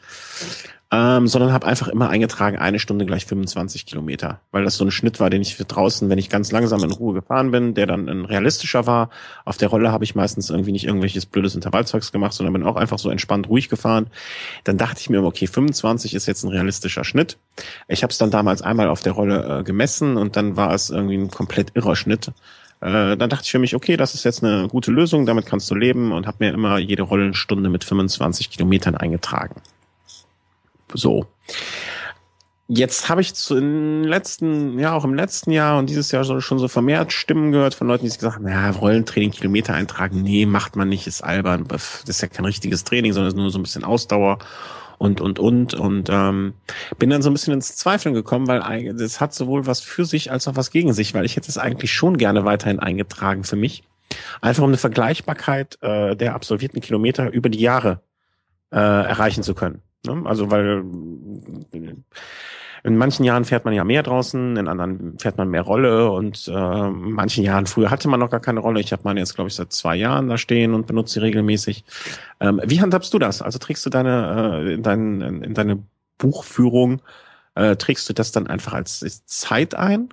ähm, 0.92 1.28
sondern 1.28 1.52
habe 1.52 1.66
einfach 1.66 1.86
immer 1.86 2.08
eingetragen, 2.08 2.58
eine 2.58 2.80
Stunde 2.80 3.06
gleich 3.06 3.24
25 3.24 3.86
Kilometer, 3.86 4.40
weil 4.50 4.64
das 4.64 4.76
so 4.76 4.84
ein 4.84 4.90
Schnitt 4.90 5.20
war, 5.20 5.30
den 5.30 5.40
ich 5.40 5.56
draußen, 5.56 6.08
wenn 6.08 6.18
ich 6.18 6.28
ganz 6.28 6.50
langsam 6.50 6.82
in 6.82 6.90
Ruhe 6.90 7.14
gefahren 7.14 7.52
bin, 7.52 7.74
der 7.74 7.86
dann 7.86 8.08
ein 8.08 8.24
realistischer 8.24 8.88
war. 8.88 9.10
Auf 9.44 9.56
der 9.56 9.68
Rolle 9.68 9.92
habe 9.92 10.02
ich 10.02 10.16
meistens 10.16 10.50
irgendwie 10.50 10.72
nicht 10.72 10.86
irgendwelches 10.86 11.26
blödes 11.26 11.54
Intervallzeugs 11.54 12.10
gemacht, 12.10 12.32
sondern 12.32 12.54
bin 12.54 12.64
auch 12.64 12.74
einfach 12.74 12.98
so 12.98 13.08
entspannt 13.08 13.48
ruhig 13.48 13.68
gefahren. 13.68 14.08
Dann 14.64 14.78
dachte 14.78 15.00
ich 15.00 15.10
mir, 15.10 15.22
okay, 15.22 15.46
25 15.46 16.14
ist 16.14 16.26
jetzt 16.26 16.42
ein 16.42 16.50
realistischer 16.50 17.04
Schnitt. 17.04 17.38
Ich 17.86 18.02
habe 18.02 18.10
es 18.10 18.18
dann 18.18 18.32
damals 18.32 18.60
einmal 18.60 18.88
auf 18.88 19.02
der 19.02 19.12
Rolle 19.12 19.60
äh, 19.60 19.62
gemessen 19.62 20.16
und 20.16 20.34
dann 20.36 20.56
war 20.56 20.74
es 20.74 20.90
irgendwie 20.90 21.18
ein 21.18 21.30
komplett 21.30 21.76
irrer 21.76 21.94
Schnitt. 21.94 22.32
Äh, 22.80 23.16
dann 23.16 23.28
dachte 23.30 23.44
ich 23.44 23.50
für 23.50 23.58
mich, 23.58 23.74
okay, 23.74 23.96
das 23.96 24.14
ist 24.14 24.24
jetzt 24.24 24.42
eine 24.42 24.68
gute 24.68 24.90
Lösung, 24.90 25.26
damit 25.26 25.46
kannst 25.46 25.70
du 25.70 25.74
leben 25.74 26.12
und 26.12 26.26
habe 26.26 26.38
mir 26.40 26.52
immer 26.52 26.78
jede 26.78 27.02
Rollenstunde 27.02 27.68
mit 27.68 27.84
25 27.84 28.50
Kilometern 28.50 28.96
eingetragen. 28.96 29.60
So. 30.94 31.26
Jetzt 32.72 33.08
habe 33.08 33.20
ich 33.20 33.34
zu 33.34 33.56
in 33.56 34.04
letzten, 34.04 34.78
ja 34.78 34.92
auch 34.92 35.04
im 35.04 35.12
letzten 35.12 35.50
Jahr 35.50 35.78
und 35.78 35.90
dieses 35.90 36.12
Jahr 36.12 36.24
schon 36.40 36.60
so 36.60 36.68
vermehrt 36.68 37.12
Stimmen 37.12 37.50
gehört 37.50 37.74
von 37.74 37.88
Leuten, 37.88 38.04
die 38.04 38.12
gesagt 38.12 38.36
haben, 38.36 38.46
ja, 38.46 38.70
Rollentraining, 38.70 39.32
Kilometer 39.32 39.74
eintragen, 39.74 40.22
nee, 40.22 40.46
macht 40.46 40.76
man 40.76 40.88
nicht, 40.88 41.08
ist 41.08 41.22
albern. 41.22 41.66
Das 41.66 42.04
ist 42.06 42.22
ja 42.22 42.28
kein 42.28 42.44
richtiges 42.44 42.84
Training, 42.84 43.12
sondern 43.12 43.32
ist 43.32 43.36
nur 43.36 43.50
so 43.50 43.58
ein 43.58 43.64
bisschen 43.64 43.82
Ausdauer 43.82 44.38
und 45.00 45.22
und 45.22 45.38
und 45.38 45.72
und 45.72 46.10
ähm, 46.10 46.52
bin 46.98 47.08
dann 47.08 47.22
so 47.22 47.30
ein 47.30 47.32
bisschen 47.32 47.54
ins 47.54 47.74
Zweifeln 47.74 48.14
gekommen, 48.14 48.46
weil 48.48 48.92
das 48.92 49.18
hat 49.18 49.32
sowohl 49.32 49.66
was 49.66 49.80
für 49.80 50.04
sich 50.04 50.30
als 50.30 50.46
auch 50.46 50.56
was 50.56 50.70
gegen 50.70 50.92
sich, 50.92 51.14
weil 51.14 51.24
ich 51.24 51.36
hätte 51.36 51.48
es 51.48 51.56
eigentlich 51.56 51.90
schon 51.90 52.18
gerne 52.18 52.44
weiterhin 52.44 52.80
eingetragen 52.80 53.44
für 53.44 53.56
mich, 53.56 53.82
einfach 54.42 54.62
um 54.62 54.68
eine 54.68 54.76
Vergleichbarkeit 54.76 55.78
äh, 55.80 56.14
der 56.16 56.34
absolvierten 56.34 56.82
Kilometer 56.82 57.32
über 57.32 57.48
die 57.48 57.60
Jahre 57.60 58.02
äh, 58.72 58.76
erreichen 58.76 59.42
zu 59.42 59.54
können. 59.54 59.80
Ne? 60.04 60.20
Also 60.26 60.50
weil 60.50 60.84
in 62.82 62.96
manchen 62.96 63.24
Jahren 63.24 63.44
fährt 63.44 63.64
man 63.64 63.74
ja 63.74 63.84
mehr 63.84 64.02
draußen, 64.02 64.56
in 64.56 64.68
anderen 64.68 65.18
fährt 65.18 65.38
man 65.38 65.48
mehr 65.48 65.62
Rolle 65.62 66.10
und 66.10 66.48
äh, 66.48 66.52
in 66.52 67.12
manchen 67.12 67.44
Jahren 67.44 67.66
früher 67.66 67.90
hatte 67.90 68.08
man 68.08 68.20
noch 68.20 68.30
gar 68.30 68.40
keine 68.40 68.60
Rolle. 68.60 68.80
Ich 68.80 68.92
habe 68.92 69.02
meine 69.04 69.20
jetzt 69.20 69.34
glaube 69.34 69.48
ich 69.48 69.54
seit 69.54 69.72
zwei 69.72 69.96
Jahren 69.96 70.28
da 70.28 70.38
stehen 70.38 70.74
und 70.74 70.86
benutze 70.86 71.14
sie 71.14 71.20
regelmäßig. 71.20 71.84
Ähm, 72.40 72.60
wie 72.64 72.80
handhabst 72.80 73.12
du 73.12 73.18
das? 73.18 73.42
Also 73.42 73.58
trägst 73.58 73.84
du 73.86 73.90
deine 73.90 74.62
äh, 74.64 74.74
in, 74.74 74.82
dein, 74.82 75.20
in 75.20 75.54
deine 75.54 75.82
Buchführung 76.18 77.02
äh, 77.54 77.76
trägst 77.76 78.08
du 78.08 78.12
das 78.12 78.32
dann 78.32 78.46
einfach 78.46 78.72
als 78.72 79.00
Zeit 79.26 79.74
ein? 79.74 80.10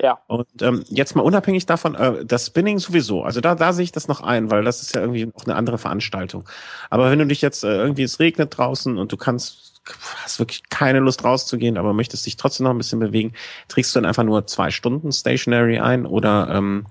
Ja. 0.00 0.18
Und 0.26 0.46
ähm, 0.62 0.84
jetzt 0.88 1.14
mal 1.14 1.22
unabhängig 1.22 1.66
davon, 1.66 1.94
äh, 1.94 2.24
das 2.24 2.46
Spinning 2.46 2.78
sowieso. 2.78 3.22
Also 3.22 3.40
da, 3.40 3.54
da 3.54 3.72
sehe 3.72 3.84
ich 3.84 3.92
das 3.92 4.08
noch 4.08 4.22
ein, 4.22 4.50
weil 4.50 4.64
das 4.64 4.82
ist 4.82 4.94
ja 4.94 5.02
irgendwie 5.02 5.30
auch 5.34 5.44
eine 5.44 5.56
andere 5.56 5.78
Veranstaltung. 5.78 6.48
Aber 6.90 7.10
wenn 7.10 7.18
du 7.18 7.26
dich 7.26 7.42
jetzt 7.42 7.64
äh, 7.64 7.76
irgendwie, 7.76 8.02
es 8.02 8.18
regnet 8.18 8.56
draußen 8.56 8.96
und 8.98 9.12
du 9.12 9.16
kannst, 9.16 9.73
hast 10.22 10.38
wirklich 10.38 10.68
keine 10.68 11.00
Lust 11.00 11.24
rauszugehen, 11.24 11.76
aber 11.76 11.92
möchtest 11.92 12.26
dich 12.26 12.36
trotzdem 12.36 12.64
noch 12.64 12.70
ein 12.70 12.78
bisschen 12.78 13.00
bewegen, 13.00 13.34
trägst 13.68 13.94
du 13.94 14.00
dann 14.00 14.08
einfach 14.08 14.24
nur 14.24 14.46
zwei 14.46 14.70
Stunden 14.70 15.12
Stationary 15.12 15.78
ein 15.78 16.06
oder 16.06 16.48
ähm, 16.50 16.86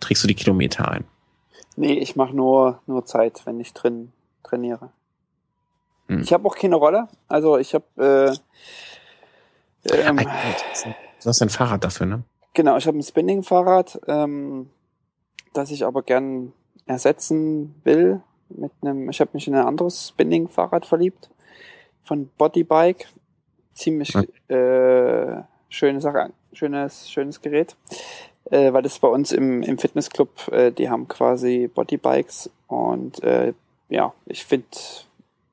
trägst 0.00 0.24
du 0.24 0.28
die 0.28 0.34
Kilometer 0.34 0.90
ein? 0.90 1.04
Nee, 1.76 1.94
ich 1.94 2.16
mache 2.16 2.34
nur, 2.34 2.80
nur 2.86 3.06
Zeit, 3.06 3.42
wenn 3.46 3.60
ich 3.60 3.72
drin 3.72 4.12
trainiere. 4.42 4.90
Hm. 6.08 6.20
Ich 6.20 6.32
habe 6.32 6.46
auch 6.46 6.56
keine 6.56 6.76
Rolle. 6.76 7.08
Also 7.28 7.58
ich 7.58 7.74
habe 7.74 8.36
äh, 9.84 9.90
ähm, 9.90 10.18
Du 10.18 11.28
hast 11.28 11.40
ein 11.40 11.48
Fahrrad 11.48 11.84
dafür, 11.84 12.06
ne? 12.06 12.24
Genau, 12.54 12.76
ich 12.76 12.86
habe 12.86 12.98
ein 12.98 13.02
Spinning-Fahrrad, 13.02 14.00
ähm, 14.08 14.68
das 15.54 15.70
ich 15.70 15.84
aber 15.86 16.02
gern 16.02 16.52
ersetzen 16.86 17.74
will 17.84 18.20
mit 18.50 18.72
einem. 18.82 19.08
Ich 19.08 19.20
habe 19.20 19.30
mich 19.32 19.46
in 19.48 19.54
ein 19.54 19.64
anderes 19.64 20.08
Spinning-Fahrrad 20.08 20.84
verliebt 20.84 21.30
von 22.04 22.28
Bodybike. 22.38 23.06
Ziemlich 23.74 24.14
ja. 24.48 24.56
äh, 24.56 25.42
schöne 25.68 26.00
Sache, 26.00 26.30
schönes 26.52 27.10
schönes 27.10 27.40
Gerät, 27.40 27.74
äh, 28.50 28.72
weil 28.72 28.82
das 28.82 28.98
bei 28.98 29.08
uns 29.08 29.32
im 29.32 29.62
im 29.62 29.78
Fitnessclub, 29.78 30.48
äh, 30.52 30.72
die 30.72 30.90
haben 30.90 31.08
quasi 31.08 31.70
Bodybikes 31.72 32.50
und 32.66 33.22
äh, 33.22 33.54
ja, 33.88 34.12
ich 34.26 34.44
finde 34.44 34.66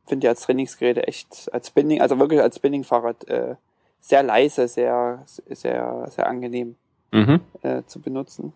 finde 0.06 0.26
die 0.26 0.28
als 0.28 0.42
Trainingsgeräte 0.42 1.08
echt 1.08 1.50
als 1.54 1.68
Spinning, 1.68 2.02
also 2.02 2.20
wirklich 2.20 2.42
als 2.42 2.58
Spinning-Fahrrad 2.58 3.28
äh, 3.30 3.56
sehr 4.02 4.24
leise, 4.24 4.68
sehr, 4.68 5.24
sehr, 5.26 6.08
sehr 6.10 6.28
angenehm 6.28 6.76
mhm. 7.12 7.42
äh, 7.62 7.84
zu 7.86 8.02
benutzen. 8.02 8.54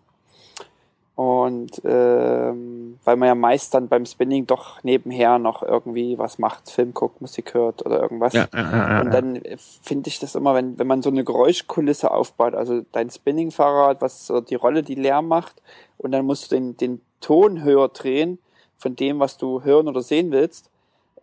Und 1.16 1.80
ähm, 1.84 2.98
weil 3.04 3.16
man 3.16 3.28
ja 3.28 3.34
meist 3.36 3.72
dann 3.72 3.86
beim 3.86 4.04
Spinning 4.04 4.46
doch 4.46 4.82
nebenher 4.82 5.38
noch 5.38 5.62
irgendwie 5.62 6.18
was 6.18 6.40
macht, 6.40 6.70
Film 6.70 6.92
guckt, 6.92 7.20
Musik 7.20 7.54
hört 7.54 7.86
oder 7.86 8.00
irgendwas. 8.00 8.32
Ja, 8.32 8.48
ja, 8.52 8.60
ja, 8.60 9.00
und 9.00 9.14
dann 9.14 9.40
finde 9.82 10.08
ich 10.08 10.18
das 10.18 10.34
immer, 10.34 10.54
wenn, 10.54 10.76
wenn 10.76 10.88
man 10.88 11.02
so 11.02 11.10
eine 11.10 11.22
Geräuschkulisse 11.22 12.10
aufbaut, 12.10 12.54
also 12.54 12.82
dein 12.90 13.10
Spinning-Fahrrad, 13.10 14.02
was 14.02 14.26
so 14.26 14.40
die 14.40 14.56
Rolle, 14.56 14.82
die 14.82 14.96
Lärm 14.96 15.28
macht, 15.28 15.62
und 15.98 16.10
dann 16.10 16.26
musst 16.26 16.50
du 16.50 16.56
den, 16.56 16.76
den 16.76 17.00
Ton 17.20 17.62
höher 17.62 17.88
drehen 17.88 18.38
von 18.76 18.96
dem, 18.96 19.20
was 19.20 19.38
du 19.38 19.62
hören 19.62 19.86
oder 19.86 20.02
sehen 20.02 20.32
willst 20.32 20.70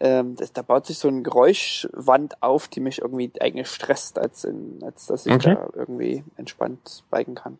ähm, 0.01 0.35
das, 0.35 0.51
da 0.51 0.63
baut 0.63 0.87
sich 0.87 0.97
so 0.97 1.07
eine 1.07 1.21
Geräuschwand 1.21 2.41
auf, 2.41 2.67
die 2.67 2.79
mich 2.79 2.99
irgendwie 2.99 3.31
eigentlich 3.39 3.67
stresst, 3.67 4.17
als, 4.17 4.43
in, 4.43 4.79
als 4.83 5.05
dass 5.05 5.27
ich 5.27 5.33
okay. 5.33 5.53
da 5.53 5.69
irgendwie 5.75 6.23
entspannt 6.37 7.03
biken 7.11 7.35
kann. 7.35 7.59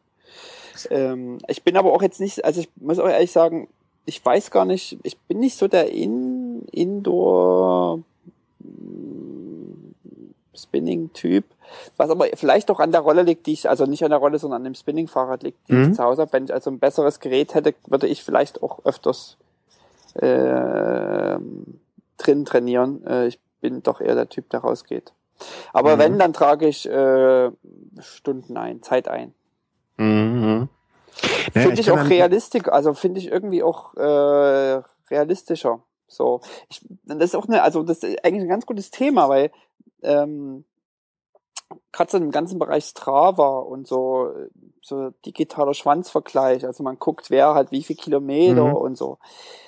Ähm, 0.90 1.40
ich 1.48 1.64
bin 1.64 1.78
aber 1.78 1.94
auch 1.94 2.02
jetzt 2.02 2.20
nicht, 2.20 2.44
also 2.46 2.62
ich 2.62 2.70
muss 2.76 3.00
auch 3.00 3.08
ehrlich 3.08 3.32
sagen, 3.32 3.68
ich 4.06 4.24
weiß 4.24 4.52
gar 4.52 4.66
nicht, 4.66 4.98
ich 5.04 5.18
bin 5.20 5.40
nicht 5.40 5.58
so 5.58 5.68
der 5.68 5.92
In 5.92 6.66
Indoor 6.72 8.00
mm, 8.60 9.94
Spinning-Typ. 10.56 11.46
Was 11.98 12.10
aber 12.10 12.26
vielleicht 12.34 12.70
auch 12.70 12.80
an 12.80 12.92
der 12.92 13.02
Rolle 13.02 13.24
liegt, 13.24 13.48
die 13.48 13.54
ich, 13.54 13.70
also 13.70 13.86
nicht 13.86 14.04
an 14.04 14.10
der 14.10 14.20
Rolle, 14.20 14.40
sondern 14.40 14.62
an 14.62 14.66
dem 14.66 14.76
Spinning-Fahrrad 14.76 15.44
liegt, 15.44 15.70
die 15.70 15.74
mhm. 15.74 15.92
ich 15.92 15.96
zu 15.96 16.04
Hause 16.04 16.24
habe. 16.24 16.34
Wenn 16.34 16.46
ich 16.46 16.54
also 16.54 16.70
ein 16.70 16.80
besseres 16.80 17.20
Gerät 17.20 17.54
hätte, 17.54 17.74
würde 17.88 18.08
ich 18.08 18.24
vielleicht 18.24 18.62
auch 18.62 18.84
öfters 18.84 19.38
äh, 20.16 21.38
drin 22.18 22.46
trainieren. 22.46 23.06
Äh, 23.06 23.28
ich 23.28 23.40
bin 23.62 23.84
doch 23.84 24.02
eher 24.02 24.16
der 24.16 24.30
Typ, 24.30 24.50
der 24.50 24.62
rausgeht. 24.62 25.14
Aber 25.74 25.96
mhm. 25.96 26.00
wenn, 26.00 26.20
dann 26.20 26.34
trage 26.34 26.68
ich 26.68 26.88
äh, 26.88 27.52
Stunden 28.00 28.58
ein, 28.58 28.82
Zeit 28.82 29.08
ein. 29.08 29.34
Mhm. 30.02 30.70
Naja, 31.54 31.68
finde 31.68 31.74
ich, 31.74 31.88
ich 31.88 31.92
auch 31.92 32.10
realistisch, 32.10 32.68
also 32.68 32.94
finde 32.94 33.20
ich 33.20 33.28
irgendwie 33.28 33.62
auch 33.62 33.94
äh, 33.96 34.82
realistischer. 35.10 35.84
So, 36.08 36.42
ich, 36.70 36.82
das 37.06 37.26
ist 37.26 37.36
auch 37.36 37.48
eine, 37.48 37.62
also 37.62 37.84
das 37.84 38.00
ist 38.00 38.26
eigentlich 38.26 38.44
ein 38.44 38.50
ganz 38.50 38.66
gutes 38.66 38.90
Thema, 38.92 39.30
weil 39.30 39.52
ähm, 40.02 40.66
gerade 41.92 42.12
so 42.12 42.18
im 42.18 42.32
ganzen 42.32 42.60
Bereich 42.60 42.86
Strava 42.86 43.60
und 43.60 43.88
so, 43.88 44.32
so 44.82 45.12
digitaler 45.26 45.74
Schwanzvergleich, 45.74 46.66
also 46.66 46.84
man 46.84 46.98
guckt, 46.98 47.30
wer 47.30 47.54
hat 47.54 47.72
wie 47.72 47.84
viel 47.84 47.96
Kilometer 47.96 48.66
mhm. 48.66 48.76
und 48.76 48.98
so. 48.98 49.20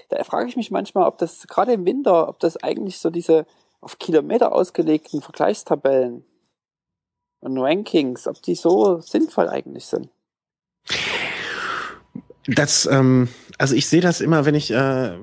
Da 0.09 0.23
frage 0.23 0.49
ich 0.49 0.57
mich 0.57 0.71
manchmal, 0.71 1.07
ob 1.07 1.17
das 1.17 1.47
gerade 1.47 1.73
im 1.73 1.85
Winter, 1.85 2.27
ob 2.27 2.39
das 2.39 2.61
eigentlich 2.61 2.99
so 2.99 3.09
diese 3.09 3.45
auf 3.81 3.99
Kilometer 3.99 4.53
ausgelegten 4.53 5.21
Vergleichstabellen 5.21 6.25
und 7.41 7.57
Rankings, 7.57 8.27
ob 8.27 8.41
die 8.41 8.55
so 8.55 8.99
sinnvoll 8.99 9.49
eigentlich 9.49 9.85
sind. 9.85 10.09
Das, 12.47 12.85
ähm, 12.91 13.29
also 13.57 13.75
ich 13.75 13.87
sehe 13.87 14.01
das 14.01 14.21
immer, 14.21 14.45
wenn 14.45 14.55
ich, 14.55 14.71
äh, 14.71 15.13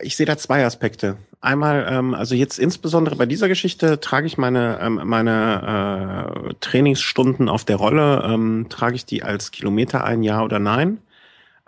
ich 0.00 0.16
sehe 0.16 0.26
da 0.26 0.36
zwei 0.36 0.64
Aspekte. 0.64 1.16
Einmal, 1.40 1.86
ähm, 1.90 2.14
also 2.14 2.34
jetzt 2.36 2.58
insbesondere 2.58 3.16
bei 3.16 3.26
dieser 3.26 3.48
Geschichte 3.48 3.98
trage 3.98 4.28
ich 4.28 4.38
meine 4.38 4.78
ähm, 4.80 5.00
meine 5.04 6.30
äh, 6.50 6.54
Trainingsstunden 6.60 7.48
auf 7.48 7.64
der 7.64 7.76
Rolle, 7.76 8.22
ähm, 8.24 8.66
trage 8.68 8.94
ich 8.94 9.04
die 9.04 9.24
als 9.24 9.50
Kilometer 9.50 10.04
ein, 10.04 10.22
ja 10.22 10.42
oder 10.42 10.60
nein. 10.60 10.98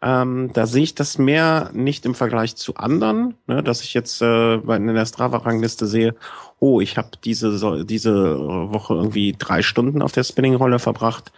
Ähm, 0.00 0.50
da 0.52 0.66
sehe 0.66 0.82
ich 0.84 0.94
das 0.94 1.18
mehr 1.18 1.70
nicht 1.72 2.04
im 2.06 2.14
Vergleich 2.14 2.56
zu 2.56 2.76
anderen, 2.76 3.34
ne, 3.46 3.62
dass 3.62 3.82
ich 3.82 3.94
jetzt 3.94 4.20
äh, 4.22 4.54
in 4.56 4.86
der 4.94 5.06
Strava-Rangliste 5.06 5.86
sehe, 5.86 6.14
oh, 6.60 6.80
ich 6.80 6.96
habe 6.96 7.10
diese 7.24 7.84
diese 7.84 8.38
Woche 8.38 8.94
irgendwie 8.94 9.34
drei 9.36 9.62
Stunden 9.62 10.02
auf 10.02 10.12
der 10.12 10.24
Spinning-Rolle 10.24 10.78
verbracht. 10.78 11.32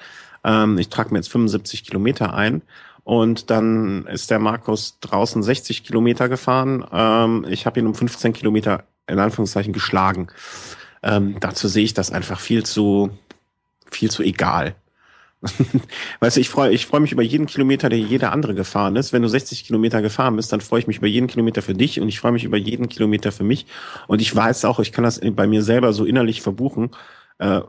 Ähm, 0.45 0.79
ich 0.79 0.89
trage 0.91 1.11
mir 1.13 1.19
jetzt 1.21 1.31
75 1.31 1.85
Kilometer 1.85 2.35
ein 2.35 2.63
und 3.07 3.51
dann 3.51 4.05
ist 4.09 4.33
der 4.33 4.41
Markus 4.41 4.99
draußen 4.99 5.41
60 5.41 5.85
Kilometer 5.85 6.29
gefahren. 6.29 6.85
Ähm, 6.93 7.47
ich 7.49 7.65
habe 7.65 7.79
ihn 7.79 7.87
um 7.87 7.95
15 7.95 8.33
Kilometer 8.33 8.83
in 9.07 9.21
Anführungszeichen 9.21 9.73
geschlagen. 9.73 10.27
Ähm, 11.05 11.37
dazu 11.39 11.69
sehe 11.69 11.85
ich 11.85 11.95
das 11.95 12.11
einfach 12.11 12.41
viel 12.41 12.67
zu, 12.67 13.17
viel 13.89 14.11
zu 14.11 14.25
egal. 14.25 14.75
weißt 16.19 16.37
du, 16.37 16.41
ich 16.41 16.49
freue 16.49 16.73
ich 16.73 16.87
freu 16.87 16.99
mich 16.99 17.13
über 17.13 17.23
jeden 17.23 17.47
Kilometer, 17.47 17.89
der 17.89 18.01
jeder 18.01 18.33
andere 18.33 18.57
gefahren 18.57 18.97
ist. 18.97 19.13
Wenn 19.13 19.23
du 19.23 19.29
60 19.29 19.65
Kilometer 19.65 20.03
gefahren 20.03 20.35
bist, 20.35 20.53
dann 20.53 20.61
freue 20.61 20.81
ich 20.81 20.89
mich 20.89 20.97
über 20.97 21.07
jeden 21.07 21.29
Kilometer 21.29 21.63
für 21.63 21.75
dich 21.75 22.01
und 22.01 22.09
ich 22.09 22.19
freue 22.19 22.33
mich 22.33 22.43
über 22.43 22.57
jeden 22.57 22.89
Kilometer 22.89 23.31
für 23.31 23.45
mich. 23.45 23.67
Und 24.09 24.21
ich 24.21 24.35
weiß 24.35 24.65
auch, 24.65 24.81
ich 24.81 24.91
kann 24.91 25.05
das 25.05 25.21
bei 25.23 25.47
mir 25.47 25.63
selber 25.63 25.93
so 25.93 26.05
innerlich 26.05 26.43
verbuchen. 26.43 26.91
Äh, 27.39 27.61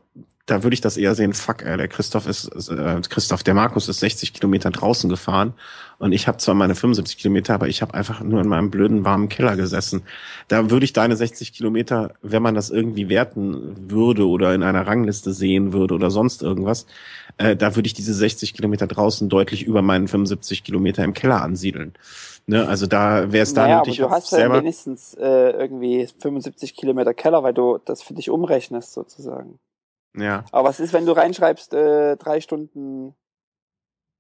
da 0.47 0.63
würde 0.63 0.73
ich 0.73 0.81
das 0.81 0.97
eher 0.97 1.13
sehen, 1.13 1.33
fuck, 1.33 1.61
ey, 1.63 1.77
der 1.77 1.89
Christoph 1.89 2.25
ist, 2.25 2.47
äh, 2.69 3.01
Christoph, 3.07 3.43
der 3.43 3.53
Markus 3.53 3.89
ist 3.89 3.99
60 3.99 4.33
Kilometer 4.33 4.71
draußen 4.71 5.09
gefahren 5.09 5.53
und 5.99 6.13
ich 6.13 6.27
habe 6.27 6.37
zwar 6.37 6.55
meine 6.55 6.73
75 6.73 7.17
Kilometer, 7.17 7.53
aber 7.53 7.67
ich 7.67 7.81
habe 7.81 7.93
einfach 7.93 8.21
nur 8.21 8.39
in 8.39 8.47
meinem 8.47 8.71
blöden 8.71 9.03
warmen 9.03 9.27
Keller 9.27 9.57
gesessen. 9.57 10.03
Da 10.47 10.71
würde 10.71 10.85
ich 10.85 10.93
deine 10.93 11.17
60 11.17 11.51
Kilometer, 11.53 12.13
wenn 12.21 12.41
man 12.41 12.55
das 12.55 12.69
irgendwie 12.69 13.09
werten 13.09 13.91
würde 13.91 14.25
oder 14.25 14.55
in 14.55 14.63
einer 14.63 14.87
Rangliste 14.87 15.33
sehen 15.33 15.73
würde 15.73 15.93
oder 15.93 16.09
sonst 16.11 16.41
irgendwas, 16.41 16.85
äh, 17.37 17.57
da 17.57 17.75
würde 17.75 17.87
ich 17.87 17.93
diese 17.93 18.13
60 18.13 18.53
Kilometer 18.53 18.87
draußen 18.87 19.27
deutlich 19.27 19.63
über 19.63 19.81
meinen 19.81 20.07
75 20.07 20.63
Kilometer 20.63 21.03
im 21.03 21.13
Keller 21.13 21.41
ansiedeln. 21.41 21.93
Ne, 22.45 22.65
also 22.65 22.87
da 22.87 23.33
wäre 23.33 23.43
es 23.43 23.53
da 23.53 23.63
naja, 23.63 23.77
nötig. 23.79 24.01
Aber 24.01 24.09
du 24.09 24.15
hast 24.15 24.31
ja 24.31 24.53
wenigstens 24.53 25.13
äh, 25.15 25.49
irgendwie 25.51 26.07
75 26.19 26.77
Kilometer 26.77 27.13
Keller, 27.13 27.43
weil 27.43 27.53
du 27.53 27.79
das 27.83 28.01
für 28.01 28.13
dich 28.13 28.29
umrechnest 28.29 28.93
sozusagen. 28.93 29.59
Ja. 30.17 30.43
Aber 30.51 30.69
was 30.69 30.79
ist, 30.79 30.93
wenn 30.93 31.05
du 31.05 31.11
reinschreibst, 31.11 31.73
äh, 31.73 32.17
drei 32.17 32.41
Stunden 32.41 33.15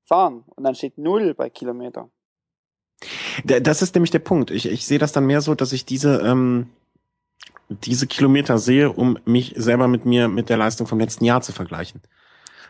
fahren 0.05 0.43
und 0.47 0.63
dann 0.63 0.75
steht 0.75 0.97
null 0.97 1.33
bei 1.33 1.49
Kilometer? 1.49 2.09
Das 3.43 3.81
ist 3.81 3.93
nämlich 3.93 4.11
der 4.11 4.19
Punkt. 4.19 4.51
Ich, 4.51 4.67
ich 4.67 4.85
sehe 4.85 4.99
das 4.99 5.11
dann 5.11 5.25
mehr 5.25 5.41
so, 5.41 5.53
dass 5.53 5.73
ich 5.73 5.85
diese, 5.85 6.19
ähm, 6.21 6.69
diese 7.69 8.07
Kilometer 8.07 8.57
sehe, 8.57 8.91
um 8.91 9.19
mich 9.25 9.53
selber 9.55 9.87
mit 9.87 10.05
mir, 10.05 10.27
mit 10.27 10.49
der 10.49 10.57
Leistung 10.57 10.87
vom 10.87 10.99
letzten 10.99 11.25
Jahr 11.25 11.41
zu 11.41 11.51
vergleichen. 11.51 12.01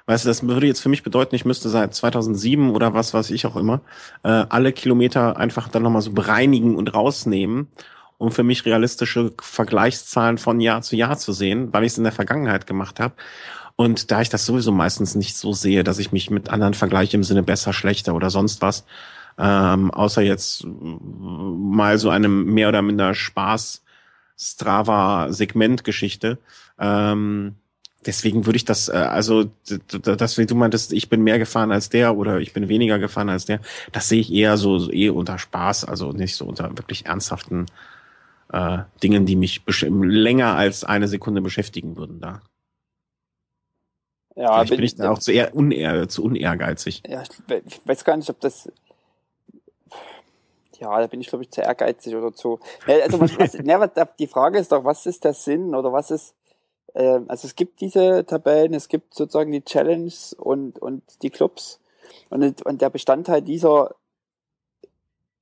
Weißt 0.05 0.23
du, 0.23 0.29
das 0.29 0.47
würde 0.47 0.67
jetzt 0.67 0.79
für 0.79 0.89
mich 0.89 1.03
bedeuten, 1.03 1.35
ich 1.35 1.43
müsste 1.43 1.67
seit 1.67 1.93
2007 1.93 2.73
oder 2.73 2.93
was 2.93 3.13
weiß 3.13 3.29
ich 3.29 3.45
auch 3.45 3.57
immer, 3.57 3.81
äh, 4.23 4.29
alle 4.29 4.71
Kilometer 4.71 5.35
einfach 5.35 5.67
dann 5.67 5.83
nochmal 5.83 6.01
so 6.01 6.11
bereinigen 6.13 6.77
und 6.77 6.93
rausnehmen 6.93 7.67
um 8.17 8.31
für 8.31 8.43
mich 8.43 8.65
realistische 8.65 9.33
Vergleichszahlen 9.39 10.37
von 10.37 10.59
Jahr 10.59 10.81
zu 10.81 10.95
Jahr 10.95 11.17
zu 11.17 11.33
sehen, 11.33 11.71
weil 11.71 11.83
ich 11.83 11.93
es 11.93 11.97
in 11.97 12.03
der 12.03 12.13
Vergangenheit 12.13 12.67
gemacht 12.67 12.99
habe. 12.99 13.13
Und 13.75 14.11
da 14.11 14.21
ich 14.21 14.29
das 14.29 14.45
sowieso 14.45 14.71
meistens 14.71 15.13
nicht 15.13 15.37
so 15.37 15.53
sehe, 15.53 15.83
dass 15.83 15.99
ich 15.99 16.11
mich 16.11 16.31
mit 16.31 16.49
anderen 16.49 16.73
vergleiche 16.73 17.15
im 17.15 17.23
Sinne 17.23 17.43
besser, 17.43 17.73
schlechter 17.73 18.15
oder 18.15 18.31
sonst 18.31 18.61
was, 18.63 18.85
ähm, 19.37 19.91
außer 19.91 20.23
jetzt 20.23 20.65
mal 20.65 21.99
so 21.99 22.09
einem 22.09 22.53
mehr 22.53 22.69
oder 22.69 22.81
minder 22.81 23.13
Spaß 23.13 23.83
Strava-Segment-Geschichte. 24.35 26.39
Ähm, 26.79 27.55
deswegen 28.05 28.47
würde 28.47 28.57
ich 28.57 28.65
das, 28.65 28.89
äh, 28.89 28.93
also 28.93 29.51
das, 29.89 30.39
wie 30.39 30.45
du 30.47 30.55
meintest, 30.55 30.91
ich 30.93 31.09
bin 31.09 31.21
mehr 31.21 31.37
gefahren 31.37 31.71
als 31.71 31.89
der 31.89 32.17
oder 32.17 32.39
ich 32.39 32.53
bin 32.53 32.69
weniger 32.69 32.97
gefahren 32.97 33.29
als 33.29 33.45
der, 33.45 33.59
das 33.91 34.09
sehe 34.09 34.21
ich 34.21 34.33
eher 34.33 34.57
so, 34.57 34.79
so 34.79 34.91
eh 34.91 35.09
unter 35.09 35.37
Spaß, 35.37 35.85
also 35.85 36.13
nicht 36.13 36.35
so 36.35 36.45
unter 36.45 36.75
wirklich 36.77 37.05
ernsthaften 37.05 37.67
äh, 38.51 38.79
Dingen, 39.03 39.25
die 39.25 39.35
mich 39.35 39.61
länger 39.67 40.55
als 40.55 40.83
eine 40.83 41.07
Sekunde 41.07 41.41
beschäftigen 41.41 41.97
würden 41.97 42.19
da. 42.19 42.41
Ja, 44.35 44.53
Vielleicht 44.53 44.69
bin, 44.69 44.83
ich 44.83 44.95
da 44.95 45.11
auch 45.11 45.19
zu, 45.19 45.31
eher 45.31 45.55
unehr, 45.55 46.07
zu 46.07 46.23
unehrgeizig. 46.23 47.01
Ja, 47.07 47.23
ich 47.23 47.81
weiß 47.85 48.03
gar 48.03 48.17
nicht, 48.17 48.29
ob 48.29 48.39
das 48.39 48.69
ja, 50.79 50.99
da 50.99 51.07
bin 51.07 51.21
ich 51.21 51.27
glaube 51.27 51.43
ich 51.43 51.49
zu 51.49 51.61
ehrgeizig 51.61 52.15
oder 52.15 52.33
zu. 52.33 52.59
Also 52.85 53.19
was, 53.19 53.37
was, 53.39 53.53
ne, 53.63 53.91
die 54.19 54.27
Frage 54.27 54.59
ist 54.59 54.71
doch, 54.71 54.83
was 54.83 55.05
ist 55.05 55.23
der 55.23 55.33
Sinn 55.33 55.73
oder 55.73 55.91
was 55.91 56.11
ist? 56.11 56.35
Äh, 56.93 57.19
also 57.27 57.47
es 57.47 57.55
gibt 57.55 57.81
diese 57.81 58.25
Tabellen, 58.25 58.73
es 58.73 58.87
gibt 58.87 59.13
sozusagen 59.13 59.51
die 59.51 59.63
Challenge 59.63 60.13
und 60.37 60.79
und 60.79 61.03
die 61.21 61.29
Clubs 61.29 61.79
und 62.29 62.63
und 62.65 62.81
der 62.81 62.89
Bestandteil 62.89 63.41
dieser 63.41 63.95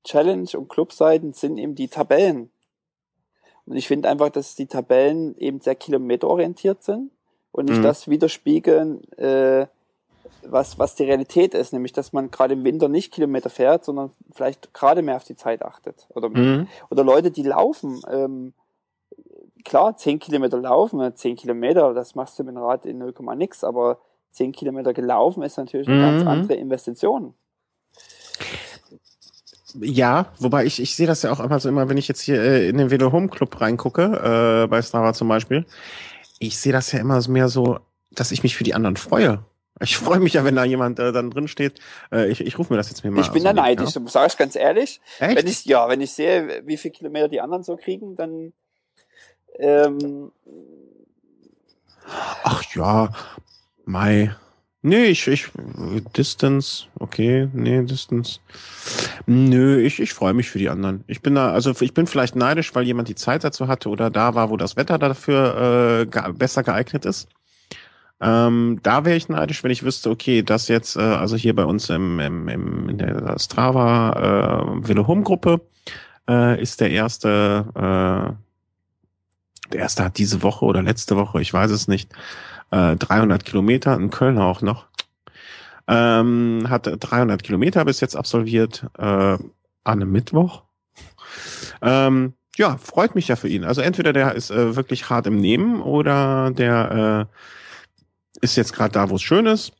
Challenge 0.03 0.49
und 0.53 0.69
Clubseiten 0.69 1.33
sind 1.33 1.57
eben 1.57 1.75
die 1.75 1.87
Tabellen. 1.87 2.49
Und 3.65 3.77
ich 3.77 3.87
finde 3.87 4.09
einfach, 4.09 4.29
dass 4.29 4.55
die 4.55 4.67
Tabellen 4.67 5.35
eben 5.37 5.59
sehr 5.59 5.75
kilometerorientiert 5.75 6.83
sind 6.83 7.11
und 7.51 7.69
nicht 7.69 7.79
mhm. 7.79 7.83
das 7.83 8.07
widerspiegeln, 8.07 9.03
äh, 9.17 9.67
was, 10.43 10.77
was 10.77 10.95
die 10.95 11.03
Realität 11.03 11.53
ist, 11.53 11.73
nämlich 11.73 11.93
dass 11.93 12.13
man 12.13 12.29
gerade 12.29 12.53
im 12.53 12.63
Winter 12.63 12.87
nicht 12.87 13.11
Kilometer 13.11 13.49
fährt, 13.49 13.85
sondern 13.85 14.11
vielleicht 14.31 14.73
gerade 14.73 15.01
mehr 15.01 15.15
auf 15.15 15.23
die 15.23 15.35
Zeit 15.35 15.63
achtet. 15.63 16.07
Oder, 16.13 16.29
mhm. 16.29 16.67
oder 16.89 17.03
Leute, 17.03 17.31
die 17.31 17.43
laufen, 17.43 18.01
ähm, 18.09 18.53
klar, 19.63 19.97
zehn 19.97 20.19
Kilometer 20.19 20.59
laufen, 20.59 21.15
zehn 21.15 21.35
Kilometer, 21.35 21.93
das 21.93 22.13
machst 22.15 22.37
du 22.37 22.43
mit 22.43 22.55
dem 22.55 22.61
Rad 22.61 22.85
in 22.85 22.99
0, 22.99 23.13
nix, 23.35 23.63
aber 23.63 23.99
zehn 24.31 24.51
Kilometer 24.51 24.93
gelaufen 24.93 25.41
ist 25.41 25.57
natürlich 25.57 25.87
eine 25.87 25.97
mhm. 25.97 26.01
ganz 26.01 26.27
andere 26.27 26.55
Investition. 26.55 27.33
Ja, 29.81 30.27
wobei 30.39 30.65
ich, 30.65 30.81
ich 30.81 30.95
sehe 30.95 31.07
das 31.07 31.21
ja 31.23 31.31
auch 31.31 31.39
immer 31.39 31.59
so 31.59 31.69
immer, 31.69 31.89
wenn 31.89 31.97
ich 31.97 32.07
jetzt 32.07 32.21
hier 32.21 32.41
äh, 32.41 32.69
in 32.69 32.77
den 32.77 32.91
Velo 32.91 33.11
Home 33.11 33.27
Club 33.27 33.59
reingucke, 33.59 34.63
äh, 34.63 34.67
bei 34.67 34.81
Strava 34.81 35.13
zum 35.13 35.27
Beispiel, 35.27 35.65
ich 36.39 36.57
sehe 36.57 36.73
das 36.73 36.91
ja 36.91 36.99
immer 36.99 37.21
mehr 37.27 37.49
so, 37.49 37.79
dass 38.11 38.31
ich 38.31 38.43
mich 38.43 38.55
für 38.55 38.63
die 38.63 38.73
anderen 38.73 38.97
freue. 38.97 39.43
Ich 39.81 39.97
freue 39.97 40.19
mich 40.19 40.33
ja, 40.33 40.45
wenn 40.45 40.55
da 40.55 40.63
jemand 40.63 40.99
äh, 40.99 41.11
dann 41.11 41.31
drin 41.31 41.49
steht. 41.49 41.79
Äh, 42.09 42.29
ich 42.29 42.39
ich 42.39 42.57
rufe 42.57 42.71
mir 42.71 42.77
das 42.77 42.89
jetzt 42.89 43.03
mir 43.03 43.11
mal. 43.11 43.21
Ich 43.21 43.31
bin 43.31 43.43
da 43.43 43.51
neidisch, 43.51 43.93
ja? 43.95 44.07
sage 44.07 44.27
ich 44.27 44.37
ganz 44.37 44.55
ehrlich. 44.55 45.01
Echt? 45.19 45.37
Wenn 45.37 45.47
ich 45.47 45.65
ja, 45.65 45.89
wenn 45.89 45.99
ich 45.99 46.13
sehe, 46.13 46.63
wie 46.65 46.77
viele 46.77 46.93
Kilometer 46.93 47.27
die 47.27 47.41
anderen 47.41 47.63
so 47.63 47.75
kriegen, 47.75 48.15
dann 48.15 48.53
ähm, 49.59 50.31
Ach 52.43 52.63
ja, 52.73 53.09
Mai. 53.85 54.35
Nee, 54.87 55.05
ich, 55.05 55.27
ich, 55.27 55.47
Distance, 56.15 56.85
okay, 56.99 57.49
nee, 57.53 57.81
Distance. 57.81 58.39
Nö, 59.25 59.81
ich, 59.81 59.99
ich 59.99 60.13
freue 60.13 60.35
mich 60.35 60.47
für 60.47 60.59
die 60.59 60.69
anderen. 60.69 61.03
Ich 61.07 61.23
bin 61.23 61.33
da, 61.33 61.49
also 61.49 61.73
ich 61.79 61.95
bin 61.95 62.05
vielleicht 62.05 62.35
neidisch, 62.35 62.75
weil 62.75 62.83
jemand 62.83 63.07
die 63.07 63.15
Zeit 63.15 63.43
dazu 63.43 63.67
hatte 63.67 63.89
oder 63.89 64.11
da 64.11 64.35
war, 64.35 64.51
wo 64.51 64.57
das 64.57 64.75
Wetter 64.75 64.99
dafür 64.99 66.01
äh, 66.01 66.05
ge 66.05 66.31
besser 66.33 66.61
geeignet 66.61 67.05
ist. 67.05 67.27
Ähm, 68.21 68.79
da 68.83 69.05
wäre 69.05 69.15
ich 69.15 69.27
neidisch, 69.27 69.63
wenn 69.63 69.71
ich 69.71 69.81
wüsste, 69.81 70.11
okay, 70.11 70.43
das 70.43 70.67
jetzt, 70.67 70.97
äh, 70.97 70.99
also 70.99 71.35
hier 71.35 71.55
bei 71.55 71.65
uns 71.65 71.89
im, 71.89 72.19
im, 72.19 72.47
im 72.47 72.89
in 72.89 72.99
der 72.99 73.39
Strava 73.39 74.67
äh, 74.83 74.87
Velo 74.87 75.07
Home 75.07 75.23
Gruppe 75.23 75.61
äh, 76.29 76.61
ist 76.61 76.79
der 76.79 76.91
erste 76.91 77.65
Der 79.73 79.79
erste 79.79 80.03
hat 80.03 80.19
diese 80.19 80.43
Woche 80.43 80.63
oder 80.63 80.83
letzte 80.83 81.15
Woche, 81.15 81.41
ich 81.41 81.51
weiß 81.51 81.71
es 81.71 81.87
nicht, 81.87 82.11
äh, 82.71 82.95
300 82.95 83.45
Kilometer, 83.45 83.95
in 83.95 84.09
Köln 84.09 84.37
auch 84.37 84.61
noch. 84.61 84.85
Ähm, 85.87 86.65
hat 86.69 86.87
300 86.87 87.43
Kilometer 87.43 87.85
bis 87.85 88.01
jetzt 88.01 88.15
absolviert, 88.15 88.85
äh, 88.97 89.03
an 89.03 89.41
einem 89.83 90.11
Mittwoch. 90.11 90.63
Ähm, 91.81 92.33
ja, 92.57 92.77
freut 92.77 93.15
mich 93.15 93.27
ja 93.27 93.35
für 93.35 93.49
ihn. 93.49 93.63
Also 93.63 93.81
entweder 93.81 94.13
der 94.13 94.33
ist 94.33 94.49
äh, 94.49 94.75
wirklich 94.75 95.09
hart 95.09 95.27
im 95.27 95.39
Nehmen 95.39 95.81
oder 95.81 96.51
der 96.51 97.27
äh, 97.31 98.41
ist 98.41 98.55
jetzt 98.55 98.73
gerade 98.73 98.93
da, 98.93 99.09
wo 99.09 99.15
es 99.15 99.21
schön 99.21 99.45
ist. 99.45 99.73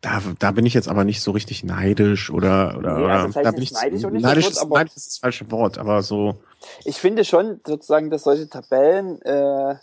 Da, 0.00 0.20
da 0.38 0.50
bin 0.50 0.66
ich 0.66 0.74
jetzt 0.74 0.88
aber 0.88 1.04
nicht 1.04 1.22
so 1.22 1.30
richtig 1.30 1.64
neidisch 1.64 2.30
oder 2.30 2.76
oder, 2.76 2.98
nee, 2.98 3.04
also 3.06 3.28
oder 3.28 3.42
da 3.44 3.50
bin 3.52 3.62
ich 3.62 3.72
neidisch, 3.72 4.02
neidisch, 4.02 4.44
Wort, 4.44 4.52
ist, 4.54 4.68
neidisch 4.68 4.96
ist 4.96 5.06
das 5.06 5.18
falsche 5.18 5.50
Wort, 5.50 5.78
aber 5.78 6.02
so. 6.02 6.42
Ich 6.84 6.96
finde 6.96 7.24
schon 7.24 7.60
sozusagen, 7.66 8.10
dass 8.10 8.24
solche 8.24 8.48
Tabellen 8.48 9.22
äh, 9.22 9.76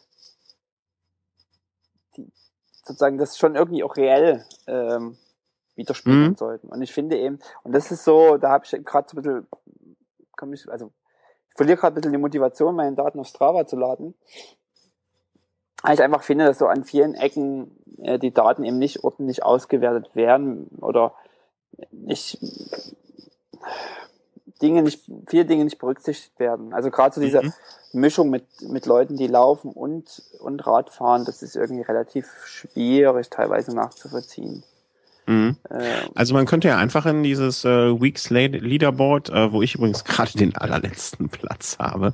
sozusagen 2.83 3.17
das 3.17 3.37
schon 3.37 3.55
irgendwie 3.55 3.83
auch 3.83 3.95
reell 3.95 4.45
ähm, 4.67 5.17
widerspiegeln 5.75 6.29
mhm. 6.29 6.35
sollten. 6.35 6.67
Und 6.67 6.81
ich 6.81 6.93
finde 6.93 7.17
eben, 7.17 7.39
und 7.63 7.73
das 7.73 7.91
ist 7.91 8.03
so, 8.03 8.37
da 8.37 8.49
habe 8.49 8.65
ich 8.65 8.85
gerade 8.85 9.07
so 9.09 9.17
ein 9.17 9.23
bisschen, 9.23 9.47
komm 10.35 10.53
ich, 10.53 10.69
also 10.69 10.91
ich 11.49 11.55
verliere 11.55 11.77
gerade 11.77 11.93
ein 11.93 11.95
bisschen 11.95 12.11
die 12.11 12.17
Motivation, 12.17 12.75
meine 12.75 12.95
Daten 12.95 13.19
auf 13.19 13.27
Strava 13.27 13.65
zu 13.65 13.75
laden. 13.75 14.15
Weil 15.81 15.95
ich 15.95 16.01
einfach 16.01 16.23
finde, 16.23 16.45
dass 16.45 16.59
so 16.59 16.67
an 16.67 16.83
vielen 16.83 17.13
Ecken 17.13 17.77
äh, 17.97 18.17
die 18.17 18.33
Daten 18.33 18.63
eben 18.63 18.79
nicht 18.79 19.03
ordentlich 19.03 19.43
ausgewertet 19.43 20.15
werden 20.15 20.67
oder 20.79 21.13
nicht 21.91 22.39
Dinge 24.63 24.81
nicht, 24.81 25.01
viele 25.27 25.45
Dinge 25.45 25.65
nicht 25.65 25.77
berücksichtigt 25.77 26.39
werden. 26.39 26.73
Also 26.73 26.89
gerade 26.89 27.13
so 27.13 27.21
diese 27.21 27.43
mhm. 27.43 27.53
Mischung 27.91 28.29
mit, 28.29 28.45
mit 28.61 28.85
Leuten, 28.85 29.17
die 29.17 29.27
laufen 29.27 29.71
und, 29.71 30.23
und 30.39 30.65
Radfahren, 30.65 31.25
das 31.25 31.43
ist 31.43 31.55
irgendwie 31.55 31.83
relativ 31.83 32.27
schwierig 32.45 33.29
teilweise 33.29 33.75
nachzuvollziehen. 33.75 34.63
Mhm. 35.25 35.57
Ähm. 35.69 36.09
Also 36.15 36.33
man 36.33 36.45
könnte 36.45 36.67
ja 36.67 36.77
einfach 36.77 37.05
in 37.05 37.23
dieses 37.23 37.63
äh, 37.65 38.01
Weeks 38.01 38.29
Leaderboard, 38.29 39.29
äh, 39.29 39.51
wo 39.51 39.61
ich 39.61 39.75
übrigens 39.75 40.03
gerade 40.05 40.31
den 40.37 40.55
allerletzten 40.55 41.29
Platz 41.29 41.77
habe, 41.79 42.13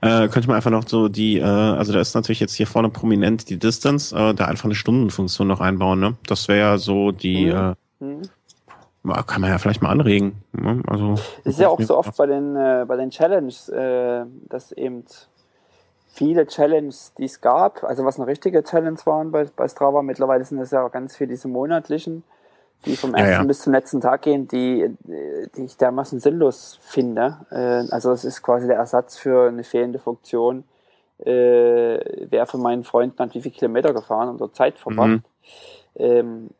äh, 0.00 0.28
könnte 0.28 0.48
man 0.48 0.56
einfach 0.56 0.70
noch 0.70 0.88
so 0.88 1.08
die, 1.08 1.38
äh, 1.38 1.44
also 1.44 1.92
da 1.92 2.00
ist 2.00 2.14
natürlich 2.14 2.40
jetzt 2.40 2.54
hier 2.54 2.66
vorne 2.66 2.90
prominent 2.90 3.48
die 3.48 3.58
Distance, 3.58 4.16
äh, 4.16 4.34
da 4.34 4.46
einfach 4.46 4.64
eine 4.64 4.74
Stundenfunktion 4.74 5.48
noch 5.48 5.60
einbauen. 5.60 6.00
Ne? 6.00 6.16
Das 6.26 6.48
wäre 6.48 6.58
ja 6.58 6.78
so 6.78 7.12
die, 7.12 7.46
mhm. 7.46 7.74
äh, 8.00 8.04
mhm. 8.04 8.22
Kann 9.26 9.40
man 9.40 9.50
ja 9.50 9.58
vielleicht 9.58 9.82
mal 9.82 9.90
anregen. 9.90 10.42
Ne? 10.52 10.82
Also 10.86 11.14
ist 11.44 11.58
ja 11.58 11.68
auch 11.68 11.80
so 11.80 11.96
oft 11.96 12.16
bei 12.16 12.26
den 12.26 12.56
äh, 12.56 12.84
bei 12.86 12.96
den 12.96 13.10
Challenges, 13.10 13.68
äh, 13.68 14.24
dass 14.48 14.72
eben 14.72 15.04
viele 16.06 16.46
Challenges, 16.46 17.12
die 17.18 17.24
es 17.24 17.40
gab, 17.40 17.84
also 17.84 18.04
was 18.04 18.18
eine 18.18 18.26
richtige 18.26 18.64
Challenge 18.64 18.98
waren 19.04 19.30
bei, 19.32 19.46
bei 19.54 19.68
Strava, 19.68 20.02
mittlerweile 20.02 20.44
sind 20.44 20.58
es 20.60 20.70
ja 20.70 20.84
auch 20.84 20.90
ganz 20.90 21.16
viele 21.16 21.28
diese 21.28 21.46
monatlichen, 21.46 22.24
die 22.86 22.96
vom 22.96 23.14
ersten 23.14 23.32
ja, 23.32 23.38
ja. 23.40 23.44
bis 23.44 23.60
zum 23.60 23.72
letzten 23.74 24.00
Tag 24.00 24.22
gehen, 24.22 24.48
die, 24.48 24.96
die 25.56 25.64
ich 25.64 25.76
dermaßen 25.76 26.18
sinnlos 26.20 26.78
finde. 26.80 27.38
Äh, 27.50 27.92
also 27.92 28.12
es 28.12 28.24
ist 28.24 28.42
quasi 28.42 28.66
der 28.66 28.76
Ersatz 28.76 29.18
für 29.18 29.48
eine 29.48 29.62
fehlende 29.62 29.98
Funktion. 29.98 30.64
Äh, 31.18 32.26
wer 32.30 32.46
von 32.46 32.60
meinen 32.62 32.84
Freunden 32.84 33.18
hat 33.18 33.34
wie 33.34 33.40
viele 33.40 33.54
Kilometer 33.54 33.92
gefahren 33.92 34.28
und 34.28 34.40
dort 34.40 34.54
Zeit 34.54 34.78
verbracht. 34.78 35.08
Mhm. 35.08 35.22
Ähm, 35.96 36.50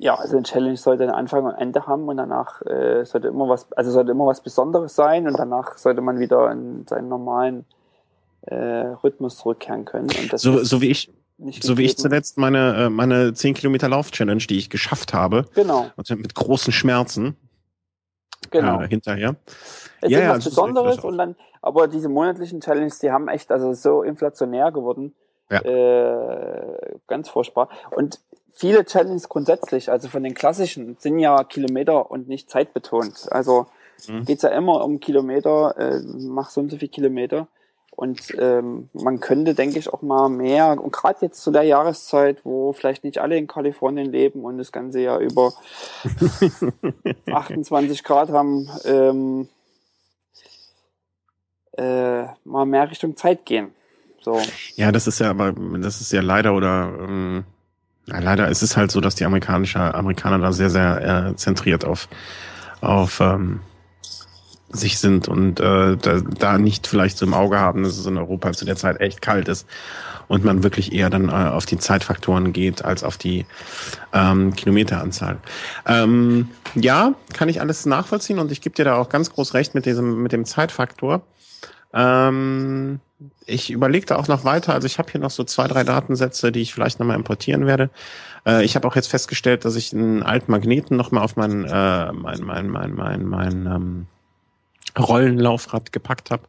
ja, 0.00 0.14
also 0.14 0.38
ein 0.38 0.44
Challenge 0.44 0.78
sollte 0.78 1.02
einen 1.02 1.12
Anfang 1.12 1.44
und 1.44 1.54
Ende 1.54 1.86
haben 1.86 2.08
und 2.08 2.16
danach 2.16 2.62
äh, 2.62 3.04
sollte 3.04 3.28
immer 3.28 3.48
was, 3.48 3.70
also 3.72 3.90
sollte 3.90 4.12
immer 4.12 4.26
was 4.26 4.42
Besonderes 4.42 4.94
sein 4.94 5.26
und 5.26 5.38
danach 5.38 5.76
sollte 5.76 6.00
man 6.00 6.18
wieder 6.18 6.50
in 6.50 6.86
seinen 6.88 7.08
normalen 7.08 7.66
äh, 8.42 8.54
Rhythmus 8.56 9.36
zurückkehren 9.36 9.84
können. 9.84 10.08
so, 10.36 10.64
so 10.64 10.80
wie 10.80 10.88
ich 10.88 11.12
so 11.60 11.76
wie 11.78 11.84
ich 11.84 11.96
zuletzt 11.96 12.38
meine 12.38 12.86
äh, 12.86 12.90
meine 12.90 13.34
10 13.34 13.54
Kilometer 13.54 13.88
Lauf-Challenge, 13.88 14.42
die 14.42 14.58
ich 14.58 14.70
geschafft 14.70 15.12
habe. 15.12 15.44
Genau. 15.54 15.90
Und 15.96 16.10
mit 16.10 16.34
großen 16.34 16.72
Schmerzen. 16.72 17.36
Genau. 18.50 18.80
Äh, 18.80 18.88
hinterher. 18.88 19.36
Es 20.00 20.10
ja, 20.10 20.20
ja, 20.20 20.30
was 20.30 20.44
Besonderes 20.44 20.98
und 21.00 21.18
dann, 21.18 21.36
aber 21.60 21.88
diese 21.88 22.08
monatlichen 22.08 22.60
Challenges, 22.60 23.00
die 23.00 23.10
haben 23.10 23.28
echt, 23.28 23.52
also 23.52 23.74
so 23.74 24.02
inflationär 24.02 24.72
geworden. 24.72 25.14
Ja. 25.50 25.60
Äh, 25.60 26.96
ganz 27.06 27.28
furchtbar. 27.28 27.68
Und 27.90 28.20
viele 28.52 28.84
Challenges 28.84 29.28
grundsätzlich, 29.28 29.90
also 29.90 30.08
von 30.08 30.22
den 30.22 30.34
klassischen, 30.34 30.96
sind 30.98 31.18
ja 31.18 31.44
Kilometer 31.44 32.10
und 32.10 32.28
nicht 32.28 32.50
zeitbetont. 32.50 33.30
Also 33.30 33.66
mhm. 34.08 34.24
geht's 34.24 34.42
ja 34.42 34.50
immer 34.50 34.84
um 34.84 35.00
Kilometer, 35.00 35.76
äh, 35.78 36.00
mach 36.04 36.50
so 36.50 36.60
und 36.60 36.70
so 36.70 36.76
viel 36.76 36.88
Kilometer. 36.88 37.48
Und 38.00 38.34
ähm, 38.38 38.88
man 38.94 39.20
könnte, 39.20 39.54
denke 39.54 39.78
ich, 39.78 39.92
auch 39.92 40.00
mal 40.00 40.30
mehr, 40.30 40.80
und 40.80 40.90
gerade 40.90 41.18
jetzt 41.20 41.42
zu 41.42 41.50
der 41.50 41.64
Jahreszeit, 41.64 42.44
wo 42.44 42.72
vielleicht 42.72 43.04
nicht 43.04 43.18
alle 43.18 43.36
in 43.36 43.46
Kalifornien 43.46 44.10
leben 44.10 44.42
und 44.44 44.56
das 44.56 44.72
ganze 44.72 45.00
Jahr 45.00 45.18
über 45.18 45.52
28 47.30 48.02
Grad 48.02 48.30
haben, 48.30 48.70
ähm, 48.86 49.48
äh, 51.72 52.24
mal 52.44 52.64
mehr 52.64 52.90
Richtung 52.90 53.16
Zeit 53.16 53.44
gehen. 53.44 53.74
So. 54.22 54.40
Ja, 54.76 54.92
das 54.92 55.06
ist 55.06 55.18
ja 55.18 55.30
aber, 55.30 55.52
das 55.52 56.00
ist 56.00 56.12
ja 56.12 56.22
leider 56.22 56.54
oder 56.54 56.92
ähm, 57.00 57.44
ja, 58.06 58.18
leider 58.18 58.48
ist 58.48 58.62
es 58.62 58.76
halt 58.76 58.90
so, 58.90 59.00
dass 59.00 59.14
die 59.14 59.24
amerikanische 59.24 59.94
Amerikaner 59.94 60.38
da 60.38 60.52
sehr, 60.52 60.70
sehr 60.70 61.28
äh, 61.30 61.36
zentriert 61.36 61.84
auf, 61.84 62.08
auf 62.80 63.20
ähm, 63.20 63.60
sich 64.72 64.98
sind 64.98 65.28
und 65.28 65.60
äh, 65.60 65.96
da, 65.96 66.20
da 66.20 66.58
nicht 66.58 66.86
vielleicht 66.86 67.18
so 67.18 67.26
im 67.26 67.34
Auge 67.34 67.58
haben, 67.58 67.82
dass 67.82 67.98
es 67.98 68.06
in 68.06 68.16
Europa 68.16 68.52
zu 68.52 68.64
der 68.64 68.76
Zeit 68.76 69.00
echt 69.00 69.20
kalt 69.20 69.48
ist 69.48 69.66
und 70.28 70.44
man 70.44 70.62
wirklich 70.62 70.92
eher 70.92 71.10
dann 71.10 71.28
äh, 71.28 71.32
auf 71.32 71.66
die 71.66 71.78
Zeitfaktoren 71.78 72.52
geht 72.52 72.84
als 72.84 73.02
auf 73.02 73.16
die 73.16 73.46
ähm, 74.12 74.54
Kilometeranzahl. 74.54 75.38
Ähm, 75.86 76.50
ja, 76.76 77.14
kann 77.32 77.48
ich 77.48 77.60
alles 77.60 77.84
nachvollziehen 77.84 78.38
und 78.38 78.52
ich 78.52 78.60
gebe 78.60 78.76
dir 78.76 78.84
da 78.84 78.96
auch 78.96 79.08
ganz 79.08 79.32
groß 79.32 79.54
recht 79.54 79.74
mit 79.74 79.86
diesem 79.86 80.22
mit 80.22 80.30
dem 80.30 80.44
Zeitfaktor. 80.44 81.22
Ähm, 81.92 83.00
ich 83.46 83.70
überlegte 83.70 84.18
auch 84.18 84.28
noch 84.28 84.44
weiter, 84.44 84.74
also 84.74 84.86
ich 84.86 84.98
habe 84.98 85.10
hier 85.10 85.20
noch 85.20 85.30
so 85.30 85.44
zwei, 85.44 85.66
drei 85.68 85.84
Datensätze, 85.84 86.52
die 86.52 86.60
ich 86.60 86.72
vielleicht 86.72 87.00
nochmal 87.00 87.16
importieren 87.16 87.66
werde. 87.66 87.90
Äh, 88.46 88.64
ich 88.64 88.76
habe 88.76 88.86
auch 88.88 88.96
jetzt 88.96 89.08
festgestellt, 89.08 89.64
dass 89.64 89.76
ich 89.76 89.92
einen 89.92 90.22
alten 90.22 90.50
Magneten 90.50 90.96
nochmal 90.96 91.22
auf 91.22 91.36
mein, 91.36 91.64
äh, 91.64 92.12
mein, 92.12 92.40
mein, 92.42 92.68
mein, 92.68 92.94
mein, 92.94 93.24
mein 93.24 93.66
ähm, 93.66 94.06
Rollenlaufrad 94.98 95.92
gepackt 95.92 96.30
habe 96.30 96.44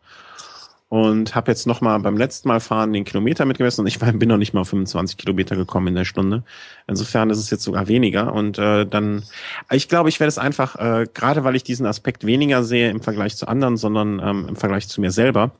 und 0.89 1.35
habe 1.35 1.51
jetzt 1.51 1.67
noch 1.67 1.79
mal 1.79 1.97
beim 1.99 2.17
letzten 2.17 2.49
Mal 2.49 2.59
fahren 2.59 2.91
den 2.91 3.05
Kilometer 3.05 3.45
mitgemessen 3.45 3.81
und 3.81 3.87
ich 3.87 3.99
bin 4.19 4.29
noch 4.29 4.37
nicht 4.37 4.53
mal 4.53 4.61
auf 4.61 4.69
25 4.69 5.17
Kilometer 5.17 5.55
gekommen 5.55 5.87
in 5.87 5.95
der 5.95 6.05
Stunde. 6.05 6.43
Insofern 6.87 7.29
ist 7.29 7.37
es 7.37 7.49
jetzt 7.49 7.63
sogar 7.63 7.87
weniger 7.87 8.33
und 8.33 8.57
äh, 8.59 8.85
dann, 8.85 9.23
ich 9.71 9.87
glaube, 9.87 10.09
ich 10.09 10.19
werde 10.19 10.29
es 10.29 10.37
einfach, 10.37 10.75
äh, 10.75 11.07
gerade 11.13 11.43
weil 11.43 11.55
ich 11.55 11.63
diesen 11.63 11.85
Aspekt 11.85 12.25
weniger 12.25 12.63
sehe 12.63 12.89
im 12.89 13.01
Vergleich 13.01 13.35
zu 13.35 13.47
anderen, 13.47 13.77
sondern 13.77 14.19
ähm, 14.19 14.45
im 14.49 14.55
Vergleich 14.55 14.87
zu 14.87 15.01
mir 15.01 15.11
selber 15.11 15.51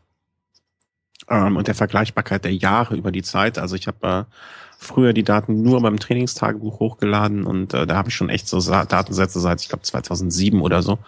ähm, 1.31 1.57
und 1.57 1.67
der 1.67 1.75
Vergleichbarkeit 1.75 2.45
der 2.45 2.53
Jahre 2.53 2.95
über 2.95 3.11
die 3.11 3.23
Zeit. 3.23 3.57
Also 3.57 3.75
ich 3.75 3.87
habe 3.87 4.27
äh, 4.29 4.35
früher 4.77 5.13
die 5.13 5.23
Daten 5.23 5.63
nur 5.63 5.81
beim 5.81 5.97
Trainingstagebuch 5.97 6.79
hochgeladen 6.79 7.45
und 7.45 7.73
äh, 7.73 7.87
da 7.87 7.95
habe 7.95 8.09
ich 8.09 8.15
schon 8.15 8.29
echt 8.29 8.47
so 8.47 8.59
Datensätze 8.59 9.39
seit, 9.39 9.61
ich 9.61 9.69
glaube, 9.69 9.83
2007 9.83 10.61
oder 10.61 10.81
so 10.81 10.99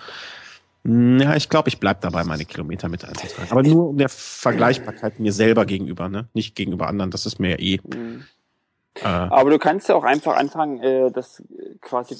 ja, 0.85 1.35
ich 1.35 1.47
glaube, 1.47 1.69
ich 1.69 1.79
bleib 1.79 2.01
dabei, 2.01 2.25
meine 2.25 2.43
Kilometer 2.43 2.89
mit 2.89 3.05
einzutragen. 3.05 3.49
Aber 3.51 3.63
nur 3.63 3.89
um 3.89 3.97
der 3.97 4.09
Vergleichbarkeit 4.09 5.17
mir 5.17 5.31
selber 5.31 5.65
gegenüber, 5.65 6.09
ne? 6.09 6.27
Nicht 6.33 6.55
gegenüber 6.55 6.87
anderen, 6.87 7.09
das 7.09 7.25
ist 7.25 7.39
mir 7.39 7.59
eh. 7.59 7.79
Mhm. 7.83 8.25
Äh, 8.95 9.05
Aber 9.05 9.49
du 9.49 9.59
kannst 9.59 9.87
ja 9.87 9.95
auch 9.95 10.03
einfach 10.03 10.35
anfangen, 10.35 10.81
äh, 10.81 11.09
das 11.09 11.41
quasi 11.79 12.15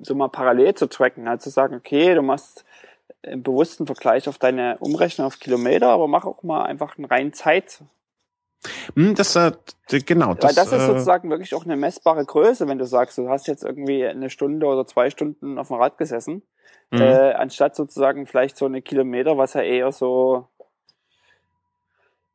so 0.00 0.14
mal 0.14 0.28
parallel 0.28 0.74
zu 0.74 0.88
tracken. 0.88 1.26
Also 1.26 1.50
sagen, 1.50 1.74
okay, 1.74 2.14
du 2.14 2.22
machst 2.22 2.64
einen 3.22 3.42
bewussten 3.42 3.86
Vergleich 3.86 4.28
auf 4.28 4.38
deine 4.38 4.78
Umrechnung 4.78 5.26
auf 5.26 5.38
Kilometer, 5.38 5.88
aber 5.88 6.08
mach 6.08 6.24
auch 6.24 6.42
mal 6.42 6.64
einfach 6.64 6.96
einen 6.96 7.04
reinen 7.04 7.32
Zeit. 7.32 7.80
Hm, 8.94 9.14
das, 9.14 9.36
äh, 9.36 9.52
genau. 10.04 10.34
Das, 10.34 10.44
Weil 10.44 10.54
das 10.54 10.72
ist 10.72 10.82
äh, 10.82 10.86
sozusagen 10.86 11.30
wirklich 11.30 11.54
auch 11.54 11.64
eine 11.64 11.76
messbare 11.76 12.24
Größe, 12.24 12.66
wenn 12.68 12.78
du 12.78 12.86
sagst, 12.86 13.18
du 13.18 13.28
hast 13.28 13.46
jetzt 13.46 13.64
irgendwie 13.64 14.04
eine 14.04 14.30
Stunde 14.30 14.66
oder 14.66 14.86
zwei 14.86 15.10
Stunden 15.10 15.58
auf 15.58 15.68
dem 15.68 15.76
Rad 15.76 15.98
gesessen 15.98 16.42
Mhm. 16.90 17.02
Äh, 17.02 17.32
anstatt 17.34 17.76
sozusagen 17.76 18.26
vielleicht 18.26 18.56
so 18.56 18.66
eine 18.66 18.80
Kilometer, 18.80 19.36
was 19.36 19.54
ja 19.54 19.62
eher 19.62 19.92
so 19.92 20.48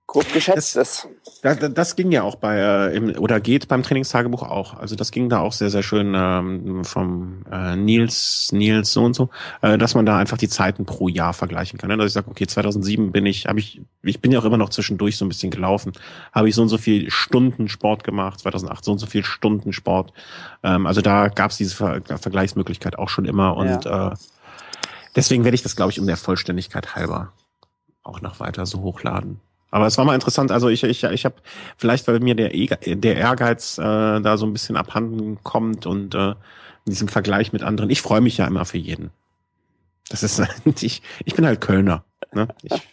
grob 0.07 0.31
geschätzt 0.34 0.75
das, 0.75 1.05
ist. 1.05 1.41
Das, 1.41 1.73
das 1.73 1.95
ging 1.95 2.11
ja 2.11 2.23
auch 2.23 2.35
bei 2.35 2.57
äh, 2.57 2.95
im, 2.95 3.17
oder 3.17 3.39
geht 3.39 3.67
beim 3.67 3.84
Trainingstagebuch 3.84 4.43
auch. 4.43 4.75
Also 4.75 4.95
das 4.95 5.11
ging 5.11 5.30
da 5.30 5.39
auch 5.39 5.53
sehr 5.53 5.69
sehr 5.69 5.84
schön 5.84 6.13
ähm, 6.15 6.84
vom 6.84 7.45
äh, 7.51 7.75
Nils 7.75 8.49
Nils 8.51 8.91
so 8.91 9.03
und 9.03 9.13
so, 9.13 9.30
äh, 9.61 9.77
dass 9.77 9.95
man 9.95 10.05
da 10.05 10.17
einfach 10.17 10.38
die 10.38 10.49
Zeiten 10.49 10.85
pro 10.85 11.07
Jahr 11.07 11.34
vergleichen 11.34 11.80
kann. 11.80 11.89
Ne? 11.89 11.97
Dass 11.97 12.07
ich 12.07 12.13
sage, 12.13 12.30
okay, 12.30 12.47
2007 12.47 13.11
bin 13.11 13.25
ich, 13.25 13.47
habe 13.47 13.59
ich, 13.59 13.81
ich 14.03 14.19
bin 14.19 14.31
ja 14.31 14.39
auch 14.39 14.45
immer 14.45 14.57
noch 14.57 14.69
zwischendurch 14.69 15.17
so 15.17 15.25
ein 15.25 15.30
bisschen 15.30 15.51
gelaufen, 15.51 15.93
habe 16.31 16.49
ich 16.49 16.55
so 16.55 16.61
und 16.61 16.69
so 16.69 16.77
viel 16.77 17.09
Stunden 17.09 17.69
Sport 17.69 18.03
gemacht, 18.03 18.41
2008 18.41 18.84
so 18.84 18.91
und 18.91 18.99
so 18.99 19.05
viel 19.05 19.23
Stunden 19.23 19.73
Sport. 19.73 20.13
Ähm, 20.63 20.85
also 20.85 21.01
da 21.01 21.30
gab 21.30 21.51
es 21.51 21.57
diese 21.57 21.75
Ver 21.75 22.01
Vergleichsmöglichkeit 22.03 22.97
auch 22.97 23.09
schon 23.09 23.25
immer 23.25 23.55
und 23.55 23.85
ja. 23.85 24.11
äh, 24.11 24.15
Deswegen 25.15 25.43
werde 25.43 25.55
ich 25.55 25.61
das, 25.61 25.75
glaube 25.75 25.91
ich, 25.91 25.99
um 25.99 26.07
der 26.07 26.17
Vollständigkeit 26.17 26.95
halber 26.95 27.34
auch 28.03 28.21
noch 28.21 28.39
weiter 28.39 28.65
so 28.65 28.81
hochladen. 28.81 29.39
Aber 29.73 29.87
es 29.87 29.97
war 29.97 30.05
mal 30.05 30.13
interessant, 30.13 30.51
also 30.51 30.69
ich, 30.69 30.83
ich, 30.83 31.03
ich 31.03 31.25
habe 31.25 31.33
vielleicht, 31.77 32.07
weil 32.07 32.19
mir 32.19 32.35
der, 32.35 32.49
der 32.51 33.17
Ehrgeiz 33.17 33.79
äh, 33.79 33.81
da 33.81 34.37
so 34.37 34.45
ein 34.45 34.53
bisschen 34.53 34.77
abhanden 34.77 35.39
kommt 35.41 35.87
und 35.87 36.13
äh, 36.13 36.29
in 36.29 36.91
diesem 36.91 37.07
Vergleich 37.07 37.53
mit 37.53 37.63
anderen, 37.63 37.89
ich 37.89 38.03
freue 38.03 38.21
mich 38.21 38.37
ja 38.37 38.45
immer 38.45 38.65
für 38.65 38.77
jeden. 38.77 39.09
Das 40.09 40.21
ist, 40.21 40.43
ich, 40.81 41.01
ich 41.25 41.33
bin 41.33 41.47
halt 41.47 41.59
Kölner. 41.59 42.03
Ne? 42.33 42.49
Ich, 42.61 42.87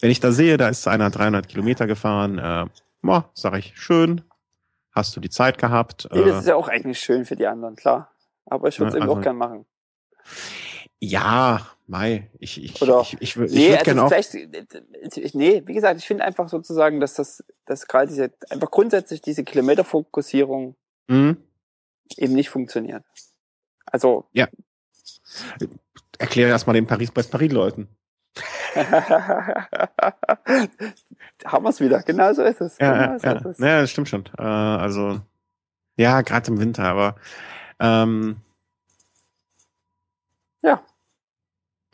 wenn 0.00 0.10
ich 0.10 0.18
da 0.18 0.32
sehe, 0.32 0.56
da 0.56 0.68
ist 0.68 0.88
einer 0.88 1.10
300 1.10 1.46
Kilometer 1.46 1.86
gefahren, 1.86 2.38
äh, 2.38 2.66
boah, 3.02 3.30
sag 3.34 3.56
ich, 3.56 3.74
schön, 3.76 4.22
hast 4.90 5.14
du 5.14 5.20
die 5.20 5.30
Zeit 5.30 5.58
gehabt. 5.58 6.08
Nee, 6.12 6.24
das 6.24 6.34
äh, 6.34 6.38
ist 6.40 6.48
ja 6.48 6.56
auch 6.56 6.66
eigentlich 6.66 6.98
schön 6.98 7.24
für 7.24 7.36
die 7.36 7.46
anderen, 7.46 7.76
klar. 7.76 8.10
Aber 8.46 8.66
ich 8.66 8.80
würde 8.80 8.88
es 8.88 8.94
ne, 8.94 8.98
eben 8.98 9.08
also, 9.08 9.20
auch 9.20 9.22
gern 9.22 9.36
machen. 9.36 9.64
Ja, 11.00 11.66
Mai, 11.88 12.30
ich, 12.40 12.62
ich, 12.62 12.82
Oder, 12.82 13.02
ich, 13.02 13.12
ich, 13.20 13.22
ich, 13.22 13.36
nee, 13.36 13.68
würde 13.68 13.78
also 13.78 13.84
gerne 13.84 14.02
auch. 14.04 14.10
Nee, 15.34 15.62
wie 15.66 15.74
gesagt, 15.74 16.00
ich 16.00 16.06
finde 16.06 16.24
einfach 16.24 16.48
sozusagen, 16.48 16.98
dass 16.98 17.14
das, 17.14 17.44
dass 17.64 17.86
gerade 17.86 18.08
diese, 18.08 18.32
einfach 18.50 18.70
grundsätzlich 18.70 19.20
diese 19.20 19.44
Kilometerfokussierung 19.44 20.74
mhm. 21.06 21.36
eben 22.16 22.34
nicht 22.34 22.50
funktioniert. 22.50 23.04
Also. 23.84 24.26
Ja. 24.32 24.48
Erkläre 26.18 26.50
erstmal 26.50 26.74
den 26.74 26.86
Paris-Brest-Paris-Leuten. 26.88 27.88
Haben 31.44 31.64
wir 31.64 31.70
es 31.70 31.80
wieder, 31.80 32.02
genau 32.02 32.32
so 32.32 32.42
ist 32.42 32.60
es. 32.60 32.78
Ja, 32.78 33.16
genau 33.16 33.18
so 33.18 33.26
ja, 33.26 33.50
es. 33.50 33.58
ja, 33.58 33.80
das 33.82 33.90
stimmt 33.90 34.08
schon. 34.08 34.24
Äh, 34.38 34.42
also, 34.42 35.20
ja, 35.96 36.22
gerade 36.22 36.50
im 36.50 36.58
Winter, 36.58 36.84
aber 36.84 37.16
ähm, 37.78 38.38
ja. 40.66 40.82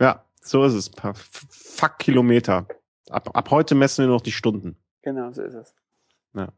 Ja, 0.00 0.24
so 0.40 0.64
ist 0.64 0.74
es. 0.74 0.90
Fuck 1.50 1.98
Kilometer. 1.98 2.66
Ab, 3.10 3.30
ab 3.34 3.50
heute 3.50 3.74
messen 3.74 4.04
wir 4.04 4.12
noch 4.12 4.22
die 4.22 4.32
Stunden. 4.32 4.76
Genau, 5.02 5.30
so 5.32 5.42
ist 5.42 5.54
es. 5.54 5.74
Ja. 6.34 6.48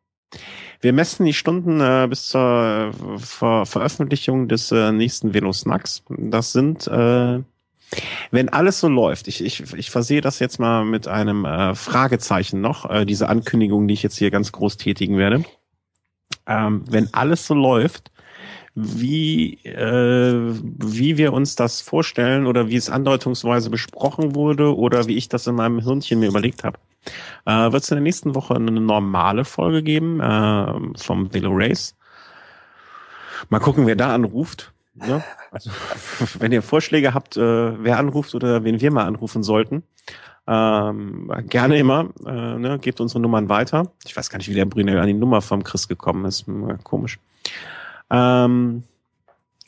Wir 0.81 0.93
messen 0.93 1.27
die 1.27 1.33
Stunden 1.33 1.81
äh, 1.81 2.07
bis 2.09 2.29
zur 2.29 2.93
äh, 2.95 3.19
Ver 3.19 3.67
Veröffentlichung 3.67 4.49
des 4.49 4.71
äh, 4.73 4.93
nächsten 4.93 5.35
Velo-Snacks. 5.35 6.05
Das 6.09 6.53
sind, 6.53 6.87
äh, 6.87 7.41
wenn 8.31 8.49
alles 8.49 8.81
so 8.81 8.89
läuft, 8.89 9.29
ich, 9.29 9.45
ich, 9.45 9.75
ich 9.75 9.91
versehe 9.91 10.21
das 10.21 10.39
jetzt 10.39 10.59
mal 10.59 10.85
mit 10.85 11.09
einem 11.09 11.45
äh, 11.45 11.75
Fragezeichen 11.75 12.61
noch, 12.61 12.89
äh, 12.91 13.05
diese 13.05 13.29
Ankündigung, 13.29 13.89
die 13.89 13.95
ich 13.95 14.03
jetzt 14.03 14.19
hier 14.19 14.31
ganz 14.31 14.53
groß 14.53 14.77
tätigen 14.77 15.19
werde. 15.19 15.45
Ähm, 16.47 16.85
wenn 16.89 17.13
alles 17.15 17.47
so 17.47 17.55
läuft, 17.55 18.11
wie, 18.75 19.55
äh, 19.65 20.53
wie 20.63 21.17
wir 21.17 21.33
uns 21.33 21.55
das 21.55 21.81
vorstellen 21.81 22.47
oder 22.47 22.69
wie 22.69 22.77
es 22.77 22.91
andeutungsweise 22.91 23.71
besprochen 23.71 24.35
wurde 24.35 24.77
oder 24.77 25.07
wie 25.07 25.17
ich 25.17 25.29
das 25.29 25.47
in 25.47 25.55
meinem 25.55 25.81
Hirnchen 25.81 26.19
mir 26.19 26.29
überlegt 26.29 26.65
habe. 26.65 26.79
Äh, 27.47 27.73
Wird 27.73 27.85
es 27.85 27.91
in 27.91 27.97
der 27.97 28.03
nächsten 28.03 28.35
Woche 28.35 28.55
eine 28.55 28.73
normale 28.73 29.45
Folge 29.45 29.83
geben 29.83 30.21
äh, 30.21 30.99
vom 30.99 31.33
Velo 31.33 31.53
Race? 31.53 31.95
Mal 33.49 33.61
gucken, 33.61 33.87
wer 33.87 33.97
da 33.97 34.13
anruft. 34.13 34.73
Ne? 34.95 35.23
Also, 35.53 35.71
wenn 36.39 36.51
ihr 36.51 36.63
Vorschläge 36.63 37.15
habt, 37.15 37.37
äh, 37.37 37.85
wer 37.85 37.99
anruft 37.99 38.35
oder 38.35 38.65
wen 38.65 38.81
wir 38.81 38.91
mal 38.91 39.05
anrufen 39.05 39.45
sollten, 39.45 39.85
ähm, 40.47 41.33
gerne 41.49 41.79
immer, 41.79 42.09
äh, 42.27 42.59
ne, 42.59 42.79
gebt 42.81 43.01
unsere 43.01 43.21
Nummern 43.21 43.49
weiter. 43.49 43.93
Ich 44.05 44.17
weiß 44.17 44.31
gar 44.31 44.39
nicht, 44.39 44.49
wie 44.49 44.55
der 44.55 44.67
Brüner 44.67 45.01
an 45.01 45.07
die 45.07 45.15
Nummer 45.15 45.41
vom 45.41 45.63
Chris 45.63 45.89
gekommen 45.89 46.25
ist. 46.27 46.45
Komisch. 46.83 47.19
Ähm, 48.15 48.85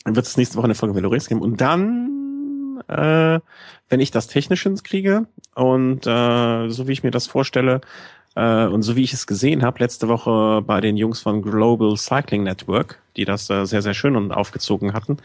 dann 0.05 0.14
wird 0.14 0.27
es 0.27 0.36
nächste 0.36 0.56
Woche 0.56 0.66
eine 0.66 0.77
Folge 0.77 0.94
Velores 0.94 1.28
geben. 1.28 1.43
Und 1.43 1.60
dann, 1.60 2.81
äh, 2.86 3.40
wenn 3.89 4.01
ich 4.01 4.12
das 4.12 4.28
technisch 4.28 4.62
hinkriege 4.62 5.27
und 5.56 6.06
äh, 6.06 6.68
so 6.68 6.86
wie 6.86 6.93
ich 6.93 7.02
mir 7.02 7.10
das 7.10 7.27
vorstelle 7.27 7.81
äh, 8.36 8.66
und 8.66 8.82
so 8.82 8.94
wie 8.94 9.02
ich 9.02 9.12
es 9.12 9.27
gesehen 9.27 9.64
habe, 9.64 9.81
letzte 9.81 10.06
Woche 10.06 10.62
bei 10.62 10.81
den 10.81 10.97
Jungs 10.97 11.20
von 11.20 11.43
Global 11.43 11.97
Cycling 11.97 12.44
Network, 12.44 13.01
die 13.16 13.24
das 13.24 13.51
äh, 13.51 13.64
sehr, 13.64 13.82
sehr 13.82 13.94
schön 13.94 14.14
und 14.14 14.31
aufgezogen 14.31 14.93
hatten, 14.93 15.16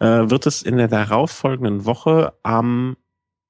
äh, 0.00 0.28
wird 0.28 0.46
es 0.46 0.60
in 0.60 0.76
der 0.76 0.88
darauffolgenden 0.88 1.86
Woche 1.86 2.34
am 2.42 2.98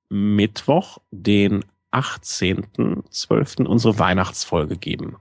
Mittwoch, 0.09 0.99
den 1.11 1.65
18.12. 1.91 3.67
unsere 3.67 3.99
Weihnachtsfolge 3.99 4.77
geben. 4.77 5.17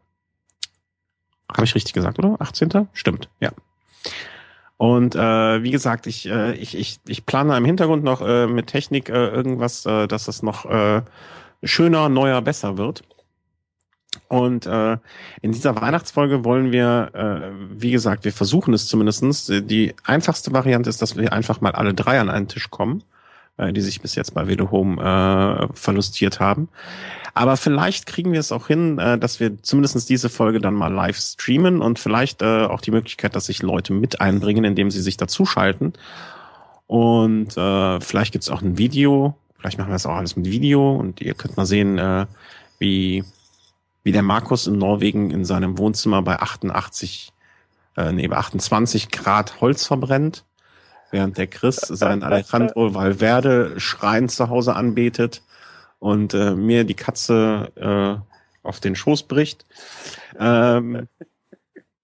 Habe 1.51 1.63
ich 1.63 1.73
richtig 1.73 1.93
gesagt, 1.93 2.19
oder? 2.19 2.35
18. 2.39 2.87
Stimmt, 2.93 3.29
ja. 3.39 3.51
Und 4.77 5.15
äh, 5.15 5.61
wie 5.63 5.71
gesagt, 5.71 6.07
ich, 6.07 6.29
äh, 6.29 6.53
ich, 6.53 6.77
ich, 6.77 6.99
ich 7.05 7.25
plane 7.25 7.57
im 7.57 7.65
Hintergrund 7.65 8.03
noch 8.03 8.21
äh, 8.21 8.47
mit 8.47 8.67
Technik 8.67 9.09
äh, 9.09 9.27
irgendwas, 9.27 9.85
äh, 9.85 10.07
dass 10.07 10.27
es 10.29 10.41
noch 10.41 10.65
äh, 10.65 11.01
schöner, 11.63 12.07
neuer, 12.07 12.41
besser 12.41 12.77
wird. 12.77 13.03
Und 14.29 14.65
äh, 14.65 14.97
in 15.41 15.51
dieser 15.51 15.79
Weihnachtsfolge 15.79 16.45
wollen 16.45 16.71
wir, 16.71 17.11
äh, 17.13 17.81
wie 17.81 17.91
gesagt, 17.91 18.23
wir 18.23 18.31
versuchen 18.31 18.73
es 18.73 18.87
zumindestens. 18.87 19.47
Die 19.47 19.93
einfachste 20.05 20.53
Variante 20.53 20.89
ist, 20.89 21.01
dass 21.01 21.17
wir 21.17 21.33
einfach 21.33 21.61
mal 21.61 21.73
alle 21.73 21.93
drei 21.93 22.19
an 22.19 22.29
einen 22.29 22.47
Tisch 22.47 22.69
kommen 22.69 23.03
äh, 23.59 23.73
die 23.73 23.81
sich 23.81 24.01
bis 24.01 24.15
jetzt 24.15 24.33
bei 24.33 24.47
Velo 24.47 24.71
Home 24.71 25.01
äh, 25.01 25.67
verlustiert 25.73 26.39
haben. 26.39 26.69
Aber 27.33 27.57
vielleicht 27.57 28.05
kriegen 28.05 28.31
wir 28.31 28.39
es 28.39 28.51
auch 28.51 28.67
hin, 28.67 28.97
äh, 28.97 29.17
dass 29.17 29.39
wir 29.39 29.61
zumindest 29.61 30.09
diese 30.09 30.29
Folge 30.29 30.59
dann 30.59 30.73
mal 30.73 30.91
live 30.91 31.17
streamen 31.17 31.81
und 31.81 31.99
vielleicht 31.99 32.41
äh, 32.41 32.65
auch 32.65 32.81
die 32.81 32.91
Möglichkeit, 32.91 33.35
dass 33.35 33.45
sich 33.45 33.61
Leute 33.61 33.93
mit 33.93 34.21
einbringen, 34.21 34.63
indem 34.63 34.89
sie 34.91 35.01
sich 35.01 35.17
dazuschalten. 35.17 35.93
Und 36.87 37.55
äh, 37.55 38.01
vielleicht 38.01 38.31
gibt's 38.31 38.49
auch 38.49 38.61
ein 38.61 38.77
Video, 38.77 39.35
vielleicht 39.57 39.77
machen 39.77 39.89
wir 39.89 39.93
das 39.93 40.05
auch 40.05 40.15
alles 40.15 40.35
mit 40.35 40.47
Video 40.47 40.95
und 40.95 41.21
ihr 41.21 41.35
könnt 41.35 41.55
mal 41.55 41.67
sehen, 41.67 41.99
äh, 41.99 42.25
wie, 42.79 43.23
wie 44.03 44.11
der 44.11 44.23
Markus 44.23 44.65
in 44.65 44.77
Norwegen 44.77 45.29
in 45.31 45.45
seinem 45.45 45.77
Wohnzimmer 45.77 46.21
bei 46.23 46.39
88, 46.39 47.31
äh, 47.95 48.11
nee, 48.11 48.27
bei 48.27 48.37
28 48.37 49.11
Grad 49.11 49.61
Holz 49.61 49.85
verbrennt 49.85 50.45
während 51.11 51.37
der 51.37 51.47
Chris 51.47 51.77
sein 51.77 52.23
Alejandro 52.23 52.93
Valverde 52.93 53.79
Schrein 53.79 54.29
zu 54.29 54.49
Hause 54.49 54.75
anbetet 54.75 55.41
und 55.99 56.33
äh, 56.33 56.55
mir 56.55 56.83
die 56.83 56.95
Katze 56.95 57.71
äh, 57.75 58.67
auf 58.67 58.79
den 58.79 58.95
Schoß 58.95 59.23
bricht. 59.23 59.65
Ähm, 60.39 61.07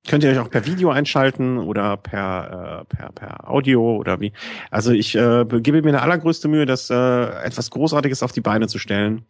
könnt 0.08 0.24
ihr 0.24 0.32
euch 0.32 0.40
auch 0.40 0.50
per 0.50 0.66
Video 0.66 0.92
einschalten 0.92 1.58
oder 1.58 1.98
per, 1.98 2.86
äh, 2.90 2.96
per, 2.96 3.12
per 3.12 3.50
Audio 3.50 3.96
oder 3.98 4.20
wie. 4.20 4.34
Also 4.72 4.92
ich 4.92 5.16
äh, 5.16 5.46
gebe 5.46 5.82
mir 5.82 5.90
eine 5.90 6.02
allergrößte 6.02 6.48
Mühe, 6.48 6.66
das 6.66 6.90
äh, 6.90 7.26
etwas 7.44 7.72
Großartiges 7.72 8.24
auf 8.24 8.32
die 8.32 8.42
Beine 8.42 8.68
zu 8.68 8.78
stellen. 8.78 9.26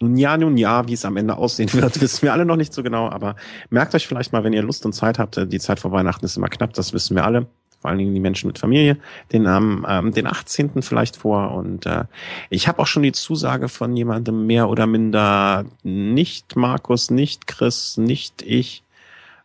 Nun 0.00 0.16
ja, 0.16 0.36
nun 0.36 0.56
ja, 0.56 0.86
wie 0.86 0.92
es 0.92 1.04
am 1.04 1.16
Ende 1.16 1.36
aussehen 1.36 1.72
wird, 1.72 2.00
wissen 2.00 2.22
wir 2.22 2.32
alle 2.32 2.44
noch 2.44 2.56
nicht 2.56 2.72
so 2.72 2.82
genau, 2.82 3.08
aber 3.08 3.34
merkt 3.68 3.94
euch 3.94 4.06
vielleicht 4.06 4.32
mal, 4.32 4.44
wenn 4.44 4.52
ihr 4.52 4.62
Lust 4.62 4.86
und 4.86 4.92
Zeit 4.92 5.18
habt, 5.18 5.36
äh, 5.36 5.46
die 5.46 5.60
Zeit 5.60 5.80
vor 5.80 5.92
Weihnachten 5.92 6.24
ist 6.24 6.36
immer 6.36 6.48
knapp, 6.48 6.72
das 6.74 6.92
wissen 6.92 7.16
wir 7.16 7.24
alle 7.24 7.46
vor 7.80 7.90
allen 7.90 7.98
Dingen 7.98 8.14
die 8.14 8.20
Menschen 8.20 8.48
mit 8.48 8.58
Familie, 8.58 8.98
den 9.32 9.46
am 9.46 9.86
ähm, 9.88 10.12
den 10.12 10.26
18. 10.26 10.82
vielleicht 10.82 11.16
vor. 11.16 11.52
Und 11.52 11.86
äh, 11.86 12.04
ich 12.50 12.68
habe 12.68 12.80
auch 12.80 12.86
schon 12.86 13.02
die 13.02 13.12
Zusage 13.12 13.68
von 13.68 13.96
jemandem 13.96 14.46
mehr 14.46 14.68
oder 14.68 14.86
minder, 14.86 15.64
nicht 15.82 16.56
Markus, 16.56 17.10
nicht 17.10 17.46
Chris, 17.46 17.96
nicht 17.96 18.42
ich, 18.42 18.82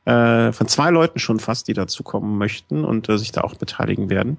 äh, 0.06 0.52
von 0.52 0.68
zwei 0.68 0.90
Leuten 0.90 1.20
schon 1.20 1.40
fast, 1.40 1.68
die 1.68 1.74
dazukommen 1.74 2.38
möchten 2.38 2.84
und 2.84 3.08
äh, 3.08 3.18
sich 3.18 3.32
da 3.32 3.42
auch 3.42 3.56
beteiligen 3.56 4.10
werden. 4.10 4.38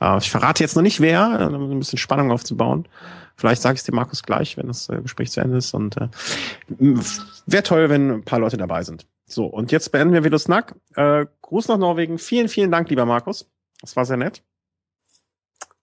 Äh, 0.00 0.18
ich 0.18 0.30
verrate 0.30 0.62
jetzt 0.62 0.76
noch 0.76 0.82
nicht 0.82 1.00
wer, 1.00 1.48
um 1.50 1.70
ein 1.70 1.78
bisschen 1.78 1.98
Spannung 1.98 2.30
aufzubauen. 2.30 2.86
Vielleicht 3.36 3.62
sage 3.62 3.74
ich 3.74 3.80
es 3.80 3.84
dir 3.84 3.94
Markus 3.94 4.22
gleich, 4.22 4.56
wenn 4.56 4.66
das 4.66 4.88
äh, 4.88 5.00
Gespräch 5.00 5.30
zu 5.30 5.40
Ende 5.40 5.58
ist. 5.58 5.72
Und 5.74 5.96
äh, 5.96 6.08
wäre 7.46 7.62
toll, 7.62 7.88
wenn 7.88 8.10
ein 8.10 8.24
paar 8.24 8.40
Leute 8.40 8.56
dabei 8.56 8.82
sind. 8.82 9.06
So, 9.28 9.46
und 9.46 9.72
jetzt 9.72 9.90
beenden 9.90 10.14
wir 10.14 10.24
wieder 10.24 10.38
Snack. 10.38 10.74
Äh, 10.94 11.26
Gruß 11.46 11.68
nach 11.68 11.78
Norwegen. 11.78 12.18
Vielen, 12.18 12.48
vielen 12.48 12.70
Dank, 12.70 12.90
lieber 12.90 13.06
Markus. 13.06 13.48
Das 13.80 13.94
war 13.96 14.04
sehr 14.04 14.16
nett. 14.16 14.42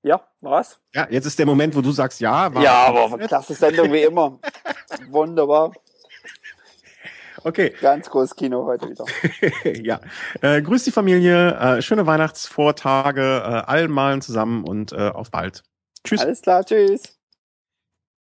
Ja, 0.02 0.22
was? 0.42 0.82
Ja, 0.94 1.08
jetzt 1.10 1.26
ist 1.26 1.40
der 1.40 1.46
Moment, 1.46 1.74
wo 1.76 1.82
du 1.82 1.92
sagst, 1.92 2.20
ja. 2.20 2.54
War 2.54 2.62
ja, 2.62 2.88
aber 2.88 3.18
klasse 3.20 3.54
Sendung 3.54 3.92
wie 3.94 4.02
immer. 4.02 4.40
Wunderbar. 5.10 5.72
Okay. 7.46 7.74
Ganz 7.80 8.10
großes 8.10 8.36
Kino 8.36 8.66
heute 8.66 8.90
wieder. 8.90 9.06
ja. 9.82 10.02
Äh, 10.42 10.62
grüß 10.62 10.84
die 10.84 10.92
Familie, 10.92 11.56
äh, 11.58 11.82
schöne 11.82 12.06
Weihnachtsvortage, 12.06 13.22
äh, 13.22 13.70
allen 13.70 13.92
Malen 13.92 14.22
zusammen 14.22 14.66
und 14.66 14.92
äh, 14.92 15.10
auf 15.10 15.32
bald. 15.32 15.64
Tschüss. 16.04 16.22
Alles 16.22 16.42
klar, 16.42 16.66
tschüss. 16.66 17.18